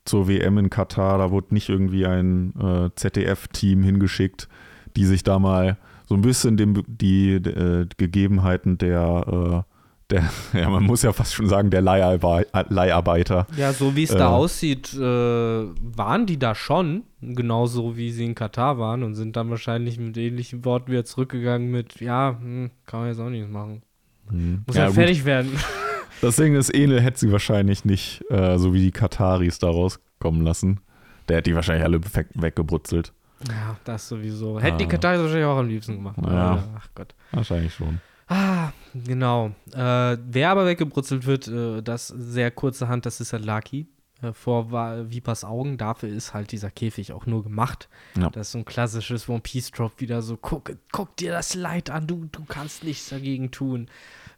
zur 0.05 0.27
WM 0.27 0.57
in 0.57 0.69
Katar, 0.69 1.17
da 1.17 1.29
wurde 1.29 1.53
nicht 1.53 1.69
irgendwie 1.69 2.05
ein 2.05 2.53
äh, 2.59 2.89
ZDF-Team 2.95 3.83
hingeschickt, 3.83 4.47
die 4.95 5.05
sich 5.05 5.23
da 5.23 5.37
mal 5.39 5.77
so 6.11 6.17
ein 6.17 6.21
bisschen 6.23 6.57
dem, 6.57 6.83
die 6.87 7.35
äh, 7.35 7.87
Gegebenheiten 7.95 8.77
der, 8.77 9.63
äh, 9.63 9.73
der, 10.09 10.29
ja, 10.61 10.69
man 10.69 10.83
muss 10.83 11.03
ja 11.03 11.13
fast 11.13 11.33
schon 11.33 11.47
sagen, 11.47 11.69
der 11.69 11.81
Leiharbe 11.81 12.45
Leiharbeiter. 12.67 13.47
Ja, 13.55 13.71
so 13.71 13.95
wie 13.95 14.03
es 14.03 14.09
Äh. 14.11 14.17
da 14.17 14.27
aussieht, 14.27 14.93
äh, 14.93 14.99
waren 14.99 16.25
die 16.25 16.37
da 16.37 16.53
schon, 16.53 17.03
genauso 17.21 17.95
wie 17.95 18.11
sie 18.11 18.25
in 18.25 18.35
Katar 18.35 18.77
waren 18.77 19.03
und 19.03 19.15
sind 19.15 19.37
dann 19.37 19.49
wahrscheinlich 19.49 19.97
mit 19.99 20.17
ähnlichen 20.17 20.65
Worten 20.65 20.91
wieder 20.91 21.05
zurückgegangen 21.05 21.71
mit, 21.71 22.01
ja, 22.01 22.37
hm, 22.41 22.71
kann 22.85 22.99
man 22.99 23.09
jetzt 23.09 23.19
auch 23.21 23.29
nichts 23.29 23.49
machen. 23.49 23.83
Muss 24.29 24.75
Ja, 24.75 24.81
halt 24.81 24.89
gut. 24.89 24.95
fertig 24.95 25.23
werden. 25.23 25.51
Das 26.21 26.35
Ding 26.35 26.55
ist, 26.55 26.69
Enel 26.71 26.99
hätte 27.01 27.19
sie 27.21 27.31
wahrscheinlich 27.31 27.85
nicht, 27.85 28.21
äh, 28.29 28.57
so 28.59 28.73
wie 28.73 28.81
die 28.81 28.91
Kataris 28.91 29.59
da 29.59 29.69
rauskommen 29.69 30.41
lassen. 30.41 30.81
Der 31.29 31.37
hätte 31.37 31.49
die 31.51 31.55
wahrscheinlich 31.55 31.85
alle 31.85 31.99
weg, 32.13 32.27
weggebrutzelt. 32.35 33.13
Ja, 33.49 33.77
das 33.83 34.07
sowieso. 34.07 34.59
Hätten 34.59 34.77
die 34.77 34.85
Ah. 34.85 34.89
Katar 34.89 35.19
wahrscheinlich 35.19 35.45
auch 35.45 35.57
am 35.57 35.67
liebsten 35.67 35.95
gemacht. 35.95 36.17
Ja. 36.23 36.63
Ach 36.77 36.87
Gott. 36.95 37.15
Wahrscheinlich 37.31 37.73
schon. 37.73 37.99
Ah, 38.27 38.71
genau. 38.93 39.51
Äh, 39.73 40.17
wer 40.25 40.49
aber 40.51 40.65
weggebrutzelt 40.65 41.25
wird, 41.25 41.47
äh, 41.47 41.81
das 41.81 42.07
sehr 42.07 42.51
kurze 42.51 42.87
Hand, 42.87 43.05
das 43.05 43.19
ist 43.19 43.33
halt 43.33 43.45
Lucky. 43.45 43.87
Äh, 44.21 44.33
vor 44.33 44.71
Vipers 44.71 45.43
Augen. 45.43 45.77
Dafür 45.77 46.09
ist 46.09 46.33
halt 46.33 46.51
dieser 46.51 46.69
Käfig 46.71 47.11
auch 47.11 47.25
nur 47.25 47.43
gemacht. 47.43 47.89
Ja. 48.17 48.29
Das 48.29 48.47
ist 48.47 48.51
so 48.53 48.59
ein 48.59 48.65
klassisches 48.65 49.27
One 49.27 49.39
Piece 49.41 49.71
Drop, 49.71 49.99
wieder 49.99 50.21
so: 50.21 50.37
guck, 50.37 50.71
guck 50.91 51.17
dir 51.17 51.31
das 51.31 51.55
Leid 51.55 51.89
an, 51.89 52.05
du, 52.07 52.25
du 52.31 52.45
kannst 52.45 52.83
nichts 52.83 53.09
dagegen 53.09 53.49
tun, 53.51 53.87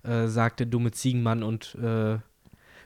äh, 0.04 0.28
sagt 0.28 0.60
der 0.62 0.68
dumme 0.68 0.92
Ziegenmann 0.92 1.44
und 1.44 1.76
äh, 1.76 2.18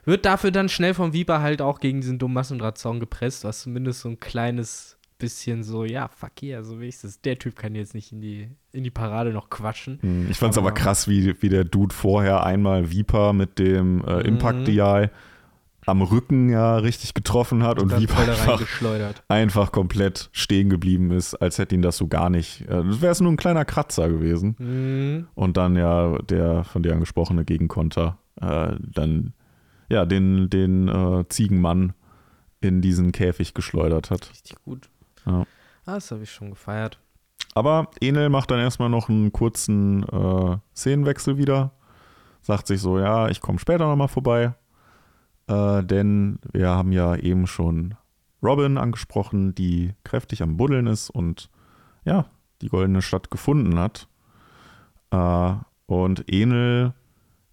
wird 0.04 0.24
dafür 0.26 0.50
dann 0.50 0.68
schnell 0.68 0.92
vom 0.94 1.12
Viper 1.12 1.40
halt 1.40 1.62
auch 1.62 1.78
gegen 1.80 2.00
diesen 2.00 2.18
dummen 2.18 2.34
Massendrahtzaun 2.34 2.98
gepresst, 2.98 3.44
was 3.44 3.60
zumindest 3.62 4.00
so 4.00 4.08
ein 4.10 4.18
kleines 4.20 4.97
bisschen 5.18 5.62
so, 5.64 5.84
ja, 5.84 6.08
fuck 6.08 6.42
yeah, 6.42 6.62
so 6.62 6.78
wenigstens. 6.80 7.20
Der 7.20 7.38
Typ 7.38 7.56
kann 7.56 7.74
jetzt 7.74 7.94
nicht 7.94 8.12
in 8.12 8.20
die, 8.20 8.48
in 8.72 8.84
die 8.84 8.90
Parade 8.90 9.32
noch 9.32 9.50
quatschen. 9.50 9.98
Hm, 10.00 10.26
Ich 10.30 10.38
fand 10.38 10.52
es 10.52 10.58
aber 10.58 10.68
Aber- 10.68 10.74
krass, 10.80 11.08
wie, 11.08 11.34
wie 11.42 11.48
der 11.48 11.64
Dude 11.64 11.94
vorher 11.94 12.44
einmal 12.44 12.90
Viper 12.92 13.32
mit 13.32 13.58
dem 13.58 14.02
äh, 14.04 14.14
Mhm. 14.14 14.20
Impact-Dial 14.20 15.10
am 15.86 16.02
Rücken 16.02 16.50
ja 16.50 16.76
richtig 16.76 17.14
getroffen 17.14 17.62
hat 17.62 17.80
und 17.80 17.90
dann 17.90 18.02
Viper 18.02 18.18
einfach, 18.18 18.62
einfach 19.28 19.72
komplett 19.72 20.28
stehen 20.32 20.68
geblieben 20.68 21.10
ist, 21.12 21.34
als 21.34 21.56
hätte 21.58 21.74
ihn 21.74 21.80
das 21.82 21.96
so 21.96 22.08
gar 22.08 22.28
nicht. 22.28 22.62
Äh, 22.62 22.84
das 22.84 23.00
wäre 23.00 23.12
es 23.12 23.20
nur 23.20 23.32
ein 23.32 23.36
kleiner 23.38 23.64
Kratzer 23.64 24.08
gewesen. 24.10 24.54
Mhm. 24.58 25.28
Und 25.34 25.56
dann 25.56 25.76
ja 25.76 26.18
der 26.18 26.64
von 26.64 26.82
dir 26.82 26.92
angesprochene 26.92 27.44
Gegenkonter, 27.44 28.18
äh, 28.40 28.76
dann 28.80 29.32
ja 29.88 30.04
den, 30.04 30.50
den 30.50 30.88
äh, 30.88 31.24
Ziegenmann 31.30 31.94
in 32.60 32.82
diesen 32.82 33.10
Käfig 33.12 33.54
geschleudert 33.54 34.10
hat. 34.10 34.28
Richtig 34.30 34.56
gut. 34.64 34.90
Ja. 35.28 35.44
Ah, 35.86 35.94
das 35.94 36.10
habe 36.10 36.22
ich 36.22 36.30
schon 36.30 36.50
gefeiert. 36.50 36.98
Aber 37.54 37.90
Enel 38.00 38.28
macht 38.28 38.50
dann 38.50 38.60
erstmal 38.60 38.90
noch 38.90 39.08
einen 39.08 39.32
kurzen 39.32 40.02
äh, 40.04 40.56
Szenenwechsel 40.76 41.38
wieder. 41.38 41.72
Sagt 42.42 42.66
sich 42.66 42.80
so, 42.80 42.98
ja, 42.98 43.28
ich 43.28 43.40
komme 43.40 43.58
später 43.58 43.86
nochmal 43.86 44.08
vorbei. 44.08 44.54
Äh, 45.48 45.82
denn 45.82 46.38
wir 46.52 46.68
haben 46.68 46.92
ja 46.92 47.16
eben 47.16 47.46
schon 47.46 47.94
Robin 48.42 48.78
angesprochen, 48.78 49.54
die 49.54 49.94
kräftig 50.04 50.42
am 50.42 50.56
Buddeln 50.56 50.86
ist 50.86 51.10
und 51.10 51.50
ja, 52.04 52.26
die 52.62 52.68
goldene 52.68 53.02
Stadt 53.02 53.30
gefunden 53.30 53.78
hat. 53.78 54.08
Äh, 55.10 55.54
und 55.86 56.30
Enel 56.30 56.94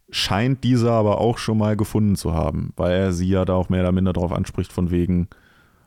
scheint 0.10 0.64
diese 0.64 0.92
aber 0.92 1.20
auch 1.20 1.38
schon 1.38 1.58
mal 1.58 1.76
gefunden 1.76 2.16
zu 2.16 2.34
haben, 2.34 2.74
weil 2.76 2.94
er 2.94 3.14
sie 3.14 3.30
ja 3.30 3.46
da 3.46 3.56
auch 3.56 3.70
mehr 3.70 3.82
oder 3.82 3.92
minder 3.92 4.14
darauf 4.14 4.32
anspricht, 4.32 4.72
von 4.72 4.92
wegen, 4.92 5.30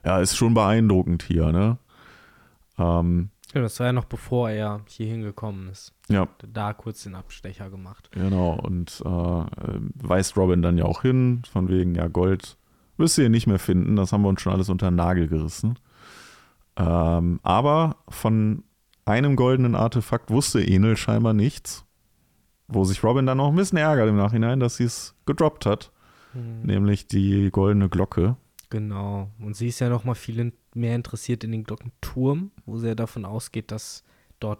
ja, 0.05 0.19
ist 0.19 0.35
schon 0.35 0.53
beeindruckend 0.53 1.23
hier, 1.23 1.51
ne? 1.51 1.77
Ähm, 2.77 3.29
ja, 3.53 3.61
das 3.61 3.79
war 3.79 3.87
ja 3.87 3.93
noch 3.93 4.05
bevor 4.05 4.49
er 4.49 4.81
hier 4.87 5.07
hingekommen 5.07 5.69
ist. 5.69 5.93
Ja. 6.07 6.27
Da 6.47 6.73
kurz 6.73 7.03
den 7.03 7.15
Abstecher 7.15 7.69
gemacht. 7.69 8.09
Genau, 8.11 8.53
und 8.53 9.01
äh, 9.03 9.09
weist 9.09 10.37
Robin 10.37 10.61
dann 10.61 10.77
ja 10.77 10.85
auch 10.85 11.01
hin, 11.01 11.41
von 11.51 11.67
wegen, 11.67 11.95
ja, 11.95 12.07
Gold 12.07 12.57
wirst 12.97 13.17
du 13.17 13.21
hier 13.23 13.29
nicht 13.29 13.47
mehr 13.47 13.59
finden, 13.59 13.95
das 13.95 14.11
haben 14.11 14.21
wir 14.21 14.29
uns 14.29 14.41
schon 14.41 14.53
alles 14.53 14.69
unter 14.69 14.91
den 14.91 14.95
Nagel 14.95 15.27
gerissen. 15.27 15.79
Ähm, 16.75 17.39
aber 17.43 17.95
von 18.09 18.63
einem 19.05 19.35
goldenen 19.35 19.75
Artefakt 19.75 20.29
wusste 20.29 20.61
Enel 20.61 20.95
scheinbar 20.97 21.33
nichts, 21.33 21.85
wo 22.67 22.83
sich 22.83 23.03
Robin 23.03 23.25
dann 23.25 23.39
auch 23.39 23.49
ein 23.49 23.55
bisschen 23.55 23.77
ärgert 23.79 24.09
im 24.09 24.17
Nachhinein, 24.17 24.59
dass 24.59 24.77
sie 24.77 24.83
es 24.83 25.15
gedroppt 25.25 25.65
hat, 25.65 25.91
mhm. 26.33 26.61
nämlich 26.63 27.07
die 27.07 27.49
goldene 27.51 27.89
Glocke. 27.89 28.35
Genau, 28.69 29.31
und 29.39 29.55
sie 29.55 29.69
ist 29.69 29.79
ja 29.79 29.89
noch 29.89 30.03
mal 30.03 30.13
viel 30.13 30.53
mehr 30.75 30.95
interessiert 30.95 31.43
in 31.43 31.51
den 31.51 31.63
Glockenturm, 31.63 32.51
wo 32.65 32.77
sie 32.77 32.89
ja 32.89 32.95
davon 32.95 33.25
ausgeht, 33.25 33.71
dass 33.71 34.03
dort 34.39 34.59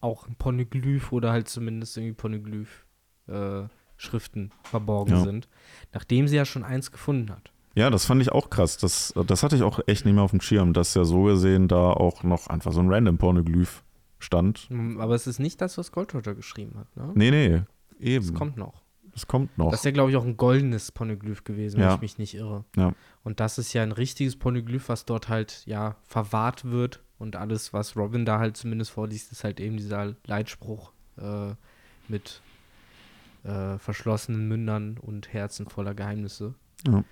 auch 0.00 0.28
ein 0.28 0.36
Poneglyph 0.36 1.10
oder 1.12 1.32
halt 1.32 1.48
zumindest 1.48 1.96
irgendwie 1.96 2.14
Poneglyph-Schriften 2.14 4.46
äh, 4.46 4.50
verborgen 4.68 5.14
ja. 5.14 5.22
sind, 5.22 5.48
nachdem 5.92 6.28
sie 6.28 6.36
ja 6.36 6.44
schon 6.44 6.62
eins 6.62 6.92
gefunden 6.92 7.30
hat. 7.30 7.50
Ja, 7.74 7.90
das 7.90 8.04
fand 8.04 8.22
ich 8.22 8.32
auch 8.32 8.50
krass. 8.50 8.76
Das, 8.76 9.14
das 9.26 9.42
hatte 9.42 9.56
ich 9.56 9.62
auch 9.62 9.80
echt 9.86 10.04
nicht 10.04 10.14
mehr 10.14 10.24
auf 10.24 10.30
dem 10.30 10.40
Schirm, 10.40 10.72
dass 10.72 10.94
ja 10.94 11.04
so 11.04 11.24
gesehen 11.24 11.68
da 11.68 11.90
auch 11.90 12.22
noch 12.22 12.46
einfach 12.48 12.72
so 12.72 12.80
ein 12.80 12.92
random 12.92 13.18
Pornoglyph 13.18 13.82
stand. 14.18 14.68
Aber 14.98 15.14
es 15.14 15.26
ist 15.26 15.38
nicht 15.38 15.60
das, 15.60 15.78
was 15.78 15.92
Gold 15.92 16.14
Roger 16.14 16.34
geschrieben 16.34 16.78
hat, 16.78 16.96
ne? 16.96 17.12
Nee, 17.14 17.30
nee, 17.30 17.62
eben. 18.00 18.26
Das 18.26 18.34
kommt 18.34 18.56
noch. 18.56 18.82
Das 19.12 19.26
kommt 19.26 19.56
noch. 19.58 19.70
Das 19.70 19.80
ist 19.80 19.84
ja, 19.84 19.90
glaube 19.90 20.10
ich, 20.10 20.16
auch 20.16 20.24
ein 20.24 20.36
goldenes 20.36 20.92
Poneglyph 20.92 21.44
gewesen, 21.44 21.80
ja. 21.80 21.88
wenn 21.88 21.94
ich 21.96 22.00
mich 22.00 22.18
nicht 22.18 22.34
irre. 22.34 22.64
Ja. 22.76 22.92
Und 23.22 23.40
das 23.40 23.58
ist 23.58 23.72
ja 23.72 23.82
ein 23.82 23.92
richtiges 23.92 24.36
Poneglyph, 24.36 24.88
was 24.88 25.04
dort 25.04 25.28
halt, 25.28 25.62
ja, 25.66 25.96
verwahrt 26.02 26.64
wird. 26.64 27.00
Und 27.18 27.36
alles, 27.36 27.72
was 27.72 27.96
Robin 27.96 28.24
da 28.24 28.38
halt 28.38 28.56
zumindest 28.56 28.92
vorliest, 28.92 29.30
ist 29.32 29.44
halt 29.44 29.60
eben 29.60 29.76
dieser 29.76 30.16
Leitspruch 30.24 30.92
äh, 31.18 31.54
mit 32.08 32.40
äh, 33.44 33.78
verschlossenen 33.78 34.48
Mündern 34.48 34.96
und 34.98 35.32
Herzen 35.32 35.68
voller 35.68 35.94
Geheimnisse. 35.94 36.54
Ja. 36.86 37.04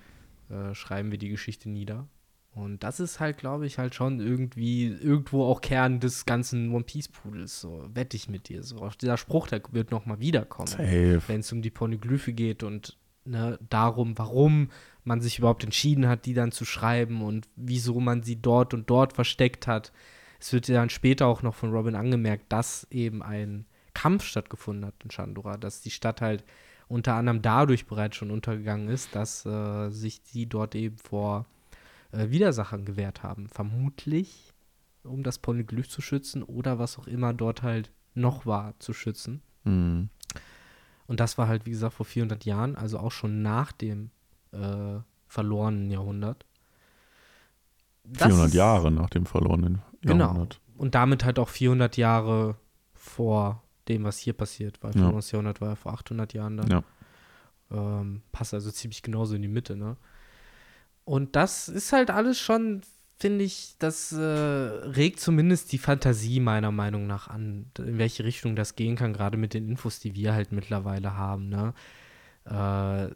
Äh, 0.49 0.73
schreiben 0.73 1.11
wir 1.11 1.19
die 1.19 1.29
Geschichte 1.29 1.69
nieder. 1.69 2.07
Und 2.51 2.83
das 2.83 2.99
ist 2.99 3.19
halt, 3.19 3.37
glaube 3.37 3.67
ich, 3.67 3.77
halt 3.77 3.93
schon 3.93 4.19
irgendwie 4.19 4.87
irgendwo 4.87 5.45
auch 5.45 5.61
Kern 5.61 5.99
des 5.99 6.25
ganzen 6.25 6.73
One 6.73 6.83
Piece 6.83 7.07
Pudels. 7.07 7.61
So, 7.61 7.87
wette 7.93 8.17
ich 8.17 8.27
mit 8.27 8.49
dir. 8.49 8.63
So, 8.63 8.79
auch 8.79 8.95
dieser 8.95 9.17
Spruch, 9.17 9.47
der 9.47 9.61
wird 9.71 9.91
nochmal 9.91 10.19
wiederkommen. 10.19 10.73
Wenn 11.27 11.41
es 11.41 11.51
um 11.51 11.61
die 11.61 11.69
Poneglyphe 11.69 12.33
geht 12.33 12.63
und 12.63 12.97
ne, 13.25 13.59
darum, 13.69 14.17
warum 14.17 14.69
man 15.09 15.21
sich 15.21 15.39
überhaupt 15.39 15.63
entschieden 15.63 16.07
hat, 16.07 16.25
die 16.25 16.35
dann 16.35 16.51
zu 16.51 16.65
schreiben 16.65 17.23
und 17.23 17.49
wieso 17.55 17.99
man 17.99 18.21
sie 18.21 18.39
dort 18.39 18.75
und 18.75 18.89
dort 18.89 19.13
versteckt 19.13 19.65
hat. 19.65 19.91
Es 20.39 20.53
wird 20.53 20.67
ja 20.67 20.75
dann 20.75 20.91
später 20.91 21.25
auch 21.25 21.41
noch 21.41 21.55
von 21.55 21.71
Robin 21.71 21.95
angemerkt, 21.95 22.45
dass 22.53 22.87
eben 22.91 23.23
ein 23.23 23.65
Kampf 23.95 24.23
stattgefunden 24.23 24.85
hat 24.85 24.93
in 25.03 25.09
Chandora, 25.09 25.57
dass 25.57 25.81
die 25.81 25.89
Stadt 25.89 26.21
halt 26.21 26.43
unter 26.87 27.15
anderem 27.15 27.41
dadurch 27.41 27.87
bereits 27.87 28.17
schon 28.17 28.29
untergegangen 28.29 28.87
ist, 28.87 29.15
dass 29.15 29.45
äh, 29.47 29.89
sich 29.89 30.21
die 30.21 30.47
dort 30.47 30.75
eben 30.75 30.97
vor 30.97 31.47
äh, 32.11 32.29
Widersachern 32.29 32.85
gewehrt 32.85 33.23
haben. 33.23 33.49
Vermutlich, 33.49 34.53
um 35.03 35.23
das 35.23 35.39
Polyglyph 35.39 35.89
zu 35.89 36.01
schützen 36.01 36.43
oder 36.43 36.77
was 36.77 36.99
auch 36.99 37.07
immer 37.07 37.33
dort 37.33 37.63
halt 37.63 37.91
noch 38.13 38.45
war, 38.45 38.79
zu 38.79 38.93
schützen. 38.93 39.41
Mhm. 39.63 40.09
Und 41.07 41.19
das 41.19 41.39
war 41.39 41.47
halt, 41.47 41.65
wie 41.65 41.71
gesagt, 41.71 41.95
vor 41.95 42.05
400 42.05 42.45
Jahren, 42.45 42.75
also 42.75 42.99
auch 42.99 43.11
schon 43.11 43.41
nach 43.41 43.71
dem 43.71 44.11
äh, 44.51 44.99
verlorenen 45.27 45.91
Jahrhundert. 45.91 46.45
Das 48.03 48.27
400 48.27 48.53
Jahre 48.53 48.91
nach 48.91 49.09
dem 49.09 49.25
verlorenen 49.25 49.81
genau. 50.01 50.25
Jahrhundert. 50.25 50.59
Genau. 50.59 50.81
Und 50.83 50.95
damit 50.95 51.25
halt 51.25 51.39
auch 51.39 51.49
400 51.49 51.97
Jahre 51.97 52.55
vor 52.93 53.63
dem, 53.87 54.03
was 54.03 54.17
hier 54.17 54.33
passiert, 54.33 54.81
weil 54.81 54.95
ja. 54.95 55.11
das 55.11 55.31
Jahrhundert 55.31 55.61
war 55.61 55.69
ja 55.69 55.75
vor 55.75 55.93
800 55.93 56.33
Jahren 56.33 56.57
dann. 56.57 56.67
Ja. 56.69 56.83
Ähm, 57.71 58.21
passt 58.31 58.53
also 58.53 58.71
ziemlich 58.71 59.03
genauso 59.03 59.35
in 59.35 59.41
die 59.41 59.47
Mitte, 59.47 59.75
ne? 59.75 59.97
Und 61.05 61.35
das 61.35 61.69
ist 61.69 61.91
halt 61.91 62.11
alles 62.11 62.39
schon, 62.39 62.81
finde 63.17 63.43
ich, 63.43 63.75
das 63.79 64.11
äh, 64.11 64.19
regt 64.19 65.19
zumindest 65.19 65.71
die 65.71 65.79
Fantasie 65.79 66.39
meiner 66.39 66.71
Meinung 66.71 67.07
nach 67.07 67.27
an, 67.27 67.71
in 67.79 67.97
welche 67.97 68.23
Richtung 68.23 68.55
das 68.55 68.75
gehen 68.75 68.95
kann, 68.95 69.13
gerade 69.13 69.37
mit 69.37 69.55
den 69.55 69.67
Infos, 69.67 69.99
die 69.99 70.13
wir 70.13 70.33
halt 70.33 70.51
mittlerweile 70.51 71.15
haben, 71.15 71.49
ne? 71.49 71.73
Äh, 72.45 73.13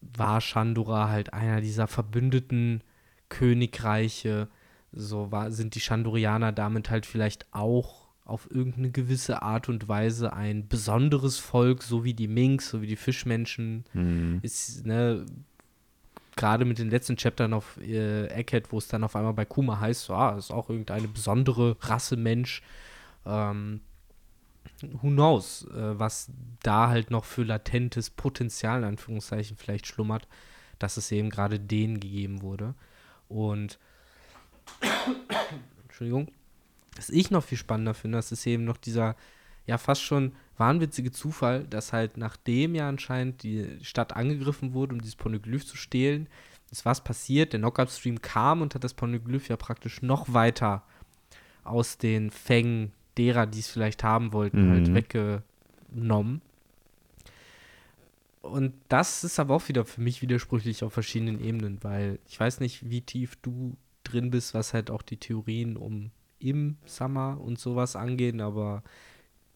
war 0.00 0.40
Shandora 0.40 1.08
halt 1.08 1.32
einer 1.32 1.60
dieser 1.60 1.86
verbündeten 1.86 2.82
Königreiche, 3.28 4.48
so 4.92 5.30
war, 5.32 5.50
sind 5.50 5.74
die 5.74 5.80
Shandorianer 5.80 6.52
damit 6.52 6.90
halt 6.90 7.06
vielleicht 7.06 7.46
auch 7.52 8.06
auf 8.24 8.50
irgendeine 8.50 8.90
gewisse 8.90 9.42
Art 9.42 9.68
und 9.68 9.88
Weise 9.88 10.32
ein 10.32 10.66
besonderes 10.68 11.38
Volk, 11.38 11.82
so 11.82 12.04
wie 12.04 12.14
die 12.14 12.28
Minks, 12.28 12.70
so 12.70 12.82
wie 12.82 12.86
die 12.88 12.96
Fischmenschen. 12.96 13.84
Mhm. 13.92 14.40
Ist, 14.42 14.84
ne, 14.84 15.24
gerade 16.34 16.64
mit 16.64 16.78
den 16.78 16.90
letzten 16.90 17.16
Chaptern 17.16 17.52
auf 17.52 17.78
äh, 17.80 18.26
Egghead, 18.26 18.72
wo 18.72 18.78
es 18.78 18.88
dann 18.88 19.04
auf 19.04 19.14
einmal 19.14 19.32
bei 19.32 19.44
Kuma 19.44 19.78
heißt, 19.78 20.04
so, 20.04 20.14
ah, 20.14 20.36
ist 20.36 20.52
auch 20.52 20.68
irgendeine 20.68 21.08
besondere 21.08 21.76
Rasse 21.80 22.16
Mensch. 22.16 22.62
Ähm, 23.24 23.80
who 25.02 25.08
knows, 25.08 25.66
äh, 25.70 25.98
was 25.98 26.30
da 26.62 26.88
halt 26.88 27.10
noch 27.10 27.24
für 27.24 27.44
latentes 27.44 28.10
Potenzial, 28.10 28.78
in 28.78 28.84
Anführungszeichen, 28.84 29.56
vielleicht 29.56 29.86
schlummert, 29.86 30.28
dass 30.78 30.96
es 30.96 31.10
eben 31.12 31.30
gerade 31.30 31.58
denen 31.58 32.00
gegeben 32.00 32.42
wurde. 32.42 32.74
Und 33.28 33.78
Entschuldigung. 35.82 36.28
Was 36.96 37.10
ich 37.10 37.30
noch 37.30 37.44
viel 37.44 37.58
spannender 37.58 37.94
finde, 37.94 38.18
das 38.18 38.32
ist 38.32 38.46
eben 38.46 38.64
noch 38.64 38.78
dieser, 38.78 39.16
ja, 39.66 39.76
fast 39.76 40.02
schon 40.02 40.32
wahnwitzige 40.56 41.12
Zufall, 41.12 41.64
dass 41.64 41.92
halt 41.92 42.16
nachdem 42.16 42.74
ja 42.74 42.88
anscheinend 42.88 43.42
die 43.42 43.78
Stadt 43.82 44.16
angegriffen 44.16 44.72
wurde, 44.72 44.94
um 44.94 45.02
dieses 45.02 45.16
Poneglyph 45.16 45.66
zu 45.66 45.76
stehlen, 45.76 46.28
ist 46.70 46.84
was 46.84 47.04
passiert. 47.04 47.52
Der 47.52 47.60
Knockup-Stream 47.60 48.22
kam 48.22 48.62
und 48.62 48.74
hat 48.74 48.82
das 48.82 48.94
Poneglyph 48.94 49.48
ja 49.48 49.56
praktisch 49.56 50.02
noch 50.02 50.32
weiter 50.32 50.82
aus 51.64 51.98
den 51.98 52.30
Fängen 52.30 52.92
derer, 53.18 53.46
die 53.46 53.60
es 53.60 53.68
vielleicht 53.68 54.04
haben 54.04 54.32
wollten, 54.32 54.70
halt 54.70 54.88
mhm. 54.88 54.94
halt 54.94 55.42
weggenommen. 55.90 56.42
Und 58.42 58.74
das 58.88 59.24
ist 59.24 59.40
aber 59.40 59.54
auch 59.56 59.68
wieder 59.68 59.84
für 59.84 60.00
mich 60.00 60.22
widersprüchlich 60.22 60.84
auf 60.84 60.92
verschiedenen 60.92 61.40
Ebenen, 61.42 61.78
weil 61.82 62.18
ich 62.28 62.38
weiß 62.38 62.60
nicht, 62.60 62.88
wie 62.88 63.00
tief 63.00 63.36
du 63.42 63.76
drin 64.04 64.30
bist, 64.30 64.54
was 64.54 64.72
halt 64.72 64.90
auch 64.90 65.02
die 65.02 65.16
Theorien 65.16 65.76
um 65.76 66.10
im 66.38 66.76
Summer 66.84 67.40
und 67.40 67.58
sowas 67.58 67.96
angehen, 67.96 68.40
aber 68.40 68.82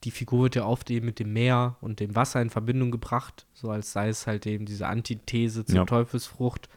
die 0.05 0.11
Figur 0.11 0.45
wird 0.45 0.57
ja 0.57 0.65
oft 0.65 0.91
eben 0.91 1.07
mit 1.07 1.19
dem 1.19 1.33
Meer 1.33 1.77
und 1.81 2.01
dem 2.01 2.17
Wasser 2.17 2.41
in 2.41 2.51
Verbindung 2.51 2.91
gebracht, 2.91 3.47
so 3.53 3.71
als 3.71 3.93
sei 3.93 4.09
es 4.09 4.27
halt 4.27 4.47
eben 4.47 4.65
diese 4.65 4.87
Antithese 4.87 5.65
zur 5.65 5.77
ja. 5.77 5.85
Teufelsfrucht. 5.85 6.69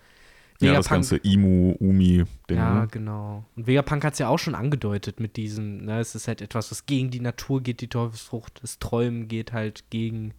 Ja, 0.64 0.74
das 0.74 0.90
ganze 0.90 1.18
Imu, 1.18 1.76
Umi-Ding. 1.80 2.58
Ja, 2.58 2.82
ne? 2.82 2.88
genau. 2.90 3.46
Und 3.56 3.68
Vegapunk 3.68 4.04
hat 4.04 4.14
es 4.14 4.20
ja 4.20 4.28
auch 4.28 4.40
schon 4.40 4.56
angedeutet 4.56 5.20
mit 5.20 5.38
diesem, 5.38 5.86
ne, 5.86 6.00
es 6.00 6.16
ist 6.16 6.28
halt 6.28 6.42
etwas, 6.42 6.72
was 6.72 6.86
gegen 6.86 7.12
die 7.12 7.20
Natur 7.20 7.62
geht, 7.62 7.82
die 7.82 7.88
Teufelsfrucht. 7.88 8.62
Das 8.64 8.80
Träumen 8.80 9.28
geht 9.28 9.54
halt 9.54 9.90
gegen, 9.90 10.34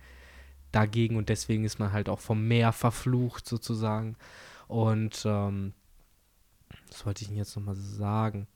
dagegen 0.73 1.17
und 1.17 1.29
deswegen 1.29 1.65
ist 1.65 1.79
man 1.79 1.93
halt 1.93 2.09
auch 2.09 2.21
vom 2.21 2.47
Meer 2.47 2.73
verflucht 2.73 3.47
sozusagen. 3.49 4.17
Und 4.67 5.23
ähm, 5.25 5.73
was 6.89 7.07
wollte 7.07 7.23
ich 7.23 7.29
denn 7.29 7.37
jetzt 7.37 7.57
nochmal 7.57 7.77
sagen? 7.77 8.47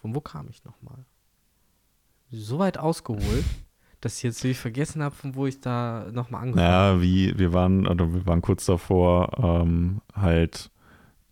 Von 0.00 0.14
wo 0.14 0.20
kam 0.20 0.48
ich 0.48 0.64
nochmal? 0.64 1.04
So 2.30 2.58
weit 2.58 2.78
ausgeholt, 2.78 3.44
dass 4.00 4.18
ich 4.18 4.22
jetzt 4.22 4.42
wirklich 4.44 4.58
vergessen 4.58 5.02
habe, 5.02 5.14
von 5.14 5.34
wo 5.34 5.46
ich 5.46 5.60
da 5.60 6.06
nochmal 6.12 6.42
angefangen 6.42 6.66
habe. 6.68 6.96
Ja, 6.96 7.02
wie, 7.02 7.38
wir 7.38 7.52
waren, 7.52 7.86
oder 7.86 8.12
wir 8.12 8.26
waren 8.26 8.42
kurz 8.42 8.66
davor, 8.66 9.30
ähm, 9.38 10.00
halt, 10.14 10.70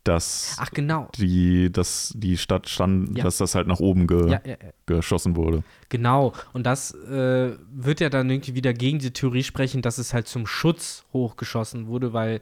dass 0.07 0.57
Ach, 0.59 0.71
genau. 0.71 1.09
die, 1.17 1.71
dass 1.71 2.13
die 2.17 2.37
Stadt 2.37 2.69
stand, 2.69 3.17
ja. 3.17 3.25
dass 3.25 3.39
das 3.39 3.55
halt 3.55 3.67
nach 3.67 3.81
oben 3.81 4.07
ge 4.07 4.31
ja, 4.31 4.41
ja, 4.45 4.57
geschossen 4.87 5.37
wurde. 5.37 5.63
Genau, 5.89 6.33
und 6.53 6.65
das 6.65 6.93
äh, 6.93 7.53
wird 7.73 8.01
ja 8.01 8.09
dann 8.09 8.31
irgendwie 8.31 8.55
wieder 8.55 8.73
gegen 8.73 8.99
die 8.99 9.13
Theorie 9.13 9.43
sprechen, 9.43 9.83
dass 9.83 9.99
es 9.99 10.15
halt 10.15 10.29
zum 10.29 10.47
Schutz 10.47 11.05
hochgeschossen 11.13 11.87
wurde, 11.87 12.13
weil 12.13 12.41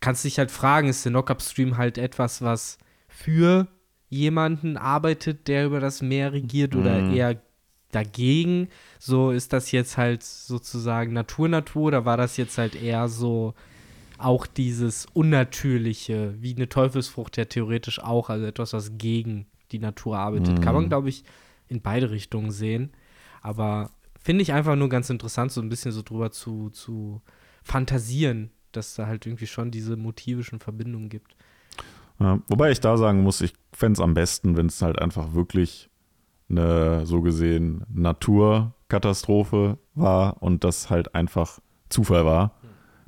kannst 0.00 0.24
dich 0.24 0.38
halt 0.38 0.50
fragen, 0.50 0.88
ist 0.88 1.04
der 1.04 1.12
Knockup-Stream 1.12 1.76
halt 1.76 1.98
etwas, 1.98 2.42
was 2.42 2.78
für 3.08 3.66
jemanden 4.08 4.76
arbeitet, 4.76 5.48
der 5.48 5.66
über 5.66 5.80
das 5.80 6.02
Meer 6.02 6.32
regiert 6.32 6.76
oder 6.76 7.00
mhm. 7.00 7.14
eher 7.14 7.40
dagegen? 7.92 8.68
So 8.98 9.30
ist 9.30 9.52
das 9.52 9.72
jetzt 9.72 9.96
halt 9.96 10.22
sozusagen 10.22 11.12
Natur-Natur 11.12 11.84
oder 11.84 12.04
war 12.04 12.16
das 12.16 12.36
jetzt 12.36 12.58
halt 12.58 12.80
eher 12.80 13.08
so 13.08 13.54
auch 14.18 14.46
dieses 14.46 15.06
Unnatürliche, 15.12 16.34
wie 16.40 16.54
eine 16.54 16.68
Teufelsfrucht 16.68 17.36
ja 17.36 17.44
theoretisch 17.44 18.00
auch, 18.02 18.30
also 18.30 18.46
etwas, 18.46 18.72
was 18.72 18.98
gegen 18.98 19.46
die 19.72 19.78
Natur 19.78 20.18
arbeitet? 20.18 20.58
Mhm. 20.58 20.60
Kann 20.62 20.74
man, 20.74 20.88
glaube 20.88 21.08
ich, 21.08 21.24
in 21.68 21.82
beide 21.82 22.10
Richtungen 22.10 22.50
sehen. 22.50 22.90
Aber 23.42 23.90
finde 24.20 24.42
ich 24.42 24.52
einfach 24.52 24.76
nur 24.76 24.88
ganz 24.88 25.10
interessant, 25.10 25.52
so 25.52 25.60
ein 25.60 25.68
bisschen 25.68 25.92
so 25.92 26.02
drüber 26.02 26.30
zu, 26.30 26.70
zu 26.70 27.22
fantasieren, 27.62 28.50
dass 28.72 28.94
da 28.94 29.06
halt 29.06 29.26
irgendwie 29.26 29.46
schon 29.46 29.70
diese 29.70 29.96
motivischen 29.96 30.60
Verbindungen 30.60 31.08
gibt. 31.08 31.36
Ja, 32.18 32.40
wobei 32.48 32.70
ich 32.70 32.80
da 32.80 32.96
sagen 32.96 33.22
muss, 33.22 33.40
ich 33.40 33.52
fände 33.72 33.98
es 33.98 34.00
am 34.00 34.14
besten, 34.14 34.56
wenn 34.56 34.66
es 34.66 34.80
halt 34.80 34.98
einfach 34.98 35.34
wirklich 35.34 35.90
eine 36.48 37.04
so 37.06 37.22
gesehen 37.22 37.84
Naturkatastrophe 37.92 39.78
war 39.94 40.42
und 40.42 40.64
das 40.64 40.90
halt 40.90 41.14
einfach 41.14 41.58
Zufall 41.88 42.24
war, 42.24 42.54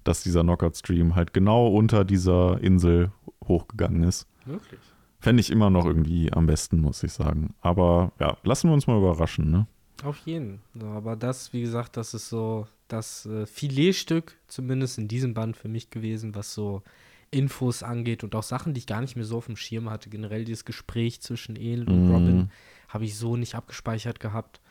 dass 0.09 0.23
dieser 0.23 0.43
Knockout-Stream 0.43 1.15
halt 1.15 1.35
genau 1.35 1.69
unter 1.69 2.05
dieser 2.05 2.59
Insel 2.63 3.13
hochgegangen 3.47 4.03
ist. 4.05 4.27
Wirklich? 4.47 4.81
Fände 5.21 5.41
ich 5.41 5.51
immer 5.51 5.69
noch 5.69 5.85
irgendwie 5.85 6.33
am 6.33 6.47
besten, 6.47 6.81
muss 6.81 7.03
ich 7.03 7.13
sagen. 7.13 7.55
Aber 7.61 8.13
ja, 8.19 8.37
lassen 8.43 8.69
wir 8.71 8.75
uns 8.75 8.87
mal 8.87 8.97
überraschen, 8.97 9.51
ne? 9.51 9.67
Auf 10.05 10.19
jeden. 10.25 10.61
So, 10.75 10.87
aber 10.87 11.17
das, 11.17 11.53
wie 11.53 11.61
gesagt, 11.61 11.97
das 11.97 12.15
ist 12.15 12.29
so 12.29 12.67
das 12.87 13.27
äh, 13.27 13.45
Filetstück, 13.47 14.37
zumindest 14.47 14.97
in 14.97 15.09
diesem 15.09 15.35
Band 15.35 15.57
für 15.57 15.69
mich 15.69 15.91
gewesen, 15.91 16.35
was 16.35 16.55
so 16.55 16.83
Infos 17.31 17.83
angeht 17.83 18.25
und 18.25 18.35
auch 18.35 18.43
Sachen, 18.45 18.73
die 18.73 18.79
ich 18.79 18.87
gar 18.87 19.03
nicht 19.03 19.17
mehr 19.17 19.25
so 19.27 19.37
auf 19.37 19.47
dem 19.47 19.57
Schirm 19.57 19.91
hatte. 19.91 20.09
Generell 20.09 20.45
dieses 20.45 20.65
Gespräch 20.65 21.21
zwischen 21.21 21.57
El 21.57 21.87
und 21.87 22.07
Mhm. 22.07 22.15
Robin 22.15 22.51
habe 22.89 23.05
ich 23.05 23.19
so 23.19 23.37
nicht 23.37 23.55
abgespeichert 23.57 24.21
gehabt. 24.21 24.63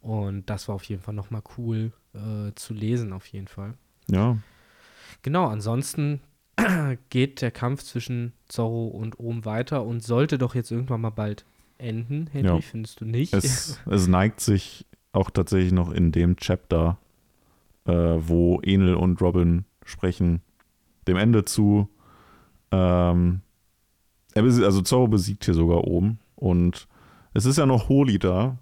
Und 0.00 0.48
das 0.48 0.68
war 0.68 0.76
auf 0.76 0.84
jeden 0.84 1.02
Fall 1.02 1.14
nochmal 1.14 1.42
cool 1.58 1.92
äh, 2.14 2.52
zu 2.54 2.72
lesen, 2.72 3.12
auf 3.12 3.26
jeden 3.26 3.48
Fall. 3.48 3.74
Ja, 4.10 4.38
Genau, 5.22 5.46
ansonsten 5.46 6.20
geht 7.10 7.42
der 7.42 7.50
Kampf 7.50 7.82
zwischen 7.82 8.32
Zorro 8.48 8.86
und 8.88 9.18
Ohm 9.20 9.44
weiter 9.44 9.84
und 9.84 10.02
sollte 10.02 10.38
doch 10.38 10.54
jetzt 10.54 10.70
irgendwann 10.70 11.00
mal 11.02 11.10
bald 11.10 11.44
enden, 11.78 12.28
Henry, 12.32 12.46
Ja. 12.56 12.60
findest 12.60 13.00
du 13.00 13.04
nicht? 13.04 13.34
es, 13.34 13.80
es 13.90 14.06
neigt 14.06 14.40
sich 14.40 14.86
auch 15.12 15.30
tatsächlich 15.30 15.72
noch 15.72 15.90
in 15.90 16.12
dem 16.12 16.36
Chapter, 16.36 16.98
äh, 17.86 17.92
wo 17.92 18.60
Enel 18.62 18.94
und 18.94 19.20
Robin 19.20 19.64
sprechen, 19.84 20.40
dem 21.08 21.16
Ende 21.16 21.44
zu. 21.44 21.88
Ähm, 22.70 23.40
also 24.34 24.80
Zorro 24.82 25.08
besiegt 25.08 25.44
hier 25.44 25.54
sogar 25.54 25.84
oben 25.84 26.18
und 26.36 26.86
es 27.34 27.44
ist 27.44 27.58
ja 27.58 27.66
noch 27.66 27.88
Holi 27.88 28.18
da, 28.18 28.56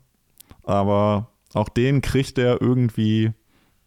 aber 0.64 1.28
auch 1.52 1.68
den 1.68 2.00
kriegt 2.00 2.38
er 2.38 2.60
irgendwie 2.60 3.32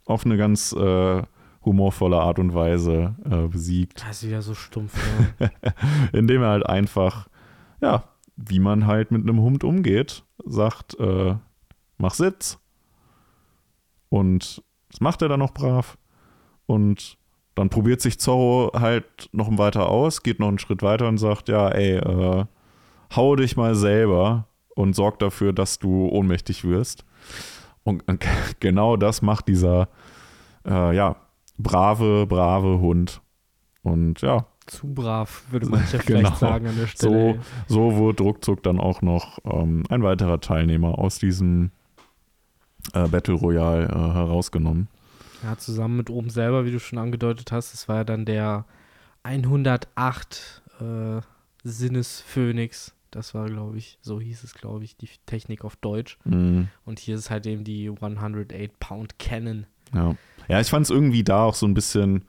auf 0.06 0.26
eine 0.26 0.38
ganz 0.38 0.74
äh, 0.74 1.24
humorvolle 1.66 2.20
Art 2.20 2.40
und 2.40 2.54
Weise 2.54 3.16
äh, 3.26 3.48
besiegt, 3.48 4.02
Das 4.02 4.22
ist 4.24 4.30
wieder 4.30 4.42
so 4.42 4.54
stumpf. 4.54 4.96
Ne? 5.40 5.52
indem 6.14 6.42
er 6.42 6.50
halt 6.50 6.66
einfach, 6.66 7.28
ja, 7.82 8.04
wie 8.36 8.60
man 8.60 8.88
halt 8.88 9.12
mit 9.12 9.22
einem 9.24 9.40
Hund 9.42 9.64
umgeht, 9.64 10.24
sagt, 10.46 11.00
äh, 11.00 11.36
mach 11.98 12.14
Sitz. 12.14 12.60
Und 14.10 14.64
das 14.90 15.02
macht 15.02 15.22
er 15.22 15.30
dann 15.30 15.40
noch 15.40 15.54
brav. 15.54 15.98
Und 16.66 17.18
dann 17.56 17.70
probiert 17.70 18.02
sich 18.02 18.20
Zorro 18.20 18.72
halt 18.74 19.30
noch 19.32 19.56
weiter 19.58 19.90
aus, 19.90 20.24
geht 20.24 20.40
noch 20.40 20.48
einen 20.48 20.60
Schritt 20.60 20.82
weiter 20.82 21.08
und 21.08 21.18
sagt, 21.18 21.50
ja, 21.50 21.70
ey, 21.70 21.98
äh, 21.98 22.46
hau 23.16 23.36
dich 23.36 23.56
mal 23.56 23.76
selber 23.76 24.48
und 24.76 24.96
sorg 24.96 25.20
dafür, 25.20 25.54
dass 25.54 25.80
du 25.80 26.08
ohnmächtig 26.08 26.64
wirst. 26.64 27.06
Und 27.84 28.04
genau 28.60 28.98
das 28.98 29.22
macht 29.22 29.48
dieser, 29.48 29.90
äh, 30.66 30.96
ja, 30.96 31.16
brave, 31.58 32.26
brave 32.28 32.80
Hund. 32.80 33.22
Und 33.84 34.22
ja, 34.22 34.46
Zu 34.66 34.88
brav, 34.94 35.44
würde 35.52 35.68
man 35.68 35.82
ja 35.92 36.00
vielleicht 36.00 36.08
Genau. 36.08 36.36
sagen 36.36 36.68
an 36.68 36.78
der 36.78 36.88
Stelle. 36.88 37.40
so 37.68 37.96
wurde 37.96 38.24
ruckzuck 38.24 38.64
dann 38.64 38.80
auch 38.80 39.02
noch 39.02 39.40
ähm, 39.44 39.84
ein 39.90 40.04
weiterer 40.04 40.40
Teilnehmer 40.40 40.98
aus 41.00 41.20
diesem 41.20 41.72
äh, 42.94 43.08
Battle 43.08 43.34
Royale 43.36 43.86
äh, 43.86 43.90
herausgenommen. 44.14 44.88
Ja, 45.44 45.58
zusammen 45.58 45.98
mit 45.98 46.10
oben 46.10 46.30
selber, 46.30 46.64
wie 46.66 46.72
du 46.72 46.80
schon 46.80 46.98
angedeutet 47.00 47.52
hast, 47.52 47.74
das 47.74 47.90
war 47.90 47.98
ja 47.98 48.04
dann 48.06 48.24
der 48.26 48.64
108 49.24 50.62
äh, 50.80 51.20
Sinnesphönix. 51.64 52.94
Das 53.12 53.34
war, 53.36 53.46
glaube 53.48 53.78
ich, 53.78 54.00
so 54.02 54.20
hieß 54.20 54.44
es, 54.44 54.54
glaube 54.56 54.84
ich, 54.86 54.98
die 54.98 55.10
Technik 55.26 55.64
auf 55.66 55.76
Deutsch. 55.76 56.18
Mhm. 56.24 56.70
Und 56.86 57.00
hier 57.00 57.16
ist 57.16 57.30
halt 57.30 57.46
eben 57.46 57.64
die 57.64 57.90
108 57.90 58.80
Pound 58.80 59.20
Cannon. 59.20 59.66
Ja. 59.94 60.16
Ja, 60.48 60.60
ich 60.60 60.70
fand 60.70 60.86
es 60.86 60.90
irgendwie 60.90 61.24
da 61.24 61.44
auch 61.44 61.56
so 61.56 61.66
ein 61.66 61.74
bisschen. 61.74 62.26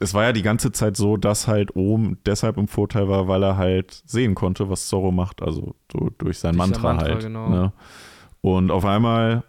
Es 0.00 0.14
war 0.14 0.22
ja 0.24 0.32
die 0.32 0.42
ganze 0.42 0.70
Zeit 0.70 0.96
so, 0.96 1.16
dass 1.16 1.48
halt 1.48 1.74
Ohm 1.74 2.18
deshalb 2.24 2.56
im 2.56 2.68
Vorteil 2.68 3.08
war, 3.08 3.26
weil 3.26 3.42
er 3.42 3.56
halt 3.56 4.02
sehen 4.06 4.36
konnte, 4.36 4.70
was 4.70 4.86
Zorro 4.86 5.10
macht, 5.10 5.42
also 5.42 5.74
so 5.92 6.10
durch 6.18 6.38
sein 6.38 6.56
Durch 6.56 6.68
Mantra, 6.68 6.92
Mantra, 6.94 7.06
halt. 7.08 7.22
genau. 7.24 7.48
Ne? 7.48 7.72
Und 8.40 8.70
auf 8.70 8.84
einmal, 8.84 9.42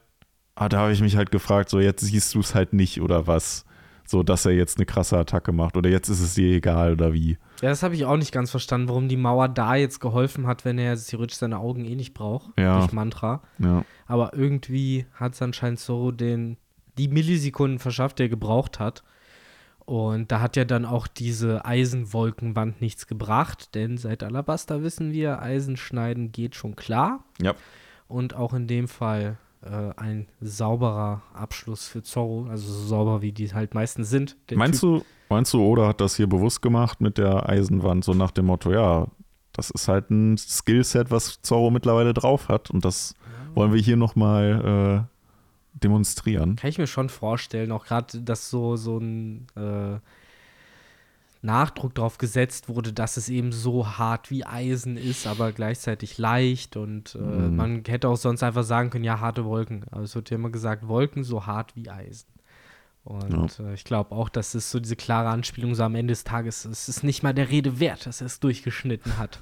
ah, 0.55 0.67
da 0.67 0.79
habe 0.79 0.91
ich 0.91 1.01
mich 1.01 1.15
halt 1.15 1.29
gefragt, 1.31 1.69
so 1.69 1.79
jetzt 1.79 2.01
siehst 2.01 2.33
du 2.33 2.39
es 2.39 2.55
halt 2.55 2.73
nicht 2.73 2.99
oder 2.99 3.27
was, 3.27 3.65
so 4.07 4.23
dass 4.23 4.43
er 4.47 4.53
jetzt 4.53 4.79
eine 4.79 4.87
krasse 4.87 5.19
Attacke 5.19 5.51
macht 5.51 5.77
oder 5.77 5.87
jetzt 5.87 6.09
ist 6.09 6.19
es 6.19 6.33
dir 6.33 6.55
egal 6.55 6.93
oder 6.93 7.13
wie. 7.13 7.37
Ja, 7.61 7.69
das 7.69 7.83
habe 7.83 7.93
ich 7.93 8.05
auch 8.05 8.17
nicht 8.17 8.31
ganz 8.31 8.49
verstanden, 8.49 8.87
warum 8.87 9.07
die 9.07 9.17
Mauer 9.17 9.49
da 9.49 9.75
jetzt 9.75 9.99
geholfen 9.99 10.47
hat, 10.47 10.65
wenn 10.65 10.79
er 10.79 10.97
theoretisch 10.97 11.37
seine 11.37 11.59
Augen 11.59 11.85
eh 11.85 11.95
nicht 11.95 12.15
braucht. 12.15 12.49
Ja. 12.57 12.79
Durch 12.79 12.91
Mantra. 12.91 13.43
Ja, 13.59 13.85
Aber 14.07 14.33
irgendwie 14.33 15.05
hat 15.13 15.33
es 15.33 15.41
anscheinend 15.43 15.79
Zorro 15.79 16.11
den, 16.11 16.57
die 16.99 17.07
Millisekunden 17.07 17.79
verschafft, 17.79 18.19
die 18.19 18.23
er 18.23 18.29
gebraucht 18.29 18.79
hat. 18.79 19.03
Und 19.85 20.31
da 20.31 20.39
hat 20.39 20.55
ja 20.55 20.65
dann 20.65 20.85
auch 20.85 21.07
diese 21.07 21.65
Eisenwolkenwand 21.65 22.79
nichts 22.79 23.07
gebracht, 23.07 23.73
denn 23.73 23.97
seit 23.97 24.21
Alabaster 24.21 24.83
wissen 24.83 25.13
wir, 25.13 25.41
Eisenschneiden 25.41 26.31
geht 26.31 26.55
schon 26.55 26.75
klar. 26.75 27.23
ja. 27.41 27.55
Und 28.07 28.35
auch 28.35 28.55
in 28.55 28.65
dem 28.65 28.87
Fall 28.87 29.37
äh, 29.61 29.91
ein 29.97 30.27
sauberer 30.41 31.21
Abschluss 31.33 31.87
für 31.87 32.01
Zorro, 32.01 32.47
also 32.49 32.71
so 32.71 32.87
sauber 32.87 33.21
wie 33.21 33.31
die 33.31 33.53
halt 33.53 33.75
meistens 33.75 34.09
sind. 34.09 34.35
Meinst 34.51 34.81
Typ, 34.81 35.01
du, 35.01 35.05
meinst 35.29 35.53
du, 35.53 35.61
Oda 35.61 35.87
hat 35.87 36.01
das 36.01 36.15
hier 36.15 36.27
bewusst 36.27 36.61
gemacht 36.63 37.01
mit 37.01 37.19
der 37.19 37.47
Eisenwand, 37.47 38.03
so 38.03 38.13
nach 38.15 38.31
dem 38.31 38.47
Motto, 38.47 38.71
ja, 38.71 39.07
das 39.53 39.69
ist 39.69 39.87
halt 39.87 40.09
ein 40.09 40.37
Skillset, 40.37 41.11
was 41.11 41.41
Zorro 41.43 41.69
mittlerweile 41.69 42.13
drauf 42.13 42.47
hat 42.47 42.71
und 42.71 42.83
das 42.83 43.13
wollen 43.53 43.73
wir 43.73 43.81
hier 43.81 43.97
nochmal 43.97 45.05
äh, 45.05 45.18
demonstrieren. 45.73 46.55
Kann 46.55 46.69
ich 46.69 46.77
mir 46.77 46.87
schon 46.87 47.09
vorstellen, 47.09 47.71
auch 47.71 47.85
gerade, 47.85 48.21
dass 48.21 48.49
so, 48.49 48.75
so 48.75 48.97
ein 48.97 49.47
äh, 49.55 49.99
Nachdruck 51.41 51.95
drauf 51.95 52.17
gesetzt 52.17 52.67
wurde, 52.67 52.91
dass 52.91 53.15
es 53.15 53.29
eben 53.29 53.53
so 53.53 53.97
hart 53.97 54.29
wie 54.29 54.45
Eisen 54.45 54.97
ist, 54.97 55.25
aber 55.25 55.53
gleichzeitig 55.53 56.17
leicht 56.17 56.75
und 56.75 57.15
äh, 57.15 57.19
Mhm. 57.19 57.55
man 57.55 57.83
hätte 57.87 58.09
auch 58.09 58.17
sonst 58.17 58.43
einfach 58.43 58.63
sagen 58.63 58.89
können, 58.89 59.05
ja, 59.05 59.21
harte 59.21 59.45
Wolken. 59.45 59.85
Aber 59.91 60.01
es 60.01 60.15
wird 60.15 60.29
ja 60.31 60.35
immer 60.35 60.49
gesagt, 60.49 60.87
Wolken 60.87 61.23
so 61.23 61.45
hart 61.45 61.75
wie 61.77 61.89
Eisen. 61.89 62.27
Und 63.05 63.57
äh, 63.61 63.73
ich 63.73 63.85
glaube 63.85 64.13
auch, 64.13 64.27
dass 64.27 64.53
es 64.53 64.69
so 64.69 64.79
diese 64.81 64.97
klare 64.97 65.29
Anspielung 65.29 65.73
so 65.75 65.83
am 65.83 65.95
Ende 65.95 66.11
des 66.11 66.25
Tages, 66.25 66.65
es 66.65 66.89
ist 66.89 67.03
nicht 67.03 67.23
mal 67.23 67.33
der 67.33 67.49
Rede 67.49 67.79
wert, 67.79 68.05
dass 68.05 68.19
er 68.21 68.27
es 68.27 68.41
durchgeschnitten 68.41 69.17
hat. 69.17 69.41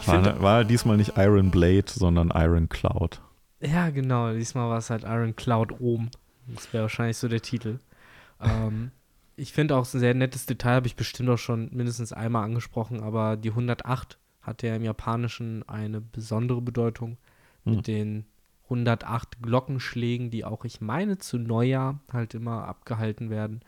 Ich 0.00 0.04
find, 0.06 0.26
War, 0.26 0.42
war 0.42 0.64
diesmal 0.64 0.98
nicht 0.98 1.14
Iron 1.16 1.50
Blade, 1.50 1.86
sondern 1.88 2.30
Iron 2.34 2.68
Cloud. 2.68 3.22
Ja, 3.60 3.90
genau. 3.90 4.32
Diesmal 4.32 4.70
war 4.70 4.78
es 4.78 4.90
halt 4.90 5.04
Iron 5.04 5.36
Cloud 5.36 5.80
oben. 5.80 6.10
Das 6.46 6.72
wäre 6.72 6.82
wahrscheinlich 6.84 7.16
so 7.16 7.28
der 7.28 7.42
Titel. 7.42 7.78
ähm, 8.40 8.90
ich 9.36 9.52
finde 9.52 9.76
auch 9.76 9.92
ein 9.92 10.00
sehr 10.00 10.14
nettes 10.14 10.46
Detail, 10.46 10.76
habe 10.76 10.86
ich 10.86 10.96
bestimmt 10.96 11.28
auch 11.30 11.38
schon 11.38 11.70
mindestens 11.72 12.12
einmal 12.12 12.44
angesprochen, 12.44 13.00
aber 13.02 13.36
die 13.36 13.50
108 13.50 14.18
hat 14.42 14.62
ja 14.62 14.74
im 14.74 14.82
Japanischen 14.82 15.66
eine 15.68 16.00
besondere 16.00 16.60
Bedeutung 16.60 17.18
Hm. 17.64 17.76
mit 17.76 17.86
den 17.86 18.24
108 18.64 19.42
Glockenschlägen, 19.42 20.30
die 20.30 20.44
auch, 20.44 20.64
ich 20.64 20.80
meine, 20.80 21.18
zu 21.18 21.38
Neujahr 21.38 22.00
halt 22.12 22.34
immer 22.34 22.66
abgehalten 22.68 23.30
werden. 23.30 23.60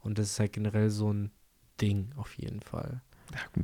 Und 0.00 0.18
das 0.18 0.30
ist 0.30 0.40
halt 0.40 0.52
generell 0.52 0.90
so 0.90 1.12
ein 1.12 1.30
Ding 1.80 2.10
auf 2.16 2.36
jeden 2.38 2.60
Fall. 2.60 3.02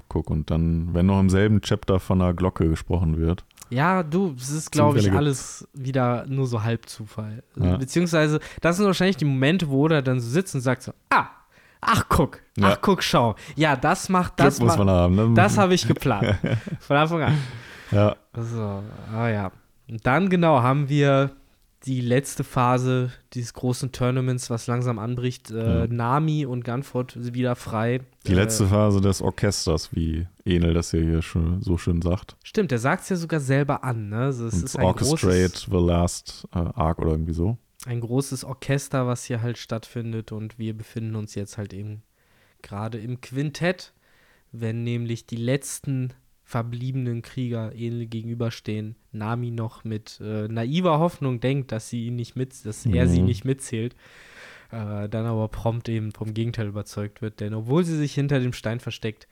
Guck, 0.09 0.31
und 0.31 0.51
dann, 0.51 0.95
wenn 0.95 1.07
noch 1.07 1.21
im 1.21 1.31
selben 1.31 1.61
Chapter 1.61 2.01
von 2.01 2.21
einer 2.21 2.35
Glocke 2.35 2.69
gesprochen 2.69 3.19
wird. 3.19 3.45
Ja, 3.71 4.03
du, 4.03 4.35
es 4.37 4.51
ist, 4.51 4.71
glaube 4.71 4.99
ich, 4.99 5.11
alles 5.13 5.67
wieder 5.73 6.27
nur 6.27 6.47
so 6.47 6.63
Halbzufall. 6.63 7.43
Ja. 7.57 7.77
Beziehungsweise, 7.79 8.39
das 8.61 8.77
sind 8.77 8.85
wahrscheinlich 8.87 9.17
die 9.17 9.25
Momente, 9.25 9.69
wo 9.71 9.87
er 9.89 10.03
dann 10.03 10.21
so 10.21 10.29
sitzt 10.29 10.55
und 10.55 10.61
sagt 10.61 10.83
so, 10.83 10.93
ah, 11.11 11.27
ach 11.81 12.05
guck, 12.11 12.41
Ja. 12.59 12.73
ach 12.73 12.79
guck, 12.83 13.03
schau. 13.03 13.35
Ja, 13.57 13.75
das 13.77 14.09
macht, 14.11 14.37
Glück 14.37 14.47
das 14.49 14.61
muss 14.61 14.77
ma- 14.77 14.85
man 14.85 14.95
haben. 14.95 15.15
Ne? 15.15 15.31
das 15.35 15.57
habe 15.57 15.73
ich 15.75 15.89
geplant. 15.89 16.37
Von 16.81 16.97
Anfang 16.99 17.23
an. 17.23 17.39
ja, 17.91 18.15
So, 18.37 18.83
ah 19.15 19.29
ja. 19.29 19.53
Und 19.89 20.07
dann 20.07 20.29
genau 20.29 20.61
haben 20.63 20.89
wir 20.91 21.31
die 21.85 22.01
letzte 22.01 22.45
Phase 22.45 23.11
dieses 23.33 23.55
großen 23.55 23.91
Tournaments, 23.93 24.51
was 24.51 24.67
langsam 24.69 24.99
anbricht. 24.99 25.51
Äh, 25.51 25.81
Ja. 25.81 25.87
Nami 25.89 26.47
und 26.47 26.65
Gunford 26.65 27.35
wieder 27.35 27.57
frei. 27.57 28.01
Die 28.27 28.33
Äh, 28.33 28.37
letzte 28.37 28.67
Phase 28.67 29.01
des 29.01 29.21
Orchesters, 29.21 29.93
wie 29.95 30.27
Enel 30.45 30.75
das 30.75 30.91
hier 30.93 31.23
schon, 31.23 31.61
so 31.61 31.77
schön 31.79 32.01
sagt. 32.03 32.37
Stimmt, 32.45 32.71
der 32.71 32.79
sagt 32.79 33.03
es 33.03 33.09
ja 33.09 33.17
sogar 33.17 33.41
selber 33.41 33.83
an. 33.85 34.11
Ne? 34.11 34.17
Also 34.19 34.47
es 34.47 34.55
Und 34.55 34.65
ist 34.65 34.77
ein 34.79 34.85
Orchestrate 34.85 35.49
großes, 35.49 35.63
the 35.71 35.77
Last 35.79 36.49
äh, 36.55 36.59
Arc 36.59 36.99
oder 37.01 37.11
irgendwie 37.13 37.35
so. 37.35 37.59
ein 37.87 38.01
großes 38.01 38.45
Orchester, 38.45 39.07
was 39.09 39.25
hier 39.25 39.43
halt 39.43 39.59
stattfindet. 39.59 40.31
Und 40.31 40.59
wir 40.59 40.77
befinden 40.77 41.17
uns 41.17 41.35
jetzt 41.35 41.59
halt 41.59 41.73
eben 41.73 42.03
gerade 42.63 42.99
im 42.99 43.21
Quintett, 43.21 43.93
wenn 44.53 44.85
nämlich 44.85 45.27
die 45.27 45.37
letzten 45.37 46.13
verbliebenen 46.53 47.23
Krieger 47.23 47.73
Enel 47.75 48.05
gegenüberstehen. 48.07 48.95
Nami 49.11 49.51
noch 49.51 49.85
mit 49.85 50.21
äh, 50.21 50.49
naiver 50.49 50.99
Hoffnung 50.99 51.41
denkt, 51.41 51.73
dass 51.73 51.89
sie 51.89 52.09
ihn 52.09 52.17
nicht 52.17 52.37
mit, 52.37 52.67
dass 52.67 52.85
er 52.85 53.09
sie 53.09 53.21
Mhm. 53.21 53.27
nicht 53.27 53.45
mitzählt. 53.47 53.97
Äh, 54.71 55.09
dann 55.09 55.25
aber 55.25 55.49
prompt 55.49 55.89
eben 55.89 56.13
vom 56.13 56.35
Gegenteil 56.35 56.67
überzeugt 56.67 57.23
wird. 57.23 57.41
Denn 57.41 57.55
obwohl 57.55 57.85
sie 57.85 57.97
sich 57.97 58.13
hinter 58.13 58.39
dem 58.39 58.53
Stein 58.53 58.81
versteckt, 58.81 59.29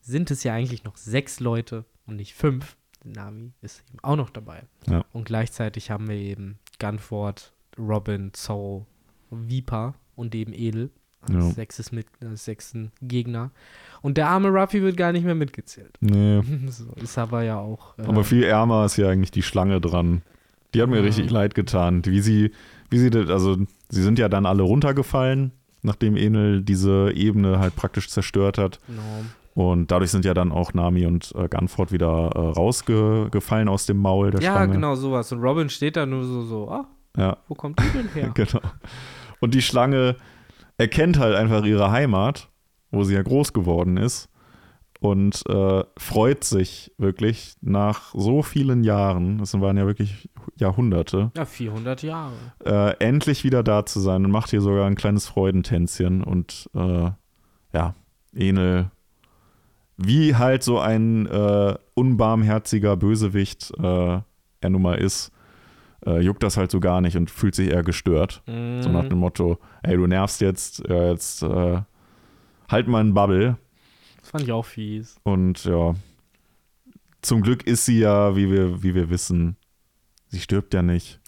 sind 0.00 0.32
es 0.32 0.42
ja 0.42 0.54
eigentlich 0.54 0.82
noch 0.82 0.96
sechs 0.96 1.38
Leute 1.38 1.84
und 2.04 2.16
nicht 2.16 2.34
fünf. 2.34 2.76
Nami 3.04 3.52
ist 3.62 3.84
eben 3.88 4.00
auch 4.02 4.16
noch 4.16 4.30
dabei. 4.30 4.64
Ja. 4.88 5.04
Und 5.12 5.26
gleichzeitig 5.26 5.92
haben 5.92 6.08
wir 6.08 6.16
eben 6.16 6.58
Gunford, 6.80 7.52
Robin, 7.78 8.32
Zorro, 8.32 8.86
Viper 9.30 9.94
und 10.16 10.34
eben 10.34 10.52
Edel 10.52 10.90
Ja. 11.32 11.40
sechstes 11.50 11.92
mit, 11.92 12.06
als 12.22 12.44
sechsten 12.44 12.92
Gegner. 13.02 13.50
Und 14.02 14.16
der 14.16 14.28
arme 14.28 14.48
Ruffy 14.48 14.82
wird 14.82 14.96
gar 14.96 15.12
nicht 15.12 15.24
mehr 15.24 15.34
mitgezählt. 15.34 15.96
Nee. 16.00 16.42
so, 16.68 16.84
ist 17.02 17.18
aber 17.18 17.42
ja 17.42 17.58
auch. 17.58 17.98
Äh, 17.98 18.02
Aber 18.02 18.24
viel 18.24 18.42
ärmer 18.44 18.84
ist 18.84 18.96
ja 18.96 19.08
eigentlich 19.08 19.30
die 19.32 19.42
Schlange 19.42 19.80
dran. 19.80 20.22
Die 20.74 20.82
hat 20.82 20.88
mir 20.90 20.96
Ja. 20.96 21.02
richtig 21.02 21.30
leid 21.30 21.54
getan. 21.54 22.04
Wie 22.04 22.20
sie, 22.20 22.50
wie 22.90 22.98
sie, 22.98 23.10
also 23.12 23.56
sie 23.88 24.02
sind 24.02 24.18
ja 24.18 24.28
dann 24.28 24.46
alle 24.46 24.62
runtergefallen, 24.62 25.52
nachdem 25.82 26.16
Enel 26.16 26.62
diese 26.62 27.12
Ebene 27.14 27.58
halt 27.60 27.74
praktisch 27.76 28.08
zerstört 28.10 28.58
hat. 28.58 28.78
genau. 28.86 29.00
Und 29.54 29.90
dadurch 29.90 30.10
sind 30.10 30.26
ja 30.26 30.34
dann 30.34 30.52
auch 30.52 30.74
Nami 30.74 31.06
und 31.06 31.32
äh, 31.34 31.48
Gunford 31.48 31.90
wieder 31.90 32.30
äh, 32.34 32.38
rausgefallen 32.38 33.68
aus 33.68 33.86
dem 33.86 33.96
Maul 33.96 34.30
der 34.30 34.42
Ja, 34.42 34.52
Schlange. 34.52 34.74
genau 34.74 34.94
sowas. 34.96 35.32
Und 35.32 35.40
Robin 35.40 35.70
steht 35.70 35.96
da 35.96 36.04
nur 36.04 36.24
so, 36.24 36.42
so, 36.42 36.68
ah, 36.70 36.86
Ja, 37.16 37.38
wo 37.48 37.54
kommt 37.54 37.80
die 37.80 37.90
denn 37.96 38.08
her? 38.14 38.30
genau. 38.34 38.60
Und 39.40 39.54
die 39.54 39.62
Schlange 39.62 40.16
erkennt 40.78 41.18
halt 41.18 41.34
einfach 41.34 41.64
ihre 41.64 41.90
Heimat, 41.90 42.48
wo 42.90 43.04
sie 43.04 43.14
ja 43.14 43.22
groß 43.22 43.52
geworden 43.52 43.96
ist. 43.96 44.28
Und 44.98 45.42
äh, 45.48 45.84
freut 45.98 46.42
sich 46.42 46.90
wirklich 46.96 47.54
nach 47.60 48.14
so 48.14 48.42
vielen 48.42 48.82
Jahren, 48.82 49.38
das 49.38 49.58
waren 49.60 49.76
ja 49.76 49.86
wirklich 49.86 50.30
Jahrhunderte, 50.56 51.30
ja, 51.36 51.44
400 51.44 52.02
Jahre. 52.02 52.32
äh, 52.64 52.96
endlich 52.98 53.44
wieder 53.44 53.62
da 53.62 53.84
zu 53.84 54.00
sein 54.00 54.24
und 54.24 54.30
macht 54.30 54.50
hier 54.50 54.62
sogar 54.62 54.86
ein 54.86 54.94
kleines 54.94 55.26
Freudentänzchen 55.26 56.24
und 56.24 56.70
äh, 56.74 57.10
ja, 57.74 57.94
Enel, 58.34 58.90
wie 59.98 60.34
halt 60.34 60.62
so 60.62 60.78
ein 60.78 61.26
äh, 61.26 61.74
unbarmherziger 61.94 62.96
Bösewicht 62.96 63.72
äh, 63.78 64.20
er 64.60 64.70
nun 64.70 64.82
mal 64.82 64.96
ist, 64.96 65.30
äh, 66.04 66.20
juckt 66.20 66.42
das 66.42 66.56
halt 66.56 66.70
so 66.70 66.80
gar 66.80 67.00
nicht 67.00 67.16
und 67.16 67.30
fühlt 67.30 67.54
sich 67.54 67.70
eher 67.70 67.82
gestört. 67.82 68.42
So 68.82 68.90
nach 68.90 69.08
dem 69.08 69.18
Motto, 69.18 69.58
ey, 69.82 69.96
du 69.96 70.06
nervst 70.06 70.40
jetzt, 70.40 70.82
ja, 70.88 71.10
jetzt 71.10 71.42
äh, 71.42 71.80
halt 72.68 72.88
mal 72.88 73.00
einen 73.00 73.14
Bubble. 73.14 73.56
Das 74.20 74.30
fand 74.30 74.44
ich 74.44 74.52
auch 74.52 74.64
fies. 74.64 75.16
Und 75.22 75.64
ja, 75.64 75.94
zum 77.22 77.42
Glück 77.42 77.66
ist 77.66 77.84
sie 77.84 78.00
ja, 78.00 78.36
wie 78.36 78.50
wir, 78.50 78.82
wie 78.82 78.94
wir 78.94 79.10
wissen, 79.10 79.56
sie 80.28 80.40
stirbt 80.40 80.74
ja 80.74 80.82
nicht. 80.82 81.20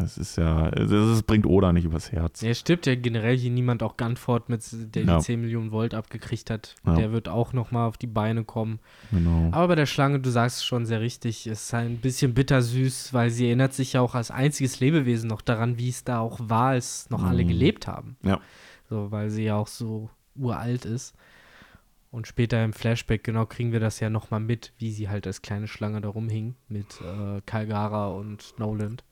Das 0.00 0.16
ist 0.18 0.36
ja, 0.36 0.70
das, 0.70 0.90
das 0.90 1.22
bringt 1.22 1.44
Oda 1.46 1.72
nicht 1.72 1.84
übers 1.84 2.10
Herz. 2.10 2.40
Ja, 2.40 2.54
stirbt 2.54 2.86
ja 2.86 2.94
generell 2.94 3.36
hier 3.36 3.50
niemand, 3.50 3.82
auch 3.82 3.96
Gunford, 3.96 4.48
mit, 4.48 4.64
der 4.94 5.04
Ja. 5.04 5.18
die 5.18 5.24
10 5.24 5.40
Millionen 5.42 5.72
Volt 5.72 5.92
abgekriegt 5.94 6.48
hat. 6.50 6.74
Ja. 6.86 6.94
Der 6.94 7.12
wird 7.12 7.28
auch 7.28 7.52
nochmal 7.52 7.86
auf 7.86 7.98
die 7.98 8.06
Beine 8.06 8.44
kommen. 8.44 8.80
Genau. 9.10 9.48
Aber 9.52 9.68
bei 9.68 9.74
der 9.74 9.86
Schlange, 9.86 10.18
du 10.20 10.30
sagst 10.30 10.58
es 10.58 10.64
schon 10.64 10.86
sehr 10.86 11.00
richtig, 11.00 11.46
es 11.46 11.64
ist 11.64 11.74
ein 11.74 11.98
bisschen 11.98 12.32
bittersüß, 12.34 13.12
weil 13.12 13.30
sie 13.30 13.46
erinnert 13.46 13.74
sich 13.74 13.92
ja 13.92 14.00
auch 14.00 14.14
als 14.14 14.30
einziges 14.30 14.80
Lebewesen 14.80 15.28
noch 15.28 15.42
daran, 15.42 15.76
wie 15.78 15.90
es 15.90 16.02
da 16.02 16.20
auch 16.20 16.40
war, 16.42 16.68
als 16.70 17.10
noch 17.10 17.22
alle 17.22 17.44
Mhm. 17.44 17.48
gelebt 17.48 17.86
haben. 17.86 18.16
Ja. 18.22 18.40
So, 18.88 19.10
weil 19.12 19.28
sie 19.30 19.44
ja 19.44 19.56
auch 19.56 19.68
so 19.68 20.08
uralt 20.34 20.84
ist. 20.86 21.14
Und 22.10 22.26
später 22.26 22.64
im 22.64 22.72
Flashback, 22.72 23.22
genau, 23.22 23.46
kriegen 23.46 23.70
wir 23.70 23.78
das 23.78 24.00
ja 24.00 24.10
nochmal 24.10 24.40
mit, 24.40 24.72
wie 24.78 24.90
sie 24.90 25.08
halt 25.08 25.26
als 25.28 25.42
kleine 25.42 25.68
Schlange 25.68 26.00
da 26.00 26.08
rumhing 26.08 26.56
mit 26.68 27.00
äh, 27.02 27.40
Kalgara 27.46 28.08
und 28.08 28.54
Noland. 28.58 29.04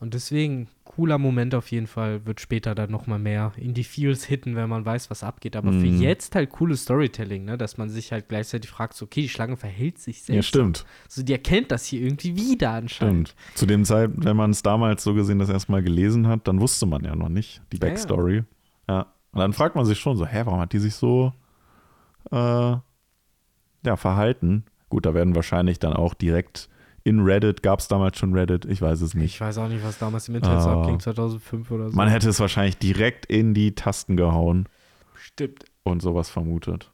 Und 0.00 0.14
deswegen, 0.14 0.68
cooler 0.84 1.18
Moment 1.18 1.54
auf 1.54 1.70
jeden 1.70 1.86
Fall, 1.86 2.24
wird 2.24 2.40
später 2.40 2.74
dann 2.74 2.90
nochmal 2.90 3.18
mehr 3.18 3.52
in 3.56 3.74
die 3.74 3.84
Feels 3.84 4.24
hitten, 4.24 4.56
wenn 4.56 4.68
man 4.70 4.82
weiß, 4.84 5.10
was 5.10 5.22
abgeht. 5.22 5.56
Aber 5.56 5.72
für 5.72 5.86
Mhm. 5.86 6.00
jetzt 6.00 6.34
halt 6.34 6.48
cooles 6.48 6.84
Storytelling, 6.84 7.44
ne? 7.44 7.58
dass 7.58 7.76
man 7.76 7.90
sich 7.90 8.10
halt 8.10 8.30
gleichzeitig 8.30 8.70
fragt, 8.70 8.94
so, 8.94 9.04
okay, 9.04 9.20
die 9.20 9.28
Schlange 9.28 9.58
verhält 9.58 9.98
sich 9.98 10.22
selbst. 10.22 10.36
Ja, 10.36 10.42
stimmt. 10.42 10.86
So, 11.06 11.22
die 11.22 11.32
erkennt 11.32 11.70
das 11.70 11.84
hier 11.84 12.00
irgendwie 12.00 12.34
wieder 12.34 12.70
anscheinend. 12.70 13.28
Stimmt. 13.28 13.58
Zu 13.58 13.66
dem 13.66 13.84
Zeit, 13.84 14.10
wenn 14.16 14.36
man 14.36 14.52
es 14.52 14.62
damals 14.62 15.04
so 15.04 15.12
gesehen 15.12 15.38
das 15.38 15.50
erstmal 15.50 15.82
gelesen 15.82 16.26
hat, 16.28 16.48
dann 16.48 16.60
wusste 16.62 16.86
man 16.86 17.04
ja 17.04 17.14
noch 17.14 17.28
nicht 17.28 17.60
die 17.70 17.76
Ja, 17.76 17.84
ja. 17.84 17.90
Backstory. 17.92 18.44
Ja. 18.88 19.00
Und 19.32 19.38
dann 19.38 19.52
fragt 19.52 19.76
man 19.76 19.84
sich 19.84 19.98
schon 19.98 20.16
so, 20.16 20.24
hä, 20.26 20.42
warum 20.46 20.60
hat 20.60 20.72
die 20.72 20.78
sich 20.78 20.94
so 20.94 21.34
äh, 22.32 22.36
ja, 23.84 23.96
verhalten? 23.96 24.64
Gut, 24.88 25.04
da 25.04 25.12
werden 25.12 25.34
wahrscheinlich 25.34 25.78
dann 25.78 25.92
auch 25.92 26.14
direkt 26.14 26.69
in 27.04 27.20
Reddit, 27.20 27.62
gab 27.62 27.80
es 27.80 27.88
damals 27.88 28.18
schon 28.18 28.32
Reddit, 28.34 28.64
ich 28.66 28.82
weiß 28.82 29.00
es 29.00 29.14
nicht. 29.14 29.34
Ich 29.34 29.40
weiß 29.40 29.58
auch 29.58 29.68
nicht, 29.68 29.82
was 29.84 29.98
damals 29.98 30.28
im 30.28 30.34
Internet 30.36 30.62
so 30.62 30.68
Ah. 30.68 30.80
abging, 30.82 31.00
2005 31.00 31.70
oder 31.70 31.90
so. 31.90 31.96
Man 31.96 32.08
hätte 32.08 32.28
es 32.28 32.38
wahrscheinlich 32.40 32.76
direkt 32.78 33.26
in 33.26 33.54
die 33.54 33.74
Tasten 33.74 34.16
gehauen 34.16 34.68
Stimmt. 35.14 35.64
und 35.82 36.02
sowas 36.02 36.28
vermutet. 36.30 36.90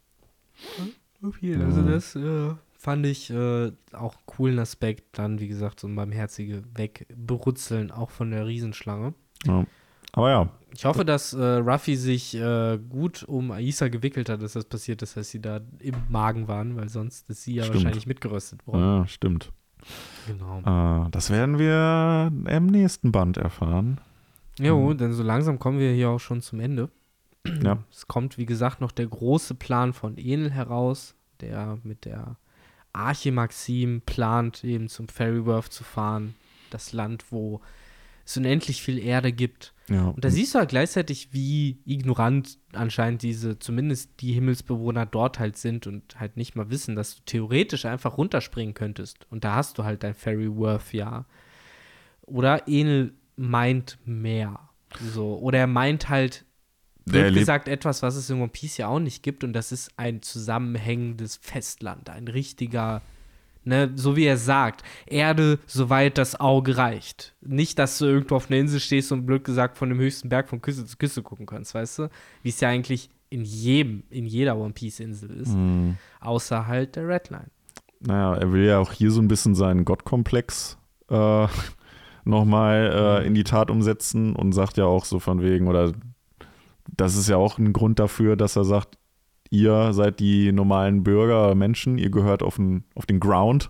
Okay, 1.23 1.55
also 1.55 1.81
das 1.81 2.15
äh, 2.15 2.49
fand 2.77 3.05
ich 3.05 3.29
äh, 3.31 3.71
auch 3.93 4.15
einen 4.15 4.25
coolen 4.25 4.59
Aspekt. 4.59 5.17
Dann, 5.17 5.39
wie 5.39 5.47
gesagt, 5.47 5.79
so 5.79 5.87
ein 5.87 5.95
barmherzige 5.95 6.63
Wegberutzeln 6.75 7.91
auch 7.91 8.11
von 8.11 8.31
der 8.31 8.45
Riesenschlange. 8.45 9.13
Ja. 9.45 9.65
Aber 10.13 10.29
ja, 10.31 10.49
Ich 10.73 10.85
hoffe, 10.85 11.05
dass 11.05 11.33
äh, 11.33 11.43
Ruffy 11.43 11.95
sich 11.95 12.33
äh, 12.35 12.79
gut 12.89 13.23
um 13.23 13.51
Aisa 13.51 13.87
gewickelt 13.87 14.29
hat, 14.29 14.41
dass 14.41 14.53
das 14.53 14.65
passiert 14.65 15.01
ist, 15.01 15.15
dass 15.17 15.29
sie 15.29 15.41
da 15.41 15.59
im 15.79 15.95
Magen 16.09 16.47
waren, 16.47 16.75
weil 16.75 16.89
sonst 16.89 17.29
ist 17.29 17.43
sie 17.43 17.55
ja 17.55 17.63
Stimmt. 17.63 17.77
wahrscheinlich 17.83 18.07
mitgeröstet 18.07 18.65
worden. 18.65 18.81
ja 18.81 19.07
stimmt. 19.07 19.51
Genau. 20.27 21.05
Äh, 21.05 21.09
das 21.11 21.29
werden 21.29 21.59
wir 21.59 22.31
im 22.49 22.67
nächsten 22.67 23.11
Band 23.11 23.37
erfahren. 23.37 23.99
Jo, 24.59 24.93
denn 24.93 25.13
so 25.13 25.23
langsam 25.23 25.59
kommen 25.59 25.79
wir 25.79 25.91
hier 25.91 26.09
auch 26.09 26.19
schon 26.19 26.41
zum 26.41 26.59
Ende. 26.59 26.89
Ja. 27.63 27.77
Es 27.91 28.07
kommt, 28.07 28.37
wie 28.37 28.45
gesagt, 28.45 28.81
noch 28.81 28.91
der 28.91 29.07
große 29.07 29.55
Plan 29.55 29.93
von 29.93 30.17
Enel 30.17 30.51
heraus, 30.51 31.15
der 31.39 31.77
mit 31.83 32.05
der 32.05 32.35
Arche 32.93 33.31
Maxim 33.31 34.01
plant, 34.01 34.63
eben 34.63 34.89
zum 34.89 35.07
Ferryworth 35.07 35.71
zu 35.71 35.83
fahren. 35.83 36.35
Das 36.71 36.91
Land, 36.91 37.25
wo 37.31 37.61
es 38.25 38.35
unendlich 38.35 38.81
viel 38.81 38.99
Erde 38.99 39.31
gibt. 39.31 39.73
Ja. 39.89 40.07
Und 40.09 40.23
da 40.23 40.29
siehst 40.29 40.53
du 40.53 40.59
halt 40.59 40.69
gleichzeitig, 40.69 41.29
wie 41.31 41.79
ignorant 41.85 42.57
anscheinend 42.73 43.21
diese, 43.21 43.57
zumindest 43.57 44.19
die 44.19 44.33
Himmelsbewohner 44.33 45.05
dort 45.05 45.39
halt 45.39 45.55
sind 45.57 45.87
und 45.87 46.19
halt 46.19 46.35
nicht 46.35 46.55
mal 46.55 46.69
wissen, 46.69 46.95
dass 46.95 47.15
du 47.15 47.21
theoretisch 47.25 47.85
einfach 47.85 48.17
runterspringen 48.17 48.73
könntest. 48.73 49.25
Und 49.29 49.43
da 49.45 49.55
hast 49.55 49.77
du 49.77 49.85
halt 49.85 50.03
dein 50.03 50.13
Ferryworth, 50.13 50.91
ja. 50.93 51.25
Oder 52.23 52.67
Enel 52.67 53.13
meint 53.37 53.97
mehr. 54.03 54.59
So. 55.13 55.37
Oder 55.39 55.59
er 55.59 55.67
meint 55.67 56.09
halt, 56.09 56.43
lebt- 57.05 57.35
gesagt, 57.35 57.69
etwas, 57.69 58.03
was 58.03 58.17
es 58.17 58.29
in 58.29 58.41
One 58.41 58.49
Piece 58.49 58.75
ja 58.77 58.89
auch 58.89 58.99
nicht 58.99 59.23
gibt. 59.23 59.45
Und 59.45 59.53
das 59.53 59.71
ist 59.71 59.91
ein 59.95 60.21
zusammenhängendes 60.21 61.37
Festland. 61.37 62.09
Ein 62.09 62.27
richtiger, 62.27 63.01
ne, 63.67 63.91
so 63.95 64.15
wie 64.15 64.25
er 64.25 64.37
sagt, 64.37 64.83
Erde, 65.05 65.59
soweit 65.67 66.17
das 66.17 66.39
Auge 66.39 66.77
reicht. 66.77 67.35
Nicht, 67.41 67.77
dass 67.77 67.97
du 67.99 68.05
irgendwo 68.05 68.35
auf 68.35 68.49
einer 68.49 68.59
Insel 68.59 68.79
stehst 68.79 69.11
und 69.11 69.25
blöd 69.25 69.43
gesagt 69.43 69.77
von 69.77 69.89
dem 69.89 69.99
höchsten 69.99 70.29
Berg 70.29 70.49
von 70.49 70.61
Küste 70.61 70.85
zu 70.85 70.97
Küste 70.97 71.21
gucken 71.21 71.45
kannst, 71.45 71.75
weißt 71.75 71.99
du? 71.99 72.09
Wie 72.41 72.49
es 72.49 72.59
ja 72.59 72.69
eigentlich 72.69 73.09
in 73.29 73.43
jedem, 73.43 74.03
in 74.09 74.25
jeder 74.25 74.57
One 74.57 74.73
Piece-Insel 74.73 75.29
ist. 75.41 75.53
Hm. 75.53 75.97
Außer 76.21 76.65
halt 76.65 76.95
der 76.95 77.07
Redline. 77.07 77.47
Naja, 77.99 78.35
er 78.35 78.51
will 78.53 78.63
ja 78.63 78.79
auch 78.79 78.93
hier 78.93 79.11
so 79.11 79.21
ein 79.21 79.27
bisschen 79.27 79.53
seinen 79.53 79.83
Gottkomplex 79.83 80.77
äh, 81.09 81.47
nochmal 82.23 83.21
äh, 83.23 83.27
in 83.27 83.33
die 83.33 83.43
Tat 83.43 83.69
umsetzen 83.69 84.35
und 84.35 84.53
sagt 84.53 84.77
ja 84.77 84.85
auch 84.85 85.03
so 85.03 85.19
von 85.19 85.41
wegen, 85.41 85.67
oder 85.67 85.91
das 86.95 87.17
ist 87.17 87.27
ja 87.27 87.35
auch 87.35 87.57
ein 87.57 87.73
Grund 87.73 87.99
dafür, 87.99 88.37
dass 88.37 88.55
er 88.55 88.63
sagt, 88.63 88.96
ihr 89.49 89.93
seid 89.93 90.19
die 90.19 90.51
normalen 90.51 91.03
Bürger, 91.03 91.55
Menschen, 91.55 91.97
ihr 91.97 92.09
gehört 92.09 92.43
auf 92.43 92.55
den, 92.55 92.83
auf 92.95 93.05
den 93.05 93.19
Ground 93.19 93.69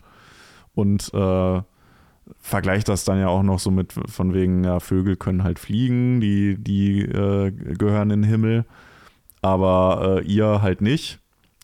und 0.73 1.13
äh, 1.13 1.61
vergleicht 2.39 2.89
das 2.89 3.05
dann 3.05 3.19
ja 3.19 3.27
auch 3.27 3.43
noch 3.43 3.59
so 3.59 3.71
mit 3.71 3.93
von 3.93 4.33
wegen, 4.33 4.63
ja, 4.63 4.79
Vögel 4.79 5.15
können 5.15 5.43
halt 5.43 5.59
fliegen, 5.59 6.19
die, 6.19 6.57
die 6.57 7.01
äh, 7.01 7.51
gehören 7.51 8.11
in 8.11 8.21
den 8.21 8.29
Himmel, 8.29 8.65
aber 9.41 10.21
äh, 10.21 10.25
ihr 10.25 10.61
halt 10.61 10.81
nicht. 10.81 11.19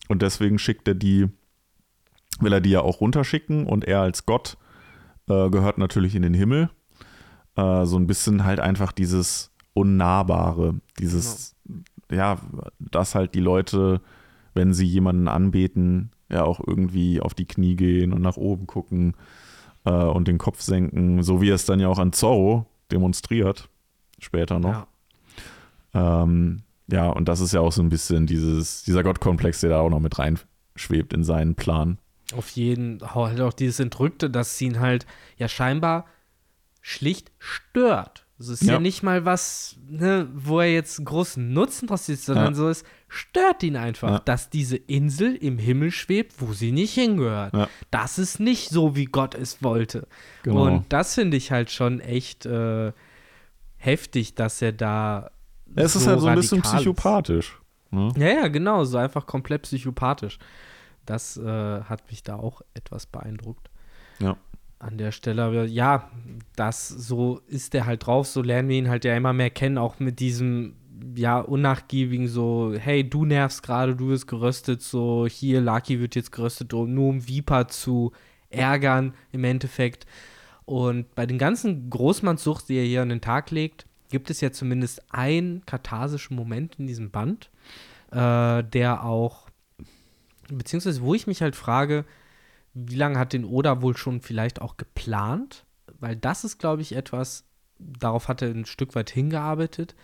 Und 0.08 0.22
deswegen 0.22 0.58
schickt 0.58 0.86
er 0.88 0.94
die 0.94 1.28
will 2.40 2.52
er 2.52 2.60
die 2.60 2.70
ja 2.70 2.80
auch 2.80 3.00
runterschicken 3.00 3.66
und 3.66 3.84
er 3.84 4.00
als 4.00 4.26
Gott 4.26 4.56
äh, 5.28 5.50
gehört 5.50 5.78
natürlich 5.78 6.14
in 6.14 6.22
den 6.22 6.34
Himmel. 6.34 6.70
äh, 7.56 7.84
so 7.84 7.96
ein 7.96 8.06
bisschen 8.06 8.44
halt 8.44 8.60
einfach 8.60 8.92
dieses 8.92 9.52
Unnahbare, 9.72 10.74
dieses, 10.98 11.53
ja, 12.10 12.38
dass 12.78 13.14
halt 13.14 13.34
die 13.34 13.40
Leute, 13.40 14.00
wenn 14.54 14.72
sie 14.72 14.86
jemanden 14.86 15.28
anbeten, 15.28 16.10
ja 16.30 16.44
auch 16.44 16.60
irgendwie 16.64 17.20
auf 17.20 17.34
die 17.34 17.46
Knie 17.46 17.76
gehen 17.76 18.12
und 18.12 18.22
nach 18.22 18.36
oben 18.36 18.66
gucken 18.66 19.14
äh, 19.84 19.90
und 19.90 20.28
den 20.28 20.38
Kopf 20.38 20.60
senken, 20.60 21.22
so 21.22 21.40
wie 21.40 21.50
er 21.50 21.54
es 21.54 21.66
dann 21.66 21.80
ja 21.80 21.88
auch 21.88 21.98
an 21.98 22.12
Zorro 22.12 22.66
demonstriert, 22.90 23.68
später 24.18 24.58
noch. 24.58 24.86
Ja. 25.94 26.22
Ähm, 26.22 26.62
ja, 26.86 27.08
und 27.08 27.28
das 27.28 27.40
ist 27.40 27.52
ja 27.52 27.60
auch 27.60 27.72
so 27.72 27.82
ein 27.82 27.88
bisschen 27.88 28.26
dieses, 28.26 28.82
dieser 28.82 29.02
Gottkomplex, 29.02 29.60
der 29.60 29.70
da 29.70 29.80
auch 29.80 29.90
noch 29.90 30.00
mit 30.00 30.18
reinschwebt 30.18 31.12
in 31.12 31.24
seinen 31.24 31.54
Plan. 31.54 31.98
Auf 32.36 32.50
jeden, 32.50 33.00
halt 33.14 33.40
auch 33.40 33.52
dieses 33.52 33.80
Entrückte, 33.80 34.30
dass 34.30 34.60
ihn 34.60 34.80
halt 34.80 35.06
ja 35.36 35.48
scheinbar 35.48 36.06
schlicht 36.80 37.32
stört. 37.38 38.23
Es 38.38 38.48
ist 38.48 38.62
ja. 38.64 38.74
ja. 38.74 38.80
nicht 38.80 39.02
mal 39.02 39.24
was, 39.24 39.76
ne, 39.88 40.28
wo 40.34 40.60
er 40.60 40.72
jetzt 40.72 41.04
großen 41.04 41.52
Nutzen 41.52 41.86
draus 41.86 42.06
sieht, 42.06 42.20
sondern 42.20 42.48
ja. 42.48 42.54
so 42.54 42.68
es 42.68 42.82
stört 43.08 43.62
ihn 43.62 43.76
einfach, 43.76 44.10
ja. 44.10 44.18
dass 44.18 44.50
diese 44.50 44.76
Insel 44.76 45.36
im 45.36 45.58
Himmel 45.58 45.92
schwebt, 45.92 46.40
wo 46.40 46.52
sie 46.52 46.72
nicht 46.72 46.94
hingehört. 46.94 47.54
Das 47.92 48.18
ist 48.18 48.40
nicht 48.40 48.70
so, 48.70 48.96
wie 48.96 49.04
Gott 49.04 49.36
es 49.36 49.62
wollte. 49.62 50.08
Genau. 50.42 50.64
Und 50.64 50.92
das 50.92 51.14
finde 51.14 51.36
ich 51.36 51.52
halt 51.52 51.70
schon 51.70 52.00
echt 52.00 52.44
äh, 52.44 52.92
heftig, 53.76 54.34
dass 54.34 54.60
er 54.60 54.72
da. 54.72 55.30
Es 55.76 55.92
so 55.92 56.00
ist 56.00 56.06
halt 56.08 56.20
so 56.20 56.26
ein 56.26 56.34
bisschen 56.34 56.62
psychopathisch. 56.62 57.60
Ne? 57.92 58.12
Ja, 58.16 58.26
ja, 58.26 58.48
genau, 58.48 58.84
so 58.84 58.98
einfach 58.98 59.26
komplett 59.26 59.62
psychopathisch. 59.62 60.38
Das 61.06 61.36
äh, 61.36 61.82
hat 61.82 62.10
mich 62.10 62.24
da 62.24 62.34
auch 62.34 62.62
etwas 62.74 63.06
beeindruckt. 63.06 63.70
Ja 64.18 64.36
an 64.84 64.98
der 64.98 65.12
Stelle. 65.12 65.66
Ja, 65.66 66.10
das 66.56 66.88
so 66.88 67.40
ist 67.46 67.74
er 67.74 67.86
halt 67.86 68.06
drauf, 68.06 68.26
so 68.26 68.42
lernen 68.42 68.68
wir 68.68 68.76
ihn 68.76 68.88
halt 68.88 69.04
ja 69.04 69.16
immer 69.16 69.32
mehr 69.32 69.50
kennen, 69.50 69.78
auch 69.78 69.98
mit 69.98 70.20
diesem 70.20 70.76
ja 71.16 71.40
unnachgiebigen 71.40 72.28
so, 72.28 72.74
hey, 72.78 73.08
du 73.08 73.24
nervst 73.24 73.62
gerade, 73.62 73.96
du 73.96 74.08
wirst 74.08 74.26
geröstet, 74.26 74.82
so 74.82 75.26
hier 75.26 75.60
Lucky 75.60 76.00
wird 76.00 76.14
jetzt 76.14 76.32
geröstet, 76.32 76.72
nur 76.72 77.08
um 77.08 77.28
Viper 77.28 77.68
zu 77.68 78.12
ärgern 78.50 79.14
im 79.32 79.44
Endeffekt. 79.44 80.06
Und 80.64 81.14
bei 81.14 81.26
den 81.26 81.38
ganzen 81.38 81.90
Großmannssucht, 81.90 82.68
die 82.68 82.76
er 82.76 82.84
hier 82.84 83.02
an 83.02 83.10
den 83.10 83.20
Tag 83.20 83.50
legt, 83.50 83.86
gibt 84.10 84.30
es 84.30 84.40
ja 84.40 84.52
zumindest 84.52 85.02
einen 85.12 85.64
katharsischen 85.66 86.36
Moment 86.36 86.76
in 86.78 86.86
diesem 86.86 87.10
Band, 87.10 87.50
äh, 88.12 88.62
der 88.62 89.04
auch, 89.04 89.48
beziehungsweise 90.48 91.02
wo 91.02 91.14
ich 91.14 91.26
mich 91.26 91.42
halt 91.42 91.56
frage, 91.56 92.04
wie 92.74 92.96
lange 92.96 93.18
hat 93.18 93.32
den 93.32 93.44
Oda 93.44 93.80
wohl 93.80 93.96
schon 93.96 94.20
vielleicht 94.20 94.60
auch 94.60 94.76
geplant? 94.76 95.64
Weil 96.00 96.16
das 96.16 96.44
ist, 96.44 96.58
glaube 96.58 96.82
ich, 96.82 96.94
etwas, 96.94 97.44
darauf 97.78 98.28
hat 98.28 98.42
er 98.42 98.50
ein 98.50 98.66
Stück 98.66 98.94
weit 98.94 99.10
hingearbeitet, 99.10 99.94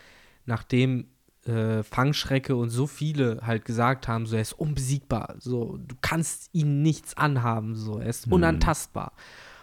nachdem 0.46 1.08
äh, 1.44 1.82
Fangschrecke 1.82 2.54
und 2.54 2.70
so 2.70 2.86
viele 2.86 3.40
halt 3.42 3.64
gesagt 3.64 4.08
haben, 4.08 4.26
so 4.26 4.36
er 4.36 4.42
ist 4.42 4.52
unbesiegbar, 4.52 5.34
so 5.38 5.78
du 5.78 5.96
kannst 6.00 6.50
ihn 6.52 6.82
nichts 6.82 7.16
anhaben, 7.16 7.74
so 7.74 7.98
er 7.98 8.08
ist 8.08 8.26
hm. 8.26 8.32
unantastbar. 8.32 9.12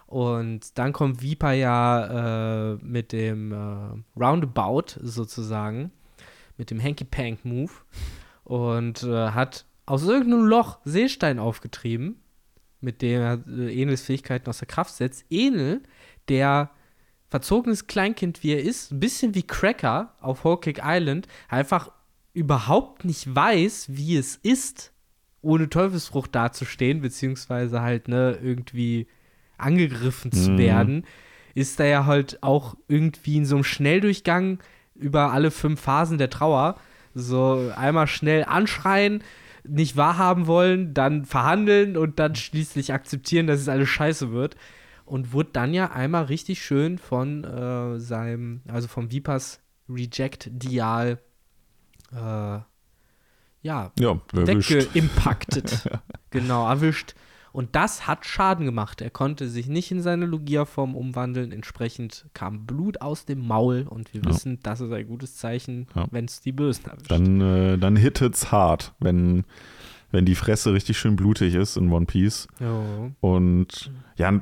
Und 0.05 0.77
dann 0.77 0.93
kommt 0.93 1.21
Viper 1.21 1.51
ja 1.51 2.73
äh, 2.73 2.75
mit 2.77 3.11
dem 3.11 3.51
äh, 3.51 4.19
Roundabout 4.19 4.99
sozusagen, 5.01 5.91
mit 6.57 6.71
dem 6.71 6.81
Hanky 6.81 7.03
Pank 7.03 7.43
Move 7.43 7.71
und 8.45 9.03
äh, 9.03 9.31
hat 9.31 9.65
aus 9.85 10.03
irgendeinem 10.03 10.45
Loch 10.45 10.79
Seestein 10.85 11.39
aufgetrieben 11.39 12.21
mit 12.81 13.01
dem 13.01 13.21
er 13.21 13.43
äh, 13.47 13.81
Enels 13.81 14.01
Fähigkeiten 14.01 14.49
außer 14.49 14.65
Kraft 14.65 14.95
setzt. 14.95 15.25
Enel, 15.29 15.81
der 16.29 16.71
verzogenes 17.29 17.87
Kleinkind 17.87 18.43
wie 18.43 18.53
er 18.53 18.63
ist, 18.63 18.91
ein 18.91 18.99
bisschen 18.99 19.35
wie 19.35 19.43
Cracker 19.43 20.15
auf 20.21 20.43
Whole 20.43 20.59
Cake 20.59 20.81
Island, 20.83 21.27
einfach 21.49 21.91
überhaupt 22.33 23.03
nicht 23.03 23.33
weiß, 23.33 23.87
wie 23.89 24.15
es 24.15 24.35
ist, 24.37 24.93
ohne 25.41 25.69
Teufelsfrucht 25.69 26.33
dazustehen, 26.35 27.01
beziehungsweise 27.01 27.81
halt, 27.81 28.07
ne, 28.07 28.37
irgendwie 28.41 29.07
angegriffen 29.57 30.31
zu 30.31 30.51
mhm. 30.51 30.57
werden, 30.57 31.05
ist 31.55 31.79
er 31.79 31.87
ja 31.87 32.05
halt 32.05 32.43
auch 32.43 32.75
irgendwie 32.87 33.37
in 33.37 33.45
so 33.45 33.55
einem 33.55 33.63
Schnelldurchgang 33.63 34.59
über 34.93 35.31
alle 35.31 35.51
fünf 35.51 35.81
Phasen 35.81 36.17
der 36.17 36.29
Trauer. 36.29 36.79
So 37.13 37.71
einmal 37.75 38.07
schnell 38.07 38.43
anschreien, 38.43 39.23
nicht 39.67 39.97
wahrhaben 39.97 40.47
wollen, 40.47 40.93
dann 40.93 41.25
verhandeln 41.25 41.97
und 41.97 42.19
dann 42.19 42.35
schließlich 42.35 42.93
akzeptieren, 42.93 43.47
dass 43.47 43.59
es 43.59 43.69
alles 43.69 43.89
scheiße 43.89 44.31
wird. 44.31 44.55
Und 45.05 45.31
wurde 45.31 45.51
dann 45.53 45.73
ja 45.73 45.91
einmal 45.91 46.25
richtig 46.25 46.61
schön 46.61 46.97
von 46.97 47.43
äh, 47.45 47.99
seinem, 47.99 48.61
also 48.67 48.89
vom 48.89 49.09
Vipas 49.09 49.61
Reject 49.87 50.49
Dial, 50.51 51.19
äh, 52.11 52.17
ja, 52.17 52.65
ja 53.63 54.21
weggeimpactet. 54.33 55.89
genau, 56.29 56.67
erwischt. 56.67 57.15
Und 57.51 57.75
das 57.75 58.07
hat 58.07 58.25
Schaden 58.25 58.65
gemacht. 58.65 59.01
Er 59.01 59.09
konnte 59.09 59.47
sich 59.47 59.67
nicht 59.67 59.91
in 59.91 60.01
seine 60.01 60.25
Logia-Form 60.25 60.95
umwandeln. 60.95 61.51
Entsprechend 61.51 62.25
kam 62.33 62.65
Blut 62.65 63.01
aus 63.01 63.25
dem 63.25 63.45
Maul. 63.45 63.85
Und 63.89 64.13
wir 64.13 64.21
ja. 64.21 64.29
wissen, 64.29 64.59
das 64.63 64.81
ist 64.81 64.91
ein 64.91 65.07
gutes 65.07 65.37
Zeichen, 65.37 65.87
ja. 65.95 66.07
wenn 66.11 66.25
es 66.25 66.41
die 66.41 66.51
Bösen 66.51 66.85
erwischt. 66.85 67.09
Dann, 67.09 67.41
äh, 67.41 67.77
dann 67.77 67.95
hittet's 67.95 68.51
hart, 68.51 68.93
wenn, 68.99 69.45
wenn 70.11 70.25
die 70.25 70.35
Fresse 70.35 70.73
richtig 70.73 70.97
schön 70.97 71.15
blutig 71.15 71.55
ist 71.55 71.77
in 71.77 71.91
One 71.91 72.05
Piece. 72.05 72.47
Oh. 72.61 73.11
Und 73.21 73.91
ja, 74.17 74.41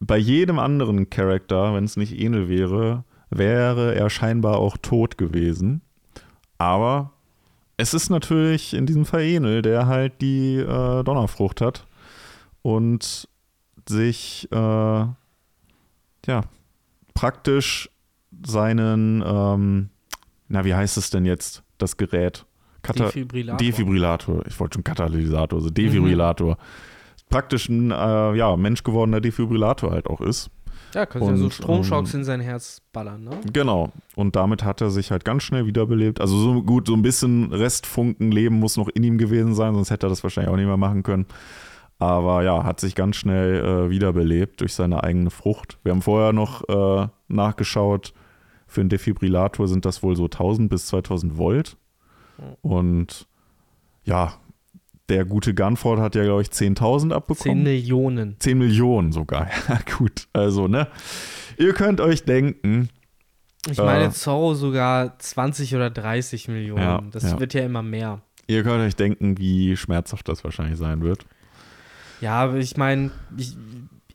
bei 0.00 0.16
jedem 0.16 0.58
anderen 0.58 1.10
Charakter, 1.10 1.74
wenn 1.74 1.84
es 1.84 1.96
nicht 1.96 2.18
Enel 2.18 2.48
wäre, 2.48 3.04
wäre 3.30 3.94
er 3.94 4.10
scheinbar 4.10 4.58
auch 4.58 4.76
tot 4.76 5.18
gewesen. 5.18 5.82
Aber 6.58 7.12
es 7.76 7.92
ist 7.92 8.08
natürlich 8.08 8.72
in 8.72 8.86
diesem 8.86 9.04
Fall 9.04 9.22
Enel, 9.22 9.62
der 9.62 9.86
halt 9.86 10.20
die 10.22 10.56
äh, 10.56 11.02
Donnerfrucht 11.02 11.60
hat 11.60 11.86
und 12.66 13.28
sich 13.88 14.48
äh, 14.50 14.56
ja 14.56 15.14
praktisch 17.14 17.88
seinen 18.44 19.22
ähm, 19.24 19.90
na 20.48 20.64
wie 20.64 20.74
heißt 20.74 20.96
es 20.96 21.10
denn 21.10 21.24
jetzt 21.24 21.62
das 21.78 21.96
Gerät 21.96 22.44
Kata 22.82 23.04
Defibrillator. 23.04 23.58
Defibrillator 23.58 24.46
ich 24.48 24.58
wollte 24.58 24.74
schon 24.74 24.84
Katalysator 24.84 25.60
also 25.60 25.70
Defibrillator 25.70 26.54
mhm. 26.54 27.30
praktisch 27.30 27.68
ein 27.68 27.92
äh, 27.92 28.34
ja 28.34 28.56
menschgewordener 28.56 29.20
Defibrillator 29.20 29.92
halt 29.92 30.08
auch 30.08 30.20
ist 30.20 30.50
ja, 30.92 31.06
kannst 31.06 31.28
ja 31.28 31.36
so 31.36 31.50
Stromschocks 31.50 32.14
ähm, 32.14 32.20
in 32.20 32.24
sein 32.24 32.40
Herz 32.40 32.80
ballern, 32.92 33.24
ne? 33.24 33.40
Genau. 33.52 33.92
Und 34.14 34.34
damit 34.34 34.64
hat 34.64 34.80
er 34.80 34.88
sich 34.88 35.10
halt 35.10 35.26
ganz 35.26 35.42
schnell 35.42 35.66
wiederbelebt. 35.66 36.22
Also 36.22 36.38
so 36.38 36.62
gut, 36.62 36.86
so 36.86 36.94
ein 36.94 37.02
bisschen 37.02 37.52
Restfunken 37.52 38.30
Leben 38.30 38.58
muss 38.58 38.78
noch 38.78 38.88
in 38.88 39.02
ihm 39.02 39.18
gewesen 39.18 39.54
sein, 39.54 39.74
sonst 39.74 39.90
hätte 39.90 40.06
er 40.06 40.10
das 40.10 40.22
wahrscheinlich 40.22 40.50
auch 40.50 40.56
nicht 40.56 40.66
mehr 40.66 40.78
machen 40.78 41.02
können. 41.02 41.26
Aber 41.98 42.42
ja, 42.42 42.64
hat 42.64 42.80
sich 42.80 42.94
ganz 42.94 43.16
schnell 43.16 43.64
äh, 43.64 43.90
wiederbelebt 43.90 44.60
durch 44.60 44.74
seine 44.74 45.02
eigene 45.02 45.30
Frucht. 45.30 45.78
Wir 45.82 45.92
haben 45.92 46.02
vorher 46.02 46.32
noch 46.32 46.68
äh, 46.68 47.08
nachgeschaut, 47.28 48.12
für 48.66 48.80
einen 48.80 48.90
Defibrillator 48.90 49.68
sind 49.68 49.84
das 49.84 50.02
wohl 50.02 50.16
so 50.16 50.24
1000 50.24 50.68
bis 50.68 50.86
2000 50.86 51.38
Volt. 51.38 51.76
Und 52.62 53.26
ja, 54.04 54.34
der 55.08 55.24
gute 55.24 55.54
Gunford 55.54 56.00
hat 56.00 56.14
ja, 56.14 56.24
glaube 56.24 56.42
ich, 56.42 56.48
10.000 56.48 57.12
abbekommen. 57.12 57.58
10 57.58 57.62
Millionen. 57.62 58.36
10 58.38 58.58
Millionen 58.58 59.12
sogar. 59.12 59.48
Ja, 59.68 59.78
gut. 59.96 60.28
Also, 60.32 60.68
ne? 60.68 60.88
Ihr 61.56 61.72
könnt 61.72 62.00
euch 62.00 62.24
denken. 62.24 62.88
Ich 63.70 63.78
meine, 63.78 64.06
äh, 64.06 64.10
Zorro 64.10 64.54
sogar 64.54 65.18
20 65.18 65.74
oder 65.74 65.90
30 65.90 66.48
Millionen. 66.48 66.82
Ja, 66.82 67.02
das 67.10 67.24
ja. 67.24 67.40
wird 67.40 67.54
ja 67.54 67.64
immer 67.64 67.82
mehr. 67.82 68.20
Ihr 68.46 68.62
könnt 68.62 68.80
euch 68.80 68.94
denken, 68.94 69.38
wie 69.38 69.76
schmerzhaft 69.76 70.28
das 70.28 70.44
wahrscheinlich 70.44 70.78
sein 70.78 71.02
wird. 71.02 71.26
Ja, 72.20 72.42
aber 72.42 72.56
ich 72.56 72.76
meine, 72.76 73.10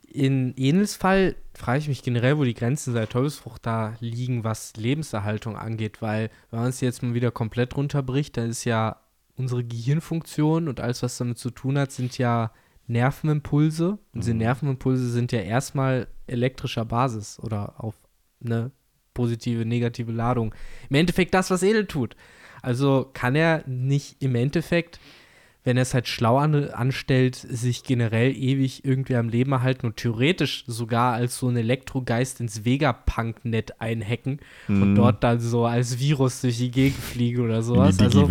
in 0.06 0.56
Enels 0.56 0.96
Fall 0.96 1.36
frage 1.54 1.78
ich 1.78 1.88
mich 1.88 2.02
generell, 2.02 2.38
wo 2.38 2.44
die 2.44 2.54
Grenzen 2.54 2.92
seit 2.92 3.10
Teufelsfrucht 3.10 3.64
da 3.64 3.94
liegen, 4.00 4.44
was 4.44 4.74
Lebenserhaltung 4.76 5.56
angeht, 5.56 6.02
weil 6.02 6.30
wenn 6.50 6.60
man 6.60 6.68
es 6.68 6.80
jetzt 6.80 7.02
mal 7.02 7.14
wieder 7.14 7.30
komplett 7.30 7.76
runterbricht, 7.76 8.36
dann 8.36 8.50
ist 8.50 8.64
ja 8.64 8.96
unsere 9.36 9.64
Gehirnfunktion 9.64 10.68
und 10.68 10.80
alles, 10.80 11.02
was 11.02 11.16
damit 11.16 11.38
zu 11.38 11.50
tun 11.50 11.78
hat, 11.78 11.92
sind 11.92 12.18
ja 12.18 12.52
Nervenimpulse. 12.86 13.98
Und 14.12 14.20
diese 14.22 14.34
mhm. 14.34 14.40
Nervenimpulse 14.40 15.10
sind 15.10 15.32
ja 15.32 15.40
erstmal 15.40 16.08
elektrischer 16.26 16.84
Basis 16.84 17.38
oder 17.40 17.82
auf 17.82 17.94
eine 18.44 18.70
positive, 19.14 19.64
negative 19.64 20.12
Ladung. 20.12 20.54
Im 20.88 20.96
Endeffekt 20.96 21.34
das, 21.34 21.50
was 21.50 21.62
Edel 21.62 21.86
tut. 21.86 22.16
Also 22.60 23.10
kann 23.12 23.34
er 23.34 23.64
nicht 23.66 24.22
im 24.22 24.34
Endeffekt 24.34 25.00
wenn 25.64 25.76
er 25.76 25.82
es 25.82 25.94
halt 25.94 26.08
schlau 26.08 26.38
an, 26.38 26.70
anstellt, 26.70 27.36
sich 27.36 27.84
generell 27.84 28.34
ewig 28.36 28.84
irgendwie 28.84 29.14
am 29.14 29.28
Leben 29.28 29.52
erhalten 29.52 29.86
und 29.86 29.96
theoretisch 29.96 30.64
sogar 30.66 31.14
als 31.14 31.38
so 31.38 31.48
ein 31.48 31.56
Elektrogeist 31.56 32.40
ins 32.40 32.64
Vegapunk-Net 32.64 33.80
einhacken 33.80 34.40
mhm. 34.66 34.82
und 34.82 34.94
dort 34.96 35.22
dann 35.22 35.38
so 35.38 35.64
als 35.64 36.00
Virus 36.00 36.40
durch 36.40 36.58
die 36.58 36.70
Gegend 36.70 36.98
fliegen 36.98 37.44
oder 37.44 37.62
sowas. 37.62 37.98
In 37.98 38.10
die. 38.10 38.18
Also, 38.18 38.28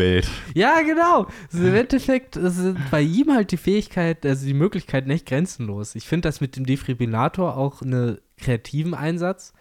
ja, 0.53 0.81
genau. 0.81 1.27
Also 1.51 1.67
Im 1.67 1.75
Endeffekt 1.75 2.37
sind 2.41 2.77
bei 2.91 3.01
ihm 3.01 3.31
halt 3.31 3.51
die 3.51 3.57
Fähigkeit, 3.57 4.25
also 4.25 4.45
die 4.45 4.53
Möglichkeiten 4.53 5.09
echt 5.09 5.25
grenzenlos. 5.25 5.95
Ich 5.95 6.07
finde 6.07 6.27
das 6.27 6.41
mit 6.41 6.57
dem 6.57 6.65
Defibrillator 6.65 7.55
auch 7.55 7.81
einen 7.81 8.17
kreativen 8.37 8.93
Einsatz. 8.93 9.53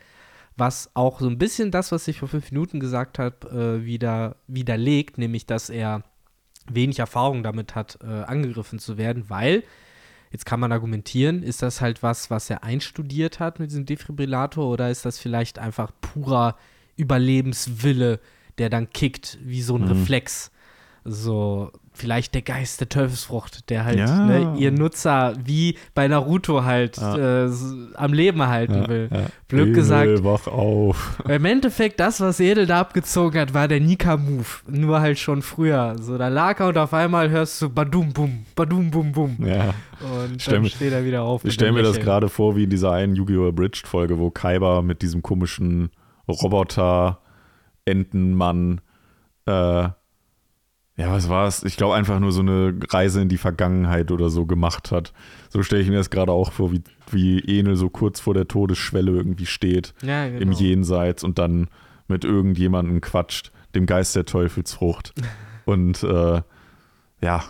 was 0.56 0.90
auch 0.94 1.20
so 1.20 1.28
ein 1.28 1.38
bisschen 1.38 1.70
das, 1.70 1.90
was 1.90 2.06
ich 2.06 2.18
vor 2.18 2.28
fünf 2.28 2.50
Minuten 2.52 2.80
gesagt 2.80 3.18
habe, 3.18 3.80
äh, 3.80 3.86
wieder 3.86 4.36
widerlegt, 4.46 5.16
nämlich 5.16 5.46
dass 5.46 5.70
er 5.70 6.02
wenig 6.74 6.98
Erfahrung 6.98 7.42
damit 7.42 7.74
hat, 7.74 7.98
äh, 8.02 8.06
angegriffen 8.06 8.78
zu 8.78 8.98
werden, 8.98 9.24
weil 9.28 9.62
Jetzt 10.30 10.46
kann 10.46 10.60
man 10.60 10.70
argumentieren, 10.70 11.42
ist 11.42 11.60
das 11.60 11.80
halt 11.80 12.04
was, 12.04 12.30
was 12.30 12.48
er 12.50 12.62
einstudiert 12.62 13.40
hat 13.40 13.58
mit 13.58 13.70
diesem 13.70 13.84
Defibrillator 13.84 14.64
oder 14.64 14.88
ist 14.88 15.04
das 15.04 15.18
vielleicht 15.18 15.58
einfach 15.58 15.90
purer 16.00 16.56
Überlebenswille, 16.96 18.20
der 18.58 18.70
dann 18.70 18.90
kickt 18.90 19.38
wie 19.42 19.62
so 19.62 19.74
ein 19.74 19.82
mhm. 19.82 19.88
Reflex? 19.88 20.52
So, 21.04 21.70
vielleicht 21.92 22.34
der 22.34 22.42
Geist 22.42 22.80
der 22.80 22.88
Teufelsfrucht, 22.88 23.70
der 23.70 23.84
halt 23.84 23.98
ja. 23.98 24.24
ne, 24.24 24.54
ihr 24.58 24.70
Nutzer 24.70 25.34
wie 25.44 25.76
bei 25.94 26.06
Naruto 26.08 26.64
halt 26.64 26.98
ja. 26.98 27.46
äh, 27.46 27.50
am 27.94 28.12
Leben 28.12 28.46
halten 28.46 28.82
ja, 28.82 28.88
will. 28.88 29.08
Blöd 29.48 29.62
Emil, 29.62 29.74
gesagt. 29.74 30.22
wach 30.24 30.46
auf. 30.46 31.18
Im 31.28 31.44
Endeffekt, 31.44 32.00
das, 32.00 32.20
was 32.20 32.40
Edel 32.40 32.66
da 32.66 32.80
abgezogen 32.80 33.40
hat, 33.40 33.54
war 33.54 33.68
der 33.68 33.80
Nika-Move. 33.80 34.46
Nur 34.68 35.00
halt 35.00 35.18
schon 35.18 35.42
früher. 35.42 35.96
So, 36.00 36.18
da 36.18 36.28
lag 36.28 36.60
er 36.60 36.68
und 36.68 36.78
auf 36.78 36.94
einmal 36.94 37.30
hörst 37.30 37.60
du 37.62 37.70
Badum 37.70 38.12
Bum, 38.12 38.44
Badum 38.54 38.90
Bum 38.90 39.12
Bum. 39.12 39.36
Ja. 39.44 39.74
Und 40.00 40.50
dann 40.50 40.62
mir, 40.62 40.68
steht 40.68 40.92
er 40.92 41.04
wieder 41.04 41.22
auf. 41.22 41.44
Ich 41.44 41.54
stelle 41.54 41.72
mir 41.72 41.82
das 41.82 41.98
gerade 41.98 42.28
vor, 42.28 42.54
wie 42.56 42.64
in 42.64 42.70
dieser 42.70 42.92
einen 42.92 43.16
Yu-Gi-Oh! 43.16 43.48
Abridged-Folge, 43.48 44.18
wo 44.18 44.30
Kaiba 44.30 44.82
mit 44.82 45.02
diesem 45.02 45.22
komischen 45.22 45.90
Roboter-Entenmann 46.28 48.80
äh, 49.46 49.88
ja, 51.00 51.10
was 51.10 51.30
war 51.30 51.46
es? 51.46 51.64
Ich 51.64 51.78
glaube 51.78 51.94
einfach 51.94 52.20
nur 52.20 52.30
so 52.30 52.42
eine 52.42 52.74
Reise 52.90 53.22
in 53.22 53.30
die 53.30 53.38
Vergangenheit 53.38 54.10
oder 54.10 54.28
so 54.28 54.44
gemacht 54.44 54.92
hat. 54.92 55.14
So 55.48 55.62
stelle 55.62 55.80
ich 55.80 55.88
mir 55.88 55.96
das 55.96 56.10
gerade 56.10 56.30
auch 56.30 56.52
vor, 56.52 56.72
wie, 56.72 56.82
wie 57.10 57.58
Enel 57.58 57.76
so 57.76 57.88
kurz 57.88 58.20
vor 58.20 58.34
der 58.34 58.46
Todesschwelle 58.46 59.10
irgendwie 59.10 59.46
steht 59.46 59.94
ja, 60.02 60.28
genau. 60.28 60.40
im 60.42 60.52
Jenseits 60.52 61.24
und 61.24 61.38
dann 61.38 61.68
mit 62.06 62.26
irgendjemandem 62.26 63.00
quatscht, 63.00 63.50
dem 63.74 63.86
Geist 63.86 64.14
der 64.14 64.26
Teufelsfrucht. 64.26 65.14
und 65.64 66.02
äh, 66.02 66.42
ja, 67.22 67.44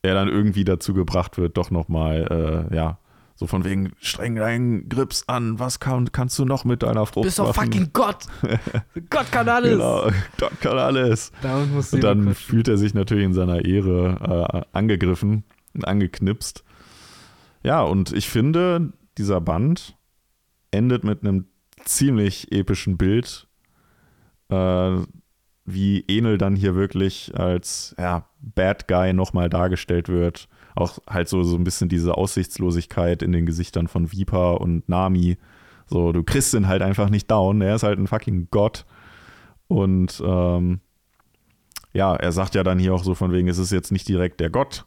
er 0.00 0.14
dann 0.14 0.28
irgendwie 0.28 0.64
dazu 0.64 0.94
gebracht 0.94 1.36
wird, 1.36 1.58
doch 1.58 1.70
nochmal, 1.70 2.68
äh, 2.70 2.74
ja, 2.74 2.96
so 3.36 3.46
von 3.46 3.64
wegen, 3.64 3.92
streng 4.00 4.36
deinen 4.36 4.88
Grips 4.88 5.24
an, 5.26 5.58
was 5.58 5.80
kann, 5.80 6.12
kannst 6.12 6.38
du 6.38 6.44
noch 6.44 6.64
mit 6.64 6.82
deiner 6.82 7.04
Frucht 7.04 7.24
Bist 7.24 7.38
doch 7.40 7.54
fucking 7.54 7.90
Gott. 7.92 8.26
Gott 9.10 9.32
kann 9.32 9.48
alles. 9.48 9.72
Genau, 9.72 10.08
Gott 10.38 10.60
kann 10.60 10.78
alles. 10.78 11.32
und 11.92 12.04
dann 12.04 12.34
fühlt 12.34 12.68
er 12.68 12.76
sich 12.76 12.94
natürlich 12.94 13.24
in 13.24 13.34
seiner 13.34 13.64
Ehre 13.64 14.64
äh, 14.72 14.76
angegriffen 14.76 15.44
und 15.74 15.86
angeknipst. 15.86 16.62
Ja, 17.64 17.82
und 17.82 18.12
ich 18.12 18.28
finde, 18.28 18.92
dieser 19.18 19.40
Band 19.40 19.96
endet 20.70 21.02
mit 21.02 21.22
einem 21.22 21.46
ziemlich 21.84 22.52
epischen 22.52 22.96
Bild, 22.96 23.48
äh, 24.48 24.96
wie 25.64 26.04
Enel 26.06 26.38
dann 26.38 26.54
hier 26.54 26.76
wirklich 26.76 27.32
als 27.36 27.96
ja, 27.98 28.28
Bad 28.40 28.86
Guy 28.86 29.12
nochmal 29.12 29.48
dargestellt 29.48 30.08
wird 30.08 30.48
auch 30.74 30.98
halt 31.08 31.28
so, 31.28 31.42
so 31.42 31.56
ein 31.56 31.64
bisschen 31.64 31.88
diese 31.88 32.16
Aussichtslosigkeit 32.16 33.22
in 33.22 33.32
den 33.32 33.46
Gesichtern 33.46 33.88
von 33.88 34.12
Viper 34.12 34.60
und 34.60 34.88
Nami. 34.88 35.38
So, 35.86 36.12
du 36.12 36.22
kriegst 36.22 36.54
ihn 36.54 36.66
halt 36.66 36.82
einfach 36.82 37.10
nicht 37.10 37.30
down. 37.30 37.60
Er 37.60 37.76
ist 37.76 37.82
halt 37.82 37.98
ein 37.98 38.06
fucking 38.06 38.48
Gott. 38.50 38.84
Und 39.68 40.22
ähm, 40.24 40.80
ja, 41.92 42.16
er 42.16 42.32
sagt 42.32 42.54
ja 42.54 42.64
dann 42.64 42.78
hier 42.78 42.94
auch 42.94 43.04
so 43.04 43.14
von 43.14 43.32
wegen, 43.32 43.48
es 43.48 43.58
ist 43.58 43.70
jetzt 43.70 43.92
nicht 43.92 44.08
direkt 44.08 44.40
der 44.40 44.50
Gott, 44.50 44.84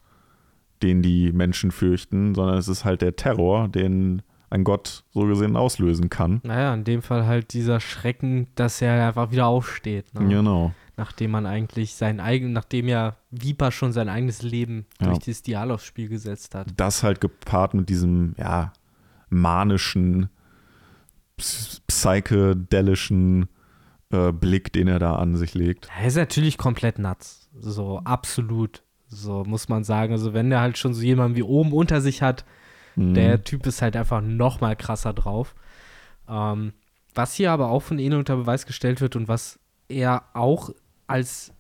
den 0.84 1.02
die 1.02 1.32
Menschen 1.32 1.72
fürchten, 1.72 2.36
sondern 2.36 2.58
es 2.58 2.68
ist 2.68 2.84
halt 2.84 3.02
der 3.02 3.16
Terror, 3.16 3.70
den 3.70 4.22
ein 4.50 4.64
Gott 4.64 5.04
so 5.12 5.22
gesehen 5.22 5.56
auslösen 5.56 6.10
kann. 6.10 6.42
Naja, 6.44 6.74
in 6.74 6.84
dem 6.84 7.02
Fall 7.02 7.26
halt 7.26 7.54
dieser 7.54 7.80
Schrecken, 7.80 8.48
dass 8.56 8.82
er 8.82 9.08
einfach 9.08 9.32
wieder 9.32 9.48
aufsteht. 9.48 10.14
Ne? 10.14 10.28
Genau 10.28 10.74
nachdem 10.98 11.32
man 11.32 11.46
eigentlich 11.46 11.96
sein 11.96 12.20
eigen, 12.20 12.52
nachdem 12.52 12.88
ja 12.88 13.16
Viper 13.30 13.72
schon 13.72 13.94
sein 13.94 14.10
eigenes 14.10 14.42
Leben 14.42 14.88
ja. 15.00 15.08
durch 15.08 15.20
dieses 15.20 15.44
Dial 15.44 15.72
aufs 15.72 15.86
Spiel 15.86 16.10
gesetzt 16.10 16.56
hat. 16.56 16.68
Das 16.76 17.04
halt 17.04 17.22
gepaart 17.22 17.76
mit 17.76 17.88
diesem, 17.88 18.36
ja, 18.38 18.74
manischen, 19.30 20.30
psychedelischen 21.38 23.48
äh, 24.12 24.32
Blick, 24.32 24.74
den 24.74 24.88
er 24.88 24.98
da 24.98 25.16
an 25.16 25.36
sich 25.36 25.54
legt. 25.54 25.88
Er 26.00 26.08
ist 26.08 26.16
natürlich 26.16 26.58
komplett 26.58 26.98
nuts. 26.98 27.48
So, 27.60 28.02
absolut. 28.04 28.82
So, 29.08 29.44
muss 29.46 29.70
man 29.70 29.84
sagen. 29.84 30.14
Also, 30.14 30.34
wenn 30.34 30.50
der 30.50 30.62
halt 30.62 30.80
schon 30.80 30.96
so 30.96 31.02
jemanden 31.02 31.38
wie 31.38 31.44
oben 31.44 31.74
unter 31.74 32.02
sich 32.02 32.24
hat, 32.24 32.44
mhm. 32.96 33.14
der 33.14 33.44
Typ 33.44 33.68
ist 33.68 33.84
halt 33.84 33.96
einfach 33.96 34.22
noch 34.22 34.62
mal 34.62 34.76
krasser 34.76 35.14
drauf. 35.14 35.54
Ähm, 36.28 36.74
was 37.14 37.36
hier 37.36 37.52
aber 37.52 37.70
auch 37.70 37.82
von 37.82 38.00
Ihnen 38.00 38.18
unter 38.18 38.36
Beweis 38.36 38.66
gestellt 38.66 39.00
wird 39.00 39.16
und 39.16 39.28
was 39.28 39.60
er 39.90 40.24
auch 40.34 40.72
als 41.08 41.54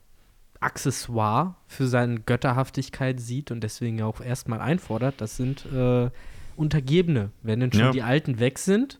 Accessoire 0.60 1.56
für 1.68 1.88
seine 1.88 2.20
Götterhaftigkeit 2.20 3.20
sieht 3.20 3.52
und 3.52 3.62
deswegen 3.62 4.02
auch 4.02 4.22
erstmal 4.22 4.60
einfordert, 4.60 5.16
das 5.20 5.38
sind 5.38 5.66
äh, 5.74 6.10
Untergebene. 6.56 7.32
Wenn 7.44 7.60
denn 7.60 7.72
schon 7.72 7.82
ja. 7.82 7.92
die 7.92 8.02
Alten 8.02 8.40
weg 8.40 8.58
sind, 8.60 9.00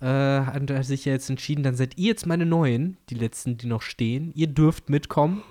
äh, 0.00 0.06
hat 0.06 0.70
er 0.70 0.84
sich 0.84 1.04
ja 1.04 1.12
jetzt 1.12 1.30
entschieden, 1.30 1.62
dann 1.62 1.74
seid 1.74 1.96
ihr 1.98 2.08
jetzt 2.08 2.26
meine 2.26 2.46
Neuen, 2.46 2.96
die 3.08 3.14
letzten, 3.14 3.56
die 3.56 3.66
noch 3.66 3.82
stehen. 3.82 4.32
Ihr 4.34 4.48
dürft 4.48 4.90
mitkommen 4.90 5.42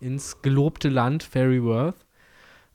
ins 0.00 0.42
gelobte 0.42 0.88
Land 0.88 1.22
Fairy 1.22 1.62
Worth. 1.62 2.04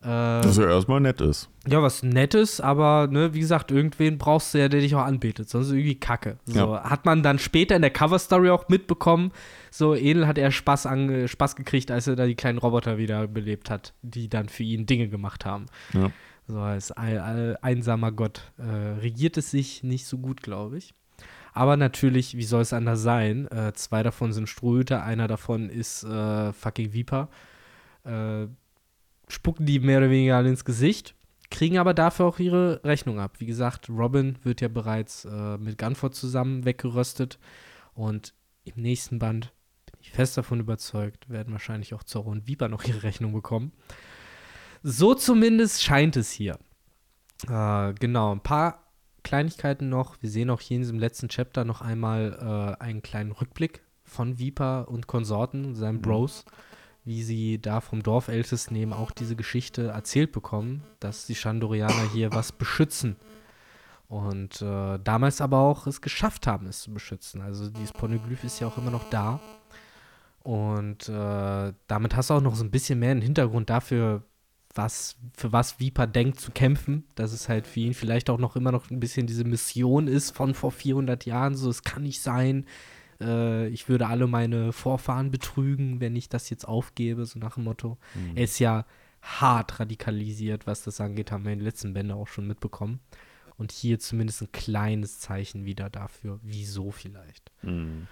Äh, 0.02 0.08
was 0.08 0.58
ja 0.58 0.68
erstmal 0.68 1.02
nett 1.02 1.22
ist. 1.22 1.50
Ja, 1.68 1.82
was 1.82 2.04
Nettes, 2.04 2.62
aber 2.62 3.08
ne, 3.10 3.34
wie 3.34 3.40
gesagt, 3.40 3.72
irgendwen 3.72 4.20
brauchst 4.20 4.54
du 4.54 4.60
ja, 4.60 4.70
der 4.70 4.82
dich 4.82 4.94
auch 4.94 5.04
anbetet, 5.04 5.50
sonst 5.50 5.72
irgendwie 5.72 5.96
Kacke. 5.96 6.38
So, 6.46 6.60
ja. 6.60 6.84
Hat 6.84 7.06
man 7.06 7.24
dann 7.24 7.40
später 7.40 7.76
in 7.76 7.82
der 7.82 7.92
Cover-Story 7.92 8.52
auch 8.52 8.70
mitbekommen, 8.70 9.32
so 9.78 9.94
Edel 9.94 10.26
hat 10.26 10.38
er 10.38 10.52
Spaß, 10.52 10.86
an, 10.86 11.28
Spaß 11.28 11.56
gekriegt, 11.58 11.92
als 11.92 12.08
er 12.08 12.16
da 12.16 12.26
die 12.26 12.36
kleinen 12.36 12.60
Roboter 12.60 12.98
wieder 12.98 13.28
belebt 13.28 13.70
hat, 13.70 13.94
die 14.02 14.30
dann 14.30 14.48
für 14.48 14.64
ihn 14.64 14.86
Dinge 14.86 15.10
gemacht 15.10 15.46
haben. 15.46 15.66
Ja. 15.94 16.12
So 16.48 16.60
als 16.60 16.92
all, 16.92 17.58
einsamer 17.62 18.12
Gott 18.12 18.52
äh, 18.58 18.64
regiert 19.02 19.36
es 19.36 19.52
sich 19.52 19.84
nicht 19.84 20.06
so 20.06 20.18
gut, 20.18 20.42
glaube 20.42 20.78
ich. 20.78 20.94
Aber 21.54 21.76
natürlich, 21.76 22.38
wie 22.38 22.44
soll 22.44 22.62
es 22.62 22.74
anders 22.74 23.02
sein? 23.02 23.48
Äh, 23.48 23.74
zwei 23.74 24.04
davon 24.04 24.32
sind 24.32 24.48
Strohhüter, 24.48 25.04
einer 25.04 25.28
davon 25.28 25.70
ist 25.70 26.04
äh, 26.04 26.54
fucking 26.54 26.94
Viper. 26.94 27.30
Äh, 28.04 28.48
spucken 29.28 29.66
die 29.66 29.80
mehr 29.80 29.98
oder 29.98 30.10
weniger 30.10 30.38
alle 30.38 30.50
ins 30.50 30.66
Gesicht, 30.66 31.16
kriegen 31.50 31.80
aber 31.80 31.94
dafür 31.94 32.28
auch 32.28 32.40
ihre 32.40 32.82
Rechnung 32.84 33.20
ab. 33.20 33.40
Wie 33.40 33.46
gesagt, 33.46 33.90
Robin 33.90 34.38
wird 34.44 34.62
ja 34.62 34.68
bereits 34.68 35.26
äh, 35.26 35.58
mit 35.58 35.78
Gunford 35.78 36.14
zusammen 36.14 36.64
weggeröstet 36.64 37.40
und 37.94 38.34
im 38.64 38.82
nächsten 38.82 39.20
Band 39.20 39.52
fest 40.16 40.38
davon 40.38 40.60
überzeugt, 40.60 41.30
werden 41.30 41.54
wahrscheinlich 41.54 41.94
auch 41.94 42.04
Zorro 42.04 42.32
und 42.32 42.48
Viper 42.48 42.68
noch 42.70 42.84
ihre 42.84 43.04
Rechnung 43.04 43.34
bekommen. 43.34 43.72
So 44.82 45.14
zumindest 45.14 45.84
scheint 45.84 46.16
es 46.16 46.32
hier. 46.32 46.58
Äh, 47.50 47.94
genau, 47.94 48.34
ein 48.34 48.42
paar 48.42 48.84
Kleinigkeiten 49.24 49.90
noch. 49.90 50.22
Wir 50.22 50.30
sehen 50.30 50.50
auch 50.50 50.62
hier 50.62 50.76
in 50.76 50.84
diesem 50.84 51.00
letzten 51.00 51.28
Chapter 51.28 51.66
noch 51.66 51.82
einmal 51.82 52.78
äh, 52.80 52.84
einen 52.84 53.02
kleinen 53.02 53.32
Rückblick 53.32 53.82
von 54.04 54.38
Viper 54.40 54.88
und 54.88 55.08
Konsorten, 55.08 55.76
seinen 55.76 55.98
mhm. 55.98 56.02
Bros. 56.02 56.46
Wie 57.04 57.22
sie 57.22 57.62
da 57.62 57.82
vom 57.82 58.02
Dorfältesten 58.02 58.76
eben 58.76 58.94
auch 58.94 59.12
diese 59.12 59.36
Geschichte 59.36 59.90
erzählt 59.90 60.32
bekommen, 60.32 60.84
dass 61.00 61.28
die 61.28 61.36
Chandorianer 61.36 62.10
hier 62.12 62.32
was 62.32 62.52
beschützen. 62.52 63.16
Und 64.08 64.62
äh, 64.62 65.00
damals 65.04 65.42
aber 65.42 65.60
auch 65.60 65.88
es 65.88 66.02
geschafft 66.02 66.48
haben, 66.48 66.68
es 66.68 66.82
zu 66.82 66.94
beschützen. 66.94 67.42
Also 67.42 67.70
dieses 67.70 67.92
Poneglyph 67.94 68.44
ist 68.44 68.60
ja 68.60 68.68
auch 68.68 68.78
immer 68.78 68.92
noch 68.92 69.10
da. 69.10 69.40
Und 70.46 71.10
äh, 71.10 71.74
damit 71.88 72.16
hast 72.16 72.30
du 72.30 72.36
auch 72.36 72.42
noch 72.42 72.54
so 72.54 72.64
ein 72.64 72.70
bisschen 72.70 73.00
mehr 73.00 73.10
einen 73.10 73.24
Hintergrund 73.24 73.72
dafür, 73.72 74.22
was, 74.76 75.18
für 75.36 75.52
was 75.52 75.80
Viper 75.80 76.06
denkt 76.06 76.40
zu 76.40 76.52
kämpfen. 76.52 77.04
Dass 77.16 77.34
es 77.34 77.50
halt 77.50 77.66
für 77.66 77.80
ihn 77.80 77.96
vielleicht 77.96 78.30
auch 78.30 78.38
noch 78.38 78.56
immer 78.56 78.72
noch 78.72 78.92
ein 78.92 79.00
bisschen 79.00 79.26
diese 79.26 79.44
Mission 79.44 80.08
ist 80.08 80.36
von 80.36 80.54
vor 80.54 80.72
400 80.72 81.26
Jahren. 81.26 81.56
So, 81.56 81.68
es 81.72 81.82
kann 81.82 82.04
nicht 82.04 82.22
sein, 82.22 82.68
äh, 83.20 83.70
ich 83.70 83.90
würde 83.90 84.06
alle 84.06 84.28
meine 84.28 84.72
Vorfahren 84.72 85.32
betrügen, 85.32 86.00
wenn 86.00 86.16
ich 86.16 86.30
das 86.30 86.52
jetzt 86.52 86.68
aufgebe, 86.68 87.26
so 87.26 87.40
nach 87.40 87.56
dem 87.56 87.64
Motto. 87.64 87.98
Mhm. 88.14 88.38
Er 88.38 88.44
ist 88.44 88.60
ja 88.60 88.86
hart 89.24 89.80
radikalisiert, 89.80 90.68
was 90.68 90.84
das 90.84 91.02
angeht, 91.02 91.32
haben 91.32 91.46
wir 91.46 91.54
in 91.54 91.60
den 91.60 91.66
letzten 91.66 91.94
Bänden 91.96 92.16
auch 92.16 92.28
schon 92.28 92.46
mitbekommen. 92.46 93.00
Und 93.58 93.72
hier 93.72 93.98
zumindest 93.98 94.44
ein 94.44 94.52
kleines 94.52 95.18
Zeichen 95.18 95.66
wieder 95.66 95.90
dafür, 95.90 96.40
wieso 96.44 96.92
vielleicht. 96.92 97.52
Mhm. 97.64 98.06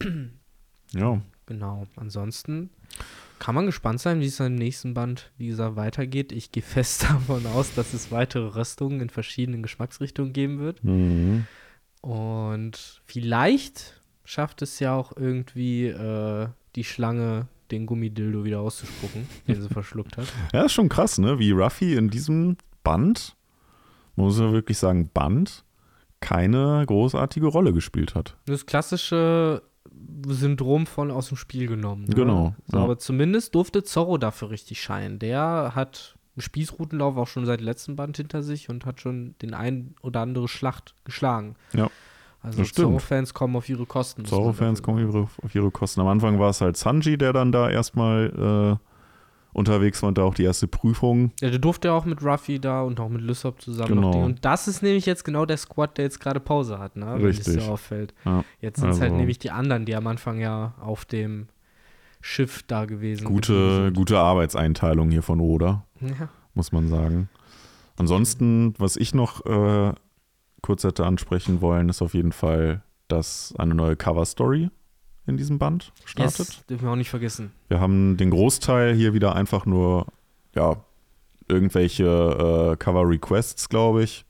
ja. 0.92 1.20
Genau. 1.46 1.86
Ansonsten 1.96 2.70
kann 3.38 3.54
man 3.54 3.66
gespannt 3.66 4.00
sein, 4.00 4.20
wie 4.20 4.26
es 4.26 4.40
im 4.40 4.54
nächsten 4.54 4.94
Band, 4.94 5.30
wie 5.36 5.48
gesagt, 5.48 5.76
weitergeht. 5.76 6.32
Ich 6.32 6.52
gehe 6.52 6.62
fest 6.62 7.04
davon 7.04 7.46
aus, 7.46 7.74
dass 7.74 7.92
es 7.92 8.10
weitere 8.10 8.46
Röstungen 8.56 9.00
in 9.00 9.10
verschiedenen 9.10 9.62
Geschmacksrichtungen 9.62 10.32
geben 10.32 10.58
wird. 10.58 10.82
Mhm. 10.82 11.46
Und 12.00 13.00
vielleicht 13.04 14.02
schafft 14.24 14.62
es 14.62 14.78
ja 14.78 14.94
auch 14.94 15.16
irgendwie 15.16 15.86
äh, 15.86 16.48
die 16.76 16.84
Schlange 16.84 17.48
den 17.70 17.86
Gummidildo 17.86 18.44
wieder 18.44 18.60
auszuspucken, 18.60 19.26
den 19.48 19.60
sie 19.60 19.68
verschluckt 19.72 20.16
hat. 20.16 20.26
Ja, 20.52 20.64
ist 20.64 20.72
schon 20.72 20.88
krass, 20.88 21.18
ne? 21.18 21.38
Wie 21.38 21.50
Ruffy 21.50 21.94
in 21.94 22.10
diesem 22.10 22.56
Band, 22.82 23.36
muss 24.16 24.38
man 24.38 24.52
wirklich 24.52 24.78
sagen, 24.78 25.10
Band, 25.12 25.64
keine 26.20 26.84
großartige 26.86 27.46
Rolle 27.46 27.72
gespielt 27.72 28.14
hat. 28.14 28.36
Das 28.46 28.66
klassische 28.66 29.62
Syndrom 30.26 30.86
von 30.86 31.10
aus 31.10 31.28
dem 31.28 31.36
Spiel 31.36 31.66
genommen. 31.66 32.04
Ne? 32.04 32.14
Genau, 32.14 32.54
So, 32.66 32.78
ja. 32.78 32.84
Aber 32.84 32.98
zumindest 32.98 33.54
durfte 33.54 33.82
Zorro 33.82 34.18
dafür 34.18 34.50
richtig 34.50 34.80
scheinen. 34.80 35.18
Der 35.18 35.72
hat 35.74 36.16
einen 36.36 36.42
Spießrutenlauf 36.42 37.16
auch 37.16 37.28
schon 37.28 37.46
seit 37.46 37.60
dem 37.60 37.66
letzten 37.66 37.96
Band 37.96 38.16
hinter 38.16 38.42
sich 38.42 38.68
und 38.68 38.86
hat 38.86 39.00
schon 39.00 39.34
den 39.42 39.54
ein 39.54 39.94
oder 40.02 40.20
andere 40.20 40.48
Schlacht 40.48 40.94
geschlagen. 41.04 41.56
Ja, 41.72 41.90
Also. 42.42 42.62
Zorro-Fans 42.64 43.34
kommen 43.34 43.56
auf 43.56 43.68
ihre 43.68 43.86
Kosten. 43.86 44.24
Zorro-Fans 44.24 44.82
kommen 44.82 45.26
auf 45.42 45.54
ihre 45.54 45.70
Kosten. 45.70 46.00
Am 46.00 46.08
Anfang 46.08 46.38
war 46.38 46.50
es 46.50 46.60
halt 46.60 46.76
Sanji, 46.76 47.16
der 47.18 47.32
dann 47.32 47.52
da 47.52 47.70
erstmal 47.70 48.78
äh, 48.80 48.93
unterwegs 49.54 50.02
war 50.02 50.08
und 50.08 50.18
da 50.18 50.22
auch 50.24 50.34
die 50.34 50.42
erste 50.42 50.68
Prüfung. 50.68 51.32
Ja, 51.40 51.48
der 51.48 51.58
durfte 51.58 51.88
ja 51.88 51.94
auch 51.94 52.04
mit 52.04 52.22
Ruffy 52.22 52.60
da 52.60 52.82
und 52.82 53.00
auch 53.00 53.08
mit 53.08 53.22
Lysop 53.22 53.62
zusammen 53.62 53.94
Genau. 53.94 54.22
Und 54.24 54.44
das 54.44 54.68
ist 54.68 54.82
nämlich 54.82 55.06
jetzt 55.06 55.24
genau 55.24 55.46
der 55.46 55.56
Squad, 55.56 55.96
der 55.96 56.04
jetzt 56.04 56.20
gerade 56.20 56.40
Pause 56.40 56.78
hat, 56.78 56.96
ne? 56.96 57.06
Wenn 57.16 57.30
es 57.30 57.38
Richtig. 57.38 57.64
dir 57.64 57.72
auffällt. 57.72 58.12
Ja. 58.26 58.44
Jetzt 58.60 58.80
sind 58.80 58.90
es 58.90 58.96
Also- 58.96 59.02
halt 59.02 59.14
nämlich 59.14 59.38
die 59.38 59.50
anderen, 59.50 59.86
die 59.86 59.94
am 59.96 60.06
Anfang 60.06 60.38
ja 60.40 60.74
auf 60.80 61.06
dem 61.06 61.46
Schiff 62.20 62.62
da 62.66 62.84
gewesen 62.84 63.24
Gute, 63.26 63.52
geblieben 63.52 63.94
gute 63.94 64.18
Arbeitseinteilung 64.18 65.10
hier 65.10 65.22
von 65.22 65.40
Oda, 65.40 65.84
sind. 66.00 66.18
Ja. 66.18 66.28
muss 66.54 66.72
man 66.72 66.88
sagen. 66.88 67.28
Ansonsten, 67.96 68.74
was 68.78 68.96
ich 68.96 69.14
noch 69.14 69.44
äh, 69.46 69.92
kurz 70.62 70.82
hätte 70.84 71.06
ansprechen 71.06 71.60
wollen, 71.60 71.88
ist 71.88 72.02
auf 72.02 72.14
jeden 72.14 72.32
Fall, 72.32 72.82
dass 73.08 73.54
eine 73.58 73.74
neue 73.74 73.94
Cover-Story 73.96 74.70
in 75.26 75.36
diesem 75.36 75.58
Band 75.58 75.92
startet. 76.04 76.38
Yes, 76.38 76.66
dürfen 76.66 76.84
wir 76.84 76.92
auch 76.92 76.96
nicht 76.96 77.10
vergessen. 77.10 77.52
Wir 77.68 77.80
haben 77.80 78.16
den 78.16 78.30
Großteil 78.30 78.94
hier 78.94 79.14
wieder 79.14 79.34
einfach 79.34 79.66
nur, 79.66 80.06
ja, 80.54 80.76
irgendwelche 81.48 82.04
äh, 82.72 82.76
Cover-Requests, 82.76 83.68
glaube 83.68 84.02
ich. 84.02 84.24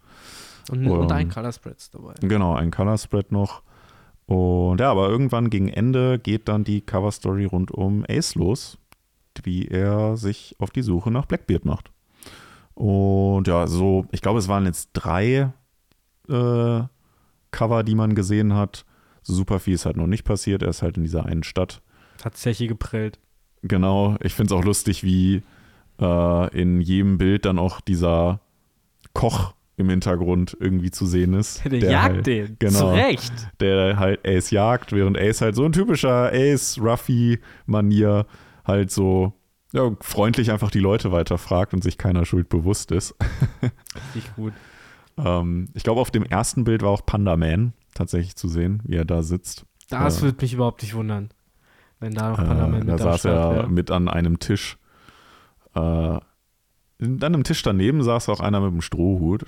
Und, 0.71 0.87
und 0.89 1.13
ein 1.13 1.27
Ähm, 1.27 1.33
Color 1.33 1.53
Spreads 1.53 1.91
dabei. 1.91 2.15
Genau, 2.21 2.55
ein 2.55 2.71
Color 2.71 2.99
Spread 2.99 3.33
noch. 3.33 3.63
Und 4.27 4.81
ja, 4.81 4.91
aber 4.91 5.09
irgendwann 5.09 5.51
gegen 5.51 5.69
Ende 5.69 6.19
geht 6.19 6.49
dann 6.49 6.65
die 6.65 6.81
Cover 6.81 7.13
Story 7.13 7.45
rund 7.45 7.71
um 7.71 8.05
Ace 8.09 8.35
los, 8.35 8.79
wie 9.43 9.69
er 9.69 10.17
sich 10.17 10.57
auf 10.59 10.71
die 10.71 10.83
Suche 10.83 11.11
nach 11.11 11.27
Blackbeard 11.27 11.65
macht. 11.67 11.91
Und 12.75 13.47
ja, 13.47 13.67
so, 13.67 14.07
ich 14.11 14.23
glaube, 14.23 14.39
es 14.39 14.49
waren 14.49 14.65
jetzt 14.65 14.91
drei 14.95 15.53
äh, 16.29 16.83
Cover, 17.51 17.83
die 17.85 17.95
man 17.95 18.15
gesehen 18.15 18.55
hat. 18.55 18.85
So 19.25 19.35
super 19.35 19.59
viel 19.59 19.75
ist 19.75 19.87
halt 19.87 19.97
noch 19.97 20.07
nicht 20.07 20.25
passiert. 20.25 20.63
Er 20.63 20.69
ist 20.69 20.83
halt 20.83 20.97
in 20.97 21.03
dieser 21.03 21.27
einen 21.27 21.43
Stadt. 21.43 21.83
Hat 22.23 22.37
Zeche 22.37 22.69
geprellt. 22.69 23.19
Genau. 23.63 24.17
Ich 24.23 24.35
finde 24.35 24.55
es 24.55 24.61
auch 24.61 24.65
lustig, 24.65 25.03
wie 25.03 25.43
äh, 26.01 26.57
in 26.57 26.81
jedem 26.81 27.19
Bild 27.19 27.45
dann 27.47 27.59
auch 27.59 27.81
dieser 27.81 28.41
Koch 29.15 29.55
im 29.77 29.89
Hintergrund 29.89 30.57
irgendwie 30.61 30.91
zu 30.91 31.07
sehen 31.07 31.35
ist. 31.35 31.65
Der, 31.71 31.91
jagt 31.91 32.15
halt, 32.15 32.27
den. 32.27 32.57
genau. 32.59 32.79
Zu 32.79 32.87
Recht. 32.95 33.33
der 33.61 33.99
halt 33.99 34.25
Ace 34.27 34.51
jagt, 34.51 34.93
während 34.93 35.19
Ace 35.19 35.41
halt 35.41 35.57
so 35.57 35.65
ein 35.65 35.73
typischer 35.73 36.31
Ace-Ruffy-Manier 36.33 38.27
halt 38.65 38.91
so 38.93 39.33
ja, 39.73 39.91
freundlich 40.01 40.53
einfach 40.53 40.71
die 40.71 40.79
Leute 40.79 41.11
weiterfragt 41.11 41.75
und 41.75 41.83
sich 41.83 41.99
keiner 41.99 42.25
Schuld 42.25 42.49
bewusst 42.49 42.93
ist. 42.93 43.17
Richtig 44.15 44.35
gut. 44.37 44.53
Ähm, 45.19 45.69
ich 45.75 45.83
glaube, 45.83 46.01
auf 46.01 46.13
dem 46.13 46.23
ersten 46.25 46.63
Bild 46.63 46.83
war 46.83 46.91
auch 46.91 47.05
Panda 47.05 47.37
Man 47.37 47.73
tatsächlich 47.95 48.37
zu 48.37 48.49
sehen, 48.49 48.83
wie 48.85 48.97
er 48.97 49.05
da 49.05 49.23
sitzt. 49.23 49.65
Das 49.89 50.19
Äh, 50.19 50.23
würde 50.23 50.39
mich 50.43 50.53
überhaupt 50.55 50.83
nicht 50.83 50.95
wundern. 50.95 51.31
Wenn 52.01 52.13
da 52.15 52.31
noch 52.31 52.39
Äh, 52.39 52.45
Panama 52.45 52.79
mit 52.79 52.89
da 52.89 52.99
saß 52.99 53.21
Start 53.21 53.35
er 53.53 53.57
wäre. 53.57 53.69
mit 53.69 53.91
an 53.91 54.09
einem 54.09 54.39
Tisch. 54.39 54.79
Äh, 55.75 55.81
an 55.81 56.21
einem 57.23 57.45
Tisch 57.45 57.63
daneben 57.63 58.03
saß 58.03 58.29
auch 58.29 58.41
einer 58.41 58.61
mit 58.61 58.71
einem 58.71 58.81
Strohhut. 58.83 59.47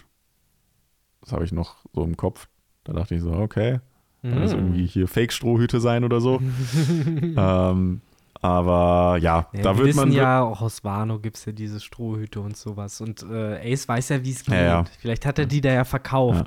Das 1.20 1.32
habe 1.32 1.44
ich 1.44 1.52
noch 1.52 1.76
so 1.92 2.04
im 2.04 2.16
Kopf. 2.16 2.48
Da 2.84 2.92
dachte 2.92 3.14
ich 3.16 3.20
so, 3.22 3.32
okay, 3.32 3.80
kann 4.22 4.40
das 4.42 4.52
Mhm. 4.52 4.58
irgendwie 4.58 4.86
hier 4.86 5.08
Fake-Strohhüte 5.08 5.80
sein 5.80 6.04
oder 6.04 6.20
so. 6.20 6.40
ähm, 7.36 8.00
aber 8.46 9.18
ja, 9.20 9.48
Ja, 9.52 9.62
da 9.62 9.72
wir 9.74 9.78
wird 9.78 9.88
wissen 9.88 9.98
man. 10.08 10.12
ja, 10.12 10.42
auch 10.42 10.60
aus 10.62 10.82
Wano 10.84 11.18
gibt 11.18 11.36
es 11.36 11.44
ja 11.44 11.52
diese 11.52 11.80
Strohhüte 11.80 12.40
und 12.40 12.56
sowas. 12.56 13.00
Und 13.00 13.22
äh, 13.30 13.72
Ace 13.72 13.88
weiß 13.88 14.08
ja, 14.10 14.24
wie 14.24 14.30
es 14.30 14.44
geht. 14.44 14.54
Ja, 14.54 14.62
ja. 14.62 14.84
Vielleicht 15.00 15.26
hat 15.26 15.38
er 15.38 15.46
die 15.46 15.60
da 15.60 15.70
ja 15.72 15.84
verkauft. 15.84 16.46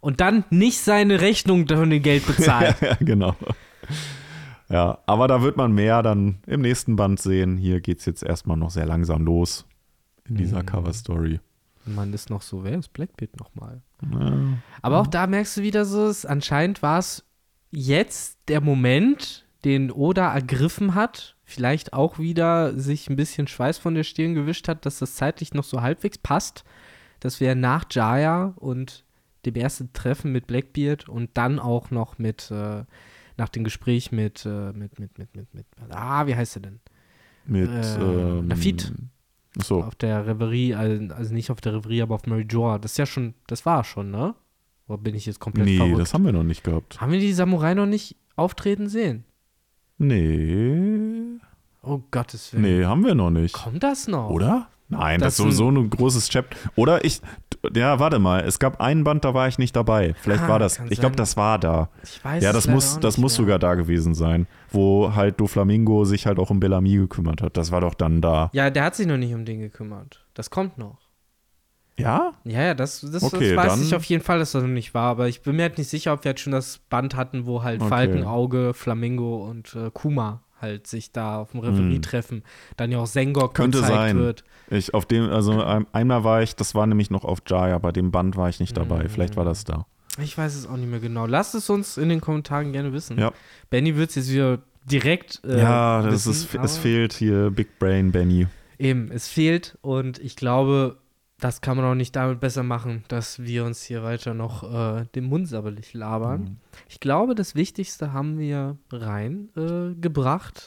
Und 0.00 0.20
dann 0.20 0.44
nicht 0.50 0.78
seine 0.80 1.20
Rechnung 1.20 1.66
von 1.68 1.90
dem 1.90 2.02
Geld 2.02 2.26
bezahlt. 2.26 2.76
ja, 2.80 2.94
genau. 3.00 3.34
Ja, 4.68 4.98
aber 5.06 5.28
da 5.28 5.42
wird 5.42 5.56
man 5.56 5.72
mehr 5.72 6.02
dann 6.02 6.38
im 6.46 6.60
nächsten 6.60 6.96
Band 6.96 7.20
sehen. 7.20 7.56
Hier 7.56 7.80
geht 7.80 8.00
es 8.00 8.04
jetzt 8.04 8.22
erstmal 8.22 8.56
noch 8.56 8.70
sehr 8.70 8.84
langsam 8.86 9.24
los 9.24 9.66
in 10.28 10.36
dieser 10.36 10.62
Mhm. 10.62 10.66
Cover-Story. 10.66 11.40
Man 11.86 12.12
ist 12.12 12.28
noch 12.28 12.42
so, 12.42 12.64
wer 12.64 12.78
ist 12.78 12.92
Blackbeard 12.92 13.38
nochmal? 13.40 13.80
Aber 14.82 15.00
auch 15.00 15.06
da 15.06 15.26
merkst 15.26 15.56
du 15.56 15.62
wieder 15.62 15.86
so, 15.86 16.06
es, 16.06 16.26
anscheinend 16.26 16.82
war 16.82 16.98
es 16.98 17.24
jetzt 17.70 18.38
der 18.48 18.60
Moment, 18.60 19.46
den 19.68 19.92
Oda 19.92 20.32
ergriffen 20.32 20.94
hat, 20.94 21.36
vielleicht 21.44 21.92
auch 21.92 22.18
wieder 22.18 22.78
sich 22.78 23.10
ein 23.10 23.16
bisschen 23.16 23.46
Schweiß 23.46 23.76
von 23.76 23.94
der 23.94 24.02
Stirn 24.02 24.34
gewischt 24.34 24.66
hat, 24.66 24.86
dass 24.86 24.98
das 24.98 25.14
zeitlich 25.14 25.52
noch 25.52 25.64
so 25.64 25.82
halbwegs 25.82 26.16
passt, 26.16 26.64
dass 27.20 27.38
wir 27.38 27.54
nach 27.54 27.84
Jaya 27.90 28.54
und 28.56 29.04
dem 29.44 29.56
ersten 29.56 29.92
Treffen 29.92 30.32
mit 30.32 30.46
Blackbeard 30.46 31.10
und 31.10 31.30
dann 31.34 31.58
auch 31.58 31.90
noch 31.90 32.18
mit, 32.18 32.50
äh, 32.50 32.84
nach 33.36 33.50
dem 33.50 33.62
Gespräch 33.62 34.10
mit, 34.10 34.46
äh, 34.46 34.72
mit, 34.72 34.98
mit, 34.98 35.18
mit, 35.18 35.36
mit, 35.36 35.54
mit, 35.54 35.66
ah, 35.90 36.26
wie 36.26 36.34
heißt 36.34 36.56
er 36.56 36.62
denn? 36.62 36.80
Mit 37.44 37.68
Äh, 37.68 38.00
ähm, 38.00 38.48
Lafitte. 38.48 38.94
Achso, 39.58 39.82
Auf 39.82 39.96
der 39.96 40.26
Reverie, 40.26 40.74
also 40.74 41.14
also 41.14 41.34
nicht 41.34 41.50
auf 41.50 41.60
der 41.60 41.74
Reverie, 41.74 42.02
aber 42.02 42.14
auf 42.14 42.26
Mary 42.26 42.46
Joa. 42.48 42.78
Das 42.78 42.92
ist 42.92 42.98
ja 42.98 43.06
schon, 43.06 43.34
das 43.48 43.66
war 43.66 43.84
schon, 43.84 44.10
ne? 44.10 44.34
Oder 44.86 44.98
bin 44.98 45.14
ich 45.14 45.26
jetzt 45.26 45.40
komplett 45.40 45.66
nee, 45.66 45.76
verrückt? 45.76 45.98
das 45.98 46.14
haben 46.14 46.24
wir 46.24 46.32
noch 46.32 46.42
nicht 46.42 46.64
gehabt. 46.64 47.00
Haben 47.00 47.12
wir 47.12 47.20
die 47.20 47.32
Samurai 47.34 47.74
noch 47.74 47.86
nicht 47.86 48.16
auftreten 48.36 48.88
sehen? 48.88 49.24
Nee. 49.98 51.40
Oh 51.82 52.00
Gottes 52.10 52.52
Willen. 52.52 52.62
Nee, 52.62 52.84
haben 52.84 53.04
wir 53.04 53.14
noch 53.14 53.30
nicht. 53.30 53.54
Kommt 53.54 53.82
das 53.82 54.08
noch? 54.08 54.30
Oder? 54.30 54.68
Nein, 54.90 55.20
das, 55.20 55.36
Das 55.36 55.46
ist 55.46 55.56
sowieso 55.58 55.68
ein 55.70 55.90
großes 55.90 56.30
Chapter. 56.30 56.56
Oder 56.74 57.04
ich, 57.04 57.20
ja, 57.74 57.98
warte 57.98 58.18
mal, 58.18 58.40
es 58.40 58.58
gab 58.58 58.80
einen 58.80 59.04
Band, 59.04 59.22
da 59.24 59.34
war 59.34 59.46
ich 59.46 59.58
nicht 59.58 59.76
dabei. 59.76 60.14
Vielleicht 60.22 60.44
Ah, 60.44 60.48
war 60.48 60.58
das, 60.58 60.80
ich 60.88 60.98
glaube, 60.98 61.14
das 61.14 61.36
war 61.36 61.58
da. 61.58 61.90
Ich 62.02 62.24
weiß 62.24 62.42
Ja, 62.42 62.52
das 62.54 62.66
muss, 62.68 62.98
das 62.98 63.18
muss 63.18 63.32
mehr. 63.32 63.44
sogar 63.44 63.58
da 63.58 63.74
gewesen 63.74 64.14
sein, 64.14 64.46
wo 64.70 65.14
halt 65.14 65.38
Doflamingo 65.40 66.06
sich 66.06 66.26
halt 66.26 66.38
auch 66.38 66.48
um 66.48 66.58
Bellamy 66.58 66.96
gekümmert 66.96 67.42
hat. 67.42 67.58
Das 67.58 67.70
war 67.70 67.82
doch 67.82 67.92
dann 67.92 68.22
da. 68.22 68.48
Ja, 68.54 68.70
der 68.70 68.84
hat 68.84 68.94
sich 68.96 69.06
noch 69.06 69.18
nicht 69.18 69.34
um 69.34 69.44
den 69.44 69.60
gekümmert. 69.60 70.24
Das 70.32 70.48
kommt 70.48 70.78
noch. 70.78 70.96
Ja? 71.98 72.32
Ja, 72.44 72.62
ja, 72.62 72.74
das, 72.74 73.00
das, 73.00 73.22
Okay, 73.22 73.54
das 73.54 73.66
weiß 73.72 73.82
ich 73.82 73.94
auf 73.94 74.04
jeden 74.04 74.22
Fall, 74.22 74.38
dass 74.38 74.52
das 74.52 74.62
noch 74.62 74.68
nicht 74.70 74.94
war. 74.94 75.10
Aber 75.10 75.28
ich 75.28 75.42
bin 75.42 75.56
mir 75.56 75.62
halt 75.62 75.78
nicht 75.78 75.88
sicher, 75.90 76.12
ob 76.12 76.24
wir 76.24 76.30
jetzt 76.30 76.40
schon 76.40 76.52
das 76.52 76.78
Band 76.90 77.16
hatten, 77.16 77.44
wo 77.46 77.62
halt 77.62 77.80
Okay. 77.80 77.88
Falkenauge, 77.88 78.72
Flamingo 78.74 79.44
und 79.48 79.74
äh, 79.74 79.90
Kuma 79.92 80.42
halt 80.60 80.86
sich 80.88 81.12
da 81.12 81.38
auf 81.38 81.52
dem 81.52 81.60
Reverie 81.60 81.94
Hm. 81.96 82.02
treffen. 82.02 82.42
Dann 82.76 82.90
ja 82.90 82.98
auch 82.98 83.06
Sengok 83.06 83.54
Könnte 83.54 83.78
gezeigt 83.78 83.94
sein. 83.94 84.18
wird. 84.18 84.44
Ich 84.70 84.92
auf 84.94 85.06
dem, 85.06 85.28
also 85.30 85.62
ein- 85.62 85.86
einmal 85.92 86.24
war 86.24 86.42
ich, 86.42 86.56
das 86.56 86.74
war 86.74 86.86
nämlich 86.86 87.10
noch 87.10 87.24
auf 87.24 87.38
Jaya, 87.46 87.78
bei 87.78 87.92
dem 87.92 88.10
Band 88.10 88.36
war 88.36 88.48
ich 88.48 88.58
nicht 88.58 88.76
dabei. 88.76 89.04
Mhm. 89.04 89.08
Vielleicht 89.08 89.36
war 89.36 89.44
das 89.44 89.64
da. 89.64 89.86
Ich 90.20 90.36
weiß 90.36 90.56
es 90.56 90.66
auch 90.66 90.76
nicht 90.76 90.90
mehr 90.90 90.98
genau. 90.98 91.26
Lasst 91.26 91.54
es 91.54 91.70
uns 91.70 91.96
in 91.96 92.08
den 92.08 92.20
Kommentaren 92.20 92.72
gerne 92.72 92.92
wissen. 92.92 93.18
Ja. 93.18 93.30
Benny 93.70 93.94
wird 93.96 94.10
es 94.10 94.16
jetzt 94.16 94.32
wieder 94.32 94.58
direkt. 94.84 95.40
Äh, 95.44 95.60
ja, 95.60 96.02
das 96.02 96.26
wissen, 96.26 96.58
ist, 96.58 96.64
es 96.64 96.76
fehlt 96.78 97.12
hier 97.12 97.50
Big 97.50 97.78
Brain 97.78 98.10
Benny. 98.10 98.48
Eben, 98.80 99.10
es 99.12 99.28
fehlt 99.28 99.78
und 99.80 100.18
ich 100.18 100.34
glaube, 100.34 100.96
das 101.40 101.60
kann 101.60 101.76
man 101.76 101.86
auch 101.86 101.94
nicht 101.94 102.16
damit 102.16 102.40
besser 102.40 102.64
machen, 102.64 103.04
dass 103.08 103.38
wir 103.40 103.64
uns 103.64 103.82
hier 103.84 104.02
weiter 104.02 104.34
noch 104.34 104.64
äh, 104.64 105.04
den 105.14 105.24
Mund 105.24 105.48
sabberlich 105.48 105.94
labern. 105.94 106.40
Mhm. 106.40 106.56
Ich 106.88 106.98
glaube, 106.98 107.36
das 107.36 107.54
Wichtigste 107.54 108.12
haben 108.12 108.38
wir 108.38 108.76
rein 108.90 109.48
äh, 109.56 109.94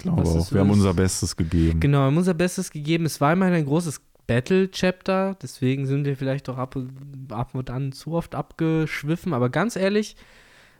glaube 0.02 0.22
auch. 0.22 0.52
Wir 0.52 0.62
haben 0.62 0.70
unser 0.70 0.94
Bestes 0.94 1.36
gegeben. 1.36 1.82
Genau, 1.82 2.00
wir 2.00 2.06
haben 2.06 2.18
unser 2.18 2.34
Bestes 2.34 2.72
gegeben. 2.72 3.06
Es 3.06 3.20
war 3.20 3.34
immerhin 3.34 3.56
ein 3.56 3.66
großes 3.66 4.02
Battle-Chapter, 4.28 5.36
deswegen 5.42 5.86
sind 5.86 6.06
wir 6.06 6.16
vielleicht 6.16 6.48
auch 6.48 6.58
ab, 6.58 6.78
ab 7.30 7.54
und 7.54 7.70
an 7.70 7.92
zu 7.92 8.14
oft 8.14 8.34
abgeschwiffen. 8.34 9.34
Aber 9.34 9.50
ganz 9.50 9.76
ehrlich, 9.76 10.16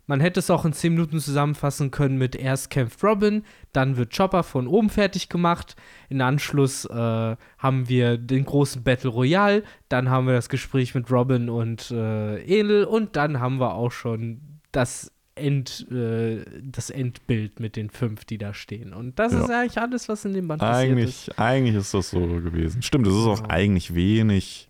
man 0.08 0.20
hätte 0.20 0.40
es 0.40 0.50
auch 0.50 0.66
in 0.66 0.74
10 0.74 0.94
Minuten 0.94 1.20
zusammenfassen 1.20 1.92
können 1.92 2.18
mit 2.18 2.36
erst 2.36 2.70
kämpft 2.70 3.04
Robin, 3.04 3.44
dann 3.74 3.98
wird 3.98 4.16
Chopper 4.16 4.44
von 4.44 4.68
oben 4.68 4.90
fertig 4.90 5.30
gemacht. 5.30 5.76
In 6.10 6.22
Anschluss 6.22 6.86
äh, 6.86 7.36
haben 7.58 7.88
wir 7.90 8.18
den 8.18 8.46
großen 8.46 8.84
Battle 8.84 9.10
Royale, 9.10 9.64
dann 9.90 10.10
haben 10.10 10.28
wir 10.28 10.34
das 10.34 10.50
Gespräch 10.50 10.96
mit 10.96 11.10
Robin 11.12 11.50
und 11.50 11.92
äh, 11.92 12.42
Enel 12.44 12.84
und 12.84 13.16
dann 13.16 13.40
haben 13.40 13.58
wir 13.60 13.74
auch 13.76 13.92
schon 13.92 14.42
das 14.72 15.12
End, 15.34 15.88
äh, 15.92 16.44
das 16.62 16.90
Endbild 16.90 17.60
mit 17.62 17.78
den 17.78 17.90
fünf, 17.90 18.26
die 18.26 18.38
da 18.38 18.54
stehen. 18.54 18.94
Und 18.94 19.18
das 19.18 19.32
Ja. 19.32 19.40
ist 19.44 19.50
eigentlich 19.50 19.78
alles, 19.78 20.10
was 20.10 20.26
in 20.26 20.34
dem 20.34 20.48
Band 20.50 20.60
passiert 20.62 21.00
ist. 21.00 21.40
Eigentlich, 21.40 21.76
ist 21.76 21.94
das 21.94 22.10
so 22.10 22.20
gewesen. 22.20 22.82
Stimmt, 22.82 23.08
es 23.08 23.14
ist 23.14 23.26
auch 23.26 23.38
Genau. 23.44 23.50
eigentlich 23.50 23.96
wenig 23.96 24.70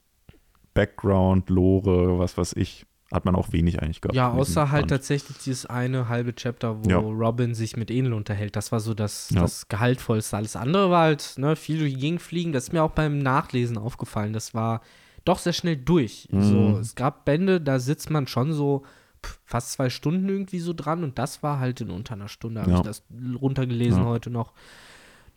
Background, 0.73 1.49
Lore, 1.49 2.19
was 2.19 2.37
weiß 2.37 2.53
ich. 2.57 2.85
Hat 3.11 3.25
man 3.25 3.35
auch 3.35 3.51
wenig 3.51 3.81
eigentlich 3.81 3.99
gehabt. 4.01 4.15
Ja, 4.15 4.31
außer 4.31 4.71
halt 4.71 4.83
Band. 4.83 4.91
tatsächlich 4.91 5.37
dieses 5.39 5.65
eine 5.65 6.07
halbe 6.07 6.33
Chapter, 6.33 6.83
wo 6.83 6.89
Ja. 6.89 6.97
Robin 6.97 7.53
sich 7.53 7.75
mit 7.75 7.91
Enel 7.91 8.13
unterhält. 8.13 8.55
Das 8.55 8.71
war 8.71 8.79
so 8.79 8.93
das, 8.93 9.29
Ja. 9.31 9.41
das 9.41 9.67
Gehaltvollste. 9.67 10.37
Alles 10.37 10.55
andere 10.55 10.89
war 10.89 11.03
halt 11.03 11.33
ne, 11.37 11.55
viel 11.55 11.79
durch 11.79 11.93
die 11.93 11.99
Gegend 11.99 12.21
fliegen. 12.21 12.53
Das 12.53 12.65
ist 12.65 12.73
mir 12.73 12.83
auch 12.83 12.91
beim 12.91 13.19
Nachlesen 13.19 13.77
aufgefallen. 13.77 14.31
Das 14.31 14.53
war 14.53 14.81
doch 15.25 15.39
sehr 15.39 15.53
schnell 15.53 15.75
durch. 15.75 16.27
Mhm. 16.31 16.41
So, 16.41 16.77
es 16.79 16.95
gab 16.95 17.25
Bände, 17.25 17.59
da 17.59 17.79
sitzt 17.79 18.09
man 18.09 18.27
schon 18.27 18.53
so 18.53 18.83
pff, 19.23 19.39
fast 19.45 19.73
zwei 19.73 19.89
Stunden 19.89 20.27
irgendwie 20.29 20.59
so 20.59 20.73
dran 20.73 21.03
und 21.03 21.19
das 21.19 21.43
war 21.43 21.59
halt 21.59 21.81
in 21.81 21.89
unter 21.91 22.13
einer 22.13 22.27
Stunde, 22.29 22.61
habe 22.61 22.71
Ja. 22.71 22.77
ich 22.77 22.83
das 22.83 23.03
runtergelesen 23.39 24.05
heute 24.05 24.29
noch. 24.31 24.53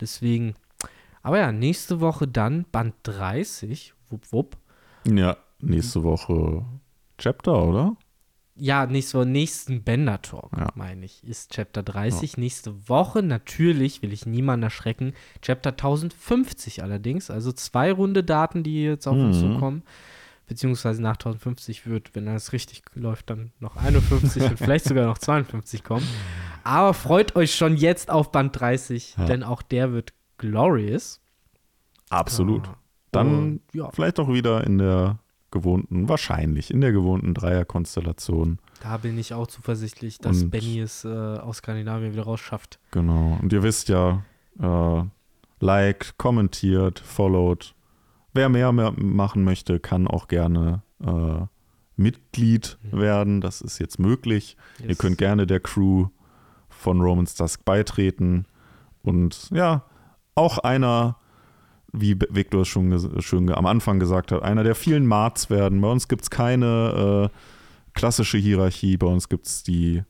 Deswegen, 0.01 0.55
aber 1.23 1.39
ja, 1.39 1.53
nächste 1.53 2.01
Woche 2.01 2.27
dann 2.29 2.65
Band 2.73 2.95
30, 3.03 3.95
wupp, 4.11 4.33
wupp. 4.33 4.57
Ja, 5.07 5.37
nächste 5.61 6.03
Woche 6.03 6.65
Chapter, 7.25 7.65
oder? 7.65 7.97
Ja, 8.55 8.85
nächste 8.87 9.17
Woche, 9.19 9.27
nächsten 9.27 9.83
Bender-Talk, 9.83 10.51
Ja. 10.59 10.69
meine 10.75 11.07
ich, 11.07 11.25
ist 11.25 11.53
Chapter 11.53 11.83
30. 11.83 12.37
Nächste 12.37 12.87
Woche 12.89 13.23
natürlich, 13.23 14.03
will 14.03 14.13
ich 14.13 14.27
niemanden 14.27 14.65
erschrecken, 14.65 15.15
Chapter 15.41 15.71
1050 15.71 16.83
allerdings. 16.83 17.31
Also 17.31 17.51
zwei 17.53 17.91
runde 17.93 18.23
Daten, 18.25 18.63
die 18.63 18.85
jetzt 18.85 19.07
auf 19.09 19.17
uns 19.17 19.39
Mhm. 19.43 19.55
zukommen. 19.55 19.83
Beziehungsweise 20.47 21.01
nach 21.01 21.17
1050 21.17 21.87
wird, 21.87 22.15
wenn 22.15 22.27
das 22.27 22.53
richtig 22.53 22.83
läuft, 22.95 23.31
dann 23.31 23.53
noch 23.59 23.77
51 23.77 24.43
und 24.51 24.59
vielleicht 24.59 24.85
sogar 24.85 25.07
noch 25.07 25.17
52 25.17 25.83
kommen. 25.83 26.07
Aber 26.63 26.93
freut 26.93 27.35
euch 27.37 27.55
schon 27.55 27.79
jetzt 27.79 28.11
auf 28.11 28.31
Band 28.33 28.61
30, 28.61 29.17
Ja. 29.17 29.25
denn 29.25 29.43
auch 29.43 29.63
der 29.63 29.93
wird 29.95 30.13
glorious. 30.37 31.23
Absolut. 32.11 32.69
Ah. 32.69 32.77
Dann 33.13 33.39
Und, 33.39 33.61
ja, 33.73 33.91
vielleicht 33.91 34.21
auch 34.21 34.29
wieder 34.29 34.65
in 34.65 34.77
der 34.77 35.19
gewohnten, 35.55 36.09
wahrscheinlich 36.09 36.71
in 36.71 36.83
der 36.83 36.93
gewohnten 36.93 37.33
Dreierkonstellation. 37.33 38.59
da 38.83 38.99
bin 38.99 39.17
ich 39.17 39.33
auch 39.33 39.47
zuversichtlich, 39.47 40.19
dass 40.19 40.43
Und- 40.43 40.51
Benny 40.51 40.81
es 40.81 41.05
äh, 41.05 41.09
aus 41.09 41.59
Skandinavien 41.59 42.13
wieder 42.13 42.25
rausschafft. 42.25 42.79
Genau. 42.91 43.39
Und 43.41 43.51
ihr 43.53 43.63
wisst 43.63 43.89
ja, 43.89 44.23
äh, 44.61 45.03
liked, 45.61 46.19
kommentiert, 46.19 46.99
followed. 46.99 47.75
Wer 48.35 48.49
mehr, 48.51 48.73
mehr 48.73 48.93
machen 48.97 49.45
möchte, 49.45 49.81
kann 49.81 50.07
auch 50.07 50.29
gerne 50.29 50.83
äh, 51.03 51.47
Mitglied 51.97 52.79
Mhm. 52.83 52.99
werden. 53.01 53.41
Das 53.41 53.61
ist 53.61 53.79
jetzt 53.79 53.99
möglich. 53.99 54.57
Ihr 54.81 54.89
Yes. 54.91 54.99
könnt 54.99 55.19
gerne 55.19 55.47
der 55.47 55.61
Crew 55.61 56.09
von 56.69 57.01
Roman's 57.01 57.35
Dusk 57.37 57.65
beitreten. 57.65 58.47
Und 59.03 59.49
ja, 59.51 59.85
auch 60.35 60.59
einer, 60.59 61.17
wie 61.97 62.19
Victor 62.31 62.63
es 62.63 62.69
schon, 62.69 63.21
schon 63.23 63.51
am 63.51 63.67
Anfang 63.67 63.99
gesagt 63.99 64.33
hat, 64.33 64.43
einer 64.43 64.65
der 64.65 64.75
vielen 64.75 65.07
Marts 65.07 65.51
werden. 65.51 65.81
Bei 65.81 65.89
uns 65.89 66.09
gibt 66.09 66.23
es 66.23 66.31
keine 66.31 67.31
äh, 67.33 67.39
klassische 67.95 68.39
Hierarchie. 68.39 68.97
Bei 68.97 69.07
uns 69.07 69.29
gibt 69.29 69.47
es 69.47 69.63
die, 69.63 70.03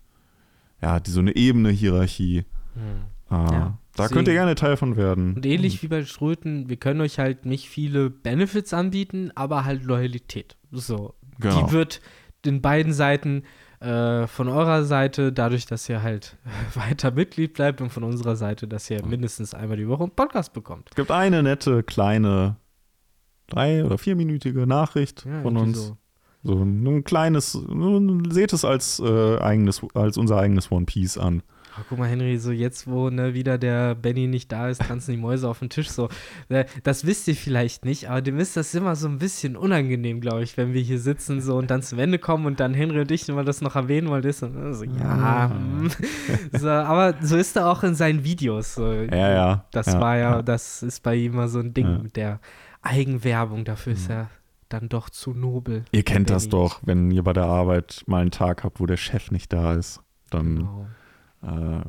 ja, 0.80 1.00
die 1.00 1.10
so 1.10 1.20
eine 1.20 1.36
ebene 1.36 1.70
Hierarchie. 1.70 2.44
Hm. 2.74 2.82
Äh, 3.30 3.34
Ja, 3.34 3.48
da 3.50 3.78
deswegen- 4.04 4.14
könnt 4.14 4.28
ihr 4.28 4.34
gerne 4.34 4.54
Teil 4.54 4.76
von 4.76 4.96
werden. 4.96 5.34
Und 5.34 5.46
ähnlich 5.46 5.82
wie 5.82 5.88
bei 5.88 6.04
Ströten, 6.04 6.68
wir 6.68 6.76
können 6.76 7.00
euch 7.00 7.18
halt 7.18 7.46
nicht 7.46 7.68
viele 7.68 8.10
Benefits 8.10 8.74
anbieten, 8.74 9.30
aber 9.34 9.64
halt 9.64 9.84
Loyalität. 9.84 10.56
So. 10.72 11.14
Genau. 11.38 11.66
Die 11.66 11.72
wird 11.72 12.00
den 12.44 12.60
beiden 12.60 12.92
Seiten 12.92 13.42
äh, 13.84 14.26
von 14.26 14.48
eurer 14.48 14.84
Seite, 14.84 15.32
dadurch, 15.32 15.66
dass 15.66 15.88
ihr 15.88 16.02
halt 16.02 16.36
weiter 16.74 17.10
Mitglied 17.10 17.54
bleibt 17.54 17.80
und 17.80 17.90
von 17.90 18.02
unserer 18.02 18.36
Seite, 18.36 18.66
dass 18.66 18.88
ihr 18.90 19.04
mindestens 19.04 19.54
einmal 19.54 19.76
die 19.76 19.88
Woche 19.88 20.04
einen 20.04 20.12
Podcast 20.12 20.52
bekommt. 20.52 20.88
Es 20.90 20.96
gibt 20.96 21.10
eine 21.10 21.42
nette, 21.42 21.82
kleine, 21.82 22.56
drei- 23.46 23.84
oder 23.84 23.98
vierminütige 23.98 24.66
Nachricht 24.66 25.24
Ja, 25.26 25.42
von 25.42 25.56
uns. 25.56 25.78
So. 25.78 25.96
So 26.46 26.62
ein 26.62 27.04
kleines, 27.04 27.58
seht 28.28 28.52
es 28.52 28.66
als, 28.66 29.00
äh, 29.00 29.38
eigenes, 29.38 29.80
als 29.94 30.18
unser 30.18 30.36
eigenes 30.36 30.70
One 30.70 30.84
Piece 30.84 31.16
an. 31.16 31.42
Ah, 31.76 31.82
guck 31.88 31.98
mal, 31.98 32.08
Henry, 32.08 32.38
so 32.38 32.52
jetzt, 32.52 32.86
wo 32.86 33.10
ne, 33.10 33.34
wieder 33.34 33.58
der 33.58 33.96
Benny 33.96 34.28
nicht 34.28 34.52
da 34.52 34.68
ist, 34.68 34.80
tanzen 34.82 35.10
die 35.12 35.16
Mäuse 35.16 35.48
auf 35.48 35.58
den 35.58 35.70
Tisch. 35.70 35.88
So, 35.90 36.08
Äh, 36.48 36.66
das 36.84 37.04
wisst 37.04 37.26
ihr 37.26 37.34
vielleicht 37.34 37.84
nicht, 37.84 38.08
aber 38.08 38.22
dem 38.22 38.38
ist 38.38 38.56
das 38.56 38.72
immer 38.74 38.94
so 38.94 39.08
ein 39.08 39.18
bisschen 39.18 39.56
unangenehm, 39.56 40.20
glaube 40.20 40.44
ich, 40.44 40.56
wenn 40.56 40.72
wir 40.72 40.80
hier 40.82 41.00
sitzen 41.00 41.40
so 41.40 41.56
und 41.56 41.70
dann 41.70 41.82
zum 41.82 41.98
Ende 41.98 42.18
kommen 42.20 42.46
und 42.46 42.60
dann 42.60 42.74
Henry 42.74 43.00
und 43.00 43.10
ich 43.10 43.28
immer 43.28 43.42
das 43.42 43.60
noch 43.60 43.74
erwähnen 43.74 44.08
wollen. 44.08 44.22
Ist 44.22 44.38
so, 44.40 44.46
äh, 44.46 44.72
so, 44.72 44.84
ja, 44.84 45.04
Ah. 45.04 45.50
hm. 45.50 45.90
so, 46.52 46.68
aber 46.70 47.14
so 47.20 47.36
ist 47.36 47.56
er 47.56 47.68
auch 47.68 47.82
in 47.82 47.94
seinen 47.96 48.22
Videos. 48.22 48.74
So. 48.76 48.92
Ja, 48.92 49.30
ja. 49.32 49.64
Das 49.72 49.86
ja, 49.86 50.00
war 50.00 50.16
ja, 50.16 50.30
ja. 50.36 50.42
das 50.42 50.82
ist 50.84 51.02
bei 51.02 51.16
ihm 51.16 51.32
immer 51.32 51.48
so 51.48 51.58
ein 51.58 51.74
Ding 51.74 51.86
Ja. 51.86 51.98
mit 51.98 52.14
der 52.16 52.40
Eigenwerbung. 52.82 53.64
Dafür 53.64 53.94
ist 53.94 54.08
er 54.10 54.30
dann 54.68 54.88
doch 54.88 55.10
zu 55.10 55.32
nobel. 55.32 55.84
Ihr 55.92 56.02
kennt 56.04 56.30
das 56.30 56.44
Benny. 56.48 56.50
doch, 56.62 56.80
wenn 56.84 57.10
ihr 57.10 57.22
bei 57.22 57.32
der 57.32 57.44
Arbeit 57.46 58.02
mal 58.06 58.22
einen 58.22 58.30
Tag 58.30 58.64
habt, 58.64 58.80
wo 58.80 58.86
der 58.86 58.96
Chef 58.96 59.30
nicht 59.30 59.52
da 59.52 59.74
ist. 59.74 60.00
Dann 60.30 60.56
Genau. 60.56 60.86
Äh, 61.44 61.80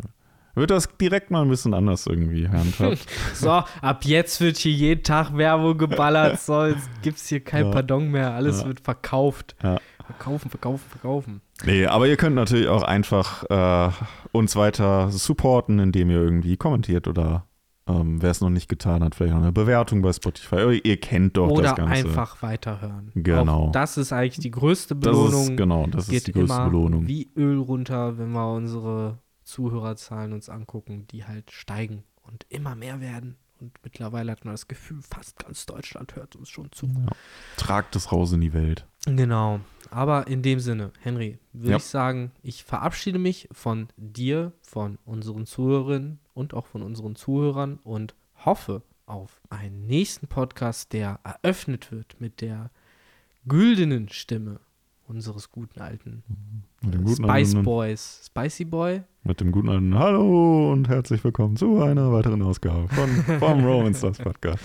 wird 0.57 0.71
das 0.71 0.87
direkt 0.99 1.31
mal 1.31 1.41
ein 1.41 1.49
bisschen 1.49 1.73
anders 1.73 2.07
irgendwie 2.07 2.47
handhabt. 2.47 3.05
So, 3.33 3.49
ab 3.49 4.05
jetzt 4.05 4.39
wird 4.39 4.57
hier 4.57 4.71
jeden 4.71 5.03
Tag 5.03 5.35
Werbung 5.35 5.77
geballert. 5.77 6.39
So, 6.41 6.65
jetzt 6.65 6.89
gibt 7.01 7.17
es 7.17 7.27
hier 7.27 7.41
kein 7.43 7.65
Ja. 7.65 7.71
Pardon 7.71 8.09
mehr. 8.11 8.33
Alles 8.33 8.61
Ja. 8.61 8.67
wird 8.67 8.79
verkauft. 8.79 9.55
Ja. 9.61 9.77
Verkaufen, 10.05 10.49
verkaufen, 10.51 10.83
verkaufen. 10.87 11.41
nee, 11.65 11.87
aber 11.87 12.07
ihr 12.07 12.15
könnt 12.15 12.35
natürlich 12.35 12.67
auch 12.67 12.83
einfach 12.83 13.43
äh, 13.49 13.91
uns 14.31 14.55
weiter 14.55 15.09
supporten, 15.09 15.79
indem 15.79 16.11
ihr 16.11 16.21
irgendwie 16.21 16.57
kommentiert 16.57 17.07
oder 17.07 17.47
ähm, 17.87 18.21
wer 18.21 18.29
es 18.29 18.39
noch 18.39 18.51
nicht 18.51 18.69
getan 18.69 19.03
hat, 19.03 19.15
vielleicht 19.15 19.33
auch 19.33 19.41
eine 19.41 19.51
Bewertung 19.51 20.03
bei 20.03 20.13
Spotify. 20.13 20.79
Ihr, 20.83 20.97
kennt 20.99 21.37
doch 21.37 21.49
Oder 21.49 21.69
das 21.69 21.75
Ganze. 21.75 21.93
einfach 21.93 22.41
weiterhören. 22.43 23.11
Genau. 23.15 23.65
Auch 23.67 23.71
das 23.71 23.97
ist 23.97 24.13
eigentlich 24.13 24.39
die 24.39 24.51
größte 24.51 24.95
das 24.95 25.11
Belohnung. 25.11 25.41
ist, 25.51 25.57
genau, 25.57 25.87
das 25.87 26.07
Geht 26.07 26.17
ist 26.17 26.27
die 26.27 26.31
größte 26.33 26.65
Belohnung. 26.65 27.07
wie 27.07 27.31
Öl 27.35 27.57
runter, 27.59 28.17
wenn 28.19 28.31
wir 28.31 28.53
unsere 28.53 29.17
Zuhörerzahlen 29.45 30.33
uns 30.33 30.49
angucken, 30.49 31.07
die 31.11 31.25
halt 31.25 31.51
steigen 31.51 32.03
und 32.23 32.45
immer 32.49 32.75
mehr 32.75 32.99
werden. 32.99 33.37
Und 33.61 33.71
mittlerweile 33.83 34.33
hat 34.33 34.43
man 34.43 34.53
das 34.53 34.67
Gefühl, 34.67 35.01
fast 35.01 35.39
ganz 35.39 35.65
Deutschland 35.65 36.15
hört 36.17 36.35
uns 36.35 36.49
schon 36.49 36.71
zu. 36.73 36.87
Ja. 36.87 37.05
Tragt 37.55 37.95
es 37.95 38.11
raus 38.11 38.33
in 38.33 38.41
die 38.41 38.51
Welt. 38.53 38.85
Genau. 39.05 39.61
Aber 39.91 40.27
in 40.27 40.41
dem 40.41 40.59
Sinne, 40.59 40.91
Henry, 40.99 41.39
würde 41.53 41.71
Ja. 41.71 41.77
ich 41.77 41.85
sagen, 41.85 42.31
ich 42.43 42.65
verabschiede 42.65 43.17
mich 43.17 43.47
von 43.53 43.87
dir, 43.95 44.51
von 44.61 44.97
unseren 45.05 45.45
Zuhörerinnen 45.45 46.19
und 46.33 46.53
auch 46.53 46.65
von 46.65 46.81
unseren 46.81 47.15
Zuhörern 47.15 47.79
und 47.83 48.13
hoffe 48.43 48.81
auf 49.05 49.39
einen 49.49 49.85
nächsten 49.87 50.27
Podcast, 50.27 50.91
der 50.91 51.19
eröffnet 51.23 51.91
wird 51.93 52.19
mit 52.19 52.41
der 52.41 52.71
güldenen 53.47 54.09
Stimme 54.09 54.59
unseres 55.07 55.51
guten 55.51 55.79
alten 55.79 56.23
guten 56.81 57.07
Spice 57.07 57.49
alten- 57.55 57.63
Boys. 57.63 58.23
Spicy 58.25 58.65
Boy? 58.65 59.03
Mit 59.27 59.41
dem 59.41 59.51
guten 59.51 59.69
alten 59.69 59.97
Hallo 59.97 60.71
und 60.71 60.87
herzlich 60.87 61.23
willkommen 61.23 61.55
zu 61.55 61.81
einer 61.81 62.11
weiteren 62.11 62.43
Ausgabe 62.43 62.87
von 62.89 63.09
vom 63.39 63.65
Romans 63.65 63.99
das 64.01 64.19
Podcast. 64.19 64.63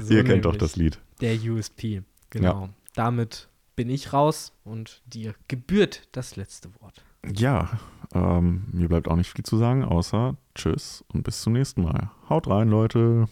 So 0.00 0.14
Ihr 0.14 0.22
kennt 0.22 0.44
doch 0.44 0.54
das 0.54 0.76
Lied. 0.76 1.00
Der 1.20 1.34
USP. 1.34 2.04
Genau. 2.30 2.68
Damit 2.94 3.48
bin 3.74 3.90
ich 3.90 4.12
raus 4.12 4.52
und 4.62 5.02
dir 5.06 5.34
gebührt 5.48 6.06
das 6.12 6.36
letzte 6.36 6.68
Wort. 6.80 7.04
Ja, 7.34 7.70
ähm, 8.14 8.66
mir 8.70 8.88
bleibt 8.88 9.08
auch 9.08 9.16
nicht 9.16 9.32
viel 9.32 9.44
zu 9.44 9.56
sagen, 9.56 9.82
außer 9.82 10.36
Tschüss 10.54 11.04
und 11.12 11.24
bis 11.24 11.42
zum 11.42 11.54
nächsten 11.54 11.82
Mal. 11.82 12.12
Haut 12.28 12.46
rein, 12.46 12.68
Leute. 12.68 13.26